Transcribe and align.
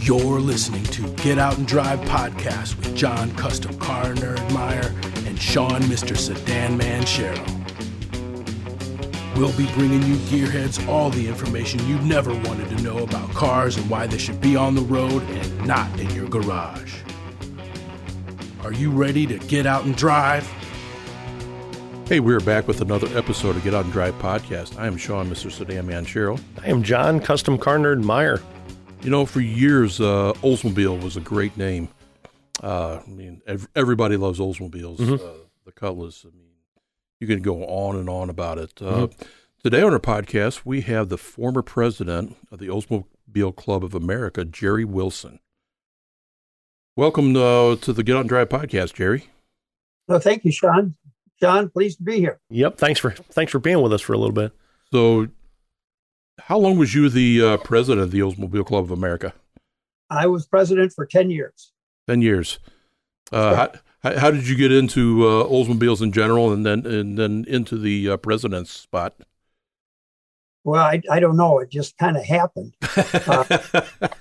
You're 0.00 0.40
listening 0.40 0.84
to 0.84 1.02
Get 1.22 1.38
Out 1.38 1.56
and 1.58 1.66
Drive 1.66 1.98
podcast 2.00 2.76
with 2.76 2.94
John 2.94 3.34
Custom 3.36 3.76
Car 3.78 4.14
Nerd 4.14 4.52
Meyer 4.52 4.92
and 5.26 5.40
Sean 5.40 5.80
Mr. 5.82 6.16
Sedan 6.16 6.76
Man 6.76 7.04
Sherrill. 7.06 7.42
We'll 9.36 9.56
be 9.56 9.66
bringing 9.74 10.02
you 10.02 10.16
gearheads 10.26 10.86
all 10.88 11.10
the 11.10 11.26
information 11.26 11.86
you 11.88 11.98
never 12.00 12.32
wanted 12.32 12.68
to 12.76 12.82
know 12.82 12.98
about 12.98 13.30
cars 13.30 13.76
and 13.76 13.88
why 13.88 14.06
they 14.06 14.18
should 14.18 14.40
be 14.40 14.56
on 14.56 14.74
the 14.74 14.82
road 14.82 15.22
and 15.22 15.66
not 15.66 15.98
in 15.98 16.10
your 16.10 16.28
garage. 16.28 17.00
Are 18.62 18.72
you 18.72 18.90
ready 18.90 19.26
to 19.26 19.38
get 19.38 19.66
out 19.66 19.84
and 19.84 19.96
drive? 19.96 20.46
Hey, 22.06 22.20
we're 22.20 22.40
back 22.40 22.68
with 22.68 22.80
another 22.82 23.08
episode 23.16 23.56
of 23.56 23.64
Get 23.64 23.74
Out 23.74 23.84
and 23.84 23.92
Drive 23.92 24.14
podcast. 24.18 24.78
I 24.78 24.86
am 24.86 24.96
Sean, 24.96 25.28
Mr. 25.30 25.50
Sedan 25.50 25.86
Man 25.86 26.04
Sherrill. 26.04 26.38
I 26.62 26.68
am 26.68 26.82
John, 26.82 27.20
Custom 27.20 27.56
Car 27.56 27.78
Nerd 27.78 28.02
Meyer. 28.04 28.40
You 29.04 29.10
know, 29.10 29.26
for 29.26 29.40
years, 29.40 30.00
uh, 30.00 30.32
Oldsmobile 30.42 31.02
was 31.02 31.16
a 31.16 31.20
great 31.20 31.56
name. 31.58 31.88
Uh, 32.62 33.00
I 33.06 33.10
mean, 33.10 33.42
ev- 33.46 33.68
everybody 33.76 34.16
loves 34.16 34.38
Oldsmobiles. 34.38 34.96
Mhm. 34.96 35.20
Uh, 35.20 35.44
the 35.66 35.72
Cutlass. 35.72 36.24
I 36.24 36.34
mean, 36.34 36.48
you 37.20 37.26
can 37.26 37.42
go 37.42 37.64
on 37.64 37.96
and 37.96 38.08
on 38.08 38.30
about 38.30 38.58
it. 38.58 38.80
Uh, 38.80 39.08
Today 39.62 39.80
on 39.80 39.94
our 39.94 39.98
podcast, 39.98 40.62
we 40.66 40.82
have 40.82 41.08
the 41.08 41.16
former 41.16 41.62
president 41.62 42.36
of 42.52 42.58
the 42.58 42.66
Oldsmobile 42.68 43.56
Club 43.56 43.82
of 43.82 43.94
America, 43.94 44.44
Jerry 44.44 44.84
Wilson. 44.84 45.40
Welcome 46.96 47.34
uh, 47.34 47.76
to 47.76 47.92
the 47.94 48.02
Get 48.02 48.14
on 48.16 48.26
Drive 48.26 48.50
podcast, 48.50 48.92
Jerry. 48.92 49.28
Well, 50.06 50.18
thank 50.20 50.44
you, 50.44 50.52
Sean. 50.52 50.96
John, 51.40 51.70
pleased 51.70 51.96
to 51.96 52.04
be 52.04 52.18
here. 52.18 52.40
Yep, 52.50 52.76
thanks 52.76 53.00
for 53.00 53.10
thanks 53.12 53.52
for 53.52 53.58
being 53.58 53.80
with 53.80 53.92
us 53.94 54.02
for 54.02 54.12
a 54.12 54.18
little 54.18 54.34
bit. 54.34 54.52
So, 54.92 55.28
how 56.38 56.58
long 56.58 56.78
was 56.78 56.94
you 56.94 57.08
the 57.08 57.42
uh, 57.42 57.56
president 57.58 58.02
of 58.02 58.10
the 58.10 58.20
Oldsmobile 58.20 58.66
Club 58.66 58.84
of 58.84 58.90
America? 58.90 59.34
I 60.10 60.26
was 60.26 60.46
president 60.46 60.92
for 60.92 61.06
10 61.06 61.30
years. 61.30 61.72
10 62.08 62.22
years. 62.22 62.58
Uh, 63.32 63.54
how, 63.54 63.72
how, 64.02 64.18
how 64.18 64.30
did 64.30 64.46
you 64.46 64.56
get 64.56 64.70
into 64.70 65.26
uh, 65.26 65.44
Oldsmobiles 65.44 66.02
in 66.02 66.12
general 66.12 66.52
and 66.52 66.64
then 66.64 66.84
and 66.86 67.18
then 67.18 67.44
into 67.48 67.78
the 67.78 68.10
uh, 68.10 68.16
president's 68.18 68.70
spot? 68.70 69.14
Well, 70.62 70.82
I, 70.82 71.00
I 71.10 71.20
don't 71.20 71.36
know. 71.36 71.58
It 71.58 71.70
just 71.70 71.96
kind 71.98 72.16
of 72.16 72.24
happened. 72.24 72.74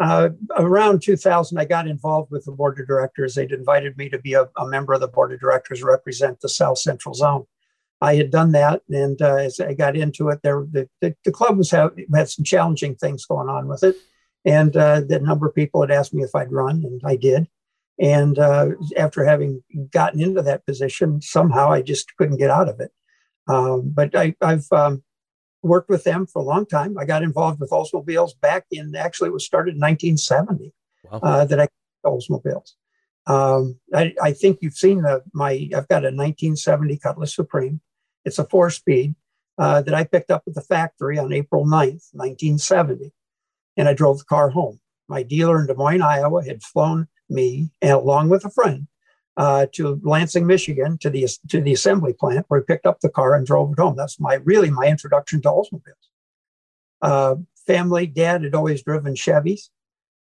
Uh, 0.00 0.28
around 0.56 1.02
2000, 1.02 1.58
I 1.58 1.64
got 1.64 1.88
involved 1.88 2.30
with 2.30 2.44
the 2.44 2.52
board 2.52 2.78
of 2.78 2.86
directors. 2.86 3.34
They'd 3.34 3.50
invited 3.50 3.96
me 3.96 4.08
to 4.10 4.18
be 4.18 4.34
a, 4.34 4.48
a 4.56 4.64
member 4.64 4.92
of 4.92 5.00
the 5.00 5.08
board 5.08 5.32
of 5.32 5.40
directors, 5.40 5.82
represent 5.82 6.40
the 6.40 6.48
South 6.48 6.78
Central 6.78 7.14
Zone. 7.14 7.46
I 8.00 8.14
had 8.14 8.30
done 8.30 8.52
that, 8.52 8.82
and 8.88 9.20
uh, 9.20 9.36
as 9.36 9.58
I 9.58 9.74
got 9.74 9.96
into 9.96 10.28
it, 10.28 10.40
there 10.42 10.64
the, 10.70 10.88
the, 11.00 11.14
the 11.24 11.32
club 11.32 11.58
was 11.58 11.70
have, 11.72 11.92
had 12.14 12.28
some 12.28 12.44
challenging 12.44 12.94
things 12.94 13.26
going 13.26 13.48
on 13.48 13.66
with 13.66 13.82
it, 13.82 13.96
and 14.44 14.76
uh, 14.76 15.00
the 15.00 15.18
number 15.18 15.46
of 15.48 15.54
people 15.54 15.80
had 15.80 15.90
asked 15.90 16.14
me 16.14 16.22
if 16.22 16.34
I'd 16.34 16.52
run, 16.52 16.84
and 16.84 17.00
I 17.04 17.16
did. 17.16 17.48
And 18.00 18.38
uh, 18.38 18.70
after 18.96 19.24
having 19.24 19.62
gotten 19.90 20.20
into 20.20 20.42
that 20.42 20.64
position, 20.64 21.20
somehow 21.20 21.72
I 21.72 21.82
just 21.82 22.16
couldn't 22.16 22.38
get 22.38 22.50
out 22.50 22.68
of 22.68 22.78
it. 22.78 22.92
Um, 23.48 23.90
but 23.92 24.14
I, 24.14 24.36
I've 24.40 24.70
um, 24.70 25.02
worked 25.62 25.88
with 25.88 26.04
them 26.04 26.26
for 26.26 26.40
a 26.40 26.44
long 26.44 26.64
time. 26.64 26.96
I 26.96 27.04
got 27.04 27.24
involved 27.24 27.58
with 27.58 27.70
Oldsmobiles 27.70 28.38
back 28.40 28.66
in 28.70 28.94
actually 28.94 29.30
it 29.30 29.32
was 29.32 29.44
started 29.44 29.74
in 29.74 29.80
1970 29.80 30.72
Wow. 31.10 31.20
uh, 31.22 31.44
that 31.44 31.60
I 31.60 31.68
Oldsmobiles. 32.04 32.72
Um, 33.26 33.78
I, 33.94 34.14
I 34.22 34.32
think 34.32 34.58
you've 34.62 34.74
seen 34.74 35.02
the 35.02 35.22
my 35.32 35.68
I've 35.76 35.88
got 35.88 36.04
a 36.04 36.14
1970 36.14 36.98
Cutlass 36.98 37.34
Supreme. 37.34 37.80
It's 38.24 38.38
a 38.38 38.44
four 38.44 38.70
speed 38.70 39.14
uh, 39.58 39.82
that 39.82 39.94
I 39.94 40.04
picked 40.04 40.30
up 40.30 40.44
at 40.46 40.54
the 40.54 40.62
factory 40.62 41.18
on 41.18 41.32
April 41.32 41.64
9th, 41.64 42.08
1970, 42.12 43.12
and 43.76 43.88
I 43.88 43.94
drove 43.94 44.18
the 44.18 44.24
car 44.24 44.50
home. 44.50 44.80
My 45.08 45.22
dealer 45.22 45.60
in 45.60 45.66
Des 45.66 45.74
Moines, 45.74 46.02
Iowa, 46.02 46.44
had 46.44 46.62
flown 46.62 47.08
me 47.28 47.70
and 47.82 47.92
along 47.92 48.28
with 48.28 48.44
a 48.44 48.50
friend 48.50 48.86
uh, 49.36 49.66
to 49.72 50.00
Lansing, 50.02 50.46
Michigan, 50.46 50.98
to 50.98 51.10
the 51.10 51.28
to 51.48 51.60
the 51.60 51.72
assembly 51.72 52.12
plant 52.12 52.46
where 52.48 52.60
we 52.60 52.64
picked 52.64 52.86
up 52.86 53.00
the 53.00 53.08
car 53.08 53.34
and 53.34 53.46
drove 53.46 53.72
it 53.72 53.78
home. 53.78 53.96
That's 53.96 54.20
my 54.20 54.34
really 54.34 54.70
my 54.70 54.86
introduction 54.86 55.40
to 55.42 55.48
Oldsmobiles. 55.48 56.08
Uh, 57.00 57.36
family, 57.66 58.06
dad 58.06 58.42
had 58.42 58.54
always 58.54 58.82
driven 58.82 59.14
Chevys, 59.14 59.68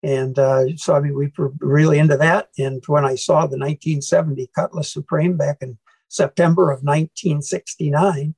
and 0.02 0.40
uh, 0.40 0.78
so 0.78 0.96
I 0.96 1.02
mean 1.02 1.16
we 1.16 1.32
were 1.38 1.52
really 1.60 2.00
into 2.00 2.18
that. 2.18 2.50
And 2.58 2.82
when 2.88 3.06
I 3.06 3.16
saw 3.16 3.42
the 3.42 3.58
1970 3.58 4.50
Cutlass 4.56 4.92
Supreme 4.92 5.36
back 5.36 5.58
in 5.62 5.78
September 6.12 6.72
of 6.72 6.84
1969, 6.84 8.36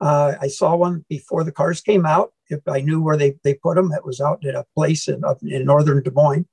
uh, 0.00 0.34
I 0.40 0.48
saw 0.48 0.74
one 0.74 1.04
before 1.08 1.44
the 1.44 1.52
cars 1.52 1.80
came 1.80 2.04
out. 2.04 2.32
If 2.48 2.66
I 2.66 2.80
knew 2.80 3.00
where 3.00 3.16
they, 3.16 3.36
they 3.44 3.54
put 3.54 3.76
them, 3.76 3.92
it 3.92 4.04
was 4.04 4.20
out 4.20 4.44
at 4.44 4.56
a 4.56 4.66
place 4.74 5.06
in, 5.06 5.24
up 5.24 5.38
in 5.42 5.64
northern 5.64 6.02
Des 6.02 6.10
Moines. 6.10 6.48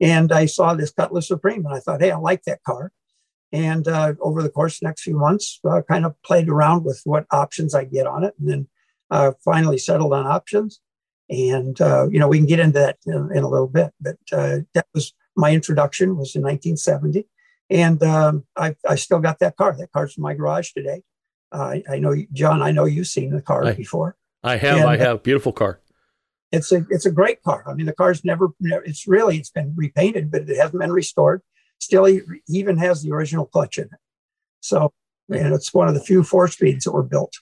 And 0.00 0.30
I 0.32 0.46
saw 0.46 0.74
this 0.74 0.92
Cutlass 0.92 1.26
Supreme, 1.26 1.66
and 1.66 1.74
I 1.74 1.80
thought, 1.80 2.00
hey, 2.00 2.12
I 2.12 2.16
like 2.16 2.44
that 2.44 2.62
car. 2.62 2.92
And 3.50 3.88
uh, 3.88 4.14
over 4.20 4.42
the 4.42 4.48
course 4.48 4.78
the 4.78 4.86
next 4.86 5.02
few 5.02 5.16
months, 5.16 5.60
uh, 5.68 5.82
kind 5.82 6.04
of 6.04 6.20
played 6.22 6.48
around 6.48 6.84
with 6.84 7.00
what 7.04 7.26
options 7.32 7.74
I 7.74 7.84
get 7.84 8.06
on 8.06 8.22
it, 8.22 8.34
and 8.38 8.48
then 8.48 8.68
uh, 9.10 9.32
finally 9.44 9.78
settled 9.78 10.12
on 10.12 10.26
options. 10.26 10.80
And 11.28 11.80
uh, 11.80 12.08
you 12.10 12.20
know, 12.20 12.28
we 12.28 12.38
can 12.38 12.46
get 12.46 12.60
into 12.60 12.78
that 12.78 12.98
in, 13.06 13.30
in 13.34 13.42
a 13.42 13.48
little 13.48 13.68
bit, 13.68 13.92
but 14.00 14.18
uh, 14.32 14.58
that 14.74 14.86
was 14.94 15.12
my 15.36 15.52
introduction. 15.52 16.16
Was 16.16 16.34
in 16.36 16.42
1970, 16.42 17.26
and 17.74 18.02
um, 18.02 18.44
I, 18.56 18.74
I 18.88 18.94
still 18.94 19.18
got 19.20 19.40
that 19.40 19.56
car. 19.56 19.76
That 19.78 19.92
car's 19.92 20.16
in 20.16 20.22
my 20.22 20.32
garage 20.34 20.72
today. 20.72 21.02
Uh, 21.52 21.58
I, 21.62 21.82
I 21.90 21.98
know, 21.98 22.14
John. 22.32 22.62
I 22.62 22.70
know 22.70 22.84
you've 22.86 23.08
seen 23.08 23.30
the 23.34 23.42
car 23.42 23.64
I- 23.66 23.72
before. 23.74 24.16
I 24.42 24.56
have, 24.56 24.78
And- 24.78 24.88
I 24.88 24.96
have. 24.96 25.22
Beautiful 25.22 25.52
car. 25.52 25.80
It's 26.52 26.70
a 26.70 26.86
it's 26.88 27.04
a 27.04 27.10
great 27.10 27.42
car. 27.42 27.64
I 27.66 27.74
mean, 27.74 27.86
the 27.86 27.92
car's 27.92 28.24
never, 28.24 28.50
it's 28.60 29.08
really 29.08 29.38
it's 29.38 29.50
been 29.50 29.74
repainted, 29.76 30.30
but 30.30 30.42
it 30.48 30.56
hasn't 30.56 30.80
been 30.80 30.92
restored. 30.92 31.42
Still, 31.80 32.06
e- 32.08 32.20
even 32.48 32.76
has 32.78 33.02
the 33.02 33.10
original 33.10 33.44
clutch 33.46 33.76
in 33.76 33.84
it. 33.86 33.98
So, 34.60 34.92
and 35.28 35.52
it's 35.52 35.74
one 35.74 35.88
of 35.88 35.94
the 35.94 36.00
few 36.00 36.22
four 36.22 36.46
speeds 36.46 36.84
that 36.84 36.92
were 36.92 37.02
built. 37.02 37.32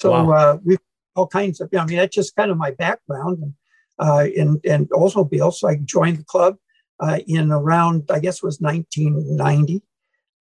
So 0.00 0.10
Wow. 0.12 0.30
uh, 0.32 0.58
we've 0.64 0.78
all 1.14 1.26
kinds 1.26 1.60
of. 1.60 1.68
I 1.78 1.84
mean, 1.84 1.98
that's 1.98 2.14
just 2.14 2.34
kind 2.34 2.50
of 2.50 2.56
my 2.56 2.70
background 2.70 3.42
and 3.42 3.54
uh, 3.98 4.24
in 4.34 4.58
in 4.64 4.86
Oldsmobile. 4.86 5.52
So 5.52 5.68
I 5.68 5.74
joined 5.76 6.16
the 6.18 6.24
club 6.24 6.56
uh, 7.00 7.18
in 7.26 7.50
around 7.50 8.10
I 8.10 8.20
guess 8.20 8.36
it 8.36 8.44
was 8.44 8.60
1990, 8.60 9.82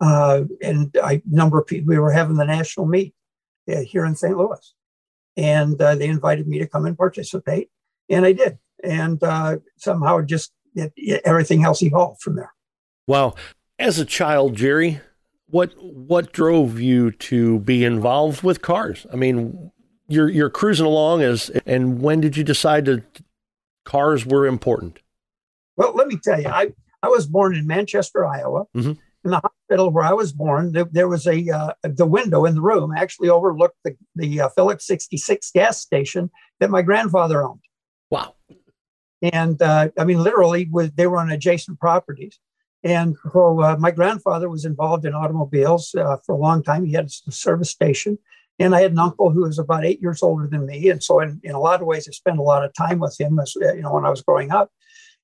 uh, 0.01 0.43
and 0.61 0.95
a 0.95 1.21
number 1.29 1.59
of 1.59 1.67
people. 1.67 1.89
We 1.89 1.99
were 1.99 2.11
having 2.11 2.35
the 2.37 2.45
national 2.45 2.85
meet 2.85 3.13
uh, 3.71 3.81
here 3.81 4.05
in 4.05 4.15
St. 4.15 4.37
Louis, 4.37 4.73
and 5.37 5.81
uh, 5.81 5.95
they 5.95 6.07
invited 6.07 6.47
me 6.47 6.59
to 6.59 6.67
come 6.67 6.85
and 6.85 6.97
participate 6.97 7.69
and 8.09 8.25
I 8.25 8.33
did. 8.33 8.57
And 8.83 9.21
uh, 9.23 9.57
somehow 9.77 10.21
just 10.21 10.51
it, 10.75 10.91
it- 10.95 11.21
everything 11.25 11.63
else 11.63 11.81
evolved 11.83 12.21
from 12.21 12.35
there. 12.35 12.53
Wow. 13.07 13.35
As 13.77 13.99
a 13.99 14.05
child, 14.05 14.55
Jerry, 14.55 14.99
what 15.47 15.71
what 15.81 16.31
drove 16.33 16.79
you 16.79 17.11
to 17.11 17.59
be 17.59 17.83
involved 17.85 18.43
with 18.43 18.61
cars? 18.61 19.05
I 19.11 19.15
mean, 19.15 19.71
you're 20.07 20.29
you're 20.29 20.49
cruising 20.49 20.85
along 20.85 21.21
as 21.21 21.49
and 21.65 22.01
when 22.01 22.19
did 22.21 22.35
you 22.37 22.43
decide 22.43 22.85
that 22.85 23.03
cars 23.85 24.25
were 24.25 24.45
important? 24.45 24.99
Well, 25.79 25.93
let 25.95 26.07
me 26.07 26.17
tell 26.21 26.39
you, 26.39 26.49
I, 26.49 26.73
I 27.01 27.07
was 27.07 27.25
born 27.25 27.55
in 27.55 27.65
Manchester, 27.65 28.25
Iowa. 28.25 28.65
Mhm. 28.75 28.97
In 29.25 29.31
the 29.31 29.39
hospital 29.39 29.91
where 29.91 30.03
I 30.03 30.13
was 30.13 30.31
born, 30.31 30.71
there, 30.71 30.87
there 30.91 31.07
was 31.07 31.25
a 31.27 31.49
uh, 31.49 31.73
the 31.83 32.05
window 32.05 32.45
in 32.45 32.55
the 32.55 32.61
room 32.61 32.93
actually 32.95 33.29
overlooked 33.29 33.75
the, 33.83 33.95
the 34.15 34.41
uh, 34.41 34.49
Phillips 34.49 34.87
66 34.87 35.51
gas 35.51 35.81
station 35.81 36.29
that 36.59 36.69
my 36.69 36.81
grandfather 36.81 37.43
owned. 37.43 37.59
Wow. 38.11 38.35
and 39.21 39.61
uh, 39.61 39.89
I 39.97 40.03
mean, 40.05 40.23
literally, 40.23 40.69
was 40.71 40.91
they 40.91 41.07
were 41.07 41.17
on 41.17 41.31
adjacent 41.31 41.79
properties. 41.79 42.39
And 42.83 43.17
so, 43.33 43.61
uh, 43.61 43.75
my 43.77 43.91
grandfather 43.91 44.49
was 44.49 44.63
involved 44.63 45.05
in 45.05 45.13
automobiles 45.13 45.93
uh, 45.95 46.17
for 46.25 46.33
a 46.35 46.37
long 46.37 46.63
time. 46.63 46.85
He 46.85 46.93
had 46.93 47.09
a 47.27 47.31
service 47.31 47.69
station, 47.69 48.17
and 48.57 48.73
I 48.73 48.81
had 48.81 48.93
an 48.93 48.99
uncle 48.99 49.31
who 49.31 49.41
was 49.41 49.59
about 49.59 49.85
eight 49.85 50.01
years 50.01 50.23
older 50.23 50.47
than 50.47 50.65
me. 50.65 50.89
And 50.89 51.03
so, 51.03 51.19
in, 51.19 51.41
in 51.43 51.55
a 51.55 51.59
lot 51.59 51.81
of 51.81 51.87
ways, 51.87 52.07
I 52.07 52.11
spent 52.11 52.39
a 52.39 52.41
lot 52.43 52.63
of 52.63 52.73
time 52.73 52.99
with 52.99 53.19
him, 53.19 53.37
as 53.37 53.53
uh, 53.61 53.73
you 53.73 53.81
know, 53.81 53.93
when 53.93 54.05
I 54.05 54.09
was 54.09 54.21
growing 54.21 54.51
up. 54.51 54.71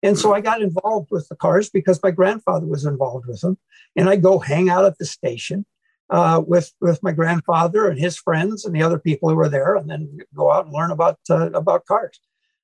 And 0.06 0.20
so, 0.20 0.36
I 0.36 0.40
got 0.40 0.62
involved 0.62 1.08
with 1.10 1.28
the 1.30 1.36
cars 1.36 1.68
because 1.72 2.00
my 2.04 2.12
grandfather 2.12 2.68
was 2.68 2.86
involved 2.86 3.26
with 3.26 3.42
them, 3.42 3.58
and 3.96 4.08
I 4.08 4.18
go 4.18 4.38
hang 4.38 4.70
out 4.70 4.86
at 4.86 5.00
the 5.00 5.06
station 5.06 5.66
uh, 6.12 6.44
with 6.46 6.72
with 6.80 7.02
my 7.02 7.12
grandfather 7.12 7.88
and 7.90 8.00
his 8.00 8.16
friends 8.16 8.66
and 8.66 8.76
the 8.76 8.84
other 8.84 9.00
people 9.00 9.30
who 9.30 9.36
were 9.36 9.50
there, 9.50 9.76
and 9.76 9.90
then 9.90 10.20
go 10.36 10.52
out 10.52 10.66
and 10.66 10.74
learn 10.76 10.92
about 10.92 11.18
uh, 11.32 11.50
about 11.54 11.88
cars. 11.88 12.20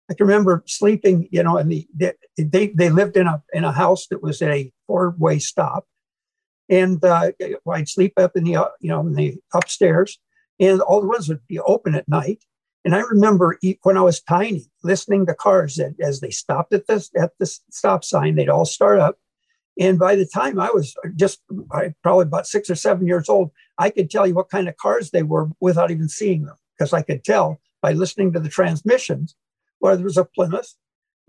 I 0.07 0.13
can 0.13 0.27
remember 0.27 0.63
sleeping, 0.67 1.29
you 1.31 1.41
know, 1.41 1.57
and 1.57 1.71
the, 1.71 1.87
the 1.95 2.13
they 2.37 2.67
they 2.67 2.91
lived 2.91 3.17
in 3.17 3.25
a 3.25 3.41
in 3.53 3.63
a 3.63 3.71
house 3.71 4.05
that 4.11 4.21
was 4.21 4.43
at 4.43 4.51
a 4.51 4.71
four 4.85 5.15
way 5.17 5.39
stop, 5.39 5.87
and 6.69 7.03
uh, 7.03 7.31
I'd 7.67 7.89
sleep 7.89 8.13
up 8.17 8.35
in 8.35 8.43
the 8.43 8.57
uh, 8.57 8.69
you 8.81 8.89
know 8.89 9.01
in 9.01 9.15
the 9.15 9.37
upstairs, 9.51 10.19
and 10.59 10.79
all 10.79 11.01
the 11.01 11.07
windows 11.07 11.29
would 11.29 11.47
be 11.47 11.59
open 11.59 11.95
at 11.95 12.07
night. 12.07 12.43
And 12.83 12.95
I 12.95 13.01
remember 13.01 13.59
when 13.83 13.97
I 13.97 14.01
was 14.01 14.21
tiny, 14.21 14.65
listening 14.83 15.25
to 15.27 15.35
cars 15.35 15.75
that 15.75 15.95
as 16.01 16.19
they 16.19 16.31
stopped 16.31 16.73
at 16.73 16.87
this 16.87 17.11
at 17.19 17.31
the 17.39 17.45
stop 17.45 18.03
sign, 18.03 18.35
they'd 18.35 18.49
all 18.49 18.65
start 18.65 18.99
up. 18.99 19.17
And 19.79 19.97
by 19.97 20.15
the 20.15 20.25
time 20.25 20.59
I 20.59 20.69
was 20.71 20.95
uh, 21.05 21.09
just 21.15 21.41
I, 21.71 21.93
probably 22.03 22.23
about 22.23 22.47
six 22.47 22.69
or 22.69 22.75
seven 22.75 23.07
years 23.07 23.29
old, 23.29 23.51
I 23.77 23.89
could 23.89 24.09
tell 24.09 24.27
you 24.27 24.33
what 24.33 24.49
kind 24.49 24.67
of 24.67 24.77
cars 24.77 25.11
they 25.11 25.23
were 25.23 25.49
without 25.59 25.91
even 25.91 26.09
seeing 26.09 26.45
them 26.45 26.55
because 26.77 26.91
I 26.91 27.03
could 27.03 27.23
tell 27.23 27.61
by 27.81 27.93
listening 27.93 28.33
to 28.33 28.39
the 28.39 28.49
transmissions 28.49 29.35
whether 29.79 30.01
it 30.01 30.05
was 30.05 30.17
a 30.17 30.25
Plymouth 30.25 30.75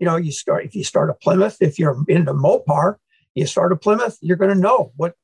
you 0.03 0.09
know, 0.09 0.17
you 0.17 0.33
start 0.33 0.65
if 0.65 0.75
you 0.75 0.83
start 0.83 1.09
a 1.09 1.13
Plymouth, 1.13 1.57
if 1.61 1.79
you're 1.79 2.03
into 2.09 2.33
Mopar, 2.33 2.97
you 3.35 3.45
start 3.45 3.71
a 3.71 3.77
Plymouth, 3.77 4.17
you're 4.19 4.35
going 4.37 4.53
to 4.53 4.59
know 4.59 4.91
what 4.97 5.15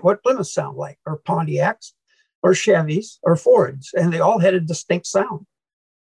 what 0.00 0.22
Plymouths 0.22 0.52
sound 0.52 0.78
like, 0.78 0.98
or 1.04 1.20
Pontiacs, 1.20 1.92
or 2.42 2.52
Chevys, 2.52 3.18
or 3.22 3.36
Fords, 3.36 3.90
and 3.94 4.12
they 4.12 4.20
all 4.20 4.38
had 4.38 4.54
a 4.54 4.60
distinct 4.60 5.06
sound. 5.06 5.46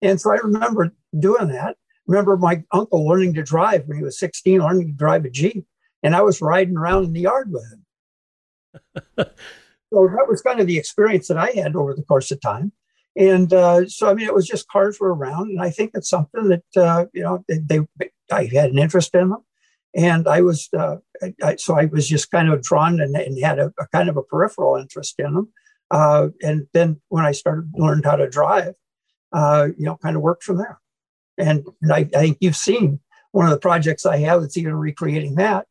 And 0.03 0.21
so 0.21 0.33
I 0.33 0.37
remember 0.37 0.93
doing 1.19 1.49
that. 1.49 1.77
Remember 2.07 2.37
my 2.37 2.63
uncle 2.73 3.07
learning 3.07 3.35
to 3.35 3.43
drive 3.43 3.87
when 3.87 3.99
he 3.99 4.03
was 4.03 4.19
16, 4.19 4.61
learning 4.61 4.89
to 4.89 4.93
drive 4.93 5.25
a 5.25 5.31
Jeep, 5.31 5.67
and 6.03 6.15
I 6.15 6.23
was 6.23 6.41
riding 6.41 6.77
around 6.77 7.05
in 7.05 7.13
the 7.13 7.21
yard 7.21 7.53
with 7.53 7.65
him. 7.73 7.85
so 9.19 10.09
that 10.17 10.27
was 10.29 10.43
kind 10.43 10.61
of 10.61 10.67
the 10.67 10.79
experience 10.79 11.29
that 11.29 11.37
I 11.37 11.51
had 11.51 11.77
over 11.77 11.95
the 11.95 12.03
course 12.03 12.31
of 12.31 12.41
time. 12.41 12.73
And 13.17 13.53
uh, 13.53 13.87
so, 13.89 14.09
I 14.09 14.15
mean, 14.15 14.27
it 14.27 14.35
was 14.35 14.47
just 14.47 14.69
cars 14.69 15.01
were 15.01 15.13
around, 15.13 15.51
and 15.51 15.61
I 15.61 15.71
think 15.71 15.91
it's 15.95 16.09
something 16.09 16.49
that 16.49 16.65
uh, 16.77 17.07
you 17.13 17.23
know 17.23 17.45
they, 17.49 17.59
they, 17.99 18.11
I 18.31 18.45
had 18.45 18.71
an 18.71 18.79
interest 18.79 19.13
in 19.15 19.31
them, 19.31 19.45
and 19.95 20.29
I 20.29 20.41
was 20.41 20.69
uh, 20.73 20.97
I, 21.43 21.57
so 21.57 21.77
I 21.77 21.87
was 21.87 22.09
just 22.09 22.31
kind 22.31 22.49
of 22.49 22.63
drawn 22.63 23.01
and, 23.01 23.17
and 23.17 23.43
had 23.43 23.59
a, 23.59 23.73
a, 23.81 23.89
kind 23.89 24.09
of 24.09 24.17
a 24.17 24.23
peripheral 24.23 24.77
interest 24.77 25.17
in 25.19 25.35
them. 25.35 25.49
Uh, 25.91 26.29
and 26.43 26.67
then 26.75 27.01
when 27.09 27.25
I 27.25 27.33
started 27.33 27.71
learned 27.75 28.05
how 28.05 28.17
to 28.17 28.29
drive, 28.29 28.75
uh, 29.33 29.69
you 29.77 29.85
know, 29.85 29.97
kind 29.97 30.17
of 30.17 30.23
worked 30.23 30.43
from 30.43 30.59
there. 30.59 30.79
And, 31.39 31.67
and 31.83 31.93
I, 31.93 31.99
I 32.15 32.21
think 32.21 32.39
you've 32.41 32.57
seen 32.57 33.01
one 33.33 33.47
of 33.47 33.51
the 33.51 33.59
projects 33.59 34.07
I 34.07 34.19
have 34.19 34.41
that's 34.41 34.57
even 34.57 34.75
recreating 34.75 35.37
that 35.37 35.67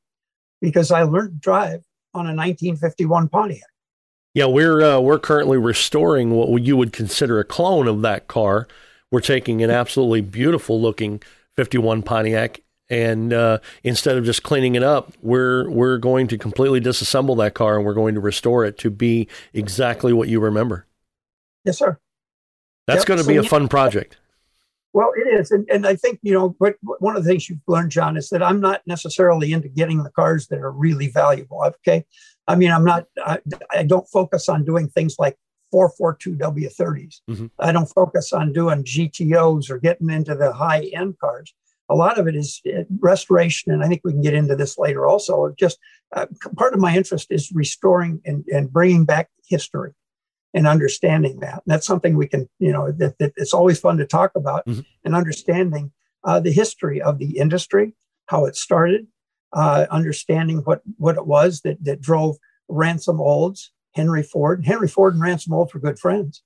because 0.61 0.91
I 0.91 1.03
learned 1.03 1.33
to 1.33 1.39
drive 1.39 1.83
on 2.13 2.25
a 2.25 2.33
1951 2.35 3.29
Pontiac. 3.29 3.61
Yeah, 4.33 4.45
we're 4.45 4.81
uh, 4.83 4.99
we're 4.99 5.19
currently 5.19 5.57
restoring 5.57 6.29
what 6.31 6.61
you 6.61 6.77
would 6.77 6.93
consider 6.93 7.39
a 7.39 7.43
clone 7.43 7.87
of 7.87 8.03
that 8.03 8.27
car. 8.27 8.67
We're 9.09 9.21
taking 9.21 9.63
an 9.63 9.71
absolutely 9.71 10.21
beautiful 10.21 10.79
looking 10.79 11.23
51 11.55 12.03
Pontiac 12.03 12.61
and 12.89 13.33
uh, 13.33 13.59
instead 13.83 14.17
of 14.17 14.25
just 14.25 14.43
cleaning 14.43 14.75
it 14.75 14.83
up, 14.83 15.13
we're 15.21 15.69
we're 15.69 15.97
going 15.97 16.27
to 16.27 16.37
completely 16.37 16.79
disassemble 16.81 17.37
that 17.37 17.53
car 17.53 17.77
and 17.77 17.85
we're 17.85 17.93
going 17.93 18.15
to 18.15 18.21
restore 18.21 18.65
it 18.65 18.77
to 18.79 18.89
be 18.89 19.27
exactly 19.53 20.13
what 20.13 20.29
you 20.29 20.39
remember. 20.39 20.85
Yes, 21.65 21.77
sir. 21.77 21.97
That's 22.85 23.01
yep. 23.01 23.07
going 23.07 23.17
to 23.17 23.23
so, 23.23 23.29
be 23.29 23.37
a 23.37 23.43
fun 23.43 23.67
project. 23.67 24.17
Well, 24.93 25.11
it 25.15 25.39
is, 25.39 25.51
and, 25.51 25.69
and 25.69 25.85
I 25.85 25.95
think 25.95 26.19
you 26.23 26.33
know, 26.33 26.55
but 26.59 26.75
one 26.81 27.15
of 27.15 27.23
the 27.23 27.29
things 27.29 27.49
you've 27.49 27.59
learned, 27.67 27.91
John, 27.91 28.17
is 28.17 28.29
that 28.29 28.41
I'm 28.41 28.61
not 28.61 28.81
necessarily 28.87 29.51
into 29.51 29.67
getting 29.67 30.03
the 30.03 30.09
cars 30.11 30.47
that 30.47 30.59
are 30.59 30.71
really 30.71 31.09
valuable. 31.09 31.61
Okay, 31.63 32.05
I 32.47 32.55
mean, 32.55 32.71
I'm 32.71 32.85
not, 32.85 33.05
I, 33.23 33.39
I 33.71 33.83
don't 33.83 34.07
focus 34.07 34.47
on 34.47 34.63
doing 34.63 34.87
things 34.87 35.17
like 35.19 35.37
442 35.71 36.37
W30s. 36.37 37.21
Mm-hmm. 37.29 37.47
I 37.59 37.71
don't 37.71 37.87
focus 37.87 38.31
on 38.31 38.53
doing 38.53 38.83
GTOs 38.83 39.69
or 39.69 39.77
getting 39.77 40.09
into 40.09 40.35
the 40.35 40.53
high 40.53 40.89
end 40.93 41.19
cars. 41.19 41.53
A 41.89 41.95
lot 41.95 42.19
of 42.19 42.27
it 42.27 42.35
is 42.35 42.61
uh, 42.67 42.83
restoration, 42.99 43.71
and 43.71 43.83
I 43.83 43.87
think 43.87 44.01
we 44.03 44.11
can 44.11 44.21
get 44.21 44.33
into 44.33 44.55
this 44.55 44.77
later 44.77 45.05
also. 45.05 45.53
Just 45.57 45.77
uh, 46.15 46.25
part 46.55 46.73
of 46.73 46.79
my 46.79 46.95
interest 46.95 47.27
is 47.29 47.51
restoring 47.53 48.21
and, 48.25 48.45
and 48.47 48.71
bringing 48.71 49.05
back 49.05 49.29
history 49.47 49.93
and 50.53 50.67
understanding 50.67 51.39
that. 51.39 51.53
And 51.53 51.63
that's 51.65 51.85
something 51.85 52.17
we 52.17 52.27
can, 52.27 52.49
you 52.59 52.71
know, 52.71 52.91
that, 52.91 53.17
that 53.19 53.33
it's 53.35 53.53
always 53.53 53.79
fun 53.79 53.97
to 53.97 54.05
talk 54.05 54.31
about 54.35 54.65
mm-hmm. 54.65 54.81
and 55.03 55.15
understanding 55.15 55.91
uh, 56.23 56.39
the 56.39 56.51
history 56.51 57.01
of 57.01 57.19
the 57.19 57.37
industry, 57.37 57.93
how 58.25 58.45
it 58.45 58.55
started, 58.55 59.07
uh, 59.53 59.85
understanding 59.89 60.59
what 60.59 60.81
what 60.97 61.15
it 61.15 61.25
was 61.25 61.61
that 61.61 61.83
that 61.83 62.01
drove 62.01 62.37
Ransom 62.67 63.21
Olds, 63.21 63.71
Henry 63.93 64.23
Ford. 64.23 64.65
Henry 64.65 64.87
Ford 64.87 65.13
and 65.13 65.23
Ransom 65.23 65.53
Olds 65.53 65.73
were 65.73 65.79
good 65.79 65.99
friends, 65.99 66.43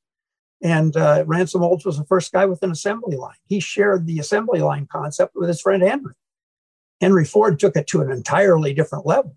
and 0.62 0.96
uh, 0.96 1.24
Ransom 1.26 1.64
Olds 1.64 1.86
was 1.86 1.98
the 1.98 2.06
first 2.06 2.32
guy 2.32 2.46
with 2.46 2.62
an 2.64 2.72
assembly 2.72 3.18
line. 3.18 3.36
He 3.46 3.60
shared 3.60 4.06
the 4.06 4.20
assembly 4.20 4.62
line 4.62 4.88
concept 4.92 5.36
with 5.36 5.48
his 5.48 5.62
friend 5.62 5.82
Henry. 5.82 6.14
Henry 7.00 7.26
Ford 7.26 7.60
took 7.60 7.76
it 7.76 7.88
to 7.88 8.02
an 8.02 8.12
entirely 8.12 8.74
different 8.74 9.06
level, 9.06 9.36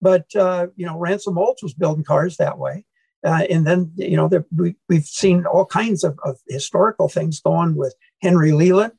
but 0.00 0.34
uh, 0.34 0.68
you 0.76 0.86
know 0.86 0.98
Ransom 0.98 1.38
Olds 1.38 1.62
was 1.62 1.74
building 1.74 2.04
cars 2.04 2.36
that 2.36 2.58
way. 2.58 2.84
Uh, 3.22 3.42
and 3.50 3.66
then, 3.66 3.92
you 3.96 4.16
know, 4.16 4.28
there, 4.28 4.46
we, 4.56 4.74
have 4.90 5.04
seen 5.04 5.44
all 5.44 5.66
kinds 5.66 6.04
of, 6.04 6.18
of, 6.24 6.38
historical 6.48 7.06
things 7.06 7.38
going 7.38 7.74
with 7.74 7.94
Henry 8.22 8.50
Leland, 8.50 8.94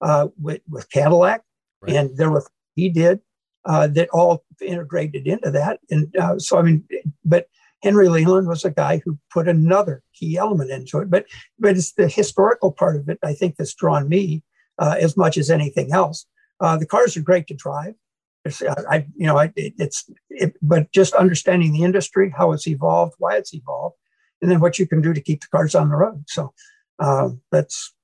uh, 0.00 0.26
with, 0.40 0.60
with 0.68 0.90
Cadillac, 0.90 1.42
right. 1.80 1.94
and 1.94 2.16
there 2.16 2.28
were 2.28 2.44
he 2.74 2.88
did 2.88 3.20
uh, 3.64 3.86
that 3.86 4.08
all 4.10 4.44
integrated 4.60 5.26
into 5.26 5.50
that. 5.50 5.80
And 5.90 6.14
uh, 6.16 6.38
so, 6.38 6.58
I 6.58 6.62
mean, 6.62 6.84
but 7.24 7.46
Henry 7.82 8.08
Leland 8.08 8.48
was 8.48 8.64
a 8.64 8.70
guy 8.70 9.02
who 9.04 9.18
put 9.30 9.48
another 9.48 10.02
key 10.14 10.36
element 10.36 10.70
into 10.70 10.98
it. 10.98 11.10
But 11.10 11.26
but 11.58 11.76
it's 11.76 11.92
the 11.92 12.08
historical 12.08 12.72
part 12.72 12.96
of 12.96 13.08
it, 13.08 13.18
I 13.22 13.34
think, 13.34 13.56
that's 13.56 13.74
drawn 13.74 14.08
me 14.08 14.42
uh, 14.78 14.96
as 15.00 15.16
much 15.16 15.36
as 15.36 15.50
anything 15.50 15.92
else. 15.92 16.26
Uh, 16.60 16.76
the 16.76 16.86
cars 16.86 17.16
are 17.16 17.22
great 17.22 17.46
to 17.48 17.54
drive. 17.54 17.94
It's, 18.44 18.62
I, 18.62 19.06
you 19.16 19.26
know, 19.26 19.38
it, 19.38 19.52
it's, 19.56 20.10
it, 20.30 20.54
but 20.62 20.90
just 20.92 21.14
understanding 21.14 21.72
the 21.72 21.84
industry, 21.84 22.32
how 22.36 22.52
it's 22.52 22.66
evolved, 22.66 23.14
why 23.18 23.36
it's 23.36 23.54
evolved, 23.54 23.96
and 24.40 24.50
then 24.50 24.60
what 24.60 24.78
you 24.78 24.86
can 24.86 25.00
do 25.00 25.12
to 25.12 25.20
keep 25.20 25.40
the 25.42 25.48
cars 25.48 25.74
on 25.74 25.90
the 25.90 25.96
road. 25.96 26.24
So 26.28 26.52
uh, 26.98 27.30
that's 27.52 27.94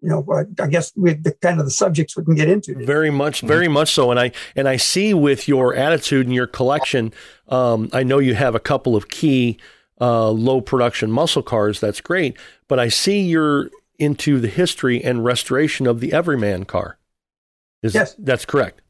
you 0.00 0.08
know, 0.08 0.24
I 0.60 0.66
guess 0.68 0.92
with 0.96 1.24
the 1.24 1.32
kind 1.32 1.58
of 1.58 1.64
the 1.64 1.70
subjects 1.70 2.16
we 2.16 2.24
can 2.24 2.34
get 2.34 2.48
into. 2.48 2.74
Today. 2.74 2.84
Very 2.84 3.10
much, 3.10 3.40
very 3.40 3.66
mm-hmm. 3.66 3.74
much 3.74 3.92
so. 3.92 4.10
And 4.10 4.20
I 4.20 4.32
and 4.54 4.68
I 4.68 4.76
see 4.76 5.14
with 5.14 5.48
your 5.48 5.74
attitude 5.74 6.26
and 6.26 6.34
your 6.34 6.46
collection, 6.46 7.12
um, 7.48 7.90
I 7.92 8.02
know 8.02 8.18
you 8.18 8.34
have 8.34 8.54
a 8.54 8.60
couple 8.60 8.94
of 8.94 9.08
key 9.08 9.58
uh, 10.00 10.30
low 10.30 10.60
production 10.60 11.10
muscle 11.10 11.42
cars. 11.42 11.80
That's 11.80 12.00
great. 12.00 12.36
But 12.68 12.78
I 12.78 12.88
see 12.88 13.20
you're 13.20 13.70
into 13.98 14.38
the 14.38 14.48
history 14.48 15.02
and 15.02 15.24
restoration 15.24 15.86
of 15.86 16.00
the 16.00 16.12
Everyman 16.12 16.64
car. 16.64 16.98
Is 17.82 17.94
yes, 17.94 18.14
that's 18.18 18.44
correct. 18.44 18.80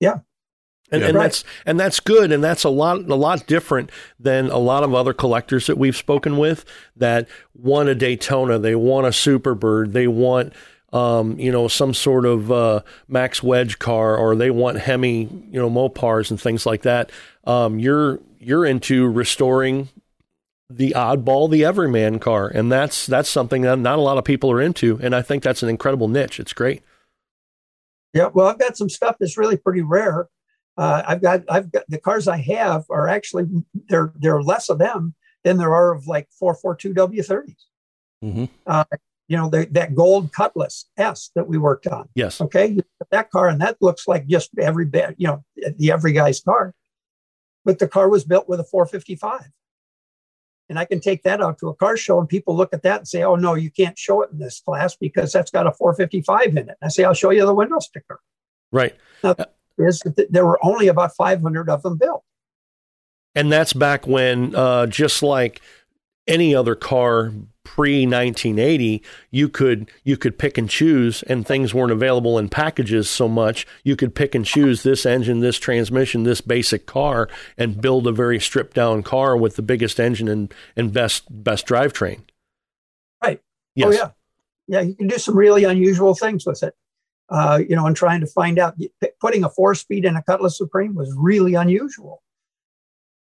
Yeah. 0.00 0.20
And, 0.90 1.02
yeah, 1.02 1.08
and 1.08 1.16
right. 1.16 1.24
that's 1.24 1.44
and 1.66 1.78
that's 1.78 2.00
good, 2.00 2.32
and 2.32 2.42
that's 2.42 2.64
a 2.64 2.70
lot 2.70 3.00
a 3.10 3.14
lot 3.14 3.46
different 3.46 3.90
than 4.18 4.50
a 4.50 4.58
lot 4.58 4.82
of 4.82 4.94
other 4.94 5.12
collectors 5.12 5.66
that 5.66 5.76
we've 5.76 5.96
spoken 5.96 6.38
with 6.38 6.64
that 6.96 7.28
want 7.54 7.88
a 7.90 7.94
Daytona, 7.94 8.58
they 8.58 8.74
want 8.74 9.06
a 9.06 9.10
Superbird, 9.10 9.92
they 9.92 10.06
want 10.06 10.54
um, 10.92 11.38
you 11.38 11.52
know 11.52 11.68
some 11.68 11.92
sort 11.92 12.24
of 12.24 12.50
uh, 12.50 12.80
Max 13.06 13.42
Wedge 13.42 13.78
car, 13.78 14.16
or 14.16 14.34
they 14.34 14.50
want 14.50 14.78
Hemi, 14.78 15.24
you 15.50 15.60
know 15.60 15.68
Mopars 15.68 16.30
and 16.30 16.40
things 16.40 16.64
like 16.64 16.82
that. 16.82 17.10
Um, 17.44 17.78
you're 17.78 18.20
you're 18.38 18.64
into 18.64 19.06
restoring 19.06 19.90
the 20.70 20.92
oddball, 20.96 21.50
the 21.50 21.64
everyman 21.64 22.18
car, 22.18 22.48
and 22.48 22.72
that's 22.72 23.06
that's 23.06 23.28
something 23.28 23.62
that 23.62 23.78
not 23.78 23.98
a 23.98 24.02
lot 24.02 24.16
of 24.16 24.24
people 24.24 24.50
are 24.50 24.60
into, 24.60 24.98
and 25.02 25.14
I 25.14 25.20
think 25.20 25.42
that's 25.42 25.62
an 25.62 25.68
incredible 25.68 26.08
niche. 26.08 26.40
It's 26.40 26.54
great. 26.54 26.82
Yeah, 28.14 28.30
well, 28.32 28.46
I've 28.46 28.58
got 28.58 28.76
some 28.76 28.88
stuff 28.88 29.16
that's 29.20 29.36
really 29.36 29.58
pretty 29.58 29.82
rare 29.82 30.28
uh, 30.78 31.02
I've 31.06 31.20
got 31.20 31.42
I've 31.50 31.72
got 31.72 31.84
the 31.88 31.98
cars 31.98 32.28
I 32.28 32.36
have 32.38 32.84
are 32.88 33.08
actually 33.08 33.46
there 33.88 34.12
there 34.16 34.36
are 34.36 34.42
less 34.42 34.68
of 34.68 34.78
them 34.78 35.14
than 35.42 35.58
there 35.58 35.74
are 35.74 35.92
of 35.92 36.06
like 36.06 36.28
442 36.38 36.94
W30s. 36.94 37.54
Mm-hmm. 38.24 38.44
Uh, 38.64 38.84
you 39.26 39.36
know 39.36 39.50
the, 39.50 39.66
that 39.72 39.96
gold 39.96 40.32
Cutlass 40.32 40.86
S 40.96 41.30
that 41.34 41.48
we 41.48 41.58
worked 41.58 41.88
on. 41.88 42.08
Yes. 42.14 42.40
Okay, 42.40 42.78
that 43.10 43.30
car 43.30 43.48
and 43.48 43.60
that 43.60 43.76
looks 43.80 44.06
like 44.06 44.28
just 44.28 44.50
every 44.58 44.86
bit 44.86 45.16
you 45.18 45.26
know 45.26 45.44
the 45.76 45.90
every 45.90 46.12
guy's 46.12 46.40
car, 46.40 46.72
but 47.64 47.80
the 47.80 47.88
car 47.88 48.08
was 48.08 48.24
built 48.24 48.48
with 48.48 48.60
a 48.60 48.64
455. 48.64 49.50
And 50.70 50.78
I 50.78 50.84
can 50.84 51.00
take 51.00 51.22
that 51.22 51.40
out 51.40 51.58
to 51.58 51.68
a 51.68 51.74
car 51.74 51.96
show, 51.96 52.20
and 52.20 52.28
people 52.28 52.54
look 52.54 52.74
at 52.74 52.82
that 52.82 52.98
and 52.98 53.08
say, 53.08 53.24
"Oh 53.24 53.36
no, 53.36 53.54
you 53.54 53.70
can't 53.70 53.98
show 53.98 54.22
it 54.22 54.30
in 54.30 54.38
this 54.38 54.60
class 54.60 54.94
because 54.94 55.32
that's 55.32 55.50
got 55.50 55.66
a 55.66 55.72
455 55.72 56.50
in 56.50 56.58
it." 56.58 56.68
And 56.68 56.76
I 56.82 56.88
say, 56.88 57.04
"I'll 57.04 57.14
show 57.14 57.30
you 57.30 57.44
the 57.46 57.54
window 57.54 57.78
sticker." 57.78 58.20
Right. 58.70 58.94
Now, 59.24 59.34
is 59.78 60.00
that 60.00 60.30
there 60.30 60.46
were 60.46 60.58
only 60.64 60.88
about 60.88 61.14
500 61.14 61.68
of 61.68 61.82
them 61.82 61.96
built. 61.96 62.24
And 63.34 63.52
that's 63.52 63.72
back 63.72 64.06
when, 64.06 64.54
uh, 64.54 64.86
just 64.86 65.22
like 65.22 65.60
any 66.26 66.54
other 66.54 66.74
car 66.74 67.32
pre 67.64 68.06
1980, 68.06 69.02
you 69.30 69.48
could 69.48 69.90
you 70.02 70.16
could 70.16 70.38
pick 70.38 70.58
and 70.58 70.68
choose, 70.68 71.22
and 71.24 71.46
things 71.46 71.74
weren't 71.74 71.92
available 71.92 72.38
in 72.38 72.48
packages 72.48 73.08
so 73.08 73.28
much. 73.28 73.66
You 73.84 73.94
could 73.94 74.14
pick 74.14 74.34
and 74.34 74.44
choose 74.44 74.82
this 74.82 75.04
engine, 75.06 75.40
this 75.40 75.58
transmission, 75.58 76.24
this 76.24 76.40
basic 76.40 76.86
car, 76.86 77.28
and 77.56 77.80
build 77.80 78.06
a 78.06 78.12
very 78.12 78.40
stripped 78.40 78.74
down 78.74 79.02
car 79.02 79.36
with 79.36 79.56
the 79.56 79.62
biggest 79.62 80.00
engine 80.00 80.28
and, 80.28 80.52
and 80.76 80.92
best 80.92 81.24
best 81.30 81.66
drivetrain. 81.66 82.22
Right. 83.22 83.40
Yes. 83.74 83.88
Oh 83.88 83.92
yeah, 83.92 84.10
yeah. 84.66 84.80
You 84.80 84.94
can 84.94 85.08
do 85.08 85.18
some 85.18 85.36
really 85.36 85.64
unusual 85.64 86.14
things 86.14 86.46
with 86.46 86.62
it 86.62 86.74
uh, 87.30 87.60
you 87.68 87.76
know, 87.76 87.86
and 87.86 87.96
trying 87.96 88.20
to 88.20 88.26
find 88.26 88.58
out 88.58 88.76
putting 89.20 89.44
a 89.44 89.50
four 89.50 89.74
speed 89.74 90.04
in 90.04 90.16
a 90.16 90.22
Cutlass 90.22 90.56
Supreme 90.56 90.94
was 90.94 91.12
really 91.16 91.54
unusual. 91.54 92.22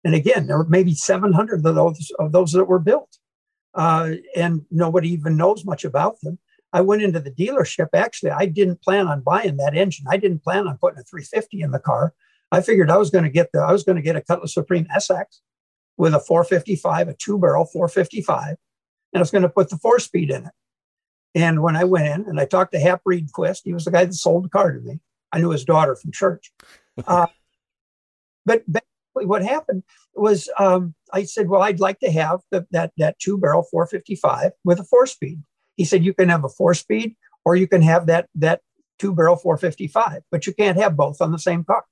And 0.04 0.14
again, 0.14 0.46
there 0.46 0.58
were 0.58 0.68
maybe 0.68 0.94
700 0.94 1.66
of 1.66 1.74
those 1.74 2.12
of 2.18 2.32
those 2.32 2.52
that 2.52 2.66
were 2.66 2.78
built, 2.78 3.18
uh, 3.74 4.12
and 4.36 4.64
nobody 4.70 5.10
even 5.10 5.36
knows 5.36 5.64
much 5.64 5.84
about 5.84 6.20
them. 6.20 6.38
I 6.72 6.82
went 6.82 7.02
into 7.02 7.20
the 7.20 7.30
dealership. 7.30 7.88
Actually, 7.94 8.30
I 8.30 8.46
didn't 8.46 8.82
plan 8.82 9.08
on 9.08 9.22
buying 9.22 9.56
that 9.56 9.76
engine. 9.76 10.06
I 10.08 10.16
didn't 10.16 10.44
plan 10.44 10.68
on 10.68 10.78
putting 10.78 10.98
a 10.98 11.02
350 11.02 11.60
in 11.60 11.70
the 11.70 11.78
car. 11.78 12.12
I 12.52 12.60
figured 12.60 12.90
I 12.90 12.96
was 12.96 13.10
going 13.10 13.24
to 13.24 13.30
get 13.30 13.50
the 13.52 13.60
I 13.60 13.72
was 13.72 13.82
going 13.82 13.96
to 13.96 14.02
get 14.02 14.16
a 14.16 14.20
Cutlass 14.20 14.54
Supreme 14.54 14.86
SX 14.96 15.40
with 15.96 16.14
a 16.14 16.20
455, 16.20 17.08
a 17.08 17.14
two 17.14 17.38
barrel 17.38 17.64
455, 17.64 18.48
and 18.50 18.56
I 19.14 19.18
was 19.18 19.30
going 19.30 19.42
to 19.42 19.48
put 19.48 19.70
the 19.70 19.78
four 19.78 19.98
speed 19.98 20.30
in 20.30 20.44
it. 20.46 20.52
And 21.36 21.62
when 21.62 21.76
I 21.76 21.84
went 21.84 22.06
in 22.06 22.26
and 22.26 22.40
I 22.40 22.46
talked 22.46 22.72
to 22.72 22.80
Hap 22.80 23.02
Reedquist, 23.06 23.60
he 23.64 23.74
was 23.74 23.84
the 23.84 23.90
guy 23.90 24.06
that 24.06 24.14
sold 24.14 24.44
the 24.44 24.48
car 24.48 24.72
to 24.72 24.80
me. 24.80 25.00
I 25.30 25.38
knew 25.38 25.50
his 25.50 25.66
daughter 25.66 25.94
from 25.94 26.10
church. 26.10 26.52
Uh, 27.06 27.26
but 28.46 28.64
basically, 28.64 29.26
what 29.26 29.42
happened 29.42 29.82
was 30.14 30.48
um, 30.58 30.94
I 31.12 31.24
said, 31.24 31.50
"Well, 31.50 31.60
I'd 31.60 31.78
like 31.78 32.00
to 32.00 32.10
have 32.10 32.40
the, 32.50 32.66
that 32.70 32.92
that 32.96 33.18
two 33.18 33.36
barrel 33.36 33.64
455 33.70 34.52
with 34.64 34.80
a 34.80 34.84
four 34.84 35.04
speed." 35.04 35.42
He 35.76 35.84
said, 35.84 36.02
"You 36.02 36.14
can 36.14 36.30
have 36.30 36.42
a 36.42 36.48
four 36.48 36.72
speed, 36.72 37.14
or 37.44 37.54
you 37.54 37.68
can 37.68 37.82
have 37.82 38.06
that 38.06 38.30
that 38.36 38.62
two 38.98 39.14
barrel 39.14 39.36
455, 39.36 40.22
but 40.30 40.46
you 40.46 40.54
can't 40.54 40.78
have 40.78 40.96
both 40.96 41.20
on 41.20 41.32
the 41.32 41.38
same 41.38 41.64
car. 41.64 41.84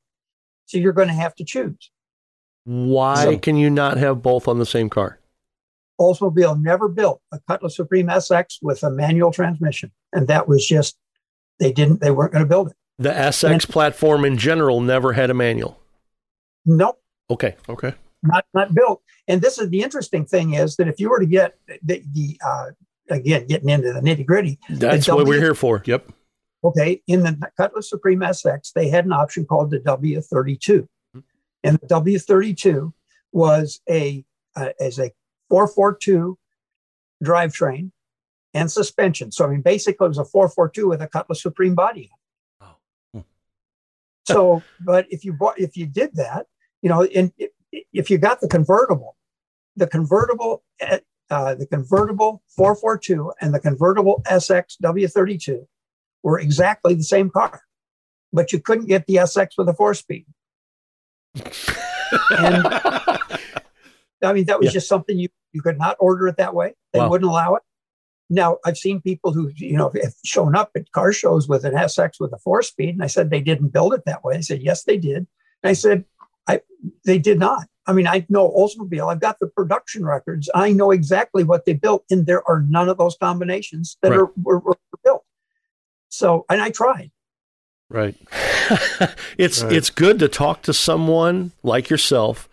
So 0.64 0.78
you're 0.78 0.94
going 0.94 1.08
to 1.08 1.14
have 1.14 1.34
to 1.34 1.44
choose." 1.44 1.90
Why 2.64 3.24
so, 3.24 3.38
can 3.38 3.58
you 3.58 3.68
not 3.68 3.98
have 3.98 4.22
both 4.22 4.48
on 4.48 4.58
the 4.58 4.64
same 4.64 4.88
car? 4.88 5.18
Oldsmobile 6.00 6.60
never 6.60 6.88
built 6.88 7.20
a 7.32 7.38
Cutlass 7.48 7.76
Supreme 7.76 8.08
SX 8.08 8.58
with 8.62 8.82
a 8.82 8.90
manual 8.90 9.30
transmission, 9.30 9.92
and 10.12 10.26
that 10.28 10.48
was 10.48 10.66
just 10.66 10.96
they 11.60 11.72
didn't 11.72 12.00
they 12.00 12.10
weren't 12.10 12.32
going 12.32 12.44
to 12.44 12.48
build 12.48 12.68
it. 12.68 12.76
The 12.98 13.10
SX 13.10 13.50
and, 13.50 13.62
platform 13.62 14.24
in 14.24 14.38
general 14.38 14.80
never 14.80 15.12
had 15.12 15.30
a 15.30 15.34
manual. 15.34 15.80
Nope. 16.64 17.00
Okay. 17.30 17.56
Okay. 17.68 17.94
Not 18.22 18.44
not 18.54 18.74
built. 18.74 19.02
And 19.28 19.40
this 19.40 19.58
is 19.58 19.70
the 19.70 19.82
interesting 19.82 20.24
thing 20.26 20.54
is 20.54 20.76
that 20.76 20.88
if 20.88 21.00
you 21.00 21.10
were 21.10 21.20
to 21.20 21.26
get 21.26 21.56
the, 21.82 22.02
the 22.12 22.40
uh, 22.44 22.66
again 23.10 23.46
getting 23.46 23.68
into 23.68 23.92
the 23.92 24.00
nitty 24.00 24.26
gritty, 24.26 24.58
that's 24.68 25.08
what 25.08 25.26
we're 25.26 25.40
here 25.40 25.54
for. 25.54 25.82
Yep. 25.84 26.10
Okay. 26.64 27.02
In 27.06 27.22
the 27.22 27.38
Cutlass 27.56 27.90
Supreme 27.90 28.20
SX, 28.20 28.72
they 28.72 28.88
had 28.88 29.04
an 29.04 29.12
option 29.12 29.44
called 29.44 29.70
the 29.70 29.80
W32, 29.80 30.58
mm-hmm. 30.80 31.18
and 31.62 31.78
the 31.78 31.86
W32 31.86 32.92
was 33.32 33.80
a 33.88 34.24
uh, 34.56 34.70
as 34.80 34.98
a 34.98 35.10
442 35.48 36.38
drivetrain 37.22 37.90
and 38.52 38.70
suspension. 38.70 39.32
So 39.32 39.44
I 39.44 39.48
mean, 39.48 39.62
basically, 39.62 40.06
it 40.06 40.08
was 40.08 40.18
a 40.18 40.24
442 40.24 40.88
with 40.88 41.02
a 41.02 41.08
Cutlass 41.08 41.42
Supreme 41.42 41.74
body. 41.74 42.10
Oh. 42.60 42.76
Hmm. 43.12 43.20
so, 44.24 44.62
but 44.80 45.06
if 45.10 45.24
you 45.24 45.32
bought, 45.32 45.58
if 45.58 45.76
you 45.76 45.86
did 45.86 46.14
that, 46.14 46.46
you 46.82 46.88
know, 46.88 47.02
and 47.02 47.32
if 47.92 48.10
you 48.10 48.18
got 48.18 48.40
the 48.40 48.48
convertible, 48.48 49.16
the 49.76 49.86
convertible, 49.86 50.62
uh, 51.30 51.54
the 51.54 51.66
convertible 51.66 52.42
442 52.56 53.32
and 53.40 53.54
the 53.54 53.60
convertible 53.60 54.22
SX 54.26 54.76
W32 54.82 55.66
were 56.22 56.38
exactly 56.38 56.94
the 56.94 57.02
same 57.02 57.30
car, 57.30 57.62
but 58.32 58.52
you 58.52 58.60
couldn't 58.60 58.86
get 58.86 59.06
the 59.06 59.16
SX 59.16 59.48
with 59.58 59.68
a 59.68 59.74
four 59.74 59.94
speed. 59.94 60.26
and 62.30 62.64
I 64.22 64.32
mean, 64.32 64.46
that 64.46 64.58
was 64.58 64.66
yeah. 64.66 64.72
just 64.72 64.88
something 64.88 65.18
you, 65.18 65.28
you 65.52 65.62
could 65.62 65.78
not 65.78 65.96
order 66.00 66.28
it 66.28 66.36
that 66.36 66.54
way. 66.54 66.74
They 66.92 67.00
wow. 67.00 67.10
wouldn't 67.10 67.30
allow 67.30 67.54
it. 67.54 67.62
Now, 68.30 68.58
I've 68.64 68.78
seen 68.78 69.02
people 69.02 69.32
who, 69.32 69.50
you 69.54 69.76
know, 69.76 69.92
have 70.02 70.14
shown 70.24 70.56
up 70.56 70.70
at 70.74 70.90
car 70.92 71.12
shows 71.12 71.46
with 71.46 71.64
an 71.64 71.74
SX 71.74 72.12
with 72.18 72.32
a 72.32 72.38
four 72.38 72.62
speed, 72.62 72.94
and 72.94 73.02
I 73.02 73.06
said 73.06 73.30
they 73.30 73.40
didn't 73.40 73.68
build 73.68 73.92
it 73.92 74.02
that 74.06 74.24
way. 74.24 74.36
They 74.36 74.42
said, 74.42 74.62
yes, 74.62 74.84
they 74.84 74.96
did. 74.96 75.26
And 75.62 75.70
I 75.70 75.74
said, 75.74 76.04
I 76.48 76.60
they 77.04 77.18
did 77.18 77.38
not. 77.38 77.66
I 77.86 77.92
mean, 77.92 78.06
I 78.06 78.24
know 78.30 78.50
Oldsmobile. 78.50 79.12
I've 79.12 79.20
got 79.20 79.38
the 79.40 79.46
production 79.46 80.06
records. 80.06 80.48
I 80.54 80.72
know 80.72 80.90
exactly 80.90 81.44
what 81.44 81.66
they 81.66 81.74
built, 81.74 82.04
and 82.10 82.26
there 82.26 82.46
are 82.48 82.64
none 82.68 82.88
of 82.88 82.96
those 82.96 83.16
combinations 83.20 83.98
that 84.00 84.10
right. 84.10 84.20
are 84.20 84.30
were, 84.42 84.58
were, 84.58 84.78
built. 85.04 85.24
So, 86.08 86.46
and 86.48 86.62
I 86.62 86.70
tried. 86.70 87.10
Right. 87.90 88.16
it's 89.36 89.62
right. 89.62 89.72
it's 89.72 89.90
good 89.90 90.18
to 90.20 90.28
talk 90.28 90.62
to 90.62 90.72
someone 90.72 91.52
like 91.62 91.90
yourself 91.90 92.48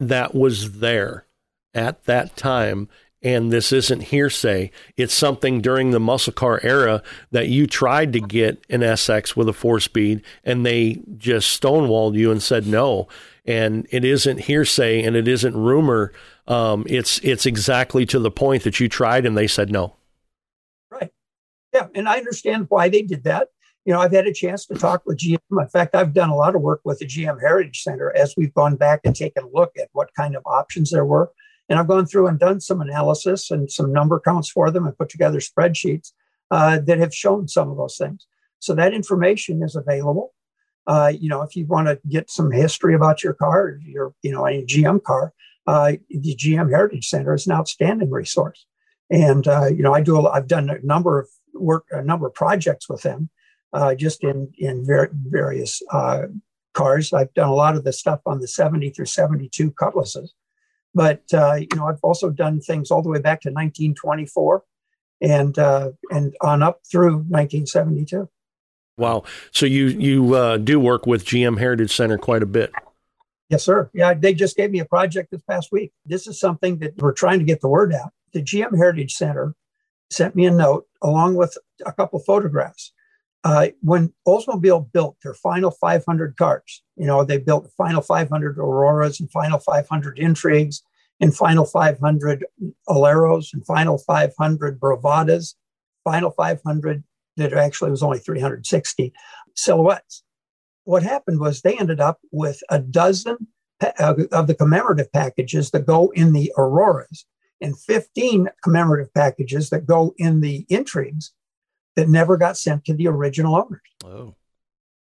that 0.00 0.34
was 0.34 0.78
there 0.78 1.26
at 1.74 2.04
that 2.04 2.36
time 2.36 2.88
and 3.22 3.52
this 3.52 3.72
isn't 3.72 4.04
hearsay. 4.04 4.70
It's 4.96 5.14
something 5.14 5.60
during 5.60 5.90
the 5.90 6.00
muscle 6.00 6.32
car 6.32 6.60
era 6.62 7.02
that 7.32 7.48
you 7.48 7.66
tried 7.66 8.12
to 8.12 8.20
get 8.20 8.64
an 8.70 8.80
SX 8.80 9.34
with 9.34 9.48
a 9.48 9.52
four 9.52 9.80
speed 9.80 10.22
and 10.44 10.64
they 10.64 11.00
just 11.16 11.60
stonewalled 11.60 12.14
you 12.14 12.30
and 12.30 12.42
said 12.42 12.66
no. 12.66 13.08
And 13.44 13.86
it 13.90 14.04
isn't 14.04 14.42
hearsay 14.42 15.02
and 15.02 15.16
it 15.16 15.26
isn't 15.26 15.56
rumor. 15.56 16.12
Um, 16.46 16.84
it's 16.88 17.18
it's 17.20 17.46
exactly 17.46 18.06
to 18.06 18.18
the 18.18 18.30
point 18.30 18.62
that 18.62 18.78
you 18.78 18.88
tried 18.88 19.26
and 19.26 19.36
they 19.36 19.46
said 19.46 19.70
no. 19.70 19.96
Right. 20.90 21.10
Yeah, 21.74 21.88
and 21.94 22.08
I 22.08 22.18
understand 22.18 22.66
why 22.68 22.88
they 22.88 23.02
did 23.02 23.24
that 23.24 23.48
you 23.84 23.92
know, 23.92 24.00
I've 24.00 24.12
had 24.12 24.26
a 24.26 24.32
chance 24.32 24.66
to 24.66 24.74
talk 24.74 25.02
with 25.06 25.18
GM. 25.18 25.38
In 25.50 25.68
fact, 25.68 25.94
I've 25.94 26.12
done 26.12 26.30
a 26.30 26.36
lot 26.36 26.54
of 26.54 26.60
work 26.60 26.80
with 26.84 26.98
the 26.98 27.06
GM 27.06 27.40
Heritage 27.40 27.82
Center 27.82 28.14
as 28.14 28.34
we've 28.36 28.52
gone 28.54 28.76
back 28.76 29.00
and 29.04 29.16
taken 29.16 29.44
a 29.44 29.48
look 29.48 29.72
at 29.78 29.88
what 29.92 30.14
kind 30.14 30.36
of 30.36 30.42
options 30.44 30.90
there 30.90 31.04
were. 31.04 31.30
And 31.68 31.78
I've 31.78 31.88
gone 31.88 32.06
through 32.06 32.28
and 32.28 32.38
done 32.38 32.60
some 32.60 32.80
analysis 32.80 33.50
and 33.50 33.70
some 33.70 33.92
number 33.92 34.20
counts 34.20 34.50
for 34.50 34.70
them 34.70 34.86
and 34.86 34.96
put 34.96 35.08
together 35.08 35.38
spreadsheets 35.38 36.12
uh, 36.50 36.80
that 36.86 36.98
have 36.98 37.14
shown 37.14 37.48
some 37.48 37.70
of 37.70 37.76
those 37.76 37.96
things. 37.96 38.26
So 38.58 38.74
that 38.74 38.94
information 38.94 39.62
is 39.62 39.76
available. 39.76 40.34
Uh, 40.86 41.12
you 41.18 41.28
know, 41.28 41.42
if 41.42 41.54
you 41.54 41.66
want 41.66 41.86
to 41.86 42.00
get 42.08 42.30
some 42.30 42.50
history 42.50 42.94
about 42.94 43.22
your 43.22 43.34
car, 43.34 43.78
your 43.84 44.14
you 44.22 44.32
know 44.32 44.46
any 44.46 44.64
GM 44.64 45.02
car, 45.02 45.34
uh, 45.66 45.92
the 46.08 46.34
GM 46.34 46.70
Heritage 46.70 47.08
Center 47.08 47.34
is 47.34 47.46
an 47.46 47.52
outstanding 47.52 48.10
resource. 48.10 48.66
And 49.10 49.46
uh, 49.46 49.66
you 49.66 49.82
know, 49.82 49.92
I 49.92 50.00
do. 50.00 50.16
A, 50.16 50.30
I've 50.30 50.48
done 50.48 50.70
a 50.70 50.78
number 50.84 51.18
of 51.20 51.28
work, 51.52 51.84
a 51.90 52.02
number 52.02 52.26
of 52.26 52.34
projects 52.34 52.88
with 52.88 53.02
them, 53.02 53.28
uh, 53.72 53.94
just 53.94 54.24
in 54.24 54.52
in 54.58 54.84
ver- 54.84 55.10
various 55.12 55.82
uh, 55.92 56.22
cars. 56.74 57.12
I've 57.12 57.32
done 57.34 57.48
a 57.48 57.54
lot 57.54 57.76
of 57.76 57.84
the 57.84 57.92
stuff 57.92 58.20
on 58.26 58.40
the 58.40 58.48
70 58.48 58.90
through 58.90 59.06
72 59.06 59.70
cutlasses, 59.72 60.34
but 60.94 61.22
uh, 61.32 61.54
you 61.54 61.68
know 61.76 61.88
I've 61.88 62.02
also 62.02 62.30
done 62.30 62.60
things 62.60 62.90
all 62.90 63.02
the 63.02 63.08
way 63.08 63.20
back 63.20 63.40
to 63.42 63.48
1924 63.48 64.62
and 65.20 65.58
uh, 65.58 65.90
and 66.10 66.34
on 66.40 66.62
up 66.62 66.80
through 66.90 67.16
1972. 67.28 68.28
Wow! 68.96 69.24
So 69.52 69.66
you 69.66 69.86
you 69.86 70.34
uh, 70.34 70.56
do 70.56 70.80
work 70.80 71.06
with 71.06 71.24
GM 71.24 71.58
Heritage 71.58 71.94
Center 71.94 72.18
quite 72.18 72.42
a 72.42 72.46
bit. 72.46 72.72
Yes, 73.48 73.64
sir. 73.64 73.90
Yeah, 73.94 74.12
they 74.12 74.34
just 74.34 74.56
gave 74.56 74.70
me 74.70 74.78
a 74.80 74.84
project 74.84 75.30
this 75.30 75.42
past 75.42 75.72
week. 75.72 75.92
This 76.04 76.26
is 76.26 76.38
something 76.38 76.78
that 76.78 76.98
we're 76.98 77.12
trying 77.12 77.38
to 77.38 77.44
get 77.44 77.60
the 77.60 77.68
word 77.68 77.94
out. 77.94 78.12
The 78.32 78.42
GM 78.42 78.76
Heritage 78.76 79.14
Center 79.14 79.54
sent 80.10 80.36
me 80.36 80.46
a 80.46 80.50
note 80.50 80.86
along 81.02 81.36
with 81.36 81.56
a 81.86 81.92
couple 81.92 82.18
photographs 82.18 82.92
uh, 83.44 83.68
when 83.82 84.12
Oldsmobile 84.26 84.90
built 84.92 85.16
their 85.22 85.34
final 85.34 85.70
500 85.70 86.36
cars, 86.36 86.82
you 86.96 87.06
know, 87.06 87.24
they 87.24 87.38
built 87.38 87.64
the 87.64 87.70
final 87.70 88.02
500 88.02 88.58
Auroras 88.58 89.20
and 89.20 89.30
final 89.30 89.58
500 89.58 90.18
Intrigues 90.18 90.82
and 91.20 91.34
final 91.34 91.64
500 91.64 92.44
Aleros 92.88 93.52
and 93.52 93.64
final 93.64 93.98
500 93.98 94.80
Bravadas, 94.80 95.54
final 96.04 96.30
500 96.30 97.04
that 97.36 97.52
actually 97.52 97.90
was 97.90 98.02
only 98.02 98.18
360 98.18 99.12
silhouettes. 99.54 100.24
What 100.84 101.02
happened 101.02 101.40
was 101.40 101.60
they 101.60 101.78
ended 101.78 102.00
up 102.00 102.18
with 102.32 102.60
a 102.70 102.78
dozen 102.78 103.36
uh, 103.80 104.14
of 104.32 104.48
the 104.48 104.54
commemorative 104.54 105.12
packages 105.12 105.70
that 105.70 105.86
go 105.86 106.10
in 106.14 106.32
the 106.32 106.52
Auroras 106.56 107.26
and 107.60 107.78
15 107.78 108.48
commemorative 108.62 109.12
packages 109.14 109.70
that 109.70 109.86
go 109.86 110.14
in 110.18 110.40
the 110.40 110.66
Intrigues 110.68 111.32
that 111.98 112.08
never 112.08 112.36
got 112.36 112.56
sent 112.56 112.84
to 112.84 112.94
the 112.94 113.08
original 113.08 113.56
owners. 113.56 113.80
Oh. 114.04 114.36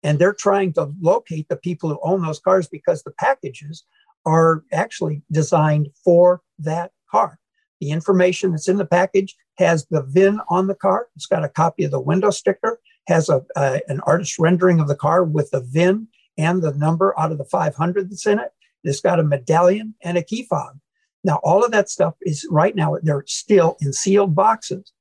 And 0.04 0.16
they're 0.16 0.32
trying 0.32 0.72
to 0.74 0.92
locate 1.00 1.48
the 1.48 1.56
people 1.56 1.88
who 1.90 1.98
own 2.04 2.22
those 2.22 2.38
cars 2.38 2.68
because 2.68 3.02
the 3.02 3.10
packages 3.10 3.82
are 4.24 4.62
actually 4.72 5.22
designed 5.32 5.88
for 6.04 6.42
that 6.60 6.92
car. 7.10 7.40
The 7.80 7.90
information 7.90 8.52
that's 8.52 8.68
in 8.68 8.76
the 8.76 8.86
package 8.86 9.34
has 9.58 9.86
the 9.90 10.04
VIN 10.04 10.38
on 10.48 10.68
the 10.68 10.76
car. 10.76 11.08
It's 11.16 11.26
got 11.26 11.42
a 11.42 11.48
copy 11.48 11.82
of 11.82 11.90
the 11.90 11.98
window 11.98 12.30
sticker, 12.30 12.78
has 13.08 13.28
a, 13.28 13.44
uh, 13.56 13.80
an 13.88 13.98
artist 14.06 14.38
rendering 14.38 14.78
of 14.78 14.86
the 14.86 14.94
car 14.94 15.24
with 15.24 15.50
the 15.50 15.62
VIN 15.62 16.06
and 16.38 16.62
the 16.62 16.74
number 16.74 17.12
out 17.18 17.32
of 17.32 17.38
the 17.38 17.44
500 17.44 18.08
that's 18.08 18.24
in 18.24 18.38
it. 18.38 18.52
It's 18.84 19.00
got 19.00 19.18
a 19.18 19.24
medallion 19.24 19.96
and 20.00 20.16
a 20.16 20.22
key 20.22 20.44
fob. 20.44 20.78
Now, 21.24 21.40
all 21.42 21.64
of 21.64 21.72
that 21.72 21.90
stuff 21.90 22.14
is 22.22 22.46
right 22.48 22.76
now, 22.76 22.98
they're 23.02 23.24
still 23.26 23.76
in 23.80 23.92
sealed 23.92 24.36
boxes. 24.36 24.92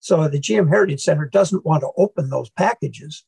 So 0.00 0.26
the 0.28 0.40
GM 0.40 0.68
Heritage 0.68 1.02
Center 1.02 1.26
doesn't 1.26 1.64
want 1.64 1.82
to 1.82 1.90
open 1.96 2.30
those 2.30 2.50
packages. 2.50 3.24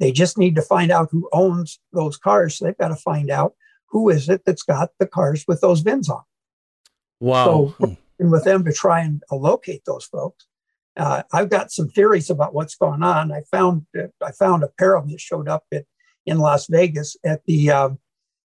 They 0.00 0.12
just 0.12 0.36
need 0.36 0.54
to 0.56 0.62
find 0.62 0.90
out 0.90 1.08
who 1.10 1.28
owns 1.32 1.80
those 1.92 2.16
cars. 2.16 2.58
So 2.58 2.64
they've 2.64 2.78
got 2.78 2.88
to 2.88 2.96
find 2.96 3.30
out 3.30 3.54
who 3.86 4.10
is 4.10 4.28
it 4.28 4.42
that's 4.44 4.62
got 4.62 4.90
the 4.98 5.06
cars 5.06 5.44
with 5.48 5.60
those 5.60 5.80
VINs 5.80 6.08
on. 6.08 6.22
Wow. 7.20 7.44
So 7.44 7.96
working 8.18 8.30
with 8.30 8.44
them 8.44 8.64
to 8.64 8.72
try 8.72 9.00
and 9.00 9.22
locate 9.30 9.84
those 9.84 10.04
folks. 10.04 10.46
Uh, 10.96 11.22
I've 11.32 11.48
got 11.48 11.70
some 11.70 11.88
theories 11.88 12.28
about 12.28 12.54
what's 12.54 12.74
going 12.74 13.02
on. 13.02 13.30
I 13.30 13.42
found 13.50 13.86
I 14.24 14.32
found 14.32 14.64
a 14.64 14.68
pair 14.78 14.96
of 14.96 15.04
them 15.04 15.12
that 15.12 15.20
showed 15.20 15.48
up 15.48 15.64
at, 15.72 15.84
in 16.26 16.38
Las 16.38 16.66
Vegas 16.66 17.16
at 17.24 17.44
the 17.46 17.70
uh, 17.70 17.90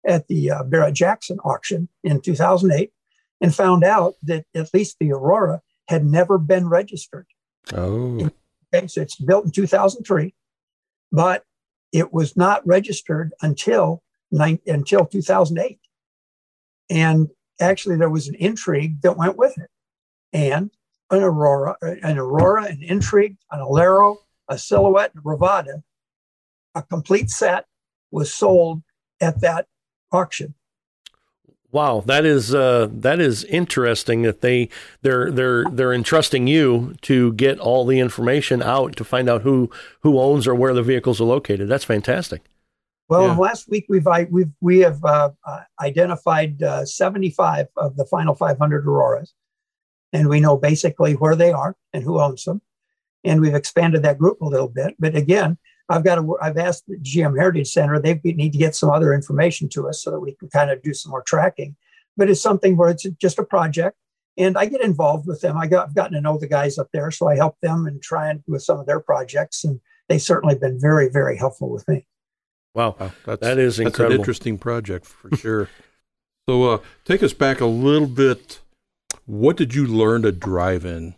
at 0.06 0.28
the 0.28 0.52
uh, 0.52 0.64
Barrett 0.64 0.96
Jackson 0.96 1.40
auction 1.40 1.88
in 2.04 2.20
2008, 2.20 2.92
and 3.40 3.56
found 3.56 3.84
out 3.84 4.16
that 4.24 4.46
at 4.54 4.74
least 4.74 4.98
the 5.00 5.14
Aurora 5.14 5.62
had 5.88 6.04
never 6.06 6.38
been 6.38 6.68
registered. 6.68 7.28
Oh. 7.74 8.30
Okay, 8.74 8.88
so 8.88 9.02
it's 9.02 9.16
built 9.16 9.46
in 9.46 9.52
2003, 9.52 10.34
but 11.12 11.44
it 11.92 12.14
was 12.14 12.38
not 12.38 12.66
registered 12.66 13.34
until 13.42 14.02
until 14.32 15.06
2008. 15.06 15.80
And 16.90 17.30
actually, 17.60 17.98
there 17.98 18.10
was 18.10 18.28
an 18.28 18.36
Intrigue 18.36 19.02
that 19.02 19.18
went 19.18 19.38
with 19.38 19.58
it. 19.58 19.70
And 20.34 20.72
an 21.10 21.24
Aurora, 21.24 21.76
an 21.82 22.18
Aurora, 22.18 22.66
an 22.66 22.82
Intrigue, 22.82 23.36
an 23.52 23.60
Alero, 23.60 24.18
a 24.48 24.58
Silhouette, 24.58 25.12
a 25.18 25.22
Bravada, 25.22 25.84
a 26.74 26.82
complete 26.82 27.30
set 27.30 27.66
was 28.12 28.34
sold 28.34 28.82
at 29.20 29.42
that 29.42 29.68
auction. 30.12 30.54
Wow, 31.72 32.04
that 32.06 32.26
is 32.26 32.54
uh, 32.54 32.90
that 32.92 33.22
is 33.22 33.46
interesting 33.46 34.24
that 34.24 34.42
they 34.42 34.68
they're 35.04 35.32
they're 35.32 35.64
they're 35.72 35.94
entrusting 35.94 36.48
you 36.48 36.96
to 37.04 37.32
get 37.34 37.60
all 37.60 37.86
the 37.86 38.00
information 38.00 38.62
out 38.62 38.98
to 38.98 39.06
find 39.06 39.30
out 39.30 39.44
who 39.44 39.70
who 40.02 40.20
owns 40.20 40.48
or 40.48 40.56
where 40.56 40.74
the 40.74 40.84
vehicles 40.84 41.22
are 41.22 41.26
located. 41.26 41.70
That's 41.70 41.86
fantastic. 41.86 42.42
Well, 43.08 43.28
yeah. 43.28 43.38
last 43.38 43.70
week 43.70 43.86
we've 43.88 44.08
we've 44.30 44.52
we 44.60 44.80
have 44.80 45.04
uh, 45.06 45.32
uh, 45.46 45.62
identified 45.80 46.62
uh, 46.62 46.86
75 46.86 47.68
of 47.78 47.96
the 47.96 48.06
final 48.06 48.36
500 48.36 48.86
Auroras, 48.86 49.34
and 50.12 50.28
we 50.28 50.42
know 50.42 50.58
basically 50.58 51.14
where 51.14 51.38
they 51.38 51.54
are 51.54 51.78
and 51.94 52.04
who 52.04 52.20
owns 52.20 52.44
them, 52.44 52.62
and 53.24 53.40
we've 53.40 53.56
expanded 53.56 54.04
that 54.04 54.18
group 54.18 54.42
a 54.42 54.46
little 54.46 54.68
bit. 54.68 54.96
But 55.00 55.16
again, 55.16 55.58
I've 55.92 56.04
got 56.04 56.16
to, 56.16 56.38
I've 56.42 56.58
asked 56.58 56.86
the 56.88 56.98
GM 56.98 57.38
Heritage 57.38 57.70
Center, 57.70 58.00
they 58.00 58.20
need 58.24 58.54
to 58.54 58.58
get 58.58 58.76
some 58.76 58.90
other 58.90 59.14
information 59.14 59.70
to 59.70 59.88
us 59.90 60.02
so 60.02 60.12
that 60.12 60.20
we 60.20 60.34
can 60.36 60.50
kind 60.50 60.72
of 60.72 60.82
do 60.82 60.94
some 60.94 61.12
more 61.12 61.24
tracking. 61.24 61.76
But 62.18 62.30
it's 62.30 62.42
something 62.42 62.78
where 62.78 62.90
it's 62.90 63.06
just 63.20 63.40
a 63.40 63.44
project 63.44 63.98
and 64.38 64.58
I 64.58 64.66
get 64.66 64.82
involved 64.82 65.28
with 65.28 65.42
them. 65.42 65.58
I 65.58 65.68
got, 65.68 65.88
I've 65.88 65.96
gotten 65.96 66.14
to 66.14 66.22
know 66.22 66.38
the 66.38 66.48
guys 66.48 66.78
up 66.78 66.88
there, 66.94 67.12
so 67.12 67.28
I 67.28 67.36
help 67.36 67.58
them 67.62 67.86
and 67.86 68.02
try 68.02 68.30
and 68.30 68.44
with 68.48 68.64
some 68.64 68.80
of 68.80 68.86
their 68.86 69.00
projects. 69.00 69.64
And 69.64 69.80
they've 70.08 70.22
certainly 70.22 70.56
been 70.56 70.80
very, 70.80 71.10
very 71.10 71.38
helpful 71.38 71.70
with 71.70 71.88
me. 71.88 72.08
Wow, 72.74 72.96
wow 73.00 73.12
that's, 73.26 73.42
that 73.42 73.58
is 73.58 73.80
incredible. 73.80 74.04
That's 74.04 74.14
an 74.14 74.20
interesting 74.20 74.58
project 74.58 75.06
for 75.06 75.36
sure. 75.36 75.70
so, 76.50 76.64
uh, 76.64 76.78
take 77.06 77.24
us 77.24 77.34
back 77.34 77.60
a 77.60 77.66
little 77.66 78.08
bit. 78.08 78.60
What 79.26 79.58
did 79.58 79.76
you 79.76 79.86
learn 79.86 80.22
to 80.24 80.32
drive 80.32 80.86
in? 80.86 81.16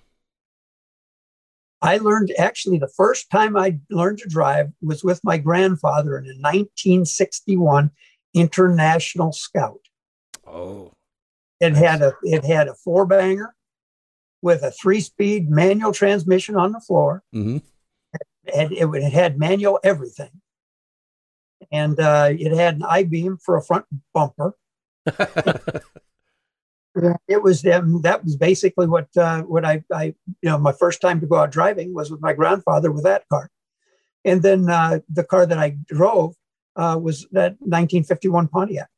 I 1.83 1.97
learned 1.97 2.33
actually 2.39 2.77
the 2.77 2.87
first 2.87 3.29
time 3.29 3.57
I 3.57 3.77
learned 3.89 4.19
to 4.19 4.29
drive 4.29 4.71
was 4.81 5.03
with 5.03 5.19
my 5.21 5.37
grandfather 5.37 6.17
in 6.17 6.23
a 6.23 6.39
1961 6.39 7.91
International 8.33 9.33
Scout. 9.33 9.81
Oh. 10.47 10.93
It 11.59 11.75
had 11.75 12.01
a 12.01 12.13
it 12.23 12.45
had 12.45 12.69
a 12.69 12.73
four 12.73 13.05
banger 13.05 13.53
with 14.41 14.63
a 14.63 14.71
three 14.71 15.01
speed 15.01 15.49
manual 15.49 15.91
transmission 15.91 16.55
on 16.55 16.71
the 16.71 16.79
floor. 16.79 17.23
Mm-hmm. 17.35 17.57
And 18.53 18.71
it, 18.71 18.85
it, 18.85 19.13
had 19.13 19.37
manual 19.37 19.79
everything. 19.83 20.41
And 21.71 21.99
uh, 21.99 22.29
it 22.31 22.53
had 22.53 22.75
an 22.75 22.83
I 22.83 23.03
beam 23.03 23.37
for 23.37 23.57
a 23.57 23.63
front 23.63 23.85
bumper. 24.13 24.55
it 27.27 27.41
was 27.41 27.61
them. 27.61 28.01
That 28.01 28.23
was 28.23 28.35
basically 28.35 28.87
what 28.87 29.07
uh, 29.17 29.41
what 29.43 29.65
I, 29.65 29.83
I 29.91 30.05
you 30.41 30.49
know 30.49 30.57
my 30.57 30.73
first 30.73 31.01
time 31.01 31.19
to 31.21 31.27
go 31.27 31.37
out 31.37 31.51
driving 31.51 31.93
was 31.93 32.11
with 32.11 32.21
my 32.21 32.33
grandfather 32.33 32.91
with 32.91 33.03
that 33.03 33.27
car, 33.29 33.49
and 34.23 34.41
then 34.43 34.69
uh, 34.69 34.99
the 35.09 35.23
car 35.23 35.45
that 35.45 35.57
I 35.57 35.77
drove 35.87 36.35
uh, 36.75 36.99
was 37.01 37.27
that 37.31 37.53
1951 37.59 38.47
Pontiac, 38.47 38.89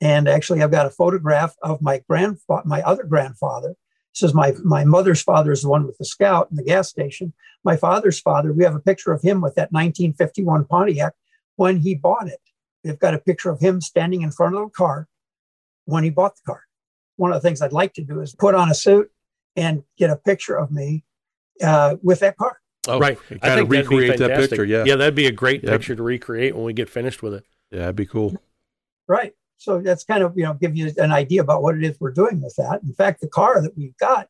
and 0.00 0.28
actually 0.28 0.62
I've 0.62 0.70
got 0.70 0.86
a 0.86 0.90
photograph 0.90 1.54
of 1.62 1.82
my 1.82 2.02
grandfather, 2.08 2.62
my 2.64 2.82
other 2.82 3.04
grandfather. 3.04 3.74
This 4.14 4.28
is 4.28 4.34
my 4.34 4.54
my 4.62 4.84
mother's 4.84 5.22
father 5.22 5.52
is 5.52 5.62
the 5.62 5.68
one 5.68 5.86
with 5.86 5.98
the 5.98 6.04
Scout 6.04 6.48
in 6.50 6.56
the 6.56 6.64
gas 6.64 6.88
station. 6.88 7.32
My 7.64 7.76
father's 7.76 8.20
father, 8.20 8.52
we 8.52 8.64
have 8.64 8.74
a 8.74 8.80
picture 8.80 9.12
of 9.12 9.22
him 9.22 9.40
with 9.40 9.54
that 9.54 9.72
1951 9.72 10.66
Pontiac 10.66 11.14
when 11.56 11.78
he 11.78 11.94
bought 11.94 12.28
it. 12.28 12.40
They've 12.84 12.98
got 12.98 13.14
a 13.14 13.18
picture 13.18 13.50
of 13.50 13.60
him 13.60 13.80
standing 13.80 14.22
in 14.22 14.30
front 14.30 14.56
of 14.56 14.62
the 14.62 14.70
car 14.70 15.08
when 15.86 16.04
he 16.04 16.10
bought 16.10 16.36
the 16.36 16.42
car 16.46 16.62
one 17.16 17.32
of 17.32 17.40
the 17.40 17.46
things 17.46 17.62
I'd 17.62 17.72
like 17.72 17.94
to 17.94 18.02
do 18.02 18.20
is 18.20 18.34
put 18.34 18.54
on 18.54 18.70
a 18.70 18.74
suit 18.74 19.10
and 19.56 19.82
get 19.98 20.10
a 20.10 20.16
picture 20.16 20.56
of 20.56 20.70
me 20.70 21.04
uh, 21.62 21.96
with 22.02 22.20
that 22.20 22.36
car. 22.36 22.58
Oh, 22.88 22.98
right. 22.98 23.18
I 23.42 23.54
think 23.54 23.70
recreate 23.70 24.18
that 24.18 24.38
picture. 24.38 24.64
Yeah. 24.64 24.84
Yeah, 24.84 24.96
that'd 24.96 25.14
be 25.14 25.26
a 25.26 25.32
great 25.32 25.62
yep. 25.62 25.72
picture 25.72 25.94
to 25.94 26.02
recreate 26.02 26.56
when 26.56 26.64
we 26.64 26.72
get 26.72 26.88
finished 26.88 27.22
with 27.22 27.34
it. 27.34 27.44
Yeah, 27.70 27.80
that'd 27.80 27.96
be 27.96 28.06
cool. 28.06 28.34
Right. 29.06 29.34
So 29.56 29.80
that's 29.80 30.02
kind 30.02 30.24
of, 30.24 30.36
you 30.36 30.42
know, 30.42 30.54
give 30.54 30.76
you 30.76 30.92
an 30.96 31.12
idea 31.12 31.40
about 31.40 31.62
what 31.62 31.76
it 31.76 31.84
is 31.84 31.96
we're 32.00 32.10
doing 32.10 32.42
with 32.42 32.56
that. 32.56 32.80
In 32.82 32.92
fact, 32.92 33.20
the 33.20 33.28
car 33.28 33.60
that 33.62 33.76
we've 33.76 33.96
got, 33.98 34.28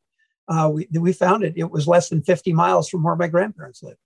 uh, 0.49 0.71
we, 0.73 0.87
we 0.92 1.12
found 1.14 1.42
it, 1.42 1.55
it 1.57 1.71
was 1.71 1.88
less 1.88 2.11
than 2.11 2.23
50 2.23 2.53
miles 2.53 2.88
from 2.88 3.03
where 3.03 3.16
my 3.16 3.29
grandparents 3.29 3.83
lived. 3.83 3.99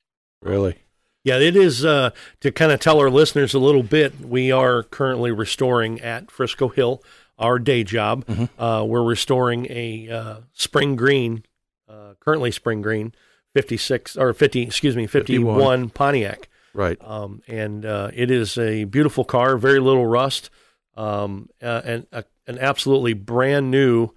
Really? 0.42 0.76
Yeah, 1.24 1.38
it 1.40 1.56
is 1.56 1.84
uh, 1.84 2.10
to 2.40 2.52
kind 2.52 2.70
of 2.70 2.78
tell 2.78 3.00
our 3.00 3.10
listeners 3.10 3.52
a 3.54 3.58
little 3.58 3.82
bit. 3.82 4.20
We 4.20 4.52
are 4.52 4.84
currently 4.84 5.32
restoring 5.32 6.00
at 6.00 6.30
Frisco 6.30 6.68
Hill 6.68 7.02
our 7.38 7.58
day 7.58 7.84
job. 7.84 8.24
Mm-hmm. 8.26 8.62
Uh, 8.62 8.84
we're 8.84 9.04
restoring 9.04 9.66
a 9.70 10.08
uh, 10.10 10.36
spring 10.52 10.96
green, 10.96 11.44
uh, 11.88 12.14
currently 12.20 12.50
spring 12.50 12.82
green, 12.82 13.14
56 13.54 14.16
or 14.16 14.32
50, 14.32 14.62
excuse 14.62 14.96
me, 14.96 15.06
51, 15.06 15.54
51. 15.54 15.90
Pontiac. 15.90 16.48
Right. 16.74 16.98
Um, 17.02 17.42
and 17.48 17.86
uh, 17.86 18.10
it 18.12 18.30
is 18.30 18.58
a 18.58 18.84
beautiful 18.84 19.24
car, 19.24 19.56
very 19.56 19.80
little 19.80 20.06
rust, 20.06 20.50
um, 20.96 21.48
and 21.60 22.06
a, 22.12 22.24
an 22.46 22.58
absolutely 22.58 23.14
brand 23.14 23.70
new, 23.70 24.10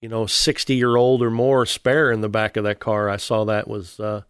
you 0.00 0.08
know, 0.08 0.26
60 0.26 0.74
year 0.74 0.96
old 0.96 1.22
or 1.22 1.30
more 1.30 1.66
spare 1.66 2.12
in 2.12 2.20
the 2.20 2.28
back 2.28 2.56
of 2.56 2.64
that 2.64 2.78
car. 2.78 3.08
I 3.08 3.16
saw 3.16 3.44
that 3.44 3.66
was 3.66 3.98
uh, 3.98 4.22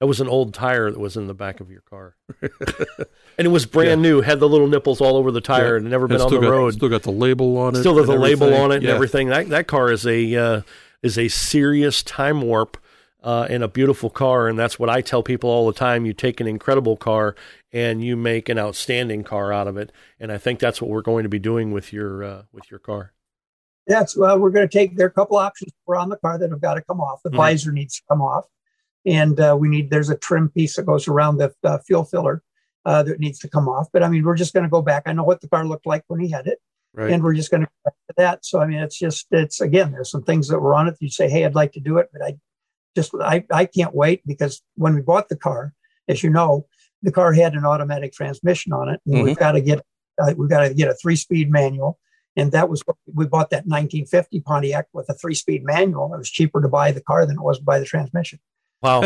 that 0.00 0.06
was 0.06 0.20
an 0.20 0.28
old 0.28 0.54
tire 0.54 0.90
that 0.90 0.98
was 0.98 1.16
in 1.16 1.26
the 1.26 1.34
back 1.34 1.60
of 1.60 1.70
your 1.70 1.82
car, 1.82 2.16
and 2.42 3.46
it 3.46 3.48
was 3.48 3.66
brand 3.66 4.02
yeah. 4.02 4.10
new. 4.10 4.20
Had 4.22 4.40
the 4.40 4.48
little 4.48 4.66
nipples 4.66 5.02
all 5.02 5.16
over 5.16 5.30
the 5.30 5.42
tire, 5.42 5.76
yeah. 5.76 5.82
and 5.82 5.90
never 5.90 6.08
been 6.08 6.20
on 6.22 6.32
the 6.32 6.40
got, 6.40 6.50
road. 6.50 6.74
Still 6.74 6.88
got 6.88 7.02
the 7.02 7.12
label 7.12 7.58
on 7.58 7.76
it. 7.76 7.80
Still 7.80 7.94
got 7.94 8.06
the 8.06 8.18
label 8.18 8.54
on 8.54 8.72
it 8.72 8.82
yeah. 8.82 8.88
and 8.88 8.96
everything. 8.96 9.28
That 9.28 9.50
that 9.50 9.66
car 9.66 9.92
is 9.92 10.06
a 10.06 10.34
uh, 10.34 10.62
is 11.02 11.18
a 11.18 11.28
serious 11.28 12.02
time 12.02 12.40
warp 12.40 12.78
uh, 13.22 13.46
and 13.50 13.62
a 13.62 13.68
beautiful 13.68 14.08
car, 14.08 14.48
and 14.48 14.58
that's 14.58 14.78
what 14.78 14.88
I 14.88 15.02
tell 15.02 15.22
people 15.22 15.50
all 15.50 15.66
the 15.66 15.78
time. 15.78 16.06
You 16.06 16.14
take 16.14 16.40
an 16.40 16.46
incredible 16.46 16.96
car 16.96 17.36
and 17.70 18.02
you 18.02 18.16
make 18.16 18.48
an 18.48 18.58
outstanding 18.58 19.22
car 19.22 19.52
out 19.52 19.68
of 19.68 19.76
it, 19.76 19.92
and 20.18 20.32
I 20.32 20.38
think 20.38 20.60
that's 20.60 20.80
what 20.80 20.88
we're 20.90 21.02
going 21.02 21.24
to 21.24 21.28
be 21.28 21.38
doing 21.38 21.72
with 21.72 21.92
your 21.92 22.24
uh, 22.24 22.42
with 22.54 22.70
your 22.70 22.80
car. 22.80 23.12
Yes, 23.86 24.16
well, 24.16 24.38
we're 24.38 24.50
going 24.50 24.66
to 24.66 24.72
take 24.72 24.96
there 24.96 25.06
are 25.06 25.10
a 25.10 25.12
couple 25.12 25.36
options 25.36 25.72
for 25.84 25.96
on 25.96 26.08
the 26.08 26.16
car 26.16 26.38
that 26.38 26.50
have 26.50 26.62
got 26.62 26.74
to 26.74 26.80
come 26.80 27.02
off. 27.02 27.22
The 27.22 27.28
mm-hmm. 27.28 27.36
visor 27.36 27.72
needs 27.72 27.96
to 27.96 28.02
come 28.08 28.22
off 28.22 28.46
and 29.06 29.38
uh, 29.40 29.56
we 29.58 29.68
need 29.68 29.90
there's 29.90 30.10
a 30.10 30.16
trim 30.16 30.48
piece 30.48 30.76
that 30.76 30.86
goes 30.86 31.08
around 31.08 31.38
the 31.38 31.52
uh, 31.64 31.78
fuel 31.78 32.04
filler 32.04 32.42
uh, 32.84 33.02
that 33.02 33.20
needs 33.20 33.38
to 33.40 33.48
come 33.48 33.68
off. 33.68 33.88
But 33.92 34.02
I 34.02 34.08
mean, 34.08 34.24
we're 34.24 34.36
just 34.36 34.54
going 34.54 34.64
to 34.64 34.70
go 34.70 34.82
back. 34.82 35.04
I 35.06 35.12
know 35.12 35.24
what 35.24 35.40
the 35.40 35.48
car 35.48 35.66
looked 35.66 35.86
like 35.86 36.04
when 36.08 36.20
he 36.20 36.30
had 36.30 36.46
it, 36.46 36.58
right. 36.94 37.10
and 37.10 37.22
we're 37.22 37.34
just 37.34 37.50
going 37.50 37.62
to 37.62 37.66
go 37.66 37.90
back 37.90 37.94
to 38.08 38.14
that. 38.18 38.44
So 38.44 38.60
I 38.60 38.66
mean, 38.66 38.78
it's 38.78 38.98
just 38.98 39.26
it's 39.30 39.60
again, 39.60 39.92
there's 39.92 40.10
some 40.10 40.22
things 40.22 40.48
that 40.48 40.60
were 40.60 40.74
on 40.74 40.88
it. 40.88 40.96
You 41.00 41.10
say, 41.10 41.28
hey, 41.28 41.44
I'd 41.44 41.54
like 41.54 41.72
to 41.72 41.80
do 41.80 41.98
it, 41.98 42.08
but 42.12 42.22
I 42.22 42.36
just 42.96 43.12
I 43.20 43.44
I 43.50 43.66
can't 43.66 43.94
wait 43.94 44.26
because 44.26 44.62
when 44.76 44.94
we 44.94 45.00
bought 45.00 45.28
the 45.28 45.36
car, 45.36 45.74
as 46.08 46.22
you 46.22 46.30
know, 46.30 46.66
the 47.02 47.12
car 47.12 47.32
had 47.32 47.54
an 47.54 47.64
automatic 47.64 48.12
transmission 48.12 48.72
on 48.72 48.88
it, 48.88 49.00
and 49.06 49.16
mm-hmm. 49.16 49.24
we've 49.24 49.38
got 49.38 49.52
to 49.52 49.60
get 49.60 49.84
uh, 50.20 50.34
we've 50.36 50.50
got 50.50 50.68
to 50.68 50.74
get 50.74 50.88
a 50.88 50.94
three 50.94 51.16
speed 51.16 51.50
manual. 51.50 51.98
And 52.36 52.52
that 52.52 52.68
was 52.68 52.82
what 52.82 52.96
we 53.12 53.26
bought 53.26 53.50
that 53.50 53.66
1950 53.66 54.40
Pontiac 54.42 54.86
with 54.92 55.08
a 55.08 55.14
three 55.14 55.34
speed 55.34 55.64
manual. 55.64 56.14
It 56.14 56.18
was 56.18 56.30
cheaper 56.30 56.62
to 56.62 56.68
buy 56.68 56.92
the 56.92 57.00
car 57.00 57.26
than 57.26 57.36
it 57.36 57.42
was 57.42 57.58
to 57.58 57.64
buy 57.64 57.80
the 57.80 57.84
transmission. 57.84 58.38
Wow. 58.82 59.02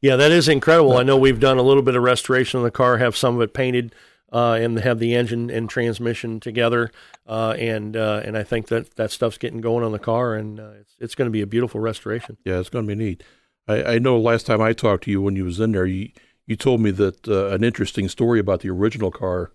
yeah, 0.00 0.16
that 0.16 0.30
is 0.30 0.48
incredible. 0.48 0.96
I 0.96 1.02
know 1.02 1.16
we've 1.16 1.40
done 1.40 1.58
a 1.58 1.62
little 1.62 1.82
bit 1.82 1.96
of 1.96 2.02
restoration 2.02 2.58
on 2.58 2.64
the 2.64 2.70
car, 2.70 2.98
have 2.98 3.16
some 3.16 3.36
of 3.36 3.42
it 3.42 3.52
painted, 3.52 3.94
uh, 4.32 4.52
and 4.52 4.78
have 4.78 4.98
the 4.98 5.14
engine 5.14 5.50
and 5.50 5.68
transmission 5.68 6.40
together. 6.40 6.90
Uh, 7.26 7.54
and 7.58 7.96
uh, 7.96 8.22
and 8.24 8.36
I 8.36 8.42
think 8.42 8.68
that 8.68 8.96
that 8.96 9.10
stuff's 9.10 9.38
getting 9.38 9.60
going 9.60 9.84
on 9.84 9.92
the 9.92 9.98
car, 9.98 10.34
and 10.34 10.60
uh, 10.60 10.70
it's 10.80 10.94
it's 10.98 11.14
going 11.14 11.26
to 11.26 11.32
be 11.32 11.42
a 11.42 11.46
beautiful 11.46 11.80
restoration. 11.80 12.36
Yeah, 12.44 12.58
it's 12.58 12.68
going 12.68 12.86
to 12.86 12.94
be 12.94 13.02
neat. 13.02 13.22
I, 13.68 13.94
I, 13.94 13.98
know 13.98 14.16
last 14.16 14.46
time 14.46 14.60
I 14.60 14.72
talked 14.72 15.04
to 15.04 15.10
you 15.10 15.20
when 15.20 15.34
you 15.34 15.44
was 15.44 15.58
in 15.58 15.72
there, 15.72 15.86
you 15.86 16.10
you 16.46 16.56
told 16.56 16.80
me 16.80 16.90
that 16.92 17.26
uh, 17.28 17.48
an 17.48 17.64
interesting 17.64 18.08
story 18.08 18.38
about 18.38 18.60
the 18.60 18.70
original 18.70 19.10
car 19.10 19.50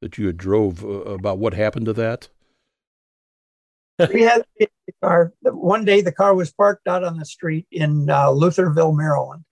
that 0.00 0.18
you 0.18 0.26
had 0.26 0.36
drove 0.36 0.84
uh, 0.84 0.88
about 0.88 1.38
what 1.38 1.54
happened 1.54 1.86
to 1.86 1.92
that 1.94 2.28
we 4.12 4.22
had 4.22 4.44
the 4.58 4.68
car. 5.02 5.32
One 5.42 5.84
day, 5.84 6.00
the 6.00 6.12
car 6.12 6.34
was 6.34 6.52
parked 6.52 6.86
out 6.86 7.04
on 7.04 7.18
the 7.18 7.24
street 7.24 7.66
in 7.70 8.10
uh, 8.10 8.26
Lutherville, 8.26 8.96
Maryland. 8.96 9.44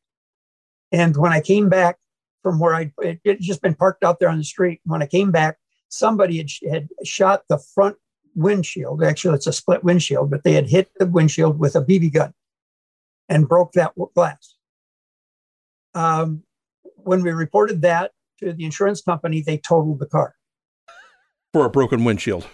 And 0.93 1.17
when 1.17 1.33
I 1.33 1.41
came 1.41 1.69
back 1.69 1.97
from 2.43 2.61
where 2.61 2.75
I 2.75 2.93
it, 2.99 3.21
it 3.25 3.41
just 3.41 3.63
been 3.63 3.75
parked 3.75 4.05
out 4.05 4.21
there 4.21 4.29
on 4.29 4.39
the 4.39 4.45
street. 4.45 4.81
When 4.85 5.03
I 5.03 5.07
came 5.07 5.31
back, 5.31 5.57
somebody 5.89 6.39
had, 6.39 6.49
had 6.71 6.89
shot 7.05 7.45
the 7.49 7.59
front 7.59 7.97
windshield. 8.35 9.03
Actually, 9.03 9.37
it's 9.37 9.47
a 9.47 9.53
split 9.53 9.83
windshield, 9.83 10.31
but 10.31 10.45
they 10.45 10.53
had 10.53 10.69
hit 10.69 10.91
the 10.99 11.07
windshield 11.07 11.59
with 11.59 11.75
a 11.75 11.81
BB 11.81 12.13
gun 12.13 12.35
and 13.29 13.49
broke 13.49 13.73
that 13.73 13.93
glass. 14.15 14.57
Um, 15.95 16.43
when 16.97 17.23
we 17.23 17.31
reported 17.33 17.83
that 17.83 18.13
to 18.41 18.53
the 18.53 18.65
insurance 18.65 19.01
company, 19.01 19.43
they 19.43 19.59
totaled 19.59 20.01
the 20.01 20.07
car 20.07 20.35
for 21.53 21.65
a 21.65 21.71
broken 21.71 22.05
windshield 22.05 22.47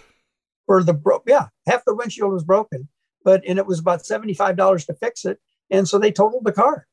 for 0.71 0.83
the 0.83 0.93
bro- 0.93 1.23
yeah 1.27 1.47
half 1.67 1.83
the 1.85 1.93
windshield 1.93 2.31
was 2.31 2.43
broken 2.43 2.87
but 3.25 3.43
and 3.45 3.59
it 3.59 3.65
was 3.65 3.79
about 3.79 4.03
$75 4.03 4.85
to 4.85 4.93
fix 4.93 5.25
it 5.25 5.39
and 5.69 5.87
so 5.87 5.99
they 5.99 6.11
totaled 6.11 6.45
the 6.45 6.53
car 6.53 6.87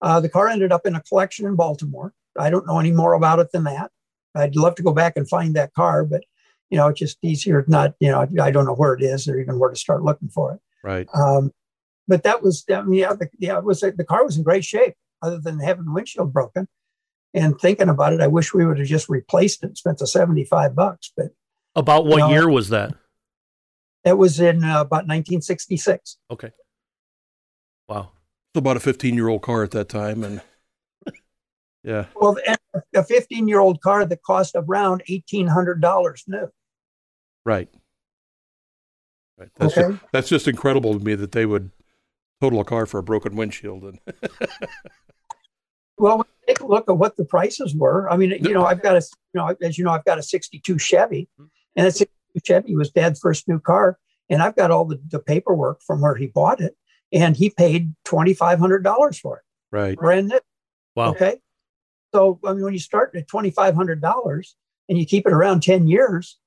uh, 0.00 0.20
the 0.20 0.28
car 0.28 0.48
ended 0.48 0.70
up 0.70 0.86
in 0.86 0.94
a 0.94 1.02
collection 1.02 1.44
in 1.44 1.56
baltimore 1.56 2.12
i 2.38 2.50
don't 2.50 2.66
know 2.66 2.78
any 2.78 2.92
more 2.92 3.14
about 3.14 3.40
it 3.40 3.50
than 3.52 3.64
that 3.64 3.90
i'd 4.36 4.54
love 4.54 4.76
to 4.76 4.82
go 4.82 4.92
back 4.92 5.16
and 5.16 5.28
find 5.28 5.56
that 5.56 5.74
car 5.74 6.04
but 6.04 6.22
you 6.70 6.76
know 6.76 6.86
it's 6.86 7.00
just 7.00 7.18
easier 7.22 7.64
not 7.66 7.94
you 7.98 8.10
know 8.10 8.26
i 8.40 8.50
don't 8.52 8.66
know 8.66 8.74
where 8.74 8.94
it 8.94 9.02
is 9.02 9.26
or 9.26 9.40
even 9.40 9.58
where 9.58 9.70
to 9.70 9.76
start 9.76 10.04
looking 10.04 10.28
for 10.28 10.52
it 10.52 10.60
right 10.84 11.08
um, 11.14 11.50
but 12.06 12.22
that 12.24 12.42
was, 12.42 12.64
I 12.70 12.82
mean, 12.82 13.00
yeah, 13.00 13.14
the, 13.14 13.28
yeah, 13.38 13.58
it 13.58 13.64
was 13.64 13.80
the 13.80 14.04
car 14.06 14.24
was 14.24 14.36
in 14.36 14.42
great 14.42 14.64
shape, 14.64 14.94
other 15.22 15.38
than 15.38 15.58
having 15.58 15.86
the 15.86 15.92
windshield 15.92 16.32
broken. 16.32 16.68
And 17.32 17.58
thinking 17.58 17.88
about 17.88 18.12
it, 18.12 18.20
I 18.20 18.26
wish 18.26 18.54
we 18.54 18.64
would 18.64 18.78
have 18.78 18.86
just 18.86 19.08
replaced 19.08 19.64
it, 19.64 19.76
spent 19.76 19.98
the 19.98 20.06
seventy-five 20.06 20.76
bucks. 20.76 21.12
But 21.16 21.28
about 21.76 22.06
what 22.06 22.28
you 22.28 22.28
year 22.28 22.48
was 22.48 22.68
that? 22.70 22.94
It 24.04 24.18
was 24.18 24.38
in 24.38 24.62
uh, 24.64 24.80
about 24.80 25.06
1966. 25.06 26.18
Okay. 26.30 26.50
Wow. 27.88 28.10
It's 28.50 28.58
about 28.58 28.76
a 28.76 28.80
15 28.80 29.14
year 29.14 29.28
old 29.28 29.42
car 29.42 29.62
at 29.62 29.70
that 29.72 29.88
time. 29.88 30.22
And 30.22 30.40
yeah. 31.82 32.06
Well, 32.14 32.36
a 32.94 33.02
15 33.02 33.48
year 33.48 33.60
old 33.60 33.80
car 33.80 34.04
that 34.04 34.22
cost 34.22 34.54
around 34.54 35.02
$1,800 35.08 36.22
new. 36.28 36.48
Right. 37.44 37.68
Right. 39.38 39.50
That's, 39.56 39.76
okay. 39.76 39.90
just, 39.90 40.04
that's 40.12 40.28
just 40.28 40.48
incredible 40.48 40.96
to 40.98 41.04
me 41.04 41.14
that 41.14 41.32
they 41.32 41.46
would 41.46 41.70
total 42.40 42.60
a 42.60 42.64
car 42.64 42.86
for 42.86 42.98
a 42.98 43.02
broken 43.02 43.36
windshield. 43.36 43.84
And 43.84 43.98
well, 45.98 46.26
take 46.46 46.60
a 46.60 46.66
look 46.66 46.88
at 46.88 46.96
what 46.96 47.16
the 47.16 47.24
prices 47.24 47.74
were. 47.74 48.08
I 48.10 48.16
mean, 48.16 48.30
you 48.30 48.52
know, 48.52 48.66
I've 48.66 48.82
got 48.82 48.96
a, 48.96 49.02
you 49.32 49.40
know, 49.40 49.56
as 49.62 49.78
you 49.78 49.84
know, 49.84 49.92
I've 49.92 50.04
got 50.04 50.18
a 50.18 50.22
62 50.22 50.78
Chevy 50.78 51.28
and 51.76 51.86
it's 51.86 51.98
62 51.98 52.40
Chevy 52.44 52.76
was 52.76 52.90
dad's 52.90 53.20
first 53.20 53.48
new 53.48 53.60
car. 53.60 53.98
And 54.30 54.42
I've 54.42 54.56
got 54.56 54.70
all 54.70 54.84
the, 54.84 55.00
the 55.08 55.18
paperwork 55.18 55.82
from 55.82 56.00
where 56.00 56.14
he 56.14 56.26
bought 56.26 56.60
it 56.60 56.76
and 57.12 57.36
he 57.36 57.50
paid 57.50 57.94
$2,500 58.06 59.20
for 59.20 59.38
it. 59.38 59.44
Right. 59.70 59.96
Brand 59.96 60.28
new. 60.28 60.40
Wow. 60.96 61.10
Okay. 61.10 61.38
So, 62.14 62.40
I 62.44 62.52
mean, 62.52 62.64
when 62.64 62.72
you 62.72 62.80
start 62.80 63.14
at 63.14 63.28
$2,500 63.28 64.54
and 64.88 64.98
you 64.98 65.04
keep 65.04 65.26
it 65.26 65.32
around 65.32 65.62
10 65.62 65.88
years, 65.88 66.38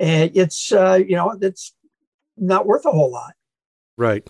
eh, 0.00 0.28
it's, 0.34 0.72
uh, 0.72 0.98
you 1.06 1.16
know, 1.16 1.36
it's 1.40 1.74
not 2.36 2.66
worth 2.66 2.86
a 2.86 2.90
whole 2.90 3.12
lot. 3.12 3.34
Right. 3.96 4.28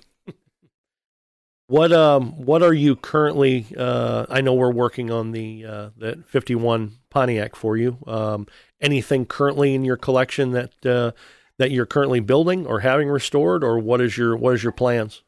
What 1.72 1.90
um 1.90 2.32
what 2.32 2.62
are 2.62 2.74
you 2.74 2.96
currently? 2.96 3.64
Uh, 3.78 4.26
I 4.28 4.42
know 4.42 4.52
we're 4.52 4.70
working 4.70 5.10
on 5.10 5.32
the 5.32 5.64
uh, 5.64 5.90
that 5.96 6.26
fifty 6.26 6.54
one 6.54 6.98
Pontiac 7.08 7.56
for 7.56 7.78
you. 7.78 7.96
Um, 8.06 8.46
anything 8.82 9.24
currently 9.24 9.74
in 9.74 9.84
your 9.84 9.96
collection 9.96 10.50
that 10.52 10.86
uh, 10.86 11.12
that 11.58 11.70
you're 11.70 11.86
currently 11.86 12.20
building 12.20 12.66
or 12.66 12.80
having 12.80 13.08
restored, 13.08 13.64
or 13.64 13.78
what 13.78 14.00
is 14.00 14.18
your 14.18 14.36
what 14.36 14.54
is 14.54 14.62
your 14.62 14.72
plans, 14.72 15.22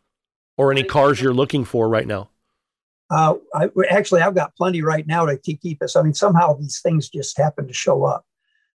or 0.58 0.70
any 0.70 0.82
cars 0.82 1.20
you're 1.20 1.32
looking 1.32 1.64
for 1.64 1.88
right 1.88 2.06
now? 2.06 2.28
Uh, 3.10 3.34
I, 3.54 3.68
actually, 3.90 4.22
I've 4.22 4.34
got 4.34 4.56
plenty 4.56 4.82
right 4.82 5.06
now 5.06 5.26
to 5.26 5.36
keep 5.36 5.82
us. 5.82 5.94
I 5.94 6.02
mean, 6.02 6.14
somehow 6.14 6.54
these 6.54 6.80
things 6.80 7.08
just 7.08 7.38
happen 7.38 7.66
to 7.66 7.72
show 7.72 8.04
up 8.04 8.24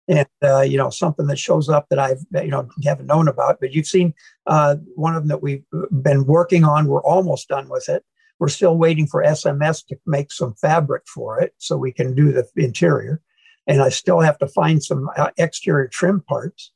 and 0.08 0.26
uh, 0.42 0.60
you 0.60 0.76
know 0.76 0.90
something 0.90 1.26
that 1.26 1.38
shows 1.38 1.68
up 1.68 1.88
that 1.88 1.98
I've 1.98 2.24
you 2.42 2.50
know 2.50 2.68
haven't 2.84 3.06
known 3.06 3.28
about. 3.28 3.58
But 3.60 3.72
you've 3.72 3.86
seen 3.86 4.14
uh, 4.46 4.76
one 4.94 5.14
of 5.14 5.22
them 5.22 5.28
that 5.28 5.42
we've 5.42 5.64
been 6.02 6.26
working 6.26 6.64
on. 6.64 6.86
We're 6.86 7.02
almost 7.02 7.48
done 7.48 7.68
with 7.68 7.88
it. 7.88 8.04
We're 8.38 8.48
still 8.48 8.76
waiting 8.76 9.06
for 9.06 9.22
SMS 9.22 9.86
to 9.86 9.98
make 10.06 10.30
some 10.30 10.54
fabric 10.54 11.04
for 11.06 11.40
it 11.40 11.54
so 11.58 11.76
we 11.76 11.92
can 11.92 12.14
do 12.14 12.32
the 12.32 12.46
interior. 12.56 13.22
And 13.66 13.82
I 13.82 13.88
still 13.88 14.20
have 14.20 14.38
to 14.38 14.46
find 14.46 14.82
some 14.82 15.10
uh, 15.16 15.30
exterior 15.36 15.88
trim 15.88 16.20
parts. 16.20 16.72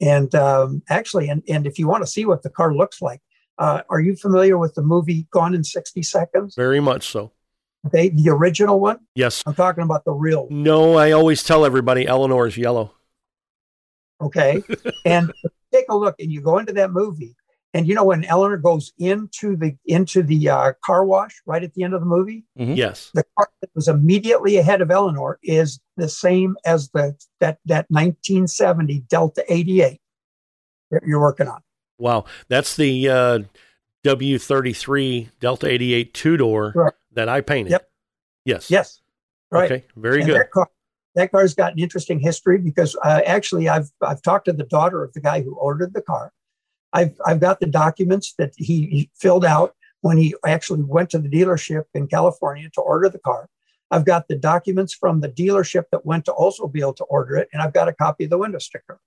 And 0.00 0.34
um, 0.34 0.82
actually, 0.88 1.28
and, 1.28 1.42
and 1.48 1.66
if 1.66 1.78
you 1.78 1.86
want 1.86 2.02
to 2.02 2.06
see 2.06 2.24
what 2.24 2.42
the 2.42 2.50
car 2.50 2.74
looks 2.74 3.00
like, 3.00 3.20
uh, 3.58 3.82
are 3.88 4.00
you 4.00 4.16
familiar 4.16 4.58
with 4.58 4.74
the 4.74 4.82
movie 4.82 5.28
Gone 5.30 5.54
in 5.54 5.62
60 5.62 6.02
Seconds? 6.02 6.54
Very 6.56 6.80
much 6.80 7.08
so. 7.08 7.30
Okay, 7.86 8.08
the 8.08 8.30
original 8.30 8.80
one? 8.80 8.98
Yes. 9.14 9.42
I'm 9.46 9.54
talking 9.54 9.84
about 9.84 10.04
the 10.04 10.12
real 10.12 10.48
one. 10.48 10.62
No, 10.62 10.94
I 10.94 11.12
always 11.12 11.42
tell 11.42 11.64
everybody 11.64 12.06
Eleanor 12.06 12.46
is 12.46 12.56
yellow. 12.56 12.92
Okay. 14.20 14.62
and 15.04 15.30
take 15.72 15.84
a 15.88 15.96
look 15.96 16.16
and 16.18 16.32
you 16.32 16.40
go 16.40 16.58
into 16.58 16.72
that 16.72 16.90
movie 16.90 17.36
and 17.74 17.86
you 17.86 17.94
know 17.94 18.04
when 18.04 18.24
Eleanor 18.24 18.56
goes 18.56 18.92
into 18.98 19.56
the 19.56 19.76
into 19.84 20.22
the 20.22 20.48
uh, 20.48 20.72
car 20.84 21.04
wash 21.04 21.42
right 21.44 21.62
at 21.62 21.74
the 21.74 21.82
end 21.82 21.92
of 21.92 22.00
the 22.00 22.06
movie? 22.06 22.44
Mm-hmm. 22.58 22.74
Yes. 22.74 23.10
The 23.12 23.24
car 23.36 23.48
that 23.60 23.70
was 23.74 23.88
immediately 23.88 24.56
ahead 24.56 24.80
of 24.80 24.90
Eleanor 24.90 25.38
is 25.42 25.80
the 25.96 26.08
same 26.08 26.56
as 26.64 26.88
the 26.90 27.14
that 27.40 27.58
that 27.66 27.86
1970 27.90 29.00
Delta 29.08 29.44
88 29.52 30.00
that 30.90 31.02
you're 31.04 31.20
working 31.20 31.48
on. 31.48 31.60
Wow. 31.98 32.24
That's 32.48 32.76
the 32.76 33.08
uh, 33.08 33.38
W33 34.04 35.30
Delta 35.40 35.68
88 35.68 36.14
two 36.14 36.36
door. 36.36 36.72
Right 36.74 36.92
that 37.14 37.28
I 37.28 37.40
painted. 37.40 37.70
Yep. 37.70 37.88
Yes. 38.44 38.70
Yes. 38.70 39.00
Right. 39.50 39.70
Okay. 39.70 39.84
Very 39.96 40.20
and 40.20 40.26
good. 40.26 40.40
That, 40.40 40.50
car, 40.50 40.68
that 41.14 41.30
car's 41.30 41.54
got 41.54 41.72
an 41.72 41.78
interesting 41.78 42.18
history 42.18 42.58
because 42.58 42.96
uh, 43.04 43.20
actually 43.24 43.68
I've 43.68 43.90
I've 44.02 44.22
talked 44.22 44.46
to 44.46 44.52
the 44.52 44.64
daughter 44.64 45.02
of 45.02 45.12
the 45.12 45.20
guy 45.20 45.42
who 45.42 45.54
ordered 45.54 45.94
the 45.94 46.02
car. 46.02 46.32
I've 46.94 47.20
I've 47.26 47.40
got 47.40 47.60
the 47.60 47.66
documents 47.66 48.34
that 48.38 48.52
he, 48.56 49.10
filled 49.14 49.44
out 49.44 49.74
when 50.00 50.16
he 50.16 50.34
actually 50.46 50.82
went 50.82 51.10
to 51.10 51.18
the 51.18 51.28
dealership 51.28 51.84
in 51.92 52.06
California 52.06 52.70
to 52.74 52.80
order 52.80 53.08
the 53.08 53.18
car. 53.18 53.48
I've 53.90 54.04
got 54.04 54.28
the 54.28 54.36
documents 54.36 54.94
from 54.94 55.20
the 55.20 55.28
dealership 55.28 55.84
that 55.90 56.06
went 56.06 56.24
to 56.26 56.32
Oldsmobile 56.32 56.96
to 56.96 57.04
order 57.04 57.36
it, 57.36 57.48
and 57.52 57.60
I've 57.60 57.74
got 57.74 57.88
a 57.88 57.92
copy 57.92 58.24
of 58.24 58.30
the 58.30 58.38
window 58.38 58.58
sticker. 58.58 59.00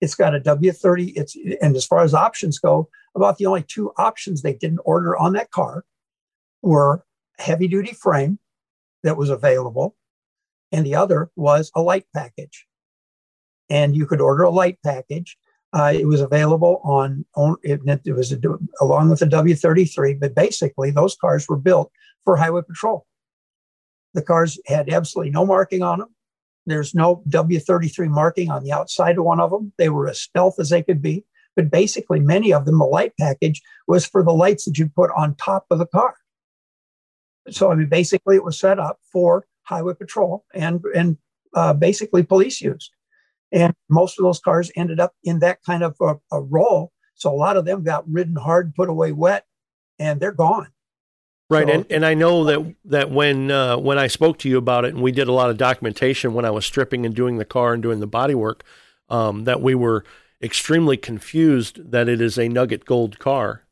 It's 0.00 0.14
got 0.14 0.34
a 0.34 0.40
W30. 0.40 1.12
It's 1.16 1.36
and 1.60 1.76
as 1.76 1.84
far 1.84 2.04
as 2.04 2.14
options 2.14 2.58
go, 2.58 2.88
about 3.14 3.38
the 3.38 3.46
only 3.46 3.64
two 3.64 3.92
options 3.98 4.42
they 4.42 4.54
didn't 4.54 4.80
order 4.84 5.16
on 5.16 5.32
that 5.32 5.50
car 5.50 5.84
were 6.62 7.04
heavy 7.38 7.68
duty 7.68 7.94
frame 7.94 8.38
that 9.02 9.16
was 9.16 9.30
available, 9.30 9.96
and 10.70 10.86
the 10.86 10.94
other 10.94 11.30
was 11.36 11.72
a 11.74 11.82
light 11.82 12.06
package. 12.14 12.66
And 13.70 13.94
you 13.94 14.06
could 14.06 14.20
order 14.20 14.44
a 14.44 14.50
light 14.50 14.78
package. 14.84 15.36
Uh, 15.72 15.92
it 15.94 16.06
was 16.06 16.20
available 16.20 16.80
on, 16.82 17.24
on 17.36 17.56
it, 17.62 17.80
it 18.04 18.12
was 18.12 18.32
a, 18.32 18.38
along 18.80 19.10
with 19.10 19.20
the 19.20 19.26
W33, 19.26 20.18
but 20.18 20.34
basically 20.34 20.90
those 20.90 21.14
cars 21.16 21.46
were 21.48 21.58
built 21.58 21.92
for 22.24 22.36
highway 22.36 22.62
patrol. 22.66 23.06
The 24.14 24.22
cars 24.22 24.58
had 24.66 24.88
absolutely 24.88 25.30
no 25.30 25.44
marking 25.44 25.82
on 25.82 25.98
them. 25.98 26.14
There's 26.64 26.94
no 26.94 27.22
W33 27.28 28.08
marking 28.08 28.50
on 28.50 28.62
the 28.62 28.72
outside 28.72 29.18
of 29.18 29.24
one 29.24 29.40
of 29.40 29.50
them. 29.50 29.72
They 29.78 29.88
were 29.88 30.08
as 30.08 30.20
stealth 30.20 30.58
as 30.58 30.70
they 30.70 30.82
could 30.82 31.02
be. 31.02 31.24
But 31.56 31.70
basically, 31.70 32.20
many 32.20 32.52
of 32.52 32.66
them, 32.66 32.78
the 32.78 32.84
light 32.84 33.12
package 33.18 33.60
was 33.86 34.06
for 34.06 34.22
the 34.22 34.32
lights 34.32 34.64
that 34.64 34.78
you 34.78 34.88
put 34.88 35.10
on 35.16 35.34
top 35.34 35.66
of 35.70 35.78
the 35.78 35.86
car. 35.86 36.14
So 37.50 37.72
I 37.72 37.74
mean, 37.74 37.88
basically, 37.88 38.36
it 38.36 38.44
was 38.44 38.58
set 38.58 38.78
up 38.78 38.98
for 39.12 39.46
highway 39.62 39.94
patrol 39.94 40.44
and 40.54 40.82
and 40.94 41.16
uh, 41.54 41.72
basically 41.72 42.22
police 42.22 42.60
use. 42.60 42.90
And 43.50 43.74
most 43.88 44.18
of 44.18 44.24
those 44.24 44.40
cars 44.40 44.70
ended 44.76 45.00
up 45.00 45.14
in 45.24 45.38
that 45.40 45.62
kind 45.64 45.82
of 45.82 45.96
a, 46.00 46.16
a 46.30 46.40
role. 46.40 46.92
So 47.14 47.32
a 47.32 47.34
lot 47.34 47.56
of 47.56 47.64
them 47.64 47.82
got 47.82 48.08
ridden 48.08 48.36
hard, 48.36 48.74
put 48.74 48.88
away 48.88 49.12
wet, 49.12 49.46
and 49.98 50.20
they're 50.20 50.32
gone. 50.32 50.68
Right, 51.50 51.66
so, 51.66 51.72
and, 51.72 51.86
and 51.90 52.04
I 52.04 52.12
know 52.12 52.44
that 52.44 52.74
that 52.84 53.10
when 53.10 53.50
uh, 53.50 53.78
when 53.78 53.98
I 53.98 54.06
spoke 54.06 54.38
to 54.40 54.50
you 54.50 54.58
about 54.58 54.84
it, 54.84 54.92
and 54.92 55.02
we 55.02 55.12
did 55.12 55.28
a 55.28 55.32
lot 55.32 55.48
of 55.48 55.56
documentation 55.56 56.34
when 56.34 56.44
I 56.44 56.50
was 56.50 56.66
stripping 56.66 57.06
and 57.06 57.14
doing 57.14 57.38
the 57.38 57.44
car 57.46 57.72
and 57.72 57.82
doing 57.82 58.00
the 58.00 58.06
body 58.06 58.34
work, 58.34 58.64
um, 59.08 59.44
that 59.44 59.62
we 59.62 59.74
were 59.74 60.04
extremely 60.42 60.98
confused 60.98 61.90
that 61.90 62.08
it 62.08 62.20
is 62.20 62.38
a 62.38 62.48
nugget 62.48 62.84
gold 62.84 63.18
car, 63.18 63.64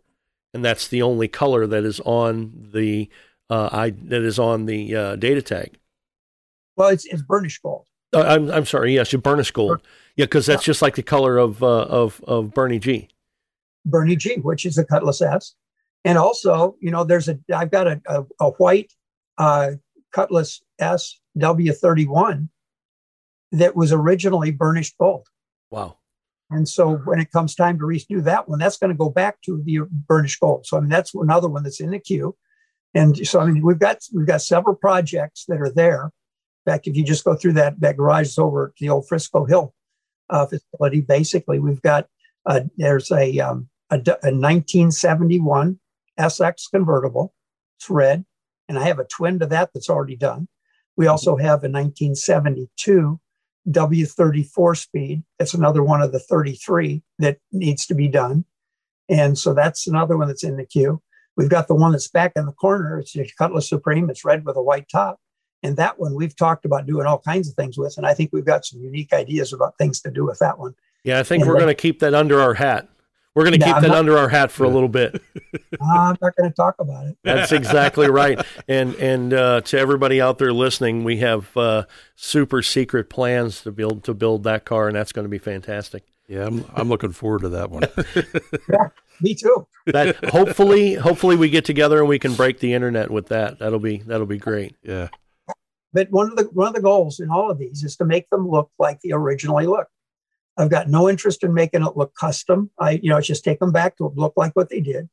and 0.55 0.65
that's 0.65 0.89
the 0.89 1.03
only 1.03 1.29
color 1.29 1.67
that 1.67 1.85
is 1.85 2.01
on 2.01 2.71
the 2.73 3.11
uh, 3.51 3.69
I 3.71 3.91
that 3.91 4.23
is 4.23 4.39
on 4.39 4.65
the 4.65 4.97
uh, 4.97 5.17
data 5.17 5.43
tag. 5.43 5.79
Well, 6.77 6.89
it's 6.89 7.05
it's 7.05 7.23
burnished 7.23 7.63
gold. 7.63 7.86
Uh, 8.13 8.23
I'm 8.23 8.51
I'm 8.51 8.67
sorry. 8.67 8.95
Yes, 8.95 9.13
you 9.13 9.19
burnished 9.19 9.55
gold. 9.55 9.83
Yeah, 10.17 10.25
because 10.25 10.47
that's 10.47 10.63
yeah. 10.63 10.73
just 10.73 10.83
like 10.83 10.95
the 10.95 11.03
color 11.03 11.39
of 11.39 11.63
uh, 11.63 11.83
of 11.83 12.23
of 12.27 12.55
Bernie 12.55 12.79
G. 12.79 13.09
Bernie 13.85 14.17
G, 14.17 14.37
which 14.37 14.65
is 14.65 14.77
the 14.77 14.85
Cutlass 14.85 15.21
S, 15.21 15.55
and 16.05 16.19
also 16.19 16.77
you 16.81 16.91
know 16.91 17.05
there's 17.05 17.29
a 17.29 17.39
I've 17.55 17.71
got 17.71 17.87
a 17.87 18.01
a, 18.07 18.25
a 18.41 18.51
white 18.53 18.93
uh, 19.39 19.73
Cutlass 20.13 20.63
S 20.79 21.21
W31 21.39 22.49
that 23.53 23.77
was 23.77 23.93
originally 23.93 24.51
burnished 24.51 24.97
gold. 24.99 25.27
Wow. 25.71 25.99
And 26.49 26.69
so 26.69 26.97
when 26.99 27.19
it 27.19 27.33
comes 27.33 27.57
time 27.57 27.77
to 27.79 27.85
redo 27.85 28.23
that 28.23 28.49
one, 28.49 28.61
that's 28.61 28.79
going 28.79 28.93
to 28.93 28.97
go 28.97 29.11
back 29.11 29.43
to 29.43 29.61
the 29.65 29.81
burnished 29.91 30.41
gold. 30.41 30.65
So 30.67 30.77
I 30.77 30.81
mean 30.81 30.91
that's 30.91 31.15
another 31.15 31.49
one 31.49 31.65
that's 31.65 31.81
in 31.81 31.91
the 31.91 31.99
queue. 31.99 32.37
And 32.97 33.27
so, 33.27 33.41
I 33.41 33.47
mean, 33.47 33.63
we've 33.63 33.79
got 33.79 33.99
we've 34.15 34.27
got 34.27 34.41
several 34.41 34.75
projects 34.75 35.45
that 35.49 35.61
are 35.61 35.71
there. 35.71 36.11
In 36.67 36.73
fact, 36.73 36.89
if 36.89 36.97
you 36.97 37.05
just 37.05 37.25
go 37.25 37.37
through 37.37 37.53
that 37.55 37.81
that 37.81 37.97
garage 37.97 38.27
is 38.27 38.39
over 38.39 38.69
at 38.69 38.77
the 38.77 38.89
old 38.89 39.07
Frisco 39.07 39.45
Hill 39.45 39.73
uh, 40.31 40.47
facility, 40.47 41.01
basically 41.01 41.61
we've 41.61 41.83
got 41.83 42.09
uh, 42.45 42.61
there's 42.77 43.11
a, 43.13 43.39
um, 43.41 43.69
a, 43.91 43.97
a 43.97 44.33
1971 44.33 45.79
SX 46.19 46.71
convertible. 46.71 47.35
It's 47.79 47.91
red, 47.91 48.25
and 48.69 48.79
I 48.79 48.85
have 48.85 48.99
a 48.99 49.05
twin 49.05 49.39
to 49.39 49.47
that 49.47 49.71
that's 49.73 49.91
already 49.91 50.17
done. 50.17 50.49
We 50.97 51.07
also 51.07 51.37
have 51.37 51.63
a 51.63 51.69
1972 51.69 53.21
W34 53.69 54.77
speed. 54.77 55.23
That's 55.39 55.55
another 55.55 55.83
one 55.83 56.01
of 56.01 56.13
the 56.13 56.19
33 56.19 57.03
that 57.19 57.39
needs 57.53 57.87
to 57.87 57.95
be 57.95 58.09
done. 58.09 58.45
And 59.09 59.39
so 59.39 59.55
that's 59.55 59.87
another 59.87 60.17
one 60.17 60.29
that's 60.29 60.45
in 60.45 60.57
the 60.57 60.65
queue. 60.65 61.03
We've 61.37 61.51
got 61.51 61.69
the 61.69 61.75
one 61.75 61.93
that's 61.93 62.09
back 62.09 62.33
in 62.35 62.47
the 62.47 62.53
corner. 62.53 62.99
It's 62.99 63.15
a 63.17 63.27
Cutlass 63.39 63.69
Supreme. 63.69 64.09
It's 64.09 64.25
red 64.25 64.45
with 64.45 64.57
a 64.57 64.63
white 64.63 64.89
top. 64.91 65.21
And 65.63 65.77
that 65.79 65.99
one 65.99 66.15
we've 66.15 66.37
talked 66.37 66.65
about 66.65 66.87
doing 66.87 67.07
all 67.07 67.19
kinds 67.19 67.49
of 67.49 67.55
things 67.55 67.77
with. 67.79 67.97
And 67.97 68.07
I 68.07 68.15
think 68.15 68.31
we've 68.33 68.45
got 68.45 68.65
some 68.65 68.81
unique 68.81 69.13
ideas 69.13 69.53
about 69.53 69.77
things 69.79 70.01
to 70.03 70.11
do 70.11 70.25
with 70.25 70.39
that 70.39 70.59
one. 70.59 70.75
Yeah, 71.05 71.19
I 71.19 71.23
think 71.23 71.43
and 71.43 71.49
we're 71.51 71.57
going 71.59 71.69
to 71.69 71.75
keep 71.75 72.01
that 72.01 72.15
under 72.15 72.41
our 72.41 72.55
hat. 72.55 72.89
We're 73.35 73.45
going 73.45 73.53
to 73.53 73.59
No, 73.59 73.67
keep 73.67 73.77
I'm 73.77 73.83
that 73.83 73.89
not- 73.89 73.99
under 73.99 74.17
our 74.17 74.29
hat 74.31 74.51
for 74.51 74.65
a 74.65 74.69
little 74.69 74.89
bit. 74.89 75.23
I'm 75.81 76.17
not 76.23 76.35
going 76.37 76.49
to 76.51 76.55
talk 76.57 76.77
about 76.79 77.07
it. 77.07 77.19
That's 77.23 77.53
exactly 77.53 78.09
right. 78.11 78.41
And 78.67 78.95
and 78.95 79.33
uh, 79.35 79.61
to 79.63 79.79
everybody 79.79 80.21
out 80.23 80.39
there 80.39 80.53
listening, 80.55 81.05
we 81.05 81.19
have 81.19 81.55
uh, 81.57 81.85
super 82.15 82.63
secret 82.63 83.11
plans 83.11 83.61
to 83.63 83.73
build 83.73 84.05
to 84.05 84.15
build 84.15 84.45
that 84.45 84.65
car, 84.65 84.89
and 84.89 84.97
that's 84.97 85.13
going 85.13 85.25
to 85.27 85.29
be 85.29 85.39
fantastic. 85.39 86.05
Yeah, 86.29 86.47
I'm, 86.47 86.65
I'm 86.75 86.89
looking 86.89 87.13
forward 87.13 87.43
to 87.43 87.51
that 87.51 87.71
one. 87.71 87.83
yeah, 88.69 88.89
Me 89.21 89.35
too. 89.35 89.67
That 89.87 90.17
hopefully 90.31 90.95
hopefully 90.95 91.37
we 91.37 91.51
get 91.51 91.65
together 91.67 91.99
and 92.01 92.09
we 92.09 92.19
can 92.19 92.35
break 92.35 92.59
the 92.61 92.73
internet 92.73 93.11
with 93.11 93.29
that. 93.29 93.59
That'll 93.59 93.79
be 93.79 93.99
that'll 93.99 94.27
be 94.27 94.39
great. 94.39 94.75
yeah. 94.83 95.09
But 95.97 96.11
one 96.11 96.31
of 96.31 96.37
the 96.37 96.45
one 96.53 96.69
of 96.69 96.75
the 96.75 96.83
goals 96.83 97.21
in 97.21 97.31
all 97.31 97.51
of 97.51 97.57
these 97.57 97.83
is 97.83 97.97
to 97.97 98.05
make 98.05 98.29
them 98.29 98.47
look 98.47 98.71
like 98.79 99.01
they 99.01 99.13
originally 99.13 99.67
look. 99.67 99.89
I've 100.59 100.69
got 100.69 100.91
no 100.91 101.09
interest 101.09 101.43
in 101.43 101.55
making 101.55 101.83
it 101.83 101.97
look 101.97 102.15
custom. 102.15 102.71
I, 102.79 103.01
you 103.03 103.09
know, 103.09 103.19
just 103.23 103.43
take 103.43 103.61
them 103.61 103.73
back 103.73 103.97
to 103.97 104.13
look 104.15 104.35
like 104.37 104.55
what 104.55 104.69
they 104.69 104.81
did. 104.81 105.09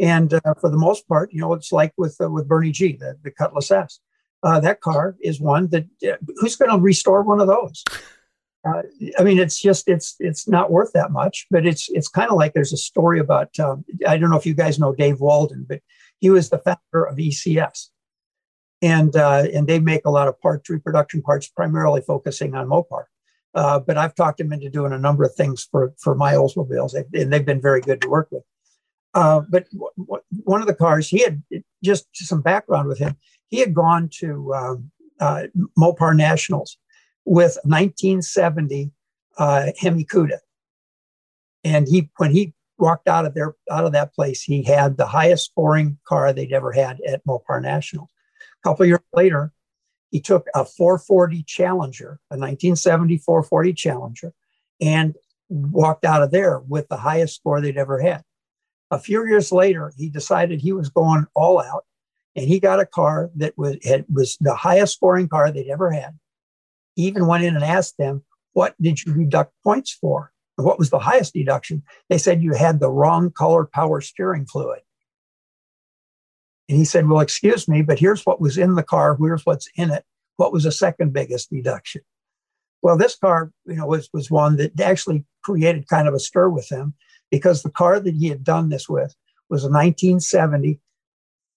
And 0.00 0.34
uh, 0.34 0.54
for 0.60 0.70
the 0.70 0.76
most 0.76 1.06
part, 1.06 1.32
you 1.32 1.40
know, 1.40 1.52
it's 1.52 1.70
like 1.70 1.92
with 1.96 2.16
uh, 2.20 2.28
with 2.28 2.48
Bernie 2.48 2.72
G, 2.72 2.96
the, 2.96 3.16
the 3.22 3.30
Cutlass 3.30 3.70
S. 3.70 4.00
Uh, 4.42 4.58
that 4.58 4.80
car 4.80 5.14
is 5.22 5.40
one 5.40 5.68
that 5.68 5.84
uh, 6.02 6.16
who's 6.38 6.56
going 6.56 6.72
to 6.72 6.82
restore 6.82 7.22
one 7.22 7.40
of 7.40 7.46
those? 7.46 7.84
Uh, 8.66 8.82
I 9.16 9.22
mean, 9.22 9.38
it's 9.38 9.60
just 9.60 9.88
it's 9.88 10.16
it's 10.18 10.48
not 10.48 10.72
worth 10.72 10.90
that 10.94 11.12
much. 11.12 11.46
But 11.48 11.64
it's 11.64 11.88
it's 11.90 12.08
kind 12.08 12.28
of 12.28 12.38
like 12.38 12.54
there's 12.54 12.72
a 12.72 12.76
story 12.76 13.20
about 13.20 13.56
um, 13.60 13.84
I 14.04 14.16
don't 14.16 14.30
know 14.30 14.36
if 14.36 14.46
you 14.46 14.54
guys 14.54 14.80
know 14.80 14.96
Dave 14.96 15.20
Walden, 15.20 15.64
but 15.68 15.80
he 16.18 16.28
was 16.28 16.50
the 16.50 16.58
founder 16.58 17.04
of 17.04 17.18
ECS, 17.18 17.90
and 18.84 19.16
uh, 19.16 19.46
and 19.54 19.66
they 19.66 19.80
make 19.80 20.04
a 20.04 20.10
lot 20.10 20.28
of 20.28 20.38
parts 20.40 20.68
reproduction 20.68 21.22
parts, 21.22 21.48
primarily 21.48 22.02
focusing 22.02 22.54
on 22.54 22.68
Mopar. 22.68 23.04
Uh, 23.54 23.78
but 23.78 23.96
I've 23.96 24.14
talked 24.14 24.38
them 24.38 24.52
into 24.52 24.68
doing 24.68 24.92
a 24.92 24.98
number 24.98 25.24
of 25.24 25.34
things 25.34 25.66
for 25.70 25.94
for 25.98 26.14
my 26.14 26.34
Oldsmobiles, 26.34 26.94
and 26.94 27.32
they've 27.32 27.46
been 27.46 27.62
very 27.62 27.80
good 27.80 28.02
to 28.02 28.10
work 28.10 28.28
with. 28.30 28.42
Uh, 29.14 29.40
but 29.48 29.70
w- 29.70 29.90
w- 29.96 30.22
one 30.42 30.60
of 30.60 30.66
the 30.66 30.74
cars, 30.74 31.08
he 31.08 31.22
had 31.22 31.42
just 31.82 32.06
some 32.12 32.42
background 32.42 32.88
with 32.88 32.98
him. 32.98 33.16
He 33.48 33.60
had 33.60 33.72
gone 33.72 34.10
to 34.18 34.52
um, 34.52 34.90
uh, 35.18 35.44
Mopar 35.78 36.14
Nationals 36.14 36.76
with 37.24 37.56
1970 37.64 38.90
uh, 39.38 39.70
Hemi 39.78 40.04
Cuda, 40.04 40.40
and 41.62 41.88
he 41.88 42.10
when 42.18 42.32
he 42.32 42.52
walked 42.76 43.08
out 43.08 43.24
of 43.24 43.32
there 43.32 43.54
out 43.70 43.86
of 43.86 43.92
that 43.92 44.12
place, 44.12 44.42
he 44.42 44.62
had 44.62 44.98
the 44.98 45.06
highest 45.06 45.46
scoring 45.46 45.96
car 46.06 46.34
they'd 46.34 46.52
ever 46.52 46.72
had 46.72 47.00
at 47.08 47.24
Mopar 47.24 47.62
Nationals. 47.62 48.10
Couple 48.64 48.86
years 48.86 49.00
later, 49.12 49.52
he 50.10 50.20
took 50.20 50.46
a 50.54 50.64
440 50.64 51.42
Challenger, 51.42 52.18
a 52.30 52.36
1970 52.38 53.18
440 53.18 53.74
Challenger, 53.74 54.32
and 54.80 55.16
walked 55.50 56.04
out 56.04 56.22
of 56.22 56.30
there 56.30 56.60
with 56.60 56.88
the 56.88 56.96
highest 56.96 57.36
score 57.36 57.60
they'd 57.60 57.76
ever 57.76 58.00
had. 58.00 58.22
A 58.90 58.98
few 58.98 59.26
years 59.26 59.52
later, 59.52 59.92
he 59.98 60.08
decided 60.08 60.60
he 60.60 60.72
was 60.72 60.88
going 60.88 61.26
all 61.34 61.60
out, 61.60 61.84
and 62.34 62.46
he 62.46 62.58
got 62.58 62.80
a 62.80 62.86
car 62.86 63.30
that 63.36 63.52
was 63.58 63.76
had, 63.84 64.06
was 64.12 64.38
the 64.40 64.54
highest 64.54 64.94
scoring 64.94 65.28
car 65.28 65.50
they'd 65.50 65.68
ever 65.68 65.90
had. 65.90 66.18
He 66.94 67.02
even 67.02 67.26
went 67.26 67.44
in 67.44 67.56
and 67.56 67.64
asked 67.64 67.98
them, 67.98 68.24
"What 68.54 68.74
did 68.80 69.04
you 69.04 69.14
deduct 69.14 69.52
points 69.62 69.92
for? 69.92 70.32
What 70.56 70.78
was 70.78 70.90
the 70.90 71.00
highest 71.00 71.34
deduction?" 71.34 71.82
They 72.08 72.18
said 72.18 72.42
you 72.42 72.54
had 72.54 72.80
the 72.80 72.90
wrong 72.90 73.30
color 73.30 73.66
power 73.66 74.00
steering 74.00 74.46
fluid. 74.46 74.80
And 76.68 76.78
he 76.78 76.84
said, 76.84 77.08
Well, 77.08 77.20
excuse 77.20 77.68
me, 77.68 77.82
but 77.82 77.98
here's 77.98 78.24
what 78.24 78.40
was 78.40 78.58
in 78.58 78.74
the 78.74 78.82
car. 78.82 79.16
Here's 79.16 79.44
what's 79.44 79.68
in 79.76 79.90
it. 79.90 80.04
What 80.36 80.52
was 80.52 80.64
the 80.64 80.72
second 80.72 81.12
biggest 81.12 81.50
deduction? 81.50 82.02
Well, 82.82 82.98
this 82.98 83.16
car, 83.16 83.50
you 83.66 83.76
know, 83.76 83.86
was, 83.86 84.08
was 84.12 84.30
one 84.30 84.56
that 84.56 84.78
actually 84.80 85.24
created 85.42 85.88
kind 85.88 86.06
of 86.06 86.14
a 86.14 86.18
stir 86.18 86.48
with 86.48 86.70
him 86.70 86.94
because 87.30 87.62
the 87.62 87.70
car 87.70 87.98
that 88.00 88.14
he 88.14 88.28
had 88.28 88.44
done 88.44 88.68
this 88.68 88.88
with 88.88 89.14
was 89.48 89.64
a 89.64 89.70
1970 89.70 90.80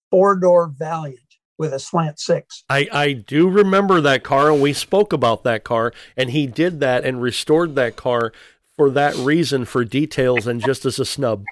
four 0.09 0.35
door 0.35 0.67
Valiant 0.67 1.19
with 1.57 1.73
a 1.73 1.79
slant 1.79 2.19
six. 2.19 2.63
I, 2.69 2.87
I 2.91 3.13
do 3.13 3.49
remember 3.49 3.99
that 4.01 4.23
car, 4.23 4.51
and 4.51 4.61
we 4.61 4.73
spoke 4.73 5.11
about 5.11 5.43
that 5.43 5.63
car, 5.63 5.91
and 6.15 6.29
he 6.29 6.47
did 6.47 6.79
that 6.79 7.03
and 7.03 7.21
restored 7.21 7.75
that 7.75 7.95
car 7.95 8.31
for 8.75 8.89
that 8.91 9.15
reason, 9.15 9.65
for 9.65 9.83
details 9.83 10.45
and 10.45 10.63
just 10.63 10.85
as 10.85 10.99
a 10.99 11.05
snub. 11.05 11.43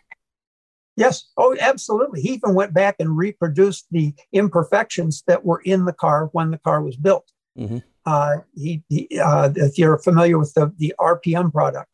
Yes. 0.98 1.26
Oh, 1.38 1.56
absolutely. 1.60 2.22
He 2.22 2.30
even 2.34 2.54
went 2.54 2.74
back 2.74 2.96
and 3.00 3.18
reproduced 3.18 3.86
the 3.92 4.14
imperfections 4.32 5.24
that 5.28 5.44
were 5.44 5.62
in 5.66 5.86
the 5.86 5.94
car 5.94 6.30
when 6.32 6.52
the 6.52 6.58
car 6.58 6.82
was 6.82 6.96
built. 6.96 7.30
Mhm. 7.58 7.84
Uh, 8.06 8.38
he, 8.56 8.84
he 8.88 9.20
uh, 9.20 9.50
if 9.56 9.78
you're 9.78 9.98
familiar 9.98 10.38
with 10.38 10.54
the, 10.54 10.72
the 10.78 10.94
RPM 11.00 11.52
product, 11.52 11.90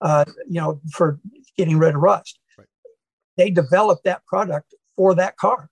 uh, 0.00 0.24
you 0.48 0.60
know, 0.60 0.80
for 0.92 1.18
getting 1.56 1.78
rid 1.78 1.94
of 1.94 2.00
rust, 2.00 2.38
Right. 2.56 2.66
they 3.36 3.50
developed 3.50 4.04
that 4.04 4.24
product 4.26 4.74
for 4.96 5.14
that 5.14 5.36
car 5.36 5.68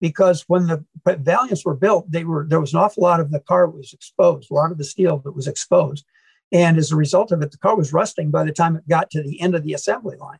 because 0.00 0.44
when 0.48 0.66
the 0.66 0.84
Valiants 1.06 1.64
were 1.64 1.76
built, 1.76 2.10
they 2.10 2.24
were 2.24 2.44
there 2.48 2.60
was 2.60 2.74
an 2.74 2.80
awful 2.80 3.02
lot 3.02 3.20
of 3.20 3.30
the 3.30 3.40
car 3.40 3.68
was 3.68 3.92
exposed, 3.92 4.50
a 4.50 4.54
lot 4.54 4.72
of 4.72 4.78
the 4.78 4.84
steel 4.84 5.18
that 5.20 5.32
was 5.32 5.46
exposed, 5.46 6.04
and 6.52 6.76
as 6.76 6.92
a 6.92 6.96
result 6.96 7.32
of 7.32 7.40
it, 7.42 7.50
the 7.50 7.58
car 7.58 7.76
was 7.76 7.92
rusting 7.92 8.30
by 8.30 8.44
the 8.44 8.52
time 8.52 8.76
it 8.76 8.86
got 8.88 9.10
to 9.10 9.22
the 9.22 9.40
end 9.40 9.54
of 9.54 9.62
the 9.62 9.72
assembly 9.72 10.16
line. 10.16 10.38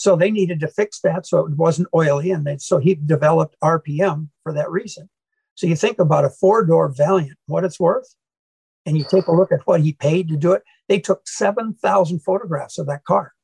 So 0.00 0.16
they 0.16 0.30
needed 0.30 0.60
to 0.60 0.68
fix 0.68 1.00
that 1.00 1.26
so 1.26 1.44
it 1.44 1.58
wasn't 1.58 1.88
oily 1.94 2.30
in. 2.30 2.58
So 2.58 2.78
he 2.78 2.94
developed 2.94 3.54
RPM 3.62 4.30
for 4.42 4.50
that 4.54 4.70
reason. 4.70 5.10
So 5.56 5.66
you 5.66 5.76
think 5.76 5.98
about 5.98 6.24
a 6.24 6.30
four 6.30 6.64
door 6.64 6.88
Valiant, 6.88 7.36
what 7.44 7.64
it's 7.64 7.78
worth, 7.78 8.16
and 8.86 8.96
you 8.96 9.04
take 9.04 9.26
a 9.26 9.32
look 9.32 9.52
at 9.52 9.66
what 9.66 9.82
he 9.82 9.92
paid 9.92 10.28
to 10.28 10.38
do 10.38 10.52
it. 10.52 10.62
They 10.88 11.00
took 11.00 11.28
7,000 11.28 12.20
photographs 12.20 12.78
of 12.78 12.86
that 12.86 13.04
car 13.04 13.34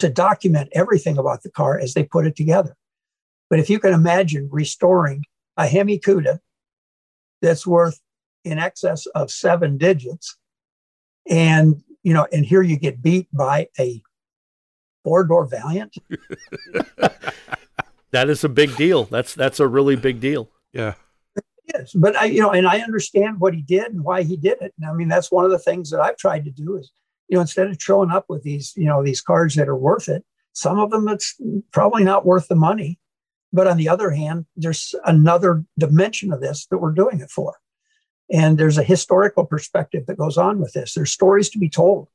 to 0.00 0.10
document 0.10 0.68
everything 0.72 1.16
about 1.16 1.44
the 1.44 1.50
car 1.50 1.78
as 1.78 1.94
they 1.94 2.04
put 2.04 2.26
it 2.26 2.36
together. 2.36 2.76
But 3.48 3.58
if 3.58 3.70
you 3.70 3.78
can 3.78 3.94
imagine 3.94 4.50
restoring 4.52 5.24
a 5.56 5.66
Hemi 5.66 5.98
Cuda 5.98 6.40
that's 7.40 7.66
worth 7.66 7.98
in 8.44 8.58
excess 8.58 9.06
of 9.14 9.30
seven 9.30 9.78
digits, 9.78 10.36
and 11.26 11.82
you 12.02 12.12
know, 12.12 12.26
and 12.30 12.44
here 12.44 12.60
you 12.60 12.76
get 12.76 13.00
beat 13.00 13.28
by 13.32 13.68
a 13.78 14.02
four 15.04 15.24
door 15.24 15.46
Valiant. 15.46 15.96
That 18.12 18.28
is 18.28 18.44
a 18.44 18.48
big 18.48 18.76
deal. 18.76 19.04
That's 19.04 19.34
that's 19.34 19.58
a 19.58 19.66
really 19.66 19.96
big 19.96 20.20
deal. 20.20 20.50
Yeah. 20.72 20.94
is. 21.74 21.92
But 21.94 22.14
I, 22.16 22.26
you 22.26 22.40
know, 22.40 22.50
and 22.50 22.68
I 22.68 22.80
understand 22.80 23.40
what 23.40 23.54
he 23.54 23.62
did 23.62 23.86
and 23.86 24.04
why 24.04 24.22
he 24.22 24.36
did 24.36 24.58
it. 24.60 24.74
And 24.78 24.88
I 24.88 24.92
mean, 24.92 25.08
that's 25.08 25.32
one 25.32 25.46
of 25.46 25.50
the 25.50 25.58
things 25.58 25.90
that 25.90 26.00
I've 26.00 26.18
tried 26.18 26.44
to 26.44 26.50
do 26.50 26.76
is, 26.76 26.92
you 27.28 27.36
know, 27.36 27.40
instead 27.40 27.68
of 27.68 27.80
showing 27.80 28.10
up 28.10 28.26
with 28.28 28.42
these, 28.42 28.74
you 28.76 28.84
know, 28.84 29.02
these 29.02 29.22
cars 29.22 29.54
that 29.54 29.68
are 29.68 29.76
worth 29.76 30.08
it, 30.08 30.24
some 30.52 30.78
of 30.78 30.90
them 30.90 31.08
it's 31.08 31.40
probably 31.72 32.04
not 32.04 32.26
worth 32.26 32.48
the 32.48 32.54
money. 32.54 32.98
But 33.54 33.66
on 33.66 33.76
the 33.78 33.88
other 33.88 34.10
hand, 34.10 34.46
there's 34.56 34.94
another 35.04 35.64
dimension 35.78 36.32
of 36.32 36.40
this 36.40 36.66
that 36.66 36.78
we're 36.78 36.92
doing 36.92 37.20
it 37.20 37.30
for. 37.30 37.54
And 38.30 38.56
there's 38.56 38.78
a 38.78 38.82
historical 38.82 39.44
perspective 39.44 40.06
that 40.06 40.16
goes 40.16 40.38
on 40.38 40.58
with 40.58 40.72
this. 40.72 40.94
There's 40.94 41.12
stories 41.12 41.50
to 41.50 41.58
be 41.58 41.68
told 41.68 42.08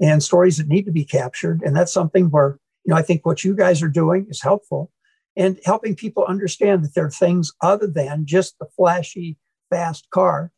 and 0.00 0.22
stories 0.22 0.58
that 0.58 0.68
need 0.68 0.86
to 0.86 0.92
be 0.92 1.04
captured. 1.04 1.62
And 1.62 1.76
that's 1.76 1.92
something 1.92 2.30
where, 2.30 2.58
you 2.84 2.92
know, 2.92 2.96
I 2.96 3.02
think 3.02 3.24
what 3.24 3.44
you 3.44 3.54
guys 3.54 3.82
are 3.82 3.88
doing 3.88 4.26
is 4.28 4.42
helpful 4.42 4.90
and 5.36 5.58
helping 5.64 5.96
people 5.96 6.24
understand 6.24 6.84
that 6.84 6.94
there 6.94 7.06
are 7.06 7.10
things 7.10 7.52
other 7.60 7.86
than 7.86 8.26
just 8.26 8.58
the 8.58 8.66
flashy, 8.76 9.36
fast 9.70 10.08
car 10.10 10.52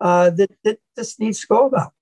uh, 0.00 0.30
that, 0.30 0.50
that 0.64 0.78
this 0.96 1.18
needs 1.18 1.40
to 1.40 1.46
go 1.46 1.66
about. 1.66 1.92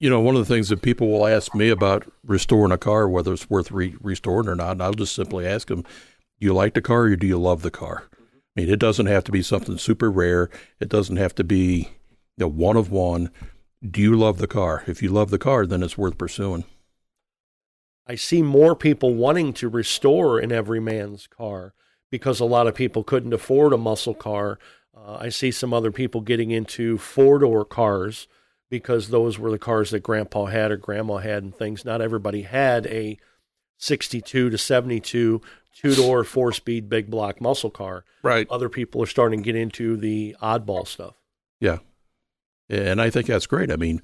You 0.00 0.08
know, 0.08 0.20
one 0.20 0.36
of 0.36 0.46
the 0.46 0.54
things 0.54 0.68
that 0.68 0.82
people 0.82 1.08
will 1.08 1.26
ask 1.26 1.54
me 1.54 1.70
about 1.70 2.10
restoring 2.24 2.70
a 2.70 2.78
car, 2.78 3.08
whether 3.08 3.32
it's 3.32 3.50
worth 3.50 3.72
re- 3.72 3.96
restoring 4.00 4.48
or 4.48 4.54
not, 4.54 4.72
and 4.72 4.82
I'll 4.82 4.92
just 4.92 5.14
simply 5.14 5.44
ask 5.44 5.68
them, 5.68 5.82
do 5.82 6.46
you 6.46 6.54
like 6.54 6.74
the 6.74 6.80
car 6.80 7.02
or 7.02 7.16
do 7.16 7.26
you 7.26 7.38
love 7.38 7.62
the 7.62 7.70
car? 7.70 8.04
I 8.12 8.60
mean, 8.60 8.70
it 8.70 8.78
doesn't 8.78 9.06
have 9.06 9.24
to 9.24 9.32
be 9.32 9.42
something 9.42 9.76
super 9.76 10.10
rare. 10.10 10.50
It 10.78 10.88
doesn't 10.88 11.16
have 11.16 11.34
to 11.36 11.44
be 11.44 11.90
you 12.36 12.44
know, 12.44 12.48
one 12.48 12.76
of 12.76 12.90
one. 12.90 13.30
Do 13.86 14.00
you 14.00 14.16
love 14.16 14.38
the 14.38 14.46
car? 14.46 14.82
If 14.86 15.02
you 15.02 15.10
love 15.10 15.30
the 15.30 15.38
car, 15.38 15.66
then 15.66 15.82
it's 15.82 15.98
worth 15.98 16.18
pursuing. 16.18 16.64
I 18.06 18.14
see 18.14 18.42
more 18.42 18.74
people 18.74 19.14
wanting 19.14 19.52
to 19.54 19.68
restore 19.68 20.38
an 20.38 20.50
everyman's 20.50 21.26
car 21.26 21.74
because 22.10 22.40
a 22.40 22.44
lot 22.44 22.66
of 22.66 22.74
people 22.74 23.04
couldn't 23.04 23.34
afford 23.34 23.72
a 23.72 23.78
muscle 23.78 24.14
car. 24.14 24.58
Uh, 24.96 25.18
I 25.20 25.28
see 25.28 25.50
some 25.50 25.74
other 25.74 25.92
people 25.92 26.22
getting 26.22 26.50
into 26.50 26.98
four 26.98 27.38
door 27.38 27.64
cars 27.64 28.26
because 28.70 29.08
those 29.08 29.38
were 29.38 29.50
the 29.50 29.58
cars 29.58 29.90
that 29.90 30.00
grandpa 30.00 30.46
had 30.46 30.70
or 30.70 30.76
grandma 30.76 31.18
had 31.18 31.42
and 31.42 31.54
things. 31.54 31.84
Not 31.84 32.00
everybody 32.00 32.42
had 32.42 32.86
a 32.86 33.18
62 33.76 34.50
to 34.50 34.58
72 34.58 35.40
two 35.78 35.94
door, 35.94 36.24
four 36.24 36.52
speed, 36.52 36.88
big 36.88 37.10
block 37.10 37.40
muscle 37.40 37.70
car. 37.70 38.04
Right. 38.22 38.48
Other 38.50 38.68
people 38.68 39.02
are 39.02 39.06
starting 39.06 39.40
to 39.40 39.44
get 39.44 39.56
into 39.56 39.96
the 39.96 40.36
oddball 40.42 40.86
stuff. 40.86 41.14
Yeah. 41.60 41.78
And 42.68 43.00
I 43.00 43.10
think 43.10 43.26
that's 43.26 43.46
great. 43.46 43.70
I 43.70 43.76
mean, 43.76 44.02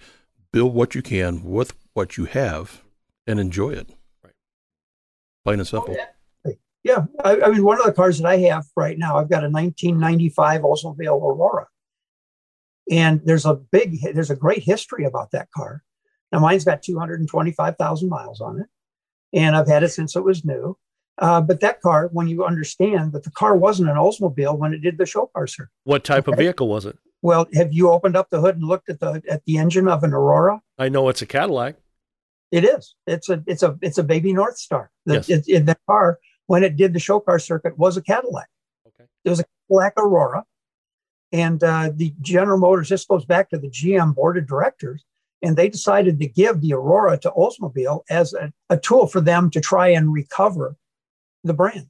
build 0.52 0.74
what 0.74 0.94
you 0.94 1.02
can 1.02 1.42
with 1.42 1.74
what 1.92 2.16
you 2.16 2.24
have 2.24 2.82
and 3.26 3.38
enjoy 3.38 3.70
it. 3.70 3.90
Right. 4.22 4.34
Plain 5.44 5.60
and 5.60 5.68
simple. 5.68 5.96
Yeah, 6.84 7.06
I, 7.24 7.40
I 7.40 7.48
mean, 7.48 7.64
one 7.64 7.80
of 7.80 7.86
the 7.86 7.92
cars 7.94 8.18
that 8.18 8.28
I 8.28 8.36
have 8.36 8.66
right 8.76 8.98
now, 8.98 9.16
I've 9.16 9.30
got 9.30 9.42
a 9.42 9.48
1995 9.48 10.60
Oldsmobile 10.60 11.18
Aurora, 11.18 11.66
and 12.90 13.22
there's 13.24 13.46
a 13.46 13.54
big, 13.54 14.00
there's 14.02 14.30
a 14.30 14.36
great 14.36 14.62
history 14.62 15.06
about 15.06 15.30
that 15.30 15.50
car. 15.50 15.82
Now, 16.30 16.40
mine's 16.40 16.64
got 16.64 16.82
225,000 16.82 18.08
miles 18.10 18.42
on 18.42 18.60
it, 18.60 18.66
and 19.32 19.56
I've 19.56 19.66
had 19.66 19.82
it 19.82 19.90
since 19.90 20.14
it 20.14 20.24
was 20.24 20.44
new. 20.44 20.76
Uh, 21.16 21.40
but 21.40 21.60
that 21.60 21.80
car, 21.80 22.10
when 22.12 22.28
you 22.28 22.44
understand 22.44 23.12
that 23.12 23.22
the 23.22 23.30
car 23.30 23.56
wasn't 23.56 23.88
an 23.88 23.96
Oldsmobile 23.96 24.58
when 24.58 24.74
it 24.74 24.82
did 24.82 24.98
the 24.98 25.06
show 25.06 25.30
car 25.32 25.46
circuit. 25.46 25.70
What 25.84 26.04
type 26.04 26.28
of 26.28 26.36
vehicle 26.36 26.68
was 26.68 26.84
it? 26.84 26.98
Well, 27.24 27.46
have 27.54 27.72
you 27.72 27.88
opened 27.88 28.16
up 28.16 28.28
the 28.28 28.38
hood 28.42 28.56
and 28.56 28.64
looked 28.66 28.90
at 28.90 29.00
the 29.00 29.22
at 29.30 29.42
the 29.46 29.56
engine 29.56 29.88
of 29.88 30.04
an 30.04 30.12
Aurora? 30.12 30.60
I 30.78 30.90
know 30.90 31.08
it's 31.08 31.22
a 31.22 31.26
Cadillac. 31.26 31.76
It 32.52 32.64
is. 32.64 32.94
It's 33.06 33.30
a 33.30 33.42
it's 33.46 33.62
a 33.62 33.78
it's 33.80 33.96
a 33.96 34.02
baby 34.04 34.34
Northstar. 34.34 34.88
The, 35.06 35.14
Yes. 35.14 35.30
it, 35.30 35.44
it- 35.48 35.64
the 35.66 35.76
car 35.88 36.18
when 36.48 36.62
it 36.62 36.76
did 36.76 36.92
the 36.92 36.98
show 36.98 37.20
car 37.20 37.38
circuit 37.38 37.78
was 37.78 37.96
a 37.96 38.02
Cadillac. 38.02 38.50
Okay. 38.88 39.08
It 39.24 39.30
was 39.30 39.40
a 39.40 39.44
Cadillac 39.70 39.94
Aurora, 39.96 40.44
and 41.32 41.64
uh, 41.64 41.92
the 41.94 42.12
General 42.20 42.58
Motors. 42.58 42.90
This 42.90 43.06
goes 43.06 43.24
back 43.24 43.48
to 43.50 43.58
the 43.58 43.70
GM 43.70 44.14
board 44.14 44.36
of 44.36 44.46
directors, 44.46 45.02
and 45.40 45.56
they 45.56 45.70
decided 45.70 46.20
to 46.20 46.28
give 46.28 46.60
the 46.60 46.74
Aurora 46.74 47.16
to 47.20 47.30
Oldsmobile 47.30 48.02
as 48.10 48.34
a, 48.34 48.52
a 48.68 48.76
tool 48.76 49.06
for 49.06 49.22
them 49.22 49.48
to 49.52 49.62
try 49.62 49.88
and 49.88 50.12
recover 50.12 50.76
the 51.42 51.54
brand. 51.54 51.88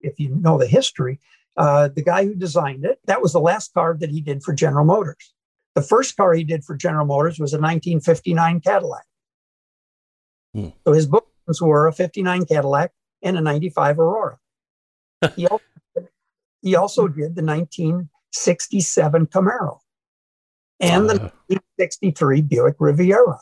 If 0.00 0.18
you 0.18 0.30
know 0.30 0.56
the 0.56 0.66
history, 0.66 1.20
uh, 1.58 1.88
the 1.88 2.02
guy 2.02 2.24
who 2.24 2.34
designed 2.36 2.84
it, 2.84 3.00
that 3.06 3.20
was 3.20 3.32
the 3.32 3.40
last 3.40 3.74
car 3.74 3.96
that 3.98 4.10
he 4.10 4.20
did 4.20 4.44
for 4.44 4.54
General 4.54 4.84
Motors. 4.84 5.34
The 5.74 5.82
first 5.82 6.16
car 6.16 6.32
he 6.32 6.44
did 6.44 6.64
for 6.64 6.76
General 6.76 7.04
Motors 7.04 7.38
was 7.38 7.52
a 7.52 7.58
1959 7.58 8.60
Cadillac. 8.60 9.04
Hmm. 10.54 10.68
So 10.86 10.92
his 10.92 11.06
bookings 11.06 11.60
were 11.60 11.88
a 11.88 11.92
59 11.92 12.46
Cadillac 12.46 12.92
and 13.22 13.36
a 13.36 13.40
95 13.40 13.98
Aurora. 13.98 14.38
he, 15.36 15.48
also, 15.48 15.64
he 16.62 16.76
also 16.76 17.08
did 17.08 17.34
the 17.34 17.42
1967 17.42 19.26
Camaro 19.26 19.78
and 20.78 21.10
the 21.10 21.14
Uh, 21.14 21.30
1963 21.48 22.42
Buick 22.42 22.76
Riviera. 22.78 23.40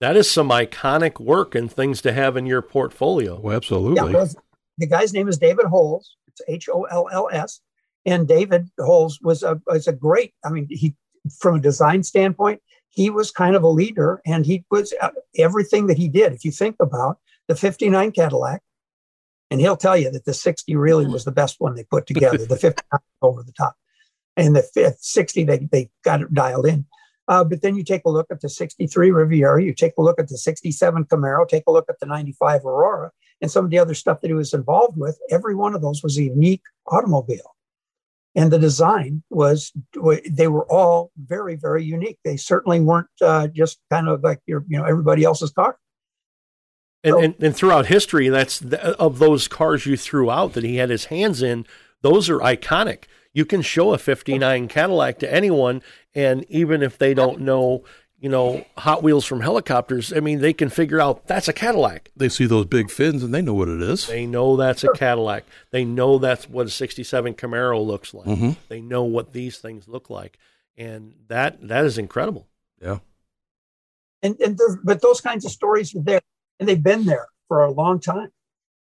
That 0.00 0.16
is 0.16 0.28
some 0.28 0.50
iconic 0.50 1.20
work 1.20 1.54
and 1.54 1.70
things 1.72 2.02
to 2.02 2.12
have 2.12 2.36
in 2.36 2.44
your 2.44 2.60
portfolio. 2.60 3.40
oh, 3.42 3.50
Yeah, 3.50 3.56
absolutely. 3.56 4.42
the 4.78 4.86
guy's 4.86 5.12
name 5.12 5.28
is 5.28 5.38
David 5.38 5.66
Holls. 5.66 6.16
H 6.48 6.68
O 6.68 6.84
L 6.84 7.08
L 7.12 7.28
S. 7.32 7.60
And 8.04 8.28
David 8.28 8.68
Holls 8.78 9.20
was 9.20 9.42
a 9.42 9.60
was 9.66 9.88
a 9.88 9.92
great. 9.92 10.32
I 10.44 10.50
mean, 10.50 10.68
he 10.70 10.94
from 11.38 11.56
a 11.56 11.60
design 11.60 12.02
standpoint, 12.02 12.60
he 12.88 13.10
was 13.10 13.30
kind 13.30 13.56
of 13.56 13.62
a 13.62 13.68
leader, 13.68 14.20
and 14.24 14.46
he 14.46 14.64
was 14.70 14.94
uh, 15.00 15.10
everything 15.36 15.88
that 15.88 15.98
he 15.98 16.08
did. 16.08 16.32
If 16.32 16.44
you 16.44 16.52
think 16.52 16.76
about 16.78 17.18
the 17.48 17.56
'59 17.56 18.12
Cadillac, 18.12 18.62
and 19.50 19.60
he'll 19.60 19.76
tell 19.76 19.96
you 19.96 20.10
that 20.10 20.24
the 20.24 20.34
'60 20.34 20.76
really 20.76 21.06
was 21.06 21.24
the 21.24 21.32
best 21.32 21.56
one 21.58 21.74
they 21.74 21.84
put 21.84 22.06
together. 22.06 22.38
the 22.38 22.56
'59 22.56 23.00
over 23.22 23.42
the 23.42 23.52
top, 23.52 23.74
and 24.36 24.54
the 24.54 24.62
fifth 24.62 24.98
'60 25.00 25.44
they 25.44 25.58
they 25.70 25.90
got 26.04 26.22
it 26.22 26.32
dialed 26.32 26.66
in. 26.66 26.86
Uh, 27.28 27.44
but 27.44 27.62
then 27.62 27.76
you 27.76 27.82
take 27.82 28.02
a 28.04 28.10
look 28.10 28.26
at 28.30 28.40
the 28.40 28.48
63 28.48 29.10
Riviera, 29.10 29.62
you 29.62 29.74
take 29.74 29.94
a 29.98 30.02
look 30.02 30.20
at 30.20 30.28
the 30.28 30.38
67 30.38 31.04
Camaro, 31.06 31.46
take 31.46 31.64
a 31.66 31.72
look 31.72 31.86
at 31.88 31.98
the 31.98 32.06
95 32.06 32.64
Aurora, 32.64 33.10
and 33.40 33.50
some 33.50 33.64
of 33.64 33.70
the 33.70 33.78
other 33.78 33.94
stuff 33.94 34.20
that 34.20 34.28
he 34.28 34.34
was 34.34 34.54
involved 34.54 34.96
with, 34.98 35.18
every 35.30 35.54
one 35.54 35.74
of 35.74 35.82
those 35.82 36.02
was 36.02 36.16
a 36.18 36.22
unique 36.22 36.62
automobile. 36.86 37.54
And 38.34 38.50
the 38.52 38.58
design 38.58 39.22
was, 39.30 39.72
they 40.30 40.48
were 40.48 40.70
all 40.70 41.10
very, 41.16 41.56
very 41.56 41.84
unique. 41.84 42.18
They 42.22 42.36
certainly 42.36 42.80
weren't 42.80 43.08
uh, 43.22 43.48
just 43.48 43.78
kind 43.90 44.08
of 44.08 44.22
like 44.22 44.40
your, 44.46 44.64
you 44.68 44.78
know, 44.78 44.84
everybody 44.84 45.24
else's 45.24 45.52
car. 45.52 45.78
And, 47.02 47.12
So- 47.14 47.20
and, 47.20 47.34
and 47.42 47.56
throughout 47.56 47.86
history, 47.86 48.28
that's 48.28 48.58
the, 48.58 48.94
of 48.98 49.18
those 49.18 49.48
cars 49.48 49.86
you 49.86 49.96
threw 49.96 50.30
out 50.30 50.52
that 50.52 50.64
he 50.64 50.76
had 50.76 50.90
his 50.90 51.06
hands 51.06 51.42
in. 51.42 51.66
Those 52.02 52.28
are 52.28 52.38
iconic. 52.40 53.04
You 53.32 53.44
can 53.44 53.62
show 53.62 53.92
a 53.92 53.98
'59 53.98 54.68
Cadillac 54.68 55.18
to 55.18 55.32
anyone, 55.32 55.82
and 56.14 56.44
even 56.48 56.82
if 56.82 56.96
they 56.96 57.12
don't 57.12 57.40
know, 57.40 57.84
you 58.18 58.28
know, 58.28 58.64
Hot 58.78 59.02
Wheels 59.02 59.24
from 59.26 59.40
helicopters, 59.42 60.12
I 60.12 60.20
mean, 60.20 60.40
they 60.40 60.52
can 60.52 60.68
figure 60.70 61.00
out 61.00 61.26
that's 61.26 61.48
a 61.48 61.52
Cadillac. 61.52 62.10
They 62.16 62.28
see 62.28 62.46
those 62.46 62.64
big 62.66 62.90
fins 62.90 63.22
and 63.22 63.34
they 63.34 63.42
know 63.42 63.54
what 63.54 63.68
it 63.68 63.82
is. 63.82 64.06
They 64.06 64.26
know 64.26 64.56
that's 64.56 64.82
a 64.84 64.88
Cadillac. 64.94 65.44
They 65.70 65.84
know 65.84 66.18
that's 66.18 66.48
what 66.48 66.66
a 66.66 66.70
'67 66.70 67.34
Camaro 67.34 67.84
looks 67.84 68.14
like. 68.14 68.26
hmm 68.26 68.50
They 68.68 68.80
know 68.80 69.04
what 69.04 69.32
these 69.32 69.58
things 69.58 69.86
look 69.86 70.08
like, 70.10 70.38
and 70.76 71.14
that 71.28 71.68
that 71.68 71.84
is 71.84 71.98
incredible. 71.98 72.46
Yeah. 72.80 72.98
and 74.22 74.36
and 74.40 74.58
but 74.84 75.00
those 75.02 75.20
kinds 75.20 75.44
of 75.44 75.50
stories 75.50 75.94
are 75.94 76.02
there 76.02 76.20
and 76.60 76.68
they've 76.68 76.82
been 76.82 77.04
there 77.06 77.26
for 77.48 77.62
a 77.64 77.70
long 77.70 78.00
time 78.00 78.30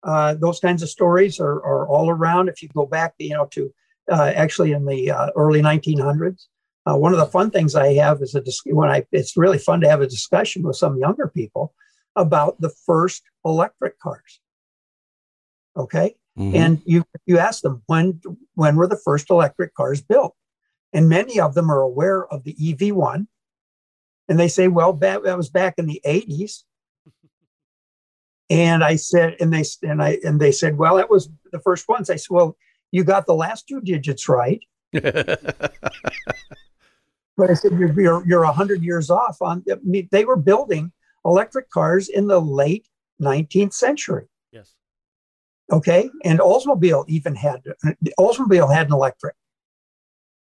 uh, 0.03 0.33
those 0.33 0.59
kinds 0.59 0.81
of 0.83 0.89
stories 0.89 1.39
are, 1.39 1.63
are 1.63 1.87
all 1.87 2.09
around 2.09 2.49
if 2.49 2.61
you 2.61 2.69
go 2.69 2.85
back 2.85 3.13
you 3.19 3.33
know 3.35 3.45
to 3.51 3.71
uh, 4.11 4.31
actually 4.35 4.71
in 4.71 4.85
the 4.85 5.11
uh, 5.11 5.29
early 5.35 5.61
1900s 5.61 6.47
uh, 6.85 6.97
one 6.97 7.13
of 7.13 7.19
the 7.19 7.25
fun 7.25 7.49
things 7.49 7.75
i 7.75 7.93
have 7.93 8.21
is 8.21 8.35
a 8.35 8.41
dis- 8.41 8.61
when 8.65 8.89
i 8.89 9.05
it's 9.11 9.37
really 9.37 9.57
fun 9.59 9.79
to 9.81 9.89
have 9.89 10.01
a 10.01 10.07
discussion 10.07 10.63
with 10.63 10.75
some 10.75 10.97
younger 10.97 11.27
people 11.27 11.73
about 12.15 12.59
the 12.61 12.69
first 12.85 13.23
electric 13.43 13.99
cars. 13.99 14.39
Okay? 15.75 16.15
Mhm. 16.37 16.55
and 16.55 16.81
you 16.85 17.03
you 17.25 17.37
ask 17.37 17.61
them 17.61 17.83
when 17.87 18.19
when 18.55 18.75
were 18.75 18.87
the 18.87 18.97
first 19.03 19.29
electric 19.29 19.73
cars 19.75 20.01
built? 20.01 20.35
And 20.91 21.09
many 21.09 21.39
of 21.39 21.53
them 21.55 21.71
are 21.71 21.81
aware 21.81 22.25
of 22.27 22.43
the 22.43 22.55
ev1 22.55 23.27
and 24.27 24.39
they 24.39 24.47
say 24.47 24.67
well 24.67 24.93
that, 24.93 25.23
that 25.23 25.37
was 25.37 25.49
back 25.49 25.75
in 25.77 25.85
the 25.87 26.01
80s 26.05 26.63
and 28.49 28.83
i 28.83 28.95
said 28.95 29.35
and 29.39 29.53
they 29.53 29.63
and 29.83 30.01
i 30.03 30.17
and 30.23 30.39
they 30.39 30.51
said 30.51 30.77
well 30.77 30.95
that 30.97 31.09
was 31.09 31.29
the 31.51 31.59
first 31.59 31.87
ones. 31.87 32.09
I 32.09 32.15
said 32.17 32.29
well 32.29 32.57
you 32.91 33.03
got 33.03 33.25
the 33.25 33.33
last 33.33 33.67
two 33.67 33.81
digits 33.81 34.27
right 34.29 34.61
but 37.37 37.49
i 37.49 37.53
said 37.53 37.71
you're 37.73 37.99
you're, 37.99 38.27
you're 38.27 38.45
100 38.45 38.83
years 38.83 39.09
off 39.09 39.41
on 39.41 39.63
I 39.71 39.75
mean, 39.83 40.07
they 40.11 40.25
were 40.25 40.37
building 40.37 40.91
electric 41.25 41.69
cars 41.69 42.09
in 42.09 42.27
the 42.27 42.39
late 42.39 42.87
19th 43.21 43.73
century 43.73 44.27
Yes. 44.53 44.73
Okay. 45.71 46.09
And 46.23 46.39
Oldsmobile 46.39 47.05
even 47.07 47.35
had, 47.35 47.63
Oldsmobile 48.19 48.73
had 48.73 48.87
an 48.87 48.93
electric. 48.93 49.35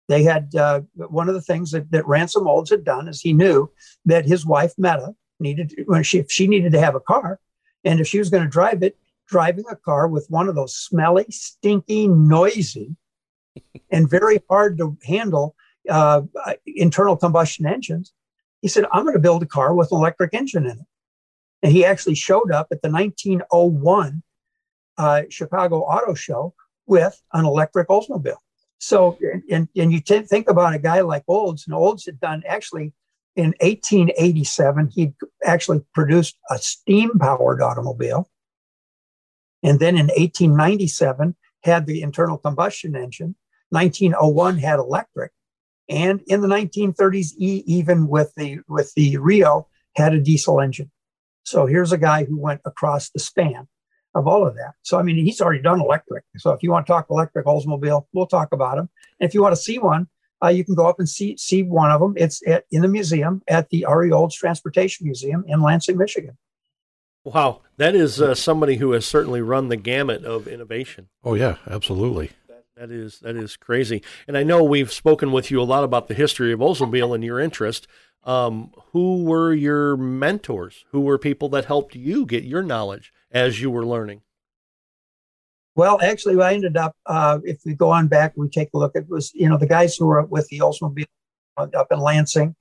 They 0.07 0.23
had, 0.23 0.55
uh, 0.55 0.81
one 0.95 1.29
of 1.29 1.35
the 1.35 1.41
things 1.41 1.71
that, 1.71 1.91
that 1.91 2.07
Ransom 2.07 2.47
Olds 2.47 2.69
had 2.69 2.83
done 2.83 3.07
is 3.07 3.21
he 3.21 3.33
knew 3.33 3.71
that 4.05 4.25
his 4.25 4.45
wife, 4.45 4.73
Metta, 4.77 5.13
needed, 5.39 5.83
when 5.85 6.03
she, 6.03 6.23
she 6.29 6.47
needed 6.47 6.71
to 6.71 6.79
have 6.79 6.95
a 6.95 6.99
car. 6.99 7.39
And 7.83 7.99
if 7.99 8.07
she 8.07 8.19
was 8.19 8.29
going 8.29 8.43
to 8.43 8.49
drive 8.49 8.81
it, 8.81 8.97
driving 9.27 9.65
a 9.69 9.75
car 9.75 10.07
with 10.07 10.25
one 10.29 10.49
of 10.49 10.55
those 10.55 10.75
smelly, 10.75 11.25
stinky, 11.29 12.07
noisy, 12.07 12.95
and 13.91 14.09
very 14.09 14.41
hard 14.49 14.77
to 14.77 14.97
handle 15.03 15.55
uh, 15.89 16.21
internal 16.65 17.17
combustion 17.17 17.65
engines, 17.65 18.13
he 18.61 18.67
said, 18.67 18.85
I'm 18.91 19.03
going 19.03 19.15
to 19.15 19.19
build 19.19 19.43
a 19.43 19.47
car 19.47 19.73
with 19.73 19.91
an 19.91 19.97
electric 19.97 20.33
engine 20.33 20.65
in 20.65 20.79
it. 20.79 20.85
And 21.61 21.71
he 21.71 21.83
actually 21.83 22.15
showed 22.15 22.51
up 22.51 22.67
at 22.71 22.81
the 22.81 22.89
1901 22.89 24.23
uh, 24.97 25.21
Chicago 25.29 25.81
Auto 25.81 26.13
Show 26.13 26.53
with 26.85 27.21
an 27.33 27.45
electric 27.45 27.87
Oldsmobile. 27.87 28.37
So, 28.79 29.17
and, 29.49 29.67
and 29.75 29.91
you 29.91 29.99
t- 29.99 30.21
think 30.21 30.49
about 30.49 30.73
a 30.73 30.79
guy 30.79 31.01
like 31.01 31.23
Olds, 31.27 31.65
and 31.67 31.75
Olds 31.75 32.05
had 32.05 32.19
done 32.19 32.43
actually 32.47 32.93
in 33.35 33.53
1887, 33.61 34.89
he 34.93 35.13
actually 35.45 35.81
produced 35.93 36.37
a 36.49 36.57
steam 36.57 37.17
powered 37.19 37.61
automobile. 37.61 38.29
And 39.63 39.79
then 39.79 39.95
in 39.95 40.07
1897, 40.07 41.35
had 41.63 41.85
the 41.85 42.01
internal 42.01 42.37
combustion 42.37 42.95
engine. 42.95 43.35
1901 43.69 44.57
had 44.57 44.79
electric. 44.79 45.31
And 45.87 46.21
in 46.27 46.41
the 46.41 46.47
1930s, 46.47 47.33
e- 47.37 47.63
even 47.65 48.07
with 48.07 48.33
the 48.35 48.59
with 48.67 48.93
the 48.95 49.17
REO, 49.17 49.67
had 49.95 50.13
a 50.13 50.19
diesel 50.19 50.61
engine. 50.61 50.91
So 51.43 51.65
here's 51.65 51.91
a 51.91 51.97
guy 51.97 52.25
who 52.25 52.37
went 52.37 52.61
across 52.65 53.09
the 53.09 53.19
span 53.19 53.67
of 54.13 54.27
all 54.27 54.45
of 54.45 54.55
that. 54.55 54.73
So 54.83 54.99
I 54.99 55.03
mean, 55.03 55.17
he's 55.17 55.41
already 55.41 55.61
done 55.61 55.81
electric. 55.81 56.23
So 56.37 56.51
if 56.51 56.61
you 56.61 56.71
want 56.71 56.85
to 56.85 56.91
talk 56.91 57.07
electric 57.09 57.45
Oldsmobile, 57.45 58.05
we'll 58.13 58.27
talk 58.27 58.53
about 58.53 58.77
him. 58.77 58.89
And 59.19 59.27
if 59.27 59.33
you 59.33 59.41
want 59.41 59.53
to 59.53 59.61
see 59.61 59.79
one, 59.79 60.07
uh, 60.43 60.49
you 60.49 60.63
can 60.63 60.75
go 60.75 60.87
up 60.87 60.99
and 60.99 61.09
see 61.09 61.35
see 61.37 61.63
one 61.63 61.91
of 61.91 61.99
them. 61.99 62.13
It's 62.17 62.45
at, 62.47 62.65
in 62.71 62.81
the 62.81 62.87
museum 62.87 63.41
at 63.47 63.69
the 63.69 63.85
R.E. 63.85 64.11
Olds 64.11 64.35
Transportation 64.35 65.05
Museum 65.05 65.43
in 65.47 65.61
Lansing, 65.61 65.97
Michigan. 65.97 66.37
Wow, 67.23 67.61
that 67.79 67.95
is 67.95 68.21
uh, 68.21 68.35
somebody 68.35 68.75
who 68.75 68.91
has 68.91 69.05
certainly 69.05 69.41
run 69.41 69.69
the 69.69 69.77
gamut 69.77 70.25
of 70.25 70.47
innovation. 70.47 71.07
Oh 71.23 71.33
yeah, 71.33 71.55
absolutely. 71.65 72.31
That 72.75 72.91
is 72.91 73.19
that 73.19 73.35
is 73.35 73.57
crazy. 73.57 74.03
And 74.27 74.37
I 74.37 74.43
know 74.43 74.63
we've 74.63 74.91
spoken 74.91 75.31
with 75.31 75.49
you 75.49 75.61
a 75.61 75.63
lot 75.63 75.83
about 75.83 76.07
the 76.07 76.13
history 76.13 76.53
of 76.53 76.59
Oldsmobile 76.59 77.15
and 77.15 77.23
your 77.23 77.39
interest. 77.39 77.87
Um, 78.23 78.71
who 78.91 79.23
were 79.23 79.53
your 79.53 79.97
mentors? 79.97 80.85
Who 80.91 81.01
were 81.01 81.17
people 81.17 81.49
that 81.49 81.65
helped 81.65 81.95
you 81.95 82.25
get 82.25 82.43
your 82.43 82.63
knowledge 82.63 83.13
as 83.31 83.61
you 83.61 83.71
were 83.71 83.85
learning? 83.85 84.21
Well, 85.75 85.99
actually, 86.01 86.41
I 86.41 86.53
ended 86.53 86.75
up. 86.75 86.95
Uh, 87.05 87.39
if 87.45 87.59
we 87.65 87.73
go 87.73 87.89
on 87.91 88.07
back, 88.07 88.33
we 88.35 88.49
take 88.49 88.69
a 88.73 88.77
look 88.77 88.91
It 88.95 89.09
was 89.09 89.31
you 89.33 89.47
know 89.47 89.57
the 89.57 89.67
guys 89.67 89.95
who 89.95 90.05
were 90.05 90.25
with 90.25 90.47
the 90.49 90.59
Oldsmobile 90.59 91.05
up 91.57 91.87
in 91.91 91.99
Lansing. 91.99 92.55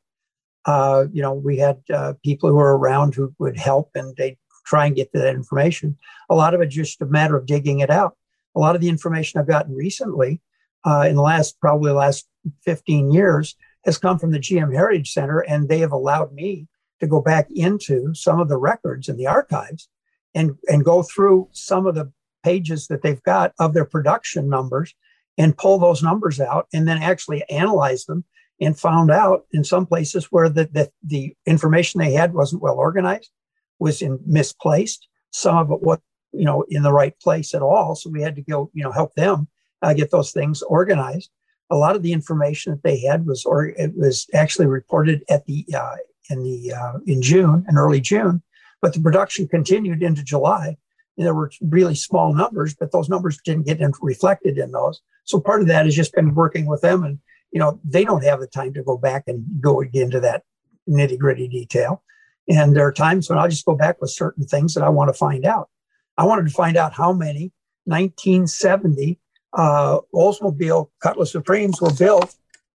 Uh, 0.64 1.06
you 1.12 1.22
know, 1.22 1.34
we 1.34 1.58
had 1.58 1.80
uh, 1.92 2.14
people 2.24 2.50
who 2.50 2.56
were 2.56 2.76
around 2.76 3.14
who 3.14 3.32
would 3.38 3.56
help, 3.56 3.90
and 3.94 4.14
they 4.16 4.36
try 4.68 4.86
and 4.86 4.96
get 4.96 5.10
to 5.12 5.18
that 5.18 5.34
information. 5.34 5.96
A 6.28 6.34
lot 6.34 6.54
of 6.54 6.60
it 6.60 6.66
just 6.66 7.00
a 7.00 7.06
matter 7.06 7.36
of 7.36 7.46
digging 7.46 7.80
it 7.80 7.90
out. 7.90 8.16
A 8.54 8.60
lot 8.60 8.74
of 8.74 8.80
the 8.80 8.88
information 8.88 9.40
I've 9.40 9.48
gotten 9.48 9.74
recently, 9.74 10.40
uh, 10.84 11.06
in 11.08 11.16
the 11.16 11.22
last 11.22 11.58
probably 11.60 11.90
the 11.90 11.96
last 11.98 12.28
15 12.64 13.10
years, 13.10 13.56
has 13.84 13.98
come 13.98 14.18
from 14.18 14.32
the 14.32 14.38
GM 14.38 14.74
Heritage 14.74 15.12
Center, 15.12 15.40
and 15.40 15.68
they 15.68 15.78
have 15.78 15.92
allowed 15.92 16.32
me 16.32 16.66
to 17.00 17.06
go 17.06 17.20
back 17.20 17.48
into 17.50 18.12
some 18.14 18.40
of 18.40 18.48
the 18.48 18.56
records 18.56 19.08
in 19.08 19.16
the 19.16 19.26
archives 19.26 19.88
and 20.34 20.56
and 20.68 20.84
go 20.84 21.02
through 21.02 21.48
some 21.52 21.86
of 21.86 21.94
the 21.94 22.12
pages 22.42 22.88
that 22.88 23.02
they've 23.02 23.22
got 23.22 23.52
of 23.58 23.72
their 23.72 23.84
production 23.84 24.48
numbers 24.48 24.94
and 25.38 25.56
pull 25.56 25.78
those 25.78 26.02
numbers 26.02 26.40
out 26.40 26.66
and 26.72 26.86
then 26.86 26.98
actually 27.02 27.48
analyze 27.48 28.04
them 28.04 28.24
and 28.60 28.78
found 28.78 29.10
out 29.10 29.46
in 29.52 29.62
some 29.62 29.86
places 29.86 30.26
where 30.26 30.48
the, 30.48 30.64
the, 30.64 30.90
the 31.04 31.34
information 31.46 32.00
they 32.00 32.12
had 32.12 32.34
wasn't 32.34 32.60
well 32.60 32.76
organized 32.76 33.30
was 33.78 34.02
in 34.02 34.18
misplaced 34.26 35.08
some 35.30 35.56
of 35.56 35.70
it 35.70 35.82
was 35.82 35.98
you 36.32 36.44
know 36.44 36.64
in 36.68 36.82
the 36.82 36.92
right 36.92 37.18
place 37.20 37.54
at 37.54 37.62
all 37.62 37.94
so 37.94 38.10
we 38.10 38.22
had 38.22 38.36
to 38.36 38.42
go 38.42 38.70
you 38.74 38.82
know 38.82 38.92
help 38.92 39.14
them 39.14 39.48
uh, 39.82 39.94
get 39.94 40.10
those 40.10 40.32
things 40.32 40.62
organized 40.62 41.30
a 41.70 41.76
lot 41.76 41.96
of 41.96 42.02
the 42.02 42.12
information 42.12 42.72
that 42.72 42.82
they 42.82 42.98
had 43.00 43.26
was 43.26 43.44
or 43.44 43.66
it 43.66 43.96
was 43.96 44.26
actually 44.34 44.66
reported 44.66 45.22
at 45.28 45.44
the 45.46 45.66
uh, 45.76 45.96
in 46.30 46.42
the 46.42 46.72
uh, 46.72 46.98
in 47.06 47.22
June 47.22 47.64
and 47.66 47.78
early 47.78 48.00
June, 48.00 48.42
but 48.80 48.94
the 48.94 49.00
production 49.00 49.48
continued 49.48 50.02
into 50.02 50.22
July. 50.22 50.76
And 51.16 51.26
there 51.26 51.34
were 51.34 51.50
really 51.60 51.96
small 51.96 52.32
numbers, 52.32 52.76
but 52.78 52.92
those 52.92 53.08
numbers 53.08 53.40
didn't 53.44 53.66
get 53.66 53.80
reflected 54.00 54.56
in 54.56 54.70
those. 54.70 55.00
So 55.24 55.40
part 55.40 55.60
of 55.60 55.66
that 55.66 55.84
has 55.84 55.96
just 55.96 56.14
been 56.14 56.34
working 56.34 56.66
with 56.66 56.80
them, 56.80 57.02
and 57.02 57.18
you 57.50 57.58
know 57.58 57.80
they 57.84 58.04
don't 58.04 58.24
have 58.24 58.40
the 58.40 58.46
time 58.46 58.72
to 58.74 58.82
go 58.82 58.96
back 58.96 59.24
and 59.26 59.44
go 59.60 59.80
into 59.80 60.20
that 60.20 60.44
nitty 60.88 61.18
gritty 61.18 61.48
detail. 61.48 62.02
And 62.48 62.74
there 62.74 62.86
are 62.86 62.92
times 62.92 63.28
when 63.28 63.38
I'll 63.38 63.48
just 63.48 63.66
go 63.66 63.76
back 63.76 64.00
with 64.00 64.10
certain 64.10 64.46
things 64.46 64.74
that 64.74 64.82
I 64.82 64.88
want 64.88 65.08
to 65.08 65.18
find 65.18 65.44
out. 65.44 65.68
I 66.16 66.24
wanted 66.24 66.46
to 66.46 66.54
find 66.54 66.76
out 66.76 66.94
how 66.94 67.12
many 67.12 67.52
1970 67.84 69.18
uh, 69.52 69.98
Oldsmobile 70.14 70.90
Cutlass 71.00 71.32
Supremes 71.32 71.80
were 71.80 71.92
built 71.92 72.34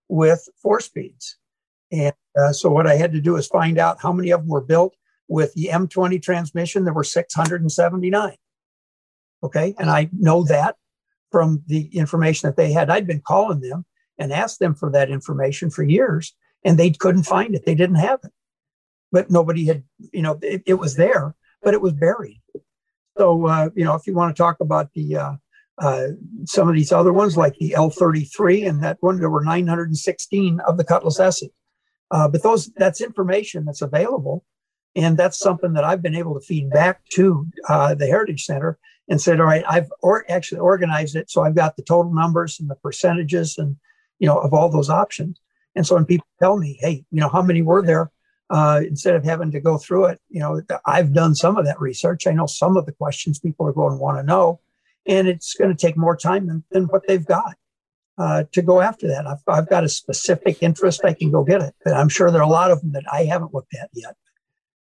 with 0.09 0.47
four 0.61 0.79
speeds. 0.79 1.37
And 1.91 2.13
uh, 2.39 2.51
so 2.53 2.69
what 2.69 2.87
I 2.87 2.95
had 2.95 3.11
to 3.13 3.21
do 3.21 3.35
is 3.35 3.47
find 3.47 3.77
out 3.77 4.01
how 4.01 4.11
many 4.11 4.31
of 4.31 4.41
them 4.41 4.49
were 4.49 4.61
built 4.61 4.95
with 5.27 5.53
the 5.53 5.69
M20 5.71 6.21
transmission. 6.21 6.83
There 6.83 6.93
were 6.93 7.03
679. 7.03 8.35
Okay. 9.43 9.75
And 9.77 9.89
I 9.89 10.09
know 10.13 10.43
that 10.45 10.75
from 11.31 11.63
the 11.67 11.87
information 11.97 12.47
that 12.47 12.57
they 12.57 12.71
had. 12.71 12.89
I'd 12.89 13.07
been 13.07 13.21
calling 13.21 13.59
them 13.59 13.85
and 14.17 14.31
asked 14.31 14.59
them 14.59 14.75
for 14.75 14.91
that 14.91 15.09
information 15.09 15.69
for 15.69 15.83
years, 15.83 16.33
and 16.63 16.77
they 16.77 16.91
couldn't 16.91 17.23
find 17.23 17.55
it. 17.55 17.65
They 17.65 17.75
didn't 17.75 17.95
have 17.95 18.19
it. 18.23 18.31
But 19.13 19.31
nobody 19.31 19.65
had, 19.65 19.83
you 20.11 20.21
know, 20.21 20.37
it, 20.41 20.63
it 20.65 20.73
was 20.73 20.97
there, 20.97 21.35
but 21.61 21.73
it 21.73 21.81
was 21.81 21.93
buried. 21.93 22.41
So, 23.17 23.47
uh, 23.47 23.69
you 23.75 23.85
know, 23.85 23.93
if 23.93 24.05
you 24.05 24.13
want 24.13 24.35
to 24.35 24.41
talk 24.41 24.59
about 24.59 24.91
the, 24.93 25.15
uh, 25.15 25.33
uh, 25.77 26.07
some 26.45 26.67
of 26.67 26.75
these 26.75 26.91
other 26.91 27.13
ones, 27.13 27.37
like 27.37 27.55
the 27.59 27.75
L33 27.77 28.67
and 28.67 28.83
that 28.83 28.97
one, 28.99 29.19
there 29.19 29.29
were 29.29 29.43
916 29.43 30.59
of 30.67 30.77
the 30.77 30.83
Cutlass 30.83 31.19
S's. 31.19 31.49
Uh, 32.11 32.27
but 32.27 32.43
those 32.43 32.71
that's 32.75 33.01
information 33.01 33.65
that's 33.65 33.81
available, 33.81 34.45
and 34.95 35.17
that's 35.17 35.39
something 35.39 35.73
that 35.73 35.83
I've 35.83 36.03
been 36.03 36.15
able 36.15 36.35
to 36.35 36.45
feed 36.45 36.69
back 36.69 37.01
to 37.13 37.47
uh, 37.67 37.95
the 37.95 38.05
Heritage 38.05 38.45
Center 38.45 38.77
and 39.09 39.19
said, 39.19 39.39
all 39.39 39.47
right, 39.47 39.63
I've 39.67 39.91
or 40.01 40.23
actually 40.29 40.59
organized 40.59 41.15
it 41.15 41.29
so 41.31 41.41
I've 41.41 41.55
got 41.55 41.75
the 41.75 41.83
total 41.83 42.13
numbers 42.13 42.59
and 42.59 42.69
the 42.69 42.75
percentages 42.75 43.57
and 43.57 43.77
you 44.19 44.27
know 44.27 44.37
of 44.37 44.53
all 44.53 44.69
those 44.69 44.89
options. 44.89 45.39
And 45.75 45.87
so 45.87 45.95
when 45.95 46.05
people 46.05 46.27
tell 46.39 46.57
me, 46.57 46.77
hey, 46.81 47.03
you 47.11 47.19
know, 47.19 47.29
how 47.29 47.41
many 47.41 47.63
were 47.63 47.81
there? 47.81 48.11
Uh, 48.49 48.81
instead 48.85 49.15
of 49.15 49.23
having 49.23 49.49
to 49.51 49.59
go 49.59 49.77
through 49.77 50.05
it, 50.05 50.19
you 50.29 50.39
know, 50.39 50.61
I've 50.85 51.13
done 51.13 51.33
some 51.33 51.57
of 51.57 51.65
that 51.65 51.79
research. 51.79 52.27
I 52.27 52.31
know 52.31 52.45
some 52.45 52.77
of 52.77 52.85
the 52.85 52.91
questions 52.91 53.39
people 53.39 53.67
are 53.67 53.73
going 53.73 53.93
to 53.93 53.97
want 53.97 54.17
to 54.17 54.23
know, 54.23 54.59
and 55.07 55.27
it's 55.27 55.55
going 55.55 55.75
to 55.75 55.77
take 55.77 55.97
more 55.97 56.15
time 56.15 56.47
than, 56.47 56.63
than 56.69 56.83
what 56.85 57.07
they've 57.07 57.25
got 57.25 57.55
uh, 58.17 58.43
to 58.51 58.61
go 58.61 58.81
after 58.81 59.07
that. 59.07 59.25
I've, 59.25 59.41
I've 59.47 59.69
got 59.69 59.83
a 59.83 59.89
specific 59.89 60.61
interest. 60.61 61.01
I 61.03 61.13
can 61.13 61.31
go 61.31 61.43
get 61.43 61.61
it. 61.61 61.73
But 61.83 61.93
I'm 61.93 62.09
sure 62.09 62.29
there 62.29 62.41
are 62.41 62.47
a 62.47 62.49
lot 62.49 62.71
of 62.71 62.81
them 62.81 62.91
that 62.91 63.05
I 63.11 63.23
haven't 63.23 63.53
looked 63.53 63.73
at 63.75 63.89
yet. 63.93 64.15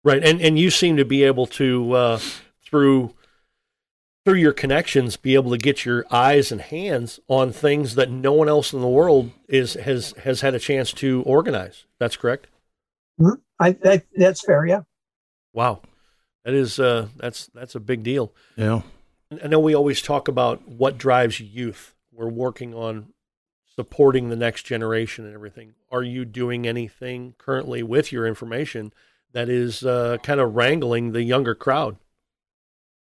Right, 0.04 0.24
and 0.24 0.40
and 0.40 0.60
you 0.60 0.70
seem 0.70 0.98
to 0.98 1.06
be 1.06 1.24
able 1.24 1.48
to 1.48 1.94
uh, 1.94 2.20
through 2.64 3.16
through 4.24 4.38
your 4.38 4.54
connections 4.54 5.18
be 5.18 5.34
able 5.34 5.52
to 5.52 5.58
get 5.58 5.86
your 5.86 6.06
eyes 6.12 6.52
and 6.52 6.62
hands 6.62 7.20
on 7.28 7.52
things 7.52 7.96
that 7.96 8.12
no 8.12 8.34
one 8.34 8.48
else 8.48 8.74
in 8.74 8.82
the 8.82 8.88
world 8.88 9.32
is 9.48 9.74
has 9.74 10.14
has 10.24 10.42
had 10.42 10.54
a 10.54 10.60
chance 10.60 10.92
to 10.94 11.24
organize. 11.24 11.86
That's 12.00 12.18
correct. 12.18 12.48
Mm-hmm. 13.20 13.42
I, 13.60 13.78
I 13.86 14.02
that's 14.16 14.42
fair. 14.42 14.66
Yeah. 14.66 14.82
Wow, 15.54 15.82
that 16.44 16.54
is 16.54 16.80
uh, 16.80 17.08
that's 17.18 17.48
that's 17.48 17.76
a 17.76 17.80
big 17.80 18.04
deal. 18.04 18.34
Yeah. 18.56 18.82
I 19.44 19.48
know 19.48 19.60
we 19.60 19.74
always 19.74 20.02
talk 20.02 20.28
about 20.28 20.68
what 20.68 20.98
drives 20.98 21.40
youth. 21.40 21.96
We're 22.12 22.30
working 22.30 22.74
on 22.74 23.08
supporting 23.76 24.30
the 24.30 24.36
next 24.36 24.64
generation 24.64 25.26
and 25.26 25.34
everything. 25.34 25.74
Are 25.92 26.04
you 26.04 26.26
doing 26.26 26.68
anything 26.68 27.34
currently 27.38 27.84
with 27.84 28.12
your 28.12 28.28
information 28.28 28.94
that 29.34 29.50
is 29.50 29.84
uh, 29.84 30.18
kind 30.24 30.40
of 30.40 30.56
wrangling 30.56 31.12
the 31.12 31.24
younger 31.24 31.56
crowd? 31.56 31.98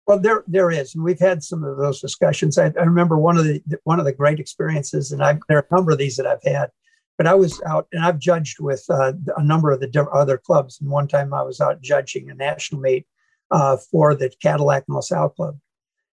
Well, 0.07 0.19
there 0.19 0.43
there 0.47 0.71
is, 0.71 0.95
and 0.95 1.05
we've 1.05 1.21
had 1.21 1.43
some 1.43 1.63
of 1.63 1.77
those 1.77 2.01
discussions. 2.01 2.57
I, 2.59 2.67
I 2.67 2.85
remember 2.85 3.19
one 3.19 3.37
of 3.37 3.45
the 3.45 3.63
one 3.85 3.99
of 3.99 4.07
the 4.07 4.13
great 4.13 4.41
experiences, 4.41 5.13
and 5.13 5.23
I, 5.23 5.39
there 5.49 5.59
are 5.59 5.67
a 5.71 5.75
number 5.75 5.93
of 5.93 5.99
these 5.99 6.17
that 6.17 6.27
I've 6.27 6.43
had. 6.43 6.71
But 7.19 7.27
I 7.27 7.35
was 7.35 7.61
out, 7.67 7.89
and 7.93 8.05
I've 8.05 8.19
judged 8.19 8.61
with 8.61 8.85
uh, 8.89 9.13
a 9.37 9.45
number 9.45 9.71
of 9.71 9.81
the 9.81 10.09
other 10.13 10.39
clubs. 10.39 10.81
And 10.81 10.89
one 10.89 11.09
time, 11.09 11.35
I 11.35 11.43
was 11.43 11.61
out 11.61 11.83
judging 11.83 12.31
a 12.31 12.35
national 12.35 12.81
meet 12.81 13.07
uh, 13.51 13.77
for 13.77 14.15
the 14.15 14.31
Cadillac 14.41 14.85
and 14.89 14.95
LaSalle 14.95 15.31
Club, 15.31 15.59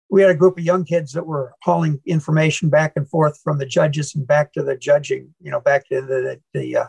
we 0.09 0.21
had 0.21 0.31
a 0.31 0.35
group 0.35 0.57
of 0.57 0.63
young 0.63 0.85
kids 0.85 1.11
that 1.13 1.25
were 1.25 1.53
hauling 1.63 1.99
information 2.05 2.69
back 2.69 2.93
and 2.95 3.09
forth 3.09 3.39
from 3.43 3.57
the 3.57 3.65
judges 3.65 4.15
and 4.15 4.27
back 4.27 4.53
to 4.53 4.63
the 4.63 4.77
judging, 4.77 5.33
you 5.41 5.51
know, 5.51 5.59
back 5.59 5.87
to 5.89 6.01
the, 6.01 6.39
the 6.53 6.77
uh, 6.77 6.87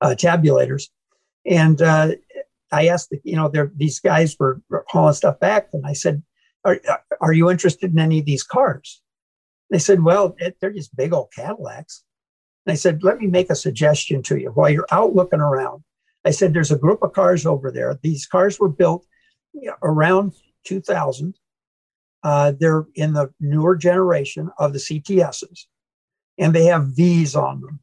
uh, 0.00 0.14
tabulators. 0.16 0.84
And 1.46 1.80
uh, 1.82 2.12
I 2.72 2.88
asked, 2.88 3.10
the, 3.10 3.20
you 3.22 3.36
know, 3.36 3.52
these 3.76 4.00
guys 4.00 4.36
were, 4.38 4.62
hauling 4.88 5.14
stuff 5.14 5.38
back. 5.40 5.68
And 5.72 5.86
I 5.86 5.92
said, 5.92 6.22
are, 6.64 6.80
are 7.20 7.32
you 7.32 7.50
interested 7.50 7.92
in 7.92 7.98
any 7.98 8.18
of 8.18 8.24
these 8.24 8.42
cars? 8.42 9.02
They 9.70 9.78
said, 9.78 10.02
well, 10.02 10.34
it, 10.38 10.56
they're 10.60 10.72
just 10.72 10.96
big 10.96 11.12
old 11.12 11.32
Cadillacs. 11.34 12.02
And 12.66 12.72
I 12.72 12.76
said, 12.76 13.02
let 13.02 13.18
me 13.18 13.26
make 13.26 13.50
a 13.50 13.56
suggestion 13.56 14.22
to 14.24 14.36
you 14.36 14.50
while 14.50 14.70
you're 14.70 14.86
out 14.90 15.14
looking 15.14 15.40
around. 15.40 15.82
I 16.24 16.30
said, 16.30 16.54
there's 16.54 16.72
a 16.72 16.78
group 16.78 17.02
of 17.02 17.12
cars 17.12 17.44
over 17.44 17.70
there. 17.70 17.98
These 18.02 18.26
cars 18.26 18.58
were 18.58 18.70
built 18.70 19.06
around 19.82 20.32
2000 20.64 21.34
uh, 22.24 22.52
they're 22.58 22.86
in 22.94 23.12
the 23.12 23.30
newer 23.38 23.76
generation 23.76 24.50
of 24.58 24.72
the 24.72 24.78
CTSs, 24.78 25.66
and 26.38 26.54
they 26.54 26.64
have 26.64 26.88
V's 26.88 27.36
on 27.36 27.60
them. 27.60 27.80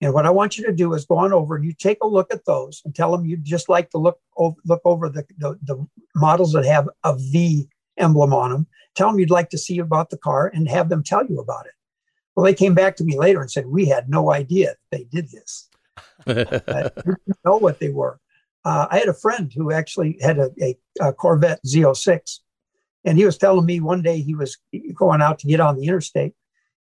And 0.00 0.14
what 0.14 0.26
I 0.26 0.30
want 0.30 0.56
you 0.56 0.64
to 0.66 0.72
do 0.72 0.94
is 0.94 1.04
go 1.04 1.18
on 1.18 1.32
over 1.32 1.56
and 1.56 1.64
you 1.64 1.72
take 1.72 1.98
a 2.02 2.06
look 2.06 2.32
at 2.32 2.44
those 2.44 2.82
and 2.84 2.94
tell 2.94 3.12
them 3.12 3.26
you'd 3.26 3.44
just 3.44 3.68
like 3.68 3.90
to 3.90 3.98
look 3.98 4.18
over, 4.36 4.56
look 4.64 4.80
over 4.84 5.08
the, 5.08 5.24
the, 5.38 5.58
the 5.62 5.86
models 6.14 6.52
that 6.52 6.64
have 6.64 6.88
a 7.04 7.16
V 7.16 7.68
emblem 7.98 8.32
on 8.32 8.50
them. 8.50 8.66
Tell 8.94 9.08
them 9.08 9.18
you'd 9.18 9.30
like 9.30 9.50
to 9.50 9.58
see 9.58 9.78
about 9.78 10.10
the 10.10 10.18
car 10.18 10.50
and 10.52 10.68
have 10.68 10.88
them 10.88 11.04
tell 11.04 11.24
you 11.26 11.38
about 11.38 11.66
it. 11.66 11.72
Well, 12.34 12.44
they 12.44 12.54
came 12.54 12.74
back 12.74 12.96
to 12.96 13.04
me 13.04 13.18
later 13.18 13.40
and 13.40 13.50
said, 13.50 13.66
We 13.66 13.86
had 13.86 14.08
no 14.08 14.32
idea 14.32 14.74
they 14.90 15.04
did 15.04 15.30
this. 15.30 15.68
uh, 16.26 16.34
didn't 16.34 17.38
know 17.44 17.56
what 17.56 17.78
they 17.78 17.90
were. 17.90 18.18
Uh, 18.64 18.86
I 18.90 18.98
had 18.98 19.08
a 19.08 19.14
friend 19.14 19.52
who 19.54 19.72
actually 19.72 20.18
had 20.22 20.38
a, 20.38 20.50
a, 20.60 20.76
a 21.00 21.12
Corvette 21.12 21.60
Z06 21.66 22.40
and 23.04 23.18
he 23.18 23.24
was 23.24 23.38
telling 23.38 23.66
me 23.66 23.80
one 23.80 24.02
day 24.02 24.20
he 24.20 24.34
was 24.34 24.58
going 24.94 25.20
out 25.20 25.38
to 25.40 25.46
get 25.46 25.60
on 25.60 25.76
the 25.76 25.86
interstate, 25.86 26.34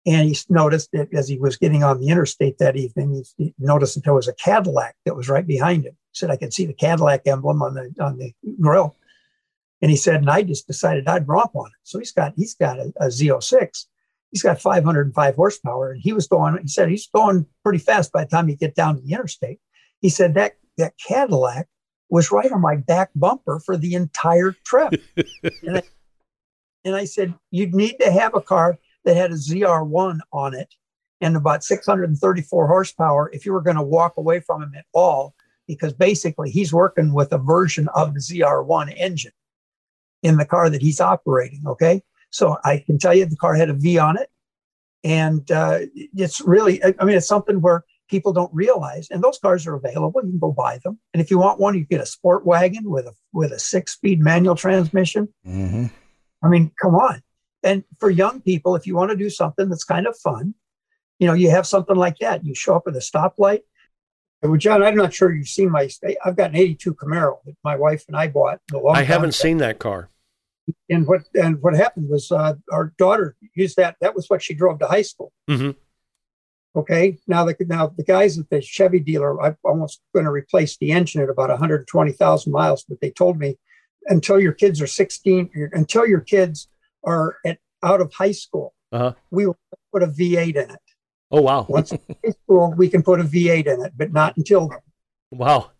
and 0.05 0.27
he 0.27 0.37
noticed 0.49 0.89
that 0.93 1.13
as 1.13 1.27
he 1.27 1.37
was 1.37 1.57
getting 1.57 1.83
on 1.83 1.99
the 1.99 2.09
interstate 2.09 2.57
that 2.57 2.75
evening, 2.75 3.23
he 3.37 3.53
noticed 3.59 3.95
that 3.95 4.03
there 4.03 4.13
was 4.13 4.27
a 4.27 4.33
Cadillac 4.33 4.95
that 5.05 5.15
was 5.15 5.29
right 5.29 5.45
behind 5.45 5.85
him. 5.85 5.93
He 5.93 6.19
said, 6.19 6.31
"I 6.31 6.37
could 6.37 6.53
see 6.53 6.65
the 6.65 6.73
Cadillac 6.73 7.21
emblem 7.25 7.61
on 7.61 7.73
the 7.75 7.93
on 7.99 8.17
the 8.17 8.33
grill," 8.59 8.95
and 9.81 9.91
he 9.91 9.97
said, 9.97 10.15
"And 10.15 10.29
I 10.29 10.43
just 10.43 10.67
decided 10.67 11.07
I'd 11.07 11.27
romp 11.27 11.55
on 11.55 11.67
it." 11.67 11.79
So 11.83 11.99
he's 11.99 12.11
got 12.11 12.33
he's 12.35 12.55
got 12.55 12.79
a, 12.79 12.93
a 12.99 13.07
Z06. 13.07 13.85
He's 14.31 14.43
got 14.43 14.61
505 14.61 15.35
horsepower, 15.35 15.91
and 15.91 16.01
he 16.01 16.13
was 16.13 16.27
going. 16.27 16.57
He 16.61 16.67
said 16.67 16.89
he's 16.89 17.07
going 17.07 17.45
pretty 17.63 17.79
fast 17.79 18.11
by 18.11 18.23
the 18.23 18.29
time 18.29 18.49
you 18.49 18.55
get 18.55 18.75
down 18.75 18.95
to 18.95 19.01
the 19.01 19.13
interstate. 19.13 19.59
He 20.01 20.09
said 20.09 20.33
that 20.35 20.53
that 20.77 20.93
Cadillac 20.97 21.67
was 22.09 22.31
right 22.31 22.51
on 22.51 22.61
my 22.61 22.75
back 22.75 23.09
bumper 23.15 23.59
for 23.59 23.77
the 23.77 23.93
entire 23.95 24.55
trip. 24.65 24.93
and 25.63 25.77
I, 25.77 25.83
and 26.85 26.95
I 26.95 27.05
said, 27.05 27.33
you'd 27.51 27.75
need 27.75 27.97
to 27.99 28.11
have 28.11 28.35
a 28.35 28.41
car 28.41 28.77
that 29.05 29.17
had 29.17 29.31
a 29.31 29.35
ZR1 29.35 30.19
on 30.31 30.53
it 30.53 30.73
and 31.21 31.35
about 31.35 31.63
634 31.63 32.67
horsepower 32.67 33.29
if 33.33 33.45
you 33.45 33.53
were 33.53 33.61
going 33.61 33.75
to 33.75 33.83
walk 33.83 34.17
away 34.17 34.39
from 34.39 34.61
him 34.61 34.73
at 34.77 34.85
all, 34.93 35.33
because 35.67 35.93
basically 35.93 36.49
he's 36.49 36.73
working 36.73 37.13
with 37.13 37.33
a 37.33 37.37
version 37.37 37.87
of 37.95 38.13
the 38.13 38.19
ZR1 38.19 38.93
engine 38.95 39.31
in 40.23 40.37
the 40.37 40.45
car 40.45 40.69
that 40.69 40.81
he's 40.81 41.01
operating. 41.01 41.63
Okay. 41.65 42.03
So 42.29 42.57
I 42.63 42.83
can 42.85 42.97
tell 42.97 43.13
you 43.13 43.25
the 43.25 43.35
car 43.35 43.55
had 43.55 43.69
a 43.69 43.73
V 43.73 43.97
on 43.97 44.17
it. 44.17 44.29
And 45.03 45.49
uh, 45.51 45.79
it's 45.93 46.41
really, 46.41 46.83
I 46.83 47.05
mean, 47.05 47.15
it's 47.15 47.27
something 47.27 47.61
where 47.61 47.83
people 48.09 48.33
don't 48.33 48.53
realize. 48.53 49.07
And 49.09 49.23
those 49.23 49.37
cars 49.39 49.67
are 49.67 49.75
available. 49.75 50.21
You 50.23 50.31
can 50.31 50.39
go 50.39 50.51
buy 50.51 50.79
them. 50.83 50.99
And 51.13 51.21
if 51.21 51.31
you 51.31 51.37
want 51.37 51.59
one, 51.59 51.77
you 51.77 51.85
get 51.85 52.01
a 52.01 52.05
sport 52.05 52.45
wagon 52.45 52.89
with 52.89 53.05
a 53.05 53.13
with 53.33 53.51
a 53.51 53.59
six 53.59 53.93
speed 53.93 54.19
manual 54.21 54.55
transmission. 54.55 55.33
Mm-hmm. 55.45 55.85
I 56.43 56.49
mean, 56.49 56.71
come 56.81 56.95
on. 56.95 57.21
And 57.63 57.83
for 57.99 58.09
young 58.09 58.41
people, 58.41 58.75
if 58.75 58.85
you 58.85 58.95
want 58.95 59.11
to 59.11 59.17
do 59.17 59.29
something 59.29 59.69
that's 59.69 59.83
kind 59.83 60.07
of 60.07 60.17
fun, 60.17 60.53
you 61.19 61.27
know, 61.27 61.33
you 61.33 61.49
have 61.49 61.65
something 61.65 61.95
like 61.95 62.17
that. 62.19 62.45
You 62.45 62.53
show 62.53 62.75
up 62.75 62.83
at 62.87 62.95
a 62.95 62.99
stoplight. 62.99 63.61
Well, 64.43 64.55
John, 64.57 64.83
I'm 64.83 64.95
not 64.95 65.13
sure 65.13 65.33
you've 65.33 65.47
seen 65.47 65.71
my. 65.71 65.89
I've 66.23 66.35
got 66.35 66.51
an 66.51 66.57
'82 66.57 66.93
Camaro 66.93 67.37
that 67.45 67.55
my 67.63 67.75
wife 67.75 68.05
and 68.07 68.15
I 68.15 68.27
bought. 68.27 68.59
I 68.93 69.03
haven't 69.03 69.33
seen 69.33 69.57
that 69.57 69.79
car. 69.79 70.09
And 70.89 71.07
what 71.07 71.21
and 71.33 71.61
what 71.61 71.73
happened 71.75 72.09
was 72.09 72.31
uh, 72.31 72.53
our 72.71 72.93
daughter 72.97 73.35
used 73.55 73.77
that. 73.77 73.95
That 74.01 74.15
was 74.15 74.27
what 74.29 74.41
she 74.43 74.53
drove 74.53 74.79
to 74.79 74.87
high 74.87 75.01
school. 75.03 75.31
Mhm. 75.49 75.75
Okay. 76.75 77.17
Now 77.27 77.43
the 77.45 77.55
now 77.61 77.87
the 77.87 78.03
guys 78.03 78.37
at 78.37 78.49
the 78.49 78.61
Chevy 78.61 78.99
dealer, 78.99 79.41
I'm 79.41 79.57
almost 79.63 80.01
going 80.13 80.25
to 80.25 80.31
replace 80.31 80.77
the 80.77 80.91
engine 80.91 81.21
at 81.21 81.29
about 81.29 81.49
120,000 81.49 82.51
miles, 82.51 82.83
but 82.87 82.99
they 83.01 83.09
told 83.09 83.39
me 83.39 83.57
until 84.05 84.39
your 84.39 84.53
kids 84.53 84.81
are 84.81 84.87
16, 84.87 85.49
until 85.73 86.05
your 86.07 86.21
kids 86.21 86.67
are 87.03 87.37
at 87.45 87.57
out 87.83 88.01
of 88.01 88.13
high 88.13 88.31
school, 88.31 88.73
Uh-huh. 88.91 89.13
we 89.31 89.45
will 89.47 89.57
put 89.91 90.03
a 90.03 90.07
V8 90.07 90.55
in 90.55 90.69
it. 90.71 90.79
Oh 91.31 91.41
wow. 91.41 91.65
Once 91.67 91.91
in 91.91 91.99
high 92.23 92.31
school, 92.43 92.73
we 92.77 92.89
can 92.89 93.01
put 93.03 93.19
a 93.19 93.23
V8 93.23 93.65
in 93.67 93.81
it, 93.85 93.93
but 93.95 94.11
not 94.13 94.37
until 94.37 94.67
then. 94.67 94.79
Wow. 95.31 95.71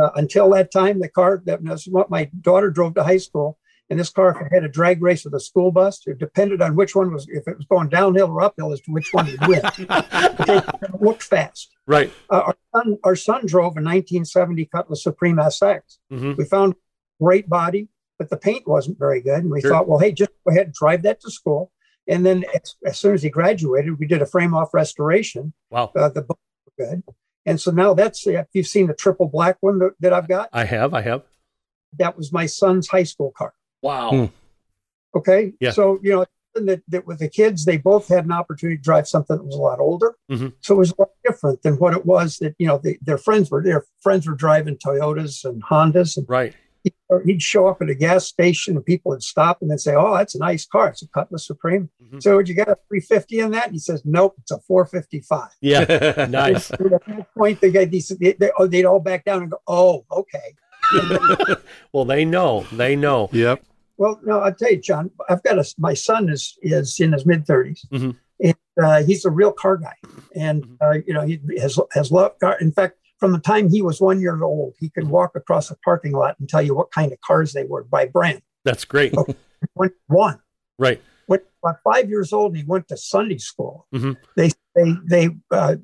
Uh, 0.00 0.10
until 0.14 0.48
that 0.50 0.70
time, 0.70 1.00
the 1.00 1.08
car 1.08 1.42
that 1.44 1.62
was 1.62 1.84
what 1.86 2.08
my 2.08 2.30
daughter 2.40 2.70
drove 2.70 2.94
to 2.94 3.02
high 3.02 3.16
school, 3.18 3.57
and 3.90 3.98
this 3.98 4.10
car 4.10 4.30
if 4.30 4.46
it 4.46 4.52
had 4.54 4.64
a 4.64 4.68
drag 4.68 5.02
race 5.02 5.24
with 5.24 5.34
a 5.34 5.40
school 5.40 5.70
bus. 5.72 6.02
It 6.06 6.18
depended 6.18 6.60
on 6.62 6.76
which 6.76 6.94
one 6.94 7.12
was, 7.12 7.26
if 7.28 7.46
it 7.48 7.56
was 7.56 7.66
going 7.66 7.88
downhill 7.88 8.30
or 8.30 8.42
uphill, 8.42 8.72
as 8.72 8.80
to 8.82 8.92
which 8.92 9.12
one 9.12 9.26
would 9.26 9.48
win. 9.48 9.60
it 9.68 11.00
looked 11.02 11.22
fast. 11.34 11.70
Right. 11.86 12.12
Uh, 12.30 12.42
our 12.52 12.56
son, 12.74 12.98
our 13.04 13.16
son 13.16 13.46
drove 13.46 13.72
a 13.76 13.82
1970 13.82 14.66
Cutlass 14.66 15.02
Supreme 15.02 15.36
SX. 15.36 15.80
hmm 16.10 16.32
We 16.36 16.44
found 16.44 16.74
great 17.20 17.48
body, 17.48 17.88
but 18.18 18.30
the 18.30 18.36
paint 18.36 18.66
wasn't 18.68 18.98
very 18.98 19.20
good, 19.22 19.40
and 19.42 19.50
we 19.50 19.60
Sure. 19.60 19.70
thought, 19.70 19.88
well, 19.88 19.98
hey, 19.98 20.12
just 20.12 20.30
go 20.46 20.52
ahead 20.52 20.66
and 20.66 20.74
drive 20.74 21.02
that 21.02 21.20
to 21.22 21.30
school. 21.30 21.72
And 22.06 22.24
then 22.24 22.44
as, 22.54 22.74
as 22.86 22.98
soon 22.98 23.14
as 23.14 23.22
he 23.22 23.28
graduated, 23.30 23.98
we 23.98 24.06
did 24.06 24.22
a 24.22 24.26
frame 24.26 24.54
off 24.54 24.72
restoration. 24.72 25.52
Wow. 25.70 25.92
Uh, 25.96 26.08
the 26.08 26.22
book 26.22 26.38
were 26.78 26.86
good. 26.86 27.02
And 27.44 27.60
so 27.60 27.70
now 27.70 27.94
that's 27.94 28.26
if 28.26 28.46
you've 28.52 28.66
seen 28.66 28.86
the 28.86 28.94
triple 28.94 29.28
black 29.28 29.56
one 29.60 29.78
that, 29.78 29.92
that 30.00 30.12
I've 30.12 30.28
got, 30.28 30.48
I 30.52 30.64
have. 30.64 30.92
I 30.94 31.00
have. 31.02 31.22
that 31.98 32.16
was 32.16 32.32
my 32.32 32.44
son's 32.46 32.88
high 32.88 33.02
school 33.04 33.32
car. 33.36 33.54
Wow. 33.82 34.10
Hmm. 34.10 34.24
Okay. 35.16 35.52
Yeah. 35.60 35.70
So, 35.70 35.98
you 36.02 36.12
know, 36.12 36.26
that, 36.54 36.82
that 36.88 37.06
with 37.06 37.20
the 37.20 37.28
kids, 37.28 37.64
they 37.64 37.76
both 37.76 38.08
had 38.08 38.24
an 38.24 38.32
opportunity 38.32 38.76
to 38.76 38.82
drive 38.82 39.06
something 39.06 39.36
that 39.36 39.44
was 39.44 39.54
a 39.54 39.58
lot 39.60 39.78
older. 39.80 40.16
Mhm. 40.30 40.52
So 40.60 40.74
it 40.74 40.78
was 40.78 40.90
a 40.92 40.94
lot 41.02 41.10
different 41.24 41.62
than 41.62 41.74
what 41.74 41.94
it 41.94 42.04
was 42.04 42.38
that, 42.38 42.54
you 42.58 42.66
know, 42.66 42.78
the, 42.78 42.98
their 43.02 43.18
friends 43.18 43.50
were, 43.50 43.62
their 43.62 43.84
friends 44.02 44.26
were 44.26 44.34
driving 44.34 44.76
Toyotas 44.76 45.44
and 45.44 45.62
Hondas. 45.62 46.16
And 46.16 46.26
Right. 46.28 46.54
He, 46.84 46.92
he'd 47.24 47.42
show 47.42 47.66
up 47.66 47.82
at 47.82 47.90
a 47.90 47.94
gas 47.94 48.26
station 48.26 48.76
and 48.76 48.84
people 48.84 49.10
would 49.10 49.22
stop 49.22 49.60
and 49.62 49.70
then 49.70 49.78
say, 49.78 49.94
Oh, 49.96 50.16
that's 50.16 50.34
a 50.34 50.38
nice 50.38 50.64
car. 50.66 50.88
It's 50.88 51.02
a 51.02 51.08
Cutlass 51.08 51.46
Supreme. 51.46 51.90
Mhm. 52.02 52.22
So 52.22 52.36
would 52.36 52.48
you 52.48 52.54
get 52.54 52.68
a 52.68 52.76
350 52.88 53.40
in 53.40 53.50
that? 53.52 53.66
And 53.66 53.72
he 53.74 53.78
says, 53.78 54.02
Nope, 54.04 54.34
it's 54.38 54.50
a 54.50 54.58
455. 54.60 55.50
Yeah. 55.60 56.26
nice. 56.30 56.70
At 56.72 56.78
that 56.80 57.26
point, 57.36 57.60
the 57.60 57.70
guy, 57.70 57.84
they, 57.84 58.00
they, 58.18 58.32
they, 58.32 58.50
oh, 58.58 58.66
they'd 58.66 58.84
all 58.84 59.00
back 59.00 59.24
down 59.24 59.42
and 59.42 59.50
go, 59.50 59.58
Oh, 59.66 60.04
okay. 60.10 60.54
well, 61.92 62.04
they 62.04 62.24
know. 62.24 62.66
They 62.72 62.96
know. 62.96 63.28
Yep. 63.32 63.64
Well, 63.96 64.20
no, 64.24 64.40
I'll 64.40 64.54
tell 64.54 64.70
you, 64.70 64.80
John. 64.80 65.10
I've 65.28 65.42
got 65.42 65.58
a. 65.58 65.64
My 65.78 65.94
son 65.94 66.28
is 66.28 66.56
is 66.62 66.98
in 67.00 67.12
his 67.12 67.26
mid 67.26 67.46
30s 67.46 67.80
Mhm. 67.92 68.16
and 68.40 68.54
uh, 68.82 69.02
he's 69.02 69.24
a 69.24 69.30
real 69.30 69.52
car 69.52 69.76
guy. 69.76 69.94
And 70.36 70.64
Mhm. 70.64 70.76
uh, 70.80 71.02
you 71.06 71.14
know, 71.14 71.22
he 71.22 71.40
has 71.60 71.78
has 71.92 72.12
loved 72.12 72.38
car. 72.40 72.56
In 72.60 72.70
fact, 72.72 72.96
from 73.18 73.32
the 73.32 73.40
time 73.40 73.68
he 73.68 73.82
was 73.82 74.00
one 74.00 74.20
year 74.20 74.40
old, 74.42 74.74
he 74.78 74.88
could 74.90 75.08
walk 75.08 75.32
across 75.34 75.70
a 75.72 75.76
parking 75.84 76.12
lot 76.12 76.36
and 76.38 76.48
tell 76.48 76.62
you 76.62 76.74
what 76.74 76.92
kind 76.92 77.12
of 77.12 77.20
cars 77.22 77.52
they 77.52 77.64
were 77.64 77.82
by 77.82 78.06
brand. 78.06 78.42
That's 78.64 78.84
great. 78.84 79.12
When 79.74 79.90
one, 80.06 80.38
Right. 80.78 81.02
when 81.26 81.40
about 81.64 81.78
five 81.82 82.08
years 82.08 82.32
old, 82.32 82.56
he 82.56 82.62
went 82.62 82.86
to 82.88 82.96
Sunday 82.96 83.38
school. 83.38 83.86
Mhm. 83.92 84.16
They 84.36 84.50
they 84.76 84.94
they 85.04 85.28
uh, 85.50 85.76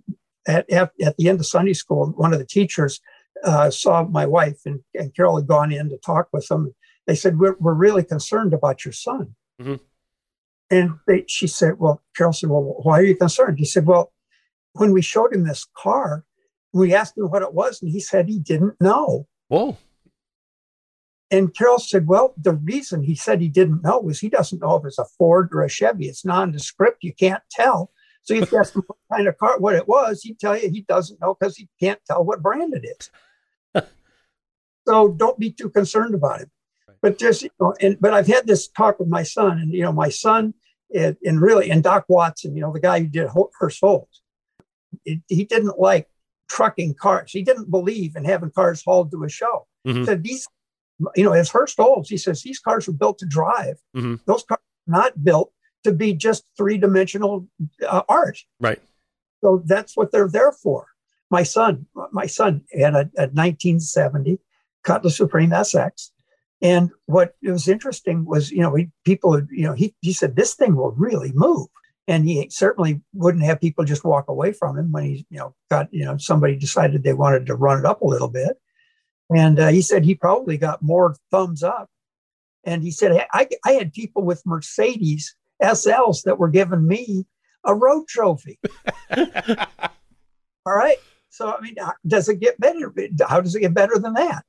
at, 0.47 0.71
at 0.71 0.93
at 1.03 1.17
the 1.17 1.29
end 1.29 1.41
of 1.41 1.47
Sunday 1.47 1.73
school, 1.73 2.13
one 2.17 2.33
of 2.33 2.39
the 2.39 2.47
teachers 2.47 3.01
uh, 3.43 3.71
saw 3.71 4.05
my 4.05 4.27
wife 4.27 4.61
and, 4.65 4.81
and 4.95 5.15
Carol 5.15 5.37
had 5.37 5.47
gone 5.47 5.73
in 5.73 5.89
to 5.91 5.99
talk 5.99 6.29
with 6.33 6.47
them. 6.49 6.75
They 7.07 7.15
said, 7.15 7.39
"We're 7.39 7.57
we're 7.59 7.75
really 7.75 8.05
concerned 8.05 8.55
about 8.55 8.85
your 8.85 8.93
son." 8.93 9.35
Mhm. 9.61 9.81
And 10.71 10.95
they, 11.07 11.25
she 11.29 11.47
said, 11.47 11.79
"Well," 11.79 12.03
Carol 12.17 12.33
said, 12.33 12.51
"Well, 12.51 12.81
why 12.83 13.01
are 13.01 13.05
you 13.05 13.17
concerned?" 13.17 13.59
He 13.59 13.65
said, 13.65 13.87
"Well, 13.87 14.13
when 14.73 14.93
we 14.93 15.03
showed 15.03 15.35
him 15.35 15.45
this 15.45 15.67
car, 15.77 16.25
we 16.73 16.95
asked 16.95 17.19
him 17.19 17.31
what 17.31 17.43
it 17.43 17.55
was, 17.55 17.83
and 17.83 17.91
he 17.91 18.01
said 18.01 18.29
he 18.29 18.39
didn't 18.39 18.81
know." 18.81 19.27
Whoa. 19.49 19.77
And 21.31 21.55
Carol 21.55 21.79
said, 21.81 22.07
Well, 22.07 22.35
the 22.37 22.53
reason 22.55 23.03
he 23.03 23.17
said 23.17 23.41
he 23.41 23.49
didn't 23.49 23.83
know 23.83 23.99
was 23.99 24.21
he 24.21 24.29
doesn't 24.29 24.63
know 24.63 24.77
if 24.77 24.85
it's 24.85 24.99
a 24.99 25.05
Ford 25.19 25.49
or 25.53 25.63
a 25.63 25.69
Chevy. 25.69 26.07
It's 26.07 26.25
nondescript. 26.25 27.03
You 27.03 27.13
can't 27.13 27.43
tell. 27.51 27.91
So 28.25 28.35
if 28.35 28.51
you 28.51 28.59
ask 28.59 28.75
him 28.75 28.83
what 28.87 28.99
kind 29.13 29.29
of 29.29 29.39
car, 29.39 29.59
what 29.59 29.75
it 29.75 29.87
was, 29.87 30.23
he'd 30.23 30.41
tell 30.41 30.57
you 30.57 30.71
he 30.71 30.81
doesn't 30.81 31.21
know 31.21 31.37
because 31.39 31.57
he 31.57 31.69
can't 31.79 32.01
tell 32.07 32.25
what 32.25 32.43
brand 32.43 32.75
it 32.75 32.85
is. 32.85 33.85
so 34.89 35.13
don't 35.13 35.39
be 35.39 35.53
too 35.53 35.69
concerned 35.69 36.15
about 36.15 36.41
it. 36.41 36.51
But 37.03 37.19
just, 37.19 37.43
you 37.43 37.51
know, 37.61 37.75
and 37.83 37.99
but 38.01 38.15
I've 38.15 38.27
had 38.27 38.47
this 38.47 38.67
talk 38.67 38.99
with 38.99 39.09
my 39.09 39.23
son, 39.23 39.59
and 39.59 39.73
you 39.73 39.83
know, 39.83 39.93
my 39.93 40.09
son 40.09 40.55
and, 40.95 41.17
and 41.23 41.41
really, 41.41 41.71
and 41.71 41.83
Doc 41.83 42.07
Watson, 42.09 42.57
you 42.57 42.63
know, 42.63 42.73
the 42.73 42.81
guy 42.81 43.01
who 43.01 43.07
did 43.07 43.29
Hurst 43.29 43.83
it, 45.05 45.21
he 45.29 45.45
didn't 45.45 45.79
like 45.79 46.09
trucking 46.49 46.95
cars. 46.95 47.31
He 47.31 47.43
didn't 47.43 47.71
believe 47.71 48.17
in 48.17 48.25
having 48.25 48.51
cars 48.51 48.83
hauled 48.83 49.11
to 49.11 49.25
a 49.25 49.29
show. 49.29 49.67
Mhm. 49.87 49.99
He 49.99 50.05
said 50.07 50.23
these 50.23 50.49
you 51.17 51.25
know, 51.25 51.33
as 51.33 51.51
Hurst 51.51 51.81
Olds, 51.81 52.09
he 52.09 52.17
says 52.17 52.43
these 52.43 52.61
cars 52.61 52.87
were 52.87 52.95
built 52.95 53.19
to 53.19 53.27
drive. 53.27 53.79
Mhm. 53.97 54.21
Those 54.27 54.45
cars 54.45 54.61
are 54.89 54.93
not 54.93 55.25
built 55.25 55.53
to 55.85 55.93
be 55.93 56.15
just 56.15 56.45
three 56.57 56.79
dimensional 56.79 57.47
uh, 57.87 58.03
art. 58.09 58.39
Right. 58.61 58.81
So 59.43 59.63
that's 59.65 59.97
what 59.97 60.11
they're 60.11 60.29
there 60.29 60.53
for. 60.53 60.87
My 61.31 61.43
son, 61.43 61.87
my 62.13 62.27
son 62.27 62.63
had 62.73 62.95
a, 62.95 63.11
a 63.17 63.29
1970 63.29 64.39
Cutlass 64.83 65.17
Supreme 65.17 65.51
SX. 65.51 66.11
And 66.63 66.91
what 67.07 67.35
was 67.43 67.69
interesting 67.69 68.25
was, 68.25 68.51
you 68.51 68.61
know, 68.61 68.75
he, 68.75 68.91
people, 69.05 69.43
you 69.51 69.65
know, 69.67 69.75
he, 69.75 69.95
he 70.01 70.13
said, 70.13 70.37
this 70.37 70.55
thing 70.55 70.77
will 70.77 70.93
really 70.93 71.33
move. 71.35 71.69
And 72.07 72.25
he 72.25 72.49
certainly 72.51 73.01
wouldn't 73.13 73.45
have 73.45 73.61
people 73.61 73.85
just 73.85 74.05
walk 74.05 74.29
away 74.29 74.53
from 74.53 74.79
him 74.79 74.93
when 74.93 75.05
he, 75.05 75.27
you 75.31 75.39
know, 75.39 75.55
got, 75.71 75.93
you 75.93 76.05
know, 76.05 76.17
somebody 76.19 76.57
decided 76.57 77.03
they 77.03 77.15
wanted 77.15 77.47
to 77.47 77.55
run 77.55 77.79
it 77.79 77.87
up 77.87 78.03
a 78.03 78.07
little 78.07 78.29
bit. 78.29 78.57
And 79.35 79.59
uh, 79.59 79.69
he 79.69 79.81
said 79.81 80.05
he 80.05 80.15
probably 80.15 80.59
got 80.59 80.83
more 80.83 81.17
thumbs 81.31 81.63
up. 81.63 81.89
And 82.65 82.83
he 82.83 82.91
said, 82.91 83.27
I, 83.33 83.49
I 83.65 83.73
had 83.73 83.93
people 83.93 84.23
with 84.23 84.45
Mercedes 84.47 85.35
SLs 85.65 86.23
that 86.25 86.39
were 86.39 86.49
giving 86.51 86.87
me 86.87 87.27
a 87.65 87.75
road 87.75 88.07
trophy. 88.09 88.59
All 90.67 90.75
right. 90.75 90.97
So, 91.31 91.53
I 91.53 91.61
mean, 91.61 91.75
does 92.07 92.29
it 92.29 92.41
get 92.41 92.59
better? 92.61 92.93
How 93.29 93.41
does 93.41 93.55
it 93.55 93.61
get 93.61 93.75
better 93.75 93.99
than 93.99 94.15
that? 94.15 94.45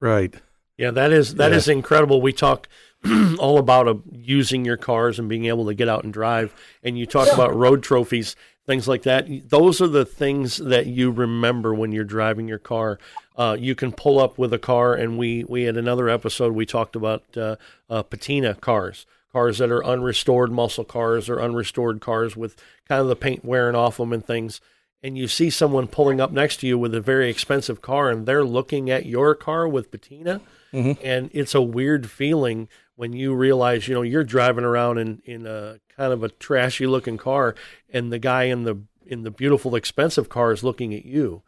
Right. 0.00 0.34
Yeah, 0.76 0.90
that 0.90 1.10
is 1.12 1.36
that 1.36 1.52
Yeah. 1.52 1.56
is 1.56 1.68
incredible. 1.68 2.20
We 2.20 2.32
talk 2.32 2.68
all 3.38 3.58
about 3.58 3.88
uh, 3.88 3.94
using 4.12 4.64
your 4.64 4.76
cars 4.76 5.18
and 5.18 5.28
being 5.28 5.46
able 5.46 5.66
to 5.66 5.74
get 5.74 5.88
out 5.88 6.04
and 6.04 6.12
drive, 6.12 6.54
and 6.82 6.98
you 6.98 7.06
talk 7.06 7.28
Yeah. 7.28 7.34
about 7.34 7.56
road 7.56 7.82
trophies, 7.82 8.36
things 8.66 8.86
like 8.86 9.02
that. 9.04 9.26
Those 9.48 9.80
are 9.80 9.86
the 9.88 10.04
things 10.04 10.58
that 10.58 10.86
you 10.86 11.10
remember 11.10 11.74
when 11.74 11.92
you're 11.92 12.04
driving 12.04 12.46
your 12.46 12.58
car. 12.58 12.98
Uh, 13.36 13.56
you 13.58 13.74
can 13.74 13.90
pull 13.92 14.18
up 14.18 14.36
with 14.38 14.52
a 14.52 14.58
car, 14.58 14.92
and 14.94 15.16
we 15.16 15.44
we 15.44 15.62
had 15.62 15.76
another 15.78 16.10
episode 16.10 16.52
we 16.52 16.66
talked 16.66 16.94
about 16.94 17.24
uh, 17.36 17.56
uh, 17.88 18.02
patina 18.02 18.54
cars, 18.54 19.06
cars 19.36 19.58
that 19.58 19.70
are 19.70 19.82
unrestored 19.82 20.50
muscle 20.50 20.82
cars 20.82 21.28
or 21.28 21.38
unrestored 21.38 22.00
cars 22.00 22.38
with 22.38 22.56
kind 22.88 23.02
of 23.02 23.08
the 23.08 23.14
paint 23.14 23.44
wearing 23.44 23.76
off 23.76 23.98
them 23.98 24.14
and 24.14 24.24
things. 24.24 24.62
And 25.02 25.18
you 25.18 25.28
see 25.28 25.50
someone 25.50 25.88
pulling 25.88 26.22
up 26.22 26.32
next 26.32 26.60
to 26.60 26.66
you 26.66 26.78
with 26.78 26.94
a 26.94 27.02
very 27.02 27.28
expensive 27.28 27.82
car, 27.82 28.08
and 28.08 28.24
they're 28.24 28.46
looking 28.46 28.88
at 28.88 29.04
your 29.04 29.34
car 29.34 29.68
with 29.68 29.90
patina. 29.90 30.40
Mm-hmm. 30.72 31.04
And 31.04 31.28
it's 31.34 31.54
a 31.54 31.60
weird 31.60 32.10
feeling 32.10 32.68
when 32.94 33.12
you 33.12 33.34
realize 33.34 33.86
you 33.86 33.94
know 33.94 34.00
you're 34.00 34.24
driving 34.24 34.64
around 34.64 34.96
in 34.96 35.20
in 35.26 35.46
a 35.46 35.80
kind 35.94 36.14
of 36.14 36.22
a 36.22 36.30
trashy 36.30 36.86
looking 36.86 37.18
car 37.18 37.54
and 37.90 38.10
the 38.10 38.18
guy 38.18 38.44
in 38.44 38.62
the 38.62 38.80
in 39.06 39.22
the 39.22 39.30
beautiful 39.30 39.74
expensive 39.74 40.30
car 40.30 40.50
is 40.50 40.64
looking 40.64 40.94
at 40.94 41.04
you. 41.04 41.42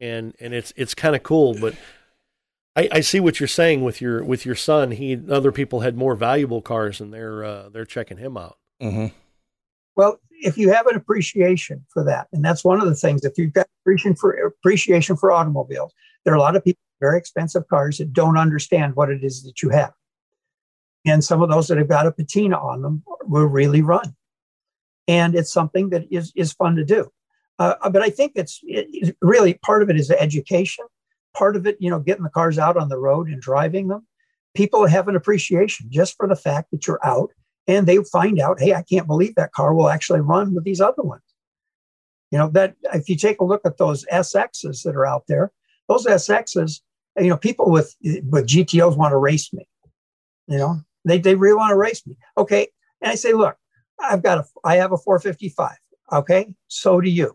And 0.00 0.34
and 0.40 0.52
it's 0.52 0.72
it's 0.74 0.94
kind 0.94 1.14
of 1.14 1.22
cool 1.22 1.54
but 1.60 1.76
I, 2.76 2.88
I 2.92 3.00
see 3.00 3.20
what 3.20 3.40
you're 3.40 3.48
saying 3.48 3.82
with 3.82 4.00
your 4.00 4.22
with 4.22 4.46
your 4.46 4.54
son 4.54 4.92
he 4.92 5.20
other 5.30 5.52
people 5.52 5.80
had 5.80 5.96
more 5.96 6.14
valuable 6.14 6.62
cars 6.62 7.00
and 7.00 7.12
they're 7.12 7.44
uh, 7.44 7.68
they're 7.68 7.84
checking 7.84 8.16
him 8.18 8.36
out 8.36 8.58
hmm 8.80 9.06
Well, 9.96 10.20
if 10.30 10.56
you 10.56 10.72
have 10.72 10.86
an 10.86 10.96
appreciation 10.96 11.84
for 11.92 12.04
that, 12.04 12.28
and 12.32 12.44
that's 12.44 12.64
one 12.64 12.80
of 12.80 12.86
the 12.88 12.94
things, 12.94 13.24
if 13.24 13.36
you've 13.36 13.52
got 13.52 13.66
appreciation 13.82 14.14
for 14.16 14.32
appreciation 14.32 15.16
for 15.16 15.32
automobiles, 15.32 15.92
there 16.24 16.32
are 16.32 16.36
a 16.36 16.40
lot 16.40 16.56
of 16.56 16.64
people 16.64 16.80
very 17.00 17.18
expensive 17.18 17.66
cars 17.68 17.98
that 17.98 18.12
don't 18.12 18.36
understand 18.36 18.94
what 18.94 19.10
it 19.10 19.24
is 19.24 19.42
that 19.42 19.62
you 19.62 19.70
have. 19.70 19.92
And 21.06 21.24
some 21.24 21.42
of 21.42 21.48
those 21.48 21.68
that 21.68 21.78
have 21.78 21.88
got 21.88 22.06
a 22.06 22.12
patina 22.12 22.58
on 22.58 22.82
them 22.82 23.02
will 23.22 23.46
really 23.46 23.80
run. 23.82 24.14
And 25.08 25.34
it's 25.34 25.52
something 25.52 25.90
that 25.90 26.04
is, 26.10 26.32
is 26.36 26.52
fun 26.52 26.76
to 26.76 26.84
do. 26.84 27.10
Uh, 27.58 27.88
but 27.90 28.02
I 28.02 28.10
think 28.10 28.32
it's 28.36 28.60
it, 28.62 28.86
it- 28.90 29.16
really 29.22 29.54
part 29.54 29.82
of 29.82 29.90
it 29.90 29.96
is 29.98 30.10
education. 30.10 30.84
Part 31.40 31.56
of 31.56 31.66
it, 31.66 31.78
you 31.80 31.88
know, 31.88 32.00
getting 32.00 32.22
the 32.22 32.28
cars 32.28 32.58
out 32.58 32.76
on 32.76 32.90
the 32.90 32.98
road 32.98 33.30
and 33.30 33.40
driving 33.40 33.88
them. 33.88 34.06
People 34.54 34.86
have 34.86 35.08
an 35.08 35.16
appreciation 35.16 35.86
just 35.88 36.14
for 36.18 36.28
the 36.28 36.36
fact 36.36 36.70
that 36.70 36.86
you're 36.86 37.00
out 37.02 37.30
and 37.66 37.86
they 37.86 37.96
find 38.12 38.38
out, 38.38 38.60
hey, 38.60 38.74
I 38.74 38.82
can't 38.82 39.06
believe 39.06 39.36
that 39.36 39.52
car 39.52 39.72
will 39.72 39.88
actually 39.88 40.20
run 40.20 40.54
with 40.54 40.64
these 40.64 40.82
other 40.82 41.02
ones. 41.02 41.22
You 42.30 42.36
know, 42.36 42.48
that 42.48 42.74
if 42.92 43.08
you 43.08 43.16
take 43.16 43.40
a 43.40 43.44
look 43.44 43.62
at 43.64 43.78
those 43.78 44.04
SXs 44.12 44.82
that 44.82 44.94
are 44.94 45.06
out 45.06 45.24
there, 45.28 45.50
those 45.88 46.04
SXs, 46.04 46.82
you 47.18 47.30
know, 47.30 47.38
people 47.38 47.70
with 47.70 47.96
with 48.02 48.46
GTOs 48.46 48.98
want 48.98 49.12
to 49.12 49.16
race 49.16 49.50
me. 49.54 49.66
You 50.46 50.58
know, 50.58 50.80
They 51.06 51.18
they 51.20 51.36
really 51.36 51.56
want 51.56 51.70
to 51.70 51.76
race 51.76 52.06
me. 52.06 52.18
Okay, 52.36 52.68
and 53.00 53.12
I 53.12 53.14
say, 53.14 53.32
look, 53.32 53.56
I've 53.98 54.22
got 54.22 54.36
a 54.38 54.44
I 54.62 54.76
have 54.76 54.92
a 54.92 54.98
455. 54.98 55.70
Okay, 56.12 56.52
so 56.68 57.00
do 57.00 57.08
you, 57.08 57.34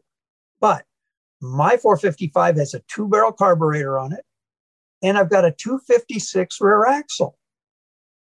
but 0.59 0.85
my 1.41 1.77
455 1.77 2.57
has 2.57 2.73
a 2.73 2.81
two 2.87 3.07
barrel 3.07 3.31
carburetor 3.31 3.97
on 3.97 4.13
it, 4.13 4.25
and 5.03 5.17
I've 5.17 5.29
got 5.29 5.45
a 5.45 5.51
256 5.51 6.61
rear 6.61 6.85
axle. 6.85 7.37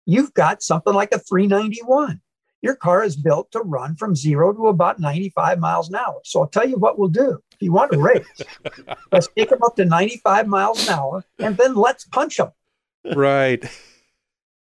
You've 0.05 0.33
got 0.33 0.63
something 0.63 0.93
like 0.93 1.13
a 1.13 1.19
391. 1.19 2.21
Your 2.61 2.75
car 2.75 3.03
is 3.03 3.15
built 3.15 3.51
to 3.51 3.59
run 3.59 3.95
from 3.95 4.15
zero 4.15 4.53
to 4.53 4.67
about 4.67 4.99
95 4.99 5.59
miles 5.59 5.89
an 5.89 5.95
hour. 5.95 6.21
So 6.23 6.41
I'll 6.41 6.47
tell 6.47 6.67
you 6.67 6.77
what 6.77 6.99
we'll 6.99 7.09
do. 7.09 7.39
If 7.53 7.61
you 7.61 7.71
want 7.71 7.91
to 7.91 7.99
race, 7.99 8.25
let's 9.11 9.27
take 9.35 9.49
them 9.49 9.63
up 9.63 9.75
to 9.77 9.85
95 9.85 10.47
miles 10.47 10.87
an 10.87 10.93
hour 10.93 11.25
and 11.39 11.57
then 11.57 11.75
let's 11.75 12.05
punch 12.05 12.37
them. 12.37 12.51
Right. 13.15 13.63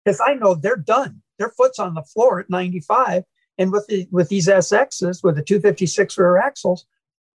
Because 0.04 0.22
I 0.26 0.32
know 0.34 0.54
they're 0.54 0.76
done. 0.76 1.20
Their 1.38 1.50
foot's 1.50 1.78
on 1.78 1.92
the 1.92 2.02
floor 2.02 2.40
at 2.40 2.48
95. 2.48 3.24
And 3.58 3.70
with 3.70 3.86
the 3.88 4.08
with 4.10 4.30
these 4.30 4.48
SXs 4.48 5.22
with 5.22 5.36
the 5.36 5.42
256 5.42 6.16
rear 6.16 6.38
axles, 6.38 6.86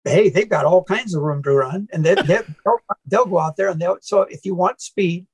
hey, 0.04 0.30
they've 0.30 0.50
got 0.50 0.66
all 0.66 0.84
kinds 0.84 1.14
of 1.16 1.22
room 1.22 1.42
to 1.44 1.52
run, 1.52 1.88
and 1.94 2.06
they, 2.06 2.16
will 2.66 2.80
they'll 3.06 3.26
go 3.26 3.40
out 3.40 3.56
there 3.58 3.70
and 3.70 3.82
they'll. 3.82 3.98
So 4.02 4.22
if 4.24 4.46
you 4.46 4.56
want 4.56 4.82
speed, 4.82 5.26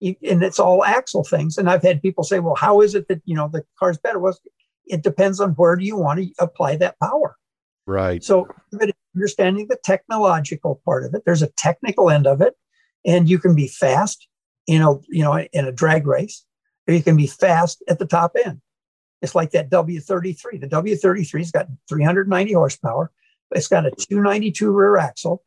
you, 0.00 0.14
and 0.22 0.42
it's 0.42 0.58
all 0.58 0.84
axle 0.84 1.24
things. 1.24 1.58
And 1.58 1.68
I've 1.68 1.82
had 1.82 2.02
people 2.02 2.24
say, 2.24 2.38
well, 2.38 2.54
how 2.54 2.80
is 2.80 2.94
it 2.94 3.08
that 3.08 3.22
you 3.24 3.34
know 3.34 3.48
the 3.52 3.64
car's 3.78 3.98
better? 3.98 4.18
Well, 4.18 4.36
it 4.86 5.02
depends 5.02 5.40
on 5.40 5.50
where 5.52 5.76
do 5.76 5.84
you 5.84 5.96
want 5.96 6.20
to 6.20 6.30
apply 6.38 6.76
that 6.76 6.98
power. 7.00 7.36
Right. 7.86 8.22
So 8.22 8.48
understanding 9.14 9.66
the 9.68 9.78
technological 9.82 10.80
part 10.84 11.04
of 11.04 11.14
it, 11.14 11.22
there's 11.24 11.42
a 11.42 11.50
technical 11.56 12.10
end 12.10 12.26
of 12.26 12.40
it, 12.40 12.54
and 13.04 13.28
you 13.28 13.38
can 13.38 13.54
be 13.54 13.68
fast, 13.68 14.28
you 14.66 14.78
know, 14.78 15.02
you 15.08 15.22
know, 15.22 15.38
in 15.38 15.66
a 15.66 15.72
drag 15.72 16.06
race, 16.06 16.44
or 16.86 16.94
you 16.94 17.02
can 17.02 17.16
be 17.16 17.26
fast 17.26 17.82
at 17.88 17.98
the 17.98 18.06
top 18.06 18.36
end. 18.44 18.60
It's 19.22 19.34
like 19.34 19.50
that 19.52 19.70
W33. 19.70 20.60
The 20.60 20.68
W33's 20.68 21.50
got 21.50 21.66
390 21.88 22.52
horsepower. 22.52 23.10
It's 23.52 23.68
got 23.68 23.86
a 23.86 23.90
292 23.90 24.70
rear 24.70 24.96
axle. 24.96 25.42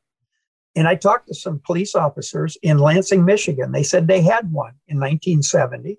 And 0.76 0.88
I 0.88 0.96
talked 0.96 1.28
to 1.28 1.34
some 1.34 1.62
police 1.66 1.96
officers 1.96 2.58
in 2.62 2.80
Lansing, 2.80 3.26
Michigan. 3.26 3.72
They 3.72 3.84
said 3.84 4.08
they 4.08 4.22
had 4.22 4.52
one 4.52 4.74
in 4.88 4.98
1970. 5.00 5.98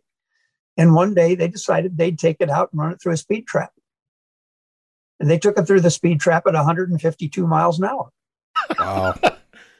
And 0.79 0.95
one 0.95 1.15
day 1.15 1.35
they 1.35 1.49
decided 1.49 1.97
they'd 1.97 2.19
take 2.19 2.39
it 2.41 2.49
out 2.49 2.71
and 2.73 2.81
run 2.81 2.93
it 2.93 3.01
through 3.03 3.13
a 3.13 3.19
speed 3.19 3.47
trap. 3.47 3.73
And 5.21 5.31
they 5.31 5.39
took 5.39 5.59
it 5.59 5.67
through 5.67 5.83
the 5.83 5.91
speed 5.91 6.21
trap 6.21 6.47
at 6.47 6.55
152 6.55 7.47
miles 7.47 7.79
an 7.79 7.85
hour. 7.85 8.11
Wow. 8.79 9.15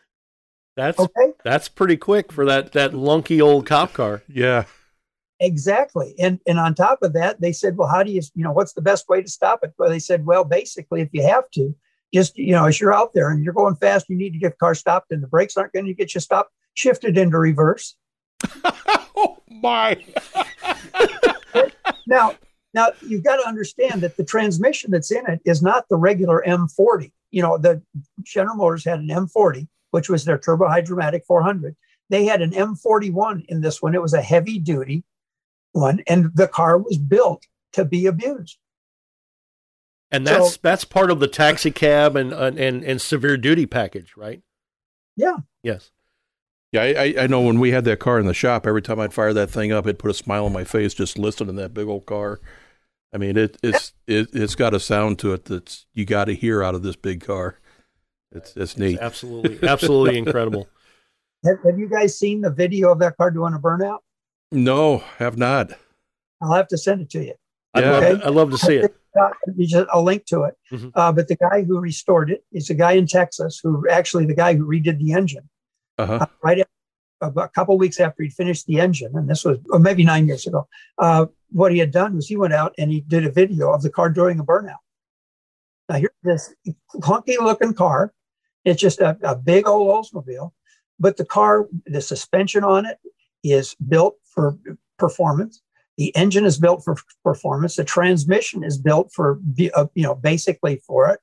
that's 0.77 1.01
okay. 1.01 1.33
That's 1.43 1.69
pretty 1.69 1.97
quick 1.97 2.31
for 2.31 2.45
that 2.45 2.73
that 2.73 2.95
lunky 2.95 3.41
old 3.41 3.67
cop 3.67 3.95
car. 3.95 4.23
Yeah. 4.29 4.65
Exactly. 5.41 6.15
And 6.21 6.39
and 6.47 6.59
on 6.59 6.75
top 6.75 7.03
of 7.03 7.15
that, 7.15 7.41
they 7.41 7.53
said, 7.53 7.77
well, 7.77 7.89
how 7.89 8.03
do 8.03 8.13
you, 8.13 8.21
you 8.35 8.45
know, 8.45 8.53
what's 8.53 8.75
the 8.75 8.83
best 8.83 9.09
way 9.09 9.23
to 9.23 9.29
stop 9.29 9.61
it? 9.65 9.73
Well, 9.79 9.91
they 9.91 9.99
said, 9.99 10.25
well, 10.25 10.45
basically, 10.45 11.01
if 11.01 11.09
you 11.13 11.23
have 11.23 11.51
to, 11.55 11.75
just, 12.13 12.37
you 12.37 12.53
know, 12.53 12.67
as 12.67 12.81
you're 12.81 12.95
out 12.95 13.15
there 13.15 13.31
and 13.31 13.45
you're 13.45 13.55
going 13.55 13.77
fast, 13.77 14.09
you 14.09 14.17
need 14.17 14.33
to 14.33 14.39
get 14.39 14.53
the 14.53 14.57
car 14.57 14.75
stopped 14.75 15.13
and 15.13 15.23
the 15.23 15.29
brakes 15.29 15.57
aren't 15.57 15.73
going 15.73 15.87
to 15.87 15.95
get 15.95 16.15
you 16.15 16.21
stopped, 16.21 16.53
shifted 16.75 17.17
into 17.17 17.39
reverse. 17.39 17.97
oh 19.17 19.39
my. 19.49 20.03
now, 22.07 22.35
now 22.75 22.89
you've 23.07 23.25
got 23.25 23.37
to 23.37 23.49
understand 23.49 24.03
that 24.03 24.17
the 24.17 24.25
transmission 24.25 24.91
that's 24.91 25.11
in 25.11 25.27
it 25.27 25.41
is 25.45 25.63
not 25.63 25.89
the 25.89 25.97
regular 25.97 26.43
M40. 26.47 27.13
You 27.31 27.43
know, 27.43 27.59
the 27.59 27.83
General 28.23 28.57
Motors 28.57 28.85
had 28.85 29.01
an 29.01 29.09
M40, 29.09 29.67
which 29.91 30.09
was 30.09 30.25
their 30.25 30.39
turbo 30.39 30.69
Hydramatic 30.69 31.25
400. 31.27 31.77
They 32.11 32.25
had 32.27 32.43
an 32.43 32.51
M41 32.51 33.47
in 33.47 33.63
this 33.63 33.81
one. 33.81 33.95
It 33.95 34.03
was 34.03 34.15
a 34.15 34.23
heavy 34.23 34.59
duty 34.59 35.05
one, 35.73 36.03
and 36.07 36.31
the 36.35 36.49
car 36.49 36.79
was 36.79 36.99
built 36.99 37.47
to 37.73 37.85
be 37.85 38.07
abused. 38.07 38.59
And 40.13 40.27
that's 40.27 40.55
so, 40.55 40.61
that's 40.63 40.85
part 40.85 41.11
of 41.11 41.21
the 41.21 41.27
taxi 41.27 41.71
cab 41.71 42.17
and, 42.17 42.33
and 42.33 42.85
and 42.85 43.01
severe 43.01 43.37
duty 43.37 43.67
package, 43.67 44.15
right? 44.17 44.43
Yeah. 45.17 45.39
Yes. 45.63 45.91
Yeah, 46.71 46.83
I, 46.83 47.15
I 47.21 47.27
know 47.27 47.43
when 47.43 47.61
we 47.61 47.71
had 47.71 47.85
that 47.85 47.99
car 47.99 48.19
in 48.19 48.27
the 48.27 48.33
shop, 48.33 48.67
every 48.67 48.81
time 48.81 48.99
I'd 48.99 49.13
fire 49.13 49.35
that 49.35 49.51
thing 49.51 49.73
up, 49.73 49.87
it 49.87 49.99
put 49.99 50.11
a 50.11 50.15
smile 50.15 50.47
on 50.47 50.55
my 50.55 50.65
face 50.65 50.95
just 50.95 51.19
listening 51.19 51.55
to 51.57 51.63
that 51.63 51.75
big 51.75 51.87
old 51.87 52.07
car. 52.07 52.41
I 53.13 53.19
mean, 53.19 53.37
it, 53.37 53.59
it's 53.63 53.93
it, 54.07 54.29
it's 54.33 54.55
got 54.55 54.73
a 54.73 54.81
sound 54.81 55.19
to 55.21 55.35
it 55.35 55.45
that's 55.45 55.87
you 55.93 56.07
got 56.07 56.27
to 56.27 56.35
hear 56.35 56.63
out 56.63 56.75
of 56.75 56.83
this 56.83 56.97
big 56.97 57.25
car. 57.25 57.59
It's 58.31 58.57
it's 58.57 58.79
neat. 58.79 58.95
It's 58.95 59.03
absolutely, 59.03 59.69
absolutely 59.69 60.19
incredible. 60.19 60.69
Have, 61.45 61.57
have 61.65 61.77
you 61.77 61.89
guys 61.89 62.17
seen 62.17 62.41
the 62.41 62.53
video 62.53 62.93
of 62.93 63.01
that 63.01 63.17
car 63.17 63.33
doing 63.33 63.53
a 63.53 63.59
burnout? 63.59 63.99
No, 64.53 64.99
have 65.19 65.37
not. 65.37 65.73
I'll 66.41 66.53
have 66.53 66.69
to 66.69 66.79
send 66.79 67.01
it 67.01 67.11
to 67.11 67.25
you. 67.25 67.35
I'd, 67.75 67.85
love, 67.85 68.03
to, 68.03 68.27
I'd 68.27 68.35
love 68.35 68.51
to 68.51 68.59
see 68.59 68.77
it. 68.77 68.95
Just, 69.59 69.89
I'll 69.93 70.03
link 70.03 70.27
to 70.27 70.43
it. 70.43 70.55
Mm-hmm. 70.71 70.89
Uh, 70.95 71.13
but 71.13 71.29
the 71.29 71.37
guy 71.37 71.63
who 71.63 71.79
restored 71.81 72.31
it 72.31 72.45
is 72.53 72.71
a 72.71 72.75
guy 72.75 72.93
in 72.93 73.07
Texas 73.07 73.61
who 73.63 73.89
actually 73.89 74.27
the 74.27 74.35
guy 74.35 74.55
who 74.55 74.67
redid 74.67 74.99
the 74.99 75.13
engine. 75.13 75.49
Uh-huh. 75.99 76.19
Uh, 76.21 76.27
right 76.43 76.59
after, 76.61 76.71
a 77.41 77.49
couple 77.51 77.79
weeks 77.79 78.01
after 78.01 78.23
he 78.23 78.31
finished 78.31 78.67
the 78.67 78.81
engine, 78.81 79.13
and 79.15 79.29
this 79.29 79.45
was 79.45 79.59
maybe 79.79 80.05
nine 80.05 80.27
years 80.27 80.45
ago. 80.47 80.67
Uh, 80.99 81.27
what 81.51 81.71
he 81.71 81.79
had 81.79 81.93
done 81.93 82.17
was 82.17 82.27
he 82.27 82.37
went 82.37 82.53
out 82.53 82.75
and 82.79 82.91
he 82.91 83.01
did 83.03 83.25
a 83.25 83.31
video 83.31 83.73
of 83.73 83.83
the 83.83 83.91
car 83.91 84.11
during 84.11 84.41
a 84.41 84.45
burnout. 84.45 84.83
Now 85.89 85.97
here's 85.97 86.11
this 86.25 86.55
clunky 86.97 87.39
looking 87.39 87.75
car. 87.75 88.13
It's 88.65 88.81
just 88.81 89.01
a, 89.01 89.17
a 89.23 89.37
big 89.37 89.69
old 89.69 90.05
Oldsmobile, 90.07 90.51
but 90.99 91.17
the 91.17 91.25
car, 91.25 91.69
the 91.87 92.01
suspension 92.01 92.65
on 92.65 92.87
it 92.87 92.99
is 93.45 93.77
built 93.77 94.17
for 94.25 94.59
performance. 94.99 95.63
The 95.99 96.15
engine 96.17 96.45
is 96.45 96.59
built 96.59 96.85
for 96.85 96.97
performance. 97.23 97.77
The 97.77 97.85
transmission 97.85 98.65
is 98.65 98.79
built 98.79 99.13
for, 99.13 99.39
uh, 99.75 99.87
you 99.95 100.03
know, 100.03 100.15
basically 100.15 100.81
for 100.87 101.09
it. 101.11 101.21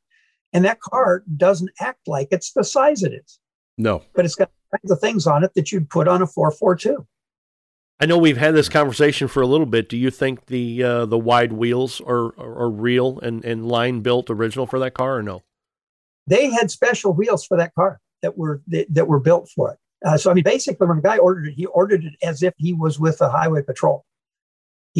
And 0.54 0.66
that 0.66 0.80
car 0.80 1.24
doesn't 1.38 1.72
act 1.80 2.08
like 2.08 2.30
it's 2.32 2.54
the 2.54 2.64
size 2.64 3.04
it 3.04 3.14
is. 3.14 3.40
No. 3.78 4.04
But 4.14 4.26
it's 4.26 4.36
got 4.36 4.52
the 4.84 4.96
things 4.96 5.26
on 5.26 5.44
it 5.44 5.54
that 5.56 5.72
you'd 5.72 5.90
put 5.90 6.08
on 6.08 6.22
a 6.22 6.28
442. 6.28 7.06
I 8.02 8.06
know 8.06 8.18
we've 8.18 8.38
had 8.38 8.56
this 8.56 8.70
conversation 8.70 9.28
for 9.28 9.42
a 9.42 9.48
little 9.48 9.66
bit. 9.66 9.90
Do 9.90 9.98
you 9.98 10.10
think 10.10 10.46
the 10.46 10.84
uh, 10.84 11.06
the 11.06 11.18
wide 11.18 11.52
wheels 11.52 12.00
are, 12.02 12.28
are, 12.40 12.64
are 12.64 12.70
real 12.70 13.20
and, 13.20 13.44
and 13.44 13.68
line 13.68 14.00
built 14.00 14.30
original 14.30 14.66
for 14.66 14.80
that 14.80 14.94
car 14.94 15.18
or 15.18 15.24
no? 15.24 15.44
They 16.26 16.50
had 16.50 16.72
special 16.72 17.14
wheels 17.14 17.46
for 17.46 17.58
that 17.58 17.74
car 17.76 18.00
that 18.22 18.38
were 18.38 18.62
that, 18.68 18.88
that 18.94 19.08
were 19.08 19.20
built 19.20 19.50
for 19.54 19.72
it. 19.72 19.80
Uh, 20.08 20.18
so 20.18 20.32
I 20.32 20.34
mean, 20.34 20.46
basically, 20.46 20.88
when 20.88 20.98
the 20.98 21.04
guy 21.04 21.18
ordered 21.18 21.48
it, 21.48 21.56
he 21.56 21.66
ordered 21.66 22.06
it 22.06 22.14
as 22.24 22.42
if 22.42 22.54
he 22.58 22.72
was 22.72 23.00
with 23.00 23.18
the 23.18 23.30
highway 23.30 23.64
patrol. 23.64 24.06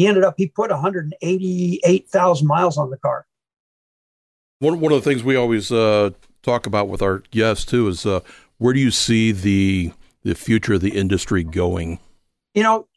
He 0.00 0.06
ended 0.06 0.24
up 0.24 0.32
he 0.38 0.46
put 0.46 0.70
188,000 0.70 2.46
miles 2.46 2.78
on 2.78 2.88
the 2.88 2.96
car. 2.96 3.26
One 4.58 4.80
one 4.80 4.92
of 4.92 5.04
the 5.04 5.10
things 5.10 5.22
we 5.22 5.36
always 5.36 5.70
uh, 5.70 6.12
talk 6.42 6.64
about 6.64 6.88
with 6.88 7.02
our 7.02 7.18
guests 7.30 7.66
too 7.66 7.86
is 7.86 8.06
uh, 8.06 8.20
where 8.56 8.72
do 8.72 8.80
you 8.80 8.90
see 8.90 9.30
the 9.30 9.92
the 10.22 10.34
future 10.34 10.72
of 10.72 10.80
the 10.80 10.96
industry 10.96 11.44
going? 11.44 11.98
You 12.54 12.62
know, 12.62 12.88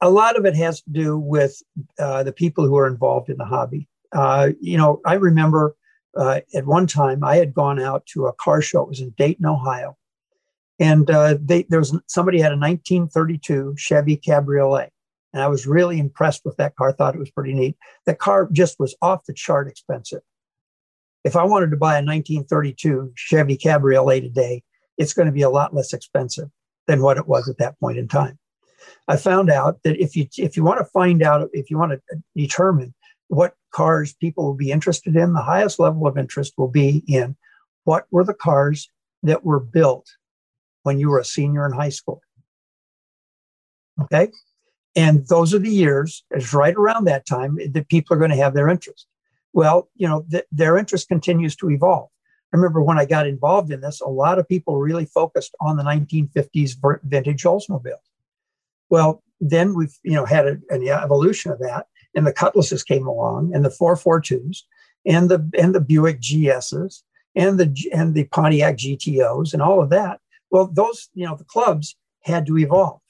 a 0.00 0.10
lot 0.10 0.36
of 0.36 0.46
it 0.46 0.56
has 0.56 0.82
to 0.82 0.90
do 0.90 1.16
with 1.16 1.62
uh, 2.00 2.24
the 2.24 2.32
people 2.32 2.66
who 2.66 2.76
are 2.76 2.88
involved 2.88 3.28
in 3.28 3.36
the 3.36 3.44
hobby. 3.44 3.86
Uh, 4.10 4.48
you 4.60 4.76
know, 4.76 5.00
I 5.04 5.14
remember 5.14 5.76
uh, 6.16 6.40
at 6.56 6.66
one 6.66 6.88
time 6.88 7.22
I 7.22 7.36
had 7.36 7.54
gone 7.54 7.80
out 7.80 8.04
to 8.06 8.26
a 8.26 8.32
car 8.32 8.62
show. 8.62 8.82
It 8.82 8.88
was 8.88 9.00
in 9.00 9.10
Dayton, 9.10 9.46
Ohio, 9.46 9.96
and 10.80 11.08
uh, 11.08 11.36
they, 11.40 11.66
there 11.68 11.78
was 11.78 11.96
somebody 12.08 12.40
had 12.40 12.50
a 12.50 12.58
1932 12.58 13.76
Chevy 13.78 14.16
Cabriolet, 14.16 14.90
and 15.32 15.42
I 15.42 15.48
was 15.48 15.66
really 15.66 15.98
impressed 15.98 16.42
with 16.44 16.56
that 16.56 16.76
car. 16.76 16.92
Thought 16.92 17.14
it 17.14 17.20
was 17.20 17.30
pretty 17.30 17.54
neat. 17.54 17.76
The 18.06 18.14
car 18.14 18.48
just 18.50 18.78
was 18.78 18.96
off 19.02 19.24
the 19.26 19.34
chart 19.34 19.68
expensive. 19.68 20.22
If 21.24 21.36
I 21.36 21.44
wanted 21.44 21.70
to 21.70 21.76
buy 21.76 21.94
a 21.94 22.04
1932 22.04 23.12
Chevy 23.14 23.56
Cabriolet 23.56 24.22
today, 24.22 24.62
it's 24.96 25.12
going 25.12 25.26
to 25.26 25.32
be 25.32 25.42
a 25.42 25.50
lot 25.50 25.74
less 25.74 25.92
expensive 25.92 26.48
than 26.86 27.02
what 27.02 27.18
it 27.18 27.28
was 27.28 27.48
at 27.48 27.58
that 27.58 27.78
point 27.78 27.98
in 27.98 28.08
time. 28.08 28.38
I 29.06 29.16
found 29.16 29.50
out 29.50 29.82
that 29.82 30.00
if 30.00 30.16
you 30.16 30.26
if 30.36 30.56
you 30.56 30.64
want 30.64 30.78
to 30.78 30.84
find 30.86 31.22
out 31.22 31.48
if 31.52 31.70
you 31.70 31.78
want 31.78 31.92
to 31.92 32.22
determine 32.36 32.94
what 33.28 33.54
cars 33.70 34.14
people 34.14 34.44
will 34.44 34.54
be 34.54 34.70
interested 34.70 35.16
in, 35.16 35.34
the 35.34 35.42
highest 35.42 35.78
level 35.78 36.06
of 36.06 36.16
interest 36.16 36.54
will 36.56 36.68
be 36.68 37.04
in 37.06 37.36
what 37.84 38.06
were 38.10 38.24
the 38.24 38.34
cars 38.34 38.90
that 39.22 39.44
were 39.44 39.60
built 39.60 40.06
when 40.84 40.98
you 40.98 41.10
were 41.10 41.18
a 41.18 41.24
senior 41.24 41.66
in 41.66 41.72
high 41.72 41.88
school. 41.88 42.22
Okay. 44.00 44.30
And 44.98 45.24
those 45.28 45.54
are 45.54 45.60
the 45.60 45.70
years, 45.70 46.24
it's 46.32 46.52
right 46.52 46.74
around 46.74 47.04
that 47.04 47.24
time 47.24 47.56
that 47.72 47.88
people 47.88 48.16
are 48.16 48.18
going 48.18 48.32
to 48.32 48.36
have 48.36 48.52
their 48.52 48.68
interest. 48.68 49.06
Well, 49.52 49.88
you 49.94 50.08
know, 50.08 50.26
th- 50.28 50.46
their 50.50 50.76
interest 50.76 51.06
continues 51.06 51.54
to 51.56 51.70
evolve. 51.70 52.08
I 52.52 52.56
remember 52.56 52.82
when 52.82 52.98
I 52.98 53.04
got 53.04 53.28
involved 53.28 53.70
in 53.70 53.80
this, 53.80 54.00
a 54.00 54.08
lot 54.08 54.40
of 54.40 54.48
people 54.48 54.76
really 54.78 55.04
focused 55.06 55.54
on 55.60 55.76
the 55.76 55.84
1950s 55.84 56.72
vintage 57.04 57.44
Oldsmobile. 57.44 58.02
Well, 58.90 59.22
then 59.40 59.76
we've 59.76 59.96
you 60.02 60.14
know 60.14 60.24
had 60.24 60.48
a, 60.48 60.56
an 60.70 60.88
evolution 60.88 61.52
of 61.52 61.60
that, 61.60 61.86
and 62.16 62.26
the 62.26 62.32
Cutlasses 62.32 62.82
came 62.82 63.06
along, 63.06 63.54
and 63.54 63.64
the 63.64 63.68
442s, 63.68 64.62
and 65.06 65.28
the 65.28 65.48
and 65.56 65.76
the 65.76 65.80
Buick 65.80 66.20
GSs, 66.20 67.02
and 67.36 67.60
the 67.60 67.72
and 67.92 68.14
the 68.14 68.24
Pontiac 68.24 68.78
GTOs, 68.78 69.52
and 69.52 69.62
all 69.62 69.80
of 69.80 69.90
that. 69.90 70.18
Well, 70.50 70.66
those 70.72 71.08
you 71.14 71.24
know 71.24 71.36
the 71.36 71.44
clubs 71.44 71.94
had 72.22 72.46
to 72.46 72.58
evolve. 72.58 73.00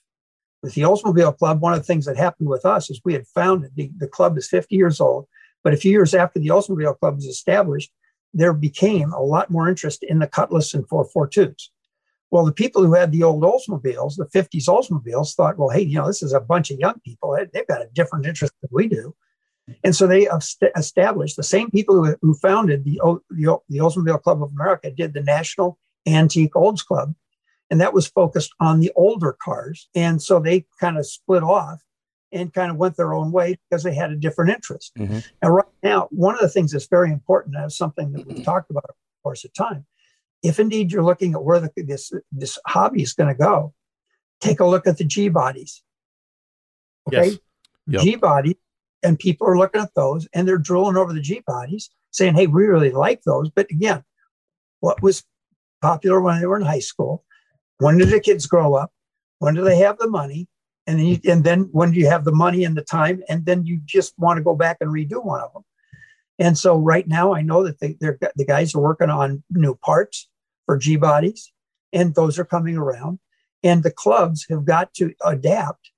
With 0.62 0.74
the 0.74 0.82
Oldsmobile 0.82 1.38
Club, 1.38 1.60
one 1.60 1.72
of 1.72 1.78
the 1.78 1.84
things 1.84 2.04
that 2.06 2.16
happened 2.16 2.48
with 2.48 2.64
us 2.64 2.90
is 2.90 3.00
we 3.04 3.12
had 3.12 3.26
founded 3.28 3.70
the, 3.76 3.90
the 3.96 4.08
club 4.08 4.36
is 4.36 4.48
50 4.48 4.74
years 4.74 5.00
old, 5.00 5.26
but 5.62 5.72
a 5.72 5.76
few 5.76 5.92
years 5.92 6.14
after 6.14 6.40
the 6.40 6.48
Oldsmobile 6.48 6.98
Club 6.98 7.16
was 7.16 7.26
established, 7.26 7.92
there 8.34 8.52
became 8.52 9.12
a 9.12 9.22
lot 9.22 9.50
more 9.50 9.68
interest 9.68 10.02
in 10.02 10.18
the 10.18 10.26
Cutlass 10.26 10.74
and 10.74 10.88
442s. 10.88 11.68
Well, 12.30 12.44
the 12.44 12.52
people 12.52 12.84
who 12.84 12.94
had 12.94 13.10
the 13.10 13.22
old 13.22 13.42
Oldsmobiles, 13.42 14.16
the 14.16 14.28
50s 14.34 14.68
Oldsmobiles, 14.68 15.34
thought, 15.34 15.56
well, 15.56 15.70
hey, 15.70 15.82
you 15.82 15.96
know, 15.96 16.06
this 16.06 16.22
is 16.22 16.34
a 16.34 16.40
bunch 16.40 16.70
of 16.70 16.78
young 16.78 17.00
people. 17.00 17.36
They've 17.52 17.66
got 17.66 17.80
a 17.80 17.88
different 17.94 18.26
interest 18.26 18.52
than 18.60 18.68
we 18.72 18.88
do. 18.88 19.14
And 19.84 19.94
so 19.94 20.06
they 20.06 20.28
established 20.76 21.36
the 21.36 21.42
same 21.42 21.70
people 21.70 22.04
who, 22.04 22.16
who 22.20 22.34
founded 22.34 22.84
the, 22.84 23.00
the, 23.30 23.58
the 23.68 23.78
Oldsmobile 23.78 24.22
Club 24.22 24.42
of 24.42 24.50
America 24.52 24.90
did 24.90 25.14
the 25.14 25.22
National 25.22 25.78
Antique 26.06 26.56
Olds 26.56 26.82
Club. 26.82 27.14
And 27.70 27.80
that 27.80 27.92
was 27.92 28.06
focused 28.06 28.52
on 28.60 28.80
the 28.80 28.92
older 28.96 29.36
cars. 29.42 29.88
And 29.94 30.22
so 30.22 30.40
they 30.40 30.66
kind 30.80 30.96
of 30.96 31.06
split 31.06 31.42
off 31.42 31.80
and 32.32 32.52
kind 32.52 32.70
of 32.70 32.76
went 32.76 32.96
their 32.96 33.14
own 33.14 33.30
way 33.32 33.58
because 33.68 33.82
they 33.82 33.94
had 33.94 34.10
a 34.10 34.16
different 34.16 34.50
interest. 34.50 34.92
Mm-hmm. 34.98 35.18
And 35.42 35.54
right 35.54 35.66
now, 35.82 36.08
one 36.10 36.34
of 36.34 36.40
the 36.40 36.48
things 36.48 36.72
that's 36.72 36.86
very 36.86 37.10
important, 37.10 37.56
and 37.56 37.72
something 37.72 38.12
that 38.12 38.26
we've 38.26 38.44
talked 38.44 38.70
about, 38.70 38.84
over 38.84 38.94
the 38.96 39.22
course, 39.22 39.44
of 39.44 39.52
time, 39.52 39.86
if 40.42 40.58
indeed 40.58 40.92
you're 40.92 41.04
looking 41.04 41.34
at 41.34 41.42
where 41.42 41.60
the, 41.60 41.70
this, 41.76 42.12
this 42.32 42.58
hobby 42.66 43.02
is 43.02 43.12
going 43.12 43.28
to 43.28 43.38
go, 43.38 43.74
take 44.40 44.60
a 44.60 44.66
look 44.66 44.86
at 44.86 44.98
the 44.98 45.04
G 45.04 45.28
bodies. 45.28 45.82
Okay. 47.08 47.30
Yes. 47.30 47.38
Yep. 47.86 48.02
G 48.02 48.16
bodies 48.16 48.56
and 49.02 49.18
people 49.18 49.46
are 49.46 49.58
looking 49.58 49.80
at 49.80 49.94
those 49.94 50.28
and 50.32 50.46
they're 50.46 50.58
drooling 50.58 50.96
over 50.96 51.12
the 51.12 51.20
G 51.20 51.42
bodies, 51.46 51.90
saying, 52.10 52.34
"Hey, 52.34 52.46
we 52.46 52.66
really 52.66 52.90
like 52.90 53.22
those." 53.22 53.50
But 53.50 53.70
again, 53.70 54.04
what 54.80 55.02
was 55.02 55.24
popular 55.80 56.20
when 56.20 56.40
they 56.40 56.46
were 56.46 56.58
in 56.58 56.66
high 56.66 56.80
school? 56.80 57.24
When 57.78 57.98
did 57.98 58.10
the 58.10 58.20
kids 58.20 58.46
grow 58.46 58.74
up? 58.74 58.92
When 59.38 59.54
do 59.54 59.62
they 59.62 59.78
have 59.78 59.98
the 59.98 60.08
money? 60.08 60.48
And 60.86 60.98
then, 60.98 61.06
you, 61.06 61.18
and 61.28 61.44
then 61.44 61.68
when 61.72 61.92
do 61.92 61.98
you 61.98 62.08
have 62.08 62.24
the 62.24 62.32
money 62.32 62.64
and 62.64 62.76
the 62.76 62.82
time? 62.82 63.22
And 63.28 63.44
then 63.44 63.66
you 63.66 63.80
just 63.84 64.14
want 64.18 64.38
to 64.38 64.42
go 64.42 64.56
back 64.56 64.78
and 64.80 64.90
redo 64.90 65.24
one 65.24 65.40
of 65.40 65.52
them. 65.52 65.62
And 66.38 66.56
so 66.56 66.76
right 66.76 67.06
now, 67.06 67.34
I 67.34 67.42
know 67.42 67.64
that 67.64 67.80
they, 67.80 67.96
they're, 68.00 68.18
the 68.36 68.44
guys 68.44 68.74
are 68.74 68.80
working 68.80 69.10
on 69.10 69.42
new 69.50 69.74
parts 69.74 70.28
for 70.66 70.78
G 70.78 70.96
bodies, 70.96 71.52
and 71.92 72.14
those 72.14 72.38
are 72.38 72.44
coming 72.44 72.76
around. 72.76 73.18
And 73.62 73.82
the 73.82 73.90
clubs 73.90 74.46
have 74.48 74.64
got 74.64 74.94
to 74.94 75.12
adapt 75.24 75.90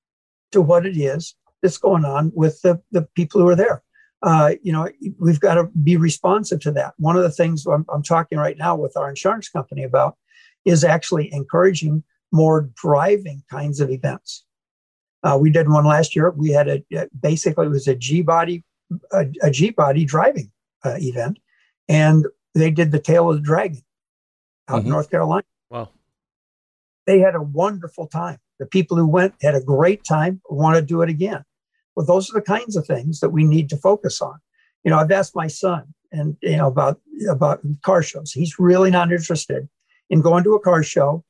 to 0.53 0.63
what 0.63 0.87
it 0.87 0.97
is 0.97 1.35
that's 1.63 1.79
going 1.79 2.05
on 2.05 2.33
with 2.35 2.61
the, 2.63 2.81
the 2.91 3.03
people 3.15 3.41
who 3.41 3.49
are 3.49 3.57
there. 3.57 3.83
Uh, 4.23 4.55
you 4.63 4.73
know, 4.73 4.89
we've 5.19 5.41
got 5.41 5.55
to 5.55 5.65
be 5.83 5.97
responsive 5.97 6.61
to 6.61 6.73
that. 6.73 6.95
One 6.99 7.17
of 7.17 7.23
the 7.23 7.31
things 7.31 7.67
I'm, 7.67 7.85
I'm 7.93 8.03
talking 8.03 8.39
right 8.39 8.57
now 8.57 8.77
with 8.77 8.97
our 8.97 9.09
insurance 9.09 9.49
company 9.49 9.83
about 9.83 10.17
is 10.65 10.85
actually 10.85 11.33
encouraging 11.33 12.03
more 12.33 12.71
driving 12.77 13.43
kinds 13.51 13.81
of 13.81 13.91
events. 13.91 14.45
Uh, 15.23 15.37
we 15.41 15.51
did 15.51 15.69
one 15.69 15.85
last 15.85 16.17
year. 16.17 16.31
We 16.31 16.51
had 16.51 16.69
a 16.69 17.09
basically 17.21 17.67
it 17.67 17.71
was 17.71 17.89
a 17.89 17.95
G 17.95 18.23
body 18.23 18.65
a, 19.13 19.27
a 19.43 19.51
G 19.51 19.71
body 19.71 20.05
driving 20.05 20.51
uh, 20.85 20.97
event, 20.99 21.39
and 21.89 22.27
they 22.55 22.71
did 22.71 22.91
the 22.91 23.01
Tail 23.01 23.31
of 23.31 23.37
the 23.37 23.43
Dragon 23.43 23.83
out 24.69 24.79
mm-hmm. 24.79 24.87
in 24.87 24.93
North 24.93 25.11
Carolina. 25.11 25.45
Wow! 25.69 25.91
They 27.07 27.19
had 27.19 27.35
a 27.35 27.43
wonderful 27.43 28.07
time. 28.07 28.39
The 28.59 28.67
people 28.67 28.97
who 28.97 29.07
went 29.07 29.35
had 29.43 29.55
a 29.55 29.61
great 29.61 30.05
time. 30.05 30.41
Want 30.49 30.77
to 30.77 30.83
do 30.83 31.03
it 31.03 31.11
again. 31.11 31.45
Well, 31.95 32.07
those 32.07 32.31
are 32.31 32.35
the 32.35 32.43
kinds 32.43 32.77
of 32.77 32.87
things 32.87 33.21
that 33.21 33.31
we 33.31 33.45
need 33.45 33.69
to 33.71 33.77
focus 33.77 34.23
on. 34.23 34.39
You 34.85 34.91
know, 34.91 34.99
I've 34.99 35.11
asked 35.11 35.37
my 35.37 35.49
son 35.49 35.93
and 36.13 36.37
you 36.41 36.57
know 36.57 36.69
about 36.69 36.99
about 37.29 37.61
car 37.83 38.03
shows. 38.03 38.33
He's 38.33 38.59
really 38.59 38.91
not 38.91 39.13
interested 39.13 39.69
in 40.11 40.21
going 40.21 40.45
to 40.45 40.55
a 40.55 40.61
car 40.61 40.83
show 40.83 41.25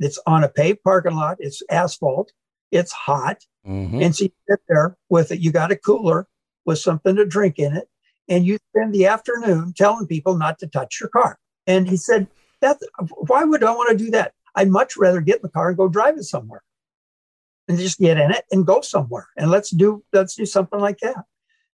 that's 0.00 0.18
on 0.26 0.44
a 0.44 0.48
paved 0.48 0.82
parking 0.82 1.14
lot. 1.14 1.36
It's 1.40 1.62
asphalt. 1.70 2.32
It's 2.70 2.92
hot, 2.92 3.44
mm-hmm. 3.66 4.02
and 4.02 4.14
so 4.14 4.24
you 4.24 4.30
sit 4.48 4.60
there 4.68 4.96
with 5.08 5.30
it. 5.30 5.38
You 5.38 5.52
got 5.52 5.70
a 5.70 5.76
cooler 5.76 6.26
with 6.66 6.78
something 6.78 7.14
to 7.16 7.24
drink 7.24 7.58
in 7.58 7.76
it, 7.76 7.88
and 8.28 8.44
you 8.44 8.58
spend 8.70 8.92
the 8.92 9.06
afternoon 9.06 9.74
telling 9.76 10.08
people 10.08 10.36
not 10.36 10.58
to 10.58 10.66
touch 10.66 10.98
your 11.00 11.08
car. 11.08 11.38
And 11.66 11.88
he 11.88 11.96
said, 11.96 12.26
"That 12.60 12.78
why 13.10 13.44
would 13.44 13.62
I 13.62 13.70
want 13.70 13.96
to 13.96 14.04
do 14.04 14.10
that? 14.10 14.32
I'd 14.56 14.70
much 14.70 14.96
rather 14.96 15.20
get 15.20 15.36
in 15.36 15.42
the 15.42 15.48
car 15.50 15.68
and 15.68 15.76
go 15.76 15.88
drive 15.88 16.16
it 16.18 16.24
somewhere." 16.24 16.62
and 17.68 17.78
just 17.78 17.98
get 17.98 18.18
in 18.18 18.30
it 18.30 18.44
and 18.50 18.66
go 18.66 18.80
somewhere 18.80 19.28
and 19.36 19.50
let's 19.50 19.70
do 19.70 20.02
let's 20.12 20.34
do 20.34 20.46
something 20.46 20.80
like 20.80 20.98
that 20.98 21.24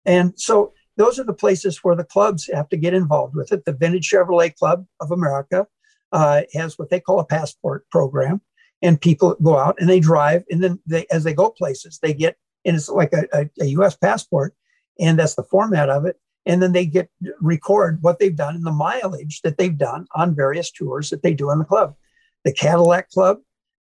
and 0.04 0.32
so 0.36 0.72
those 0.96 1.18
are 1.18 1.24
the 1.24 1.32
places 1.32 1.78
where 1.78 1.94
the 1.94 2.04
clubs 2.04 2.48
have 2.52 2.68
to 2.68 2.76
get 2.76 2.94
involved 2.94 3.34
with 3.34 3.52
it 3.52 3.64
the 3.64 3.72
vintage 3.72 4.10
chevrolet 4.10 4.54
club 4.54 4.86
of 5.00 5.10
america 5.10 5.66
uh, 6.12 6.42
has 6.54 6.78
what 6.78 6.90
they 6.90 7.00
call 7.00 7.20
a 7.20 7.24
passport 7.24 7.88
program 7.90 8.40
and 8.82 9.00
people 9.00 9.36
go 9.42 9.58
out 9.58 9.76
and 9.78 9.88
they 9.88 10.00
drive 10.00 10.44
and 10.50 10.62
then 10.62 10.78
they 10.86 11.06
as 11.10 11.24
they 11.24 11.34
go 11.34 11.50
places 11.50 11.98
they 12.02 12.14
get 12.14 12.36
and 12.64 12.76
it's 12.76 12.88
like 12.88 13.12
a, 13.12 13.26
a, 13.32 13.48
a 13.62 13.66
us 13.82 13.96
passport 13.96 14.54
and 14.98 15.18
that's 15.18 15.34
the 15.34 15.42
format 15.42 15.88
of 15.88 16.04
it 16.04 16.16
and 16.46 16.62
then 16.62 16.72
they 16.72 16.86
get 16.86 17.10
record 17.40 17.98
what 18.02 18.18
they've 18.18 18.36
done 18.36 18.54
and 18.54 18.64
the 18.64 18.72
mileage 18.72 19.40
that 19.42 19.58
they've 19.58 19.76
done 19.76 20.06
on 20.14 20.34
various 20.34 20.70
tours 20.70 21.10
that 21.10 21.22
they 21.22 21.34
do 21.34 21.50
in 21.50 21.58
the 21.58 21.64
club. 21.64 21.94
The 22.44 22.52
cadillac 22.52 23.10
club 23.10 23.38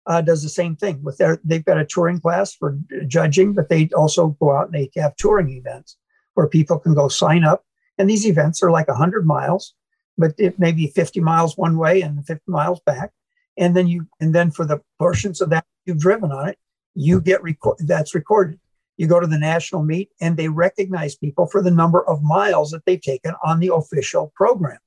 uh, 0.06 0.22
does 0.22 0.42
the 0.42 0.48
same 0.48 0.74
thing 0.74 1.02
with 1.02 1.18
their 1.18 1.38
they've 1.44 1.64
got 1.64 1.78
a 1.78 1.84
touring 1.84 2.20
class 2.20 2.54
for 2.54 2.78
judging 3.06 3.52
but 3.52 3.68
they 3.68 3.88
also 3.96 4.28
go 4.40 4.54
out 4.54 4.66
and 4.66 4.74
they 4.74 4.90
have 5.00 5.16
touring 5.16 5.50
events 5.50 5.96
where 6.34 6.48
people 6.48 6.78
can 6.78 6.94
go 6.94 7.08
sign 7.08 7.44
up 7.44 7.64
and 7.96 8.08
these 8.10 8.26
events 8.26 8.62
are 8.62 8.70
like 8.70 8.88
100 8.88 9.26
miles 9.26 9.74
but 10.16 10.32
it 10.38 10.58
may 10.58 10.72
be 10.72 10.88
50 10.88 11.20
miles 11.20 11.56
one 11.56 11.76
way 11.76 12.00
and 12.00 12.26
50 12.26 12.42
miles 12.46 12.80
back 12.86 13.12
and 13.56 13.76
then 13.76 13.86
you 13.86 14.06
and 14.20 14.34
then 14.34 14.50
for 14.50 14.66
the 14.66 14.80
portions 14.98 15.40
of 15.40 15.50
that 15.50 15.64
you've 15.86 16.00
driven 16.00 16.32
on 16.32 16.48
it 16.48 16.58
you 16.94 17.20
get 17.20 17.42
record 17.42 17.76
that's 17.80 18.14
recorded 18.14 18.58
you 18.96 19.06
go 19.06 19.18
to 19.18 19.26
the 19.26 19.38
national 19.38 19.82
meet 19.82 20.10
and 20.20 20.36
they 20.36 20.48
recognize 20.48 21.16
people 21.16 21.46
for 21.46 21.62
the 21.62 21.70
number 21.70 22.06
of 22.08 22.22
miles 22.22 22.70
that 22.70 22.84
they've 22.86 23.02
taken 23.02 23.34
on 23.44 23.60
the 23.60 23.72
official 23.72 24.32
programs 24.34 24.80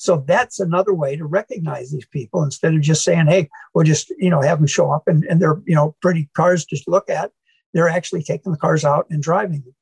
so 0.00 0.24
that's 0.26 0.60
another 0.60 0.94
way 0.94 1.14
to 1.14 1.26
recognize 1.26 1.90
these 1.90 2.06
people 2.06 2.42
instead 2.42 2.72
of 2.72 2.80
just 2.80 3.04
saying, 3.04 3.26
hey, 3.26 3.50
we'll 3.74 3.84
just, 3.84 4.08
you 4.16 4.30
know, 4.30 4.40
have 4.40 4.56
them 4.56 4.66
show 4.66 4.90
up 4.90 5.06
and, 5.06 5.24
and 5.24 5.42
they're, 5.42 5.60
you 5.66 5.74
know, 5.74 5.94
pretty 6.00 6.30
cars 6.34 6.64
to 6.64 6.82
look 6.86 7.10
at. 7.10 7.32
They're 7.74 7.90
actually 7.90 8.22
taking 8.22 8.50
the 8.50 8.56
cars 8.56 8.82
out 8.82 9.06
and 9.10 9.22
driving 9.22 9.60
them. 9.60 9.74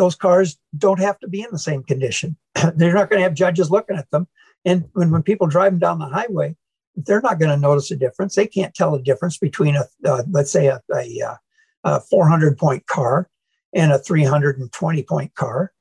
Those 0.00 0.14
cars 0.14 0.58
don't 0.76 1.00
have 1.00 1.18
to 1.20 1.28
be 1.28 1.42
in 1.42 1.48
the 1.52 1.58
same 1.58 1.82
condition. 1.82 2.36
they're 2.74 2.94
not 2.94 3.10
going 3.10 3.20
to 3.20 3.24
have 3.24 3.34
judges 3.34 3.70
looking 3.70 3.96
at 3.96 4.10
them. 4.10 4.26
And 4.64 4.88
when, 4.94 5.10
when 5.10 5.22
people 5.22 5.46
drive 5.46 5.72
them 5.72 5.78
down 5.78 5.98
the 5.98 6.06
highway, 6.06 6.56
they're 6.96 7.20
not 7.20 7.38
going 7.38 7.50
to 7.50 7.56
notice 7.56 7.90
a 7.90 7.96
difference. 7.96 8.34
They 8.34 8.46
can't 8.46 8.74
tell 8.74 8.92
the 8.92 9.02
difference 9.02 9.38
between 9.38 9.76
a, 9.76 9.84
uh, 10.04 10.22
let's 10.30 10.50
say, 10.50 10.66
a, 10.66 10.80
a, 10.94 11.22
uh, 11.22 11.36
a 11.84 12.00
400 12.00 12.58
point 12.58 12.86
car 12.86 13.28
and 13.74 13.92
a 13.92 13.98
320 13.98 15.02
point 15.04 15.34
car. 15.34 15.72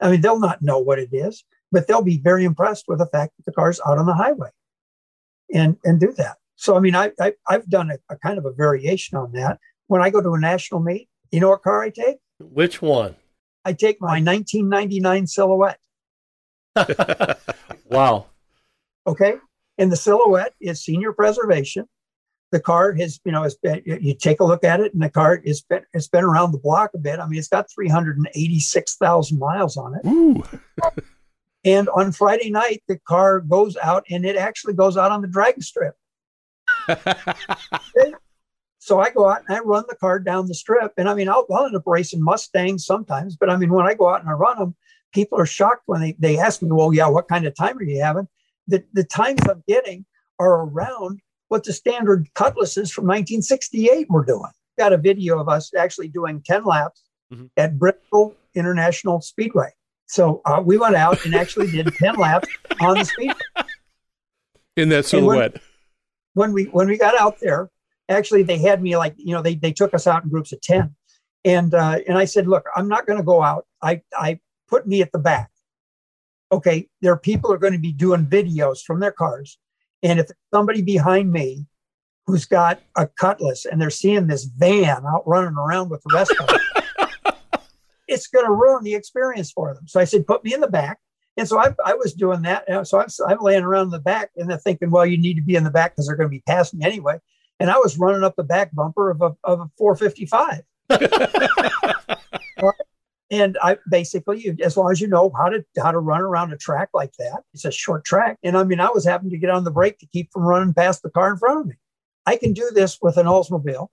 I 0.00 0.10
mean, 0.10 0.20
they'll 0.20 0.40
not 0.40 0.62
know 0.62 0.78
what 0.78 0.98
it 0.98 1.10
is 1.12 1.44
but 1.72 1.88
they'll 1.88 2.02
be 2.02 2.18
very 2.18 2.44
impressed 2.44 2.84
with 2.86 2.98
the 2.98 3.06
fact 3.06 3.32
that 3.36 3.46
the 3.46 3.52
car's 3.52 3.80
out 3.86 3.98
on 3.98 4.06
the 4.06 4.14
highway 4.14 4.50
and 5.52 5.76
and 5.84 5.98
do 5.98 6.12
that 6.12 6.36
so 6.54 6.76
i 6.76 6.80
mean 6.80 6.94
i, 6.94 7.10
I 7.18 7.32
have 7.48 7.68
done 7.68 7.90
a, 7.90 7.98
a, 8.10 8.16
kind 8.18 8.38
of 8.38 8.44
a 8.44 8.52
variation 8.52 9.18
on 9.18 9.32
that 9.32 9.58
when 9.88 10.02
i 10.02 10.10
go 10.10 10.20
to 10.20 10.34
a 10.34 10.40
national 10.40 10.80
meet 10.80 11.08
you 11.32 11.40
know 11.40 11.48
what 11.48 11.62
car 11.62 11.82
i 11.82 11.90
take 11.90 12.18
which 12.38 12.80
one 12.80 13.16
i 13.64 13.72
take 13.72 14.00
my 14.00 14.20
1999 14.20 15.26
silhouette 15.26 15.80
wow 17.90 18.26
okay 19.06 19.34
and 19.78 19.90
the 19.90 19.96
silhouette 19.96 20.54
is 20.60 20.82
senior 20.84 21.12
preservation 21.12 21.86
the 22.52 22.60
car 22.60 22.92
has, 22.92 23.18
you 23.24 23.32
know, 23.32 23.44
it's 23.44 23.54
been, 23.54 23.82
you 23.86 24.14
take 24.14 24.40
a 24.40 24.44
look 24.44 24.62
at 24.62 24.78
it, 24.78 24.92
and 24.92 25.02
the 25.02 25.08
car 25.08 25.40
has 25.46 25.62
been 25.62 25.80
it's 25.94 26.06
been 26.06 26.22
around 26.22 26.52
the 26.52 26.58
block 26.58 26.90
a 26.94 26.98
bit. 26.98 27.18
I 27.18 27.26
mean, 27.26 27.38
it's 27.38 27.48
got 27.48 27.70
three 27.74 27.88
hundred 27.88 28.18
and 28.18 28.28
eighty 28.34 28.60
six 28.60 28.96
thousand 28.96 29.38
miles 29.38 29.78
on 29.78 29.94
it. 29.96 30.06
Ooh. 30.06 30.44
And 31.64 31.88
on 31.90 32.10
Friday 32.10 32.50
night, 32.50 32.82
the 32.88 32.98
car 32.98 33.40
goes 33.40 33.76
out 33.76 34.04
and 34.10 34.24
it 34.24 34.36
actually 34.36 34.74
goes 34.74 34.96
out 34.96 35.12
on 35.12 35.22
the 35.22 35.28
drag 35.28 35.62
strip. 35.62 35.94
okay? 36.88 38.14
So 38.84 38.98
I 38.98 39.10
go 39.10 39.30
out 39.30 39.44
and 39.46 39.56
I 39.56 39.60
run 39.60 39.84
the 39.88 39.94
car 39.94 40.18
down 40.18 40.48
the 40.48 40.56
strip. 40.56 40.94
And 40.96 41.08
I 41.08 41.14
mean, 41.14 41.28
I'll, 41.28 41.46
I'll 41.54 41.66
end 41.66 41.76
up 41.76 41.84
racing 41.86 42.20
Mustangs 42.20 42.84
sometimes. 42.84 43.36
But 43.36 43.48
I 43.48 43.56
mean, 43.56 43.72
when 43.72 43.86
I 43.86 43.94
go 43.94 44.08
out 44.08 44.20
and 44.20 44.28
I 44.28 44.32
run 44.32 44.58
them, 44.58 44.74
people 45.14 45.38
are 45.38 45.46
shocked 45.46 45.84
when 45.86 46.00
they, 46.00 46.16
they 46.18 46.36
ask 46.36 46.60
me, 46.62 46.68
well, 46.72 46.92
yeah, 46.92 47.06
what 47.06 47.28
kind 47.28 47.46
of 47.46 47.54
time 47.54 47.78
are 47.78 47.84
you 47.84 48.02
having? 48.02 48.26
The, 48.66 48.82
the 48.92 49.04
times 49.04 49.38
I'm 49.48 49.62
getting 49.68 50.04
are 50.40 50.64
around 50.64 51.20
what 51.46 51.62
the 51.62 51.72
standard 51.72 52.26
cutlasses 52.34 52.90
from 52.90 53.04
1968 53.04 54.10
were 54.10 54.24
doing. 54.24 54.50
Got 54.76 54.92
a 54.92 54.98
video 54.98 55.38
of 55.38 55.48
us 55.48 55.72
actually 55.78 56.08
doing 56.08 56.42
10 56.44 56.64
laps 56.64 57.04
mm-hmm. 57.32 57.46
at 57.56 57.78
Bristol 57.78 58.34
International 58.56 59.20
Speedway. 59.20 59.68
So 60.06 60.42
uh, 60.44 60.60
we 60.60 60.76
went 60.76 60.96
out 60.96 61.24
and 61.24 61.36
actually 61.36 61.70
did 61.70 61.86
10 61.86 62.16
laps 62.16 62.48
on 62.80 62.98
the 62.98 63.04
speedway. 63.04 63.36
In 64.76 64.88
that 64.88 65.06
silhouette. 65.06 65.60
When, 66.34 66.48
when, 66.48 66.52
we 66.52 66.64
when 66.64 66.88
we 66.88 66.98
got 66.98 67.16
out 67.20 67.38
there, 67.40 67.70
actually 68.12 68.42
they 68.42 68.58
had 68.58 68.82
me 68.82 68.96
like, 68.96 69.14
you 69.16 69.34
know, 69.34 69.42
they, 69.42 69.54
they 69.54 69.72
took 69.72 69.94
us 69.94 70.06
out 70.06 70.24
in 70.24 70.30
groups 70.30 70.52
of 70.52 70.60
10. 70.60 70.94
And 71.44 71.74
uh, 71.74 71.98
and 72.06 72.16
I 72.16 72.24
said, 72.24 72.46
look, 72.46 72.66
I'm 72.76 72.88
not 72.88 73.06
going 73.06 73.18
to 73.18 73.24
go 73.24 73.42
out. 73.42 73.66
I, 73.82 74.02
I 74.16 74.38
put 74.68 74.86
me 74.86 75.02
at 75.02 75.10
the 75.10 75.18
back. 75.18 75.50
Okay, 76.52 76.88
there 77.00 77.12
are 77.12 77.18
people 77.18 77.52
are 77.52 77.58
going 77.58 77.72
to 77.72 77.78
be 77.78 77.92
doing 77.92 78.26
videos 78.26 78.82
from 78.82 79.00
their 79.00 79.10
cars. 79.10 79.58
And 80.02 80.20
if 80.20 80.30
somebody 80.52 80.82
behind 80.82 81.32
me 81.32 81.66
who's 82.26 82.44
got 82.44 82.80
a 82.96 83.06
Cutlass 83.06 83.64
and 83.64 83.80
they're 83.80 83.90
seeing 83.90 84.26
this 84.26 84.44
van 84.44 85.04
out 85.06 85.26
running 85.26 85.56
around 85.56 85.90
with 85.90 86.02
the 86.04 86.14
rest 86.14 86.32
of 86.38 86.46
them. 86.46 87.40
it's 88.08 88.26
going 88.28 88.44
to 88.44 88.52
ruin 88.52 88.84
the 88.84 88.94
experience 88.94 89.50
for 89.50 89.74
them. 89.74 89.86
So 89.88 90.00
I 90.00 90.04
said, 90.04 90.26
put 90.26 90.44
me 90.44 90.54
in 90.54 90.60
the 90.60 90.68
back. 90.68 90.98
And 91.36 91.48
so 91.48 91.58
I, 91.58 91.74
I 91.84 91.94
was 91.94 92.12
doing 92.12 92.42
that. 92.42 92.86
So 92.86 93.00
I'm, 93.00 93.08
I'm 93.26 93.38
laying 93.40 93.62
around 93.62 93.86
in 93.86 93.90
the 93.90 93.98
back 93.98 94.30
and 94.36 94.50
they're 94.50 94.58
thinking, 94.58 94.90
well, 94.90 95.06
you 95.06 95.18
need 95.18 95.34
to 95.34 95.42
be 95.42 95.56
in 95.56 95.64
the 95.64 95.70
back 95.70 95.92
because 95.92 96.06
they're 96.06 96.16
going 96.16 96.28
to 96.28 96.36
be 96.36 96.42
passing 96.46 96.84
anyway. 96.84 97.18
And 97.62 97.70
I 97.70 97.78
was 97.78 97.96
running 97.96 98.24
up 98.24 98.34
the 98.34 98.42
back 98.42 98.74
bumper 98.74 99.10
of 99.10 99.22
a, 99.22 99.36
of 99.44 99.60
a 99.60 99.70
455. 99.78 100.62
and 103.30 103.56
I 103.62 103.78
basically, 103.88 104.56
as 104.60 104.76
long 104.76 104.90
as 104.90 105.00
you 105.00 105.06
know 105.06 105.30
how 105.36 105.48
to 105.48 105.64
how 105.80 105.92
to 105.92 106.00
run 106.00 106.22
around 106.22 106.52
a 106.52 106.56
track 106.56 106.88
like 106.92 107.12
that, 107.20 107.44
it's 107.54 107.64
a 107.64 107.70
short 107.70 108.04
track. 108.04 108.38
And 108.42 108.56
I 108.56 108.64
mean, 108.64 108.80
I 108.80 108.90
was 108.90 109.04
having 109.04 109.30
to 109.30 109.38
get 109.38 109.50
on 109.50 109.62
the 109.62 109.70
brake 109.70 110.00
to 110.00 110.06
keep 110.06 110.32
from 110.32 110.42
running 110.42 110.74
past 110.74 111.04
the 111.04 111.10
car 111.10 111.30
in 111.30 111.36
front 111.36 111.60
of 111.60 111.66
me. 111.68 111.76
I 112.26 112.36
can 112.36 112.52
do 112.52 112.68
this 112.74 112.98
with 113.00 113.16
an 113.16 113.26
Oldsmobile. 113.26 113.86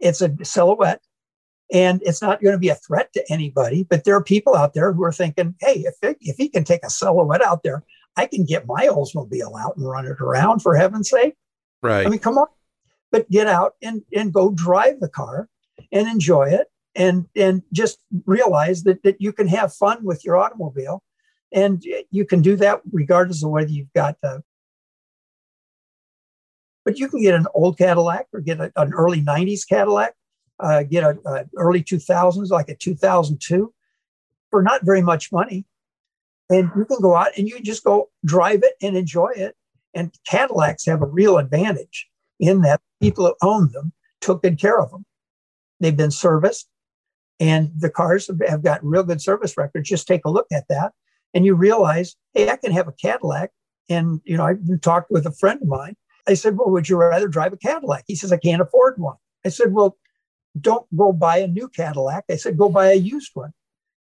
It's 0.00 0.22
a 0.22 0.34
silhouette 0.42 1.02
and 1.70 2.02
it's 2.06 2.22
not 2.22 2.42
going 2.42 2.54
to 2.54 2.58
be 2.58 2.70
a 2.70 2.74
threat 2.74 3.12
to 3.12 3.24
anybody. 3.30 3.84
But 3.84 4.04
there 4.04 4.16
are 4.16 4.24
people 4.24 4.56
out 4.56 4.72
there 4.72 4.94
who 4.94 5.04
are 5.04 5.12
thinking, 5.12 5.56
hey, 5.60 5.84
if, 5.86 5.96
it, 6.02 6.16
if 6.22 6.36
he 6.36 6.48
can 6.48 6.64
take 6.64 6.84
a 6.84 6.90
silhouette 6.90 7.42
out 7.42 7.62
there, 7.64 7.84
I 8.16 8.26
can 8.26 8.44
get 8.44 8.66
my 8.66 8.86
Oldsmobile 8.86 9.60
out 9.60 9.76
and 9.76 9.86
run 9.86 10.06
it 10.06 10.20
around 10.22 10.60
for 10.60 10.74
heaven's 10.74 11.10
sake. 11.10 11.34
Right. 11.82 12.06
I 12.06 12.08
mean, 12.08 12.18
come 12.18 12.38
on. 12.38 12.46
But 13.12 13.30
get 13.30 13.46
out 13.46 13.74
and, 13.82 14.02
and 14.14 14.32
go 14.32 14.50
drive 14.50 14.98
the 14.98 15.08
car 15.08 15.48
and 15.92 16.08
enjoy 16.08 16.48
it 16.48 16.66
and 16.94 17.26
and 17.36 17.62
just 17.72 17.98
realize 18.26 18.82
that, 18.82 19.02
that 19.02 19.20
you 19.20 19.32
can 19.32 19.48
have 19.48 19.72
fun 19.72 20.04
with 20.04 20.24
your 20.24 20.36
automobile 20.36 21.02
and 21.52 21.82
you 22.10 22.24
can 22.24 22.42
do 22.42 22.56
that 22.56 22.80
regardless 22.90 23.42
of 23.42 23.50
whether 23.50 23.70
you've 23.70 23.92
got 23.94 24.16
uh, 24.22 24.38
but 26.84 26.98
you 26.98 27.08
can 27.08 27.22
get 27.22 27.34
an 27.34 27.46
old 27.54 27.78
Cadillac 27.78 28.26
or 28.32 28.40
get 28.40 28.60
a, 28.60 28.72
an 28.76 28.92
early 28.92 29.22
90s 29.22 29.66
Cadillac, 29.68 30.14
uh, 30.60 30.82
get 30.82 31.04
a, 31.04 31.18
a, 31.24 31.44
early 31.56 31.82
2000s, 31.82 32.50
like 32.50 32.68
a 32.68 32.74
2002, 32.74 33.72
for 34.50 34.62
not 34.62 34.84
very 34.84 35.02
much 35.02 35.32
money. 35.32 35.64
And 36.50 36.70
you 36.76 36.84
can 36.84 37.00
go 37.00 37.16
out 37.16 37.30
and 37.36 37.48
you 37.48 37.60
just 37.60 37.84
go 37.84 38.10
drive 38.24 38.62
it 38.62 38.74
and 38.82 38.96
enjoy 38.96 39.30
it. 39.34 39.54
And 39.94 40.12
Cadillacs 40.28 40.86
have 40.86 41.02
a 41.02 41.06
real 41.06 41.38
advantage 41.38 42.08
in 42.42 42.60
that 42.60 42.82
people 43.00 43.24
who 43.26 43.34
own 43.48 43.72
them 43.72 43.94
took 44.20 44.42
good 44.42 44.60
care 44.60 44.78
of 44.78 44.90
them. 44.90 45.06
They've 45.80 45.96
been 45.96 46.10
serviced 46.10 46.68
and 47.40 47.70
the 47.74 47.88
cars 47.88 48.30
have 48.46 48.62
got 48.62 48.84
real 48.84 49.04
good 49.04 49.22
service 49.22 49.56
records. 49.56 49.88
Just 49.88 50.06
take 50.06 50.26
a 50.26 50.30
look 50.30 50.46
at 50.52 50.68
that 50.68 50.92
and 51.32 51.46
you 51.46 51.54
realize, 51.54 52.14
hey, 52.34 52.50
I 52.50 52.56
can 52.56 52.72
have 52.72 52.88
a 52.88 52.92
Cadillac. 52.92 53.50
And, 53.88 54.20
you 54.24 54.36
know, 54.36 54.44
I've 54.44 54.80
talked 54.82 55.10
with 55.10 55.26
a 55.26 55.32
friend 55.32 55.60
of 55.62 55.68
mine 55.68 55.96
I 56.28 56.34
said, 56.34 56.56
Well, 56.56 56.70
would 56.70 56.88
you 56.88 56.96
rather 56.96 57.28
drive 57.28 57.52
a 57.52 57.56
Cadillac? 57.56 58.04
He 58.06 58.14
says, 58.14 58.32
I 58.32 58.36
can't 58.36 58.62
afford 58.62 58.98
one. 58.98 59.16
I 59.44 59.48
said, 59.48 59.72
Well, 59.72 59.96
don't 60.60 60.86
go 60.96 61.12
buy 61.12 61.38
a 61.38 61.48
new 61.48 61.68
Cadillac. 61.68 62.24
I 62.30 62.36
said, 62.36 62.58
Go 62.58 62.68
buy 62.68 62.92
a 62.92 62.96
used 62.96 63.30
one. 63.34 63.52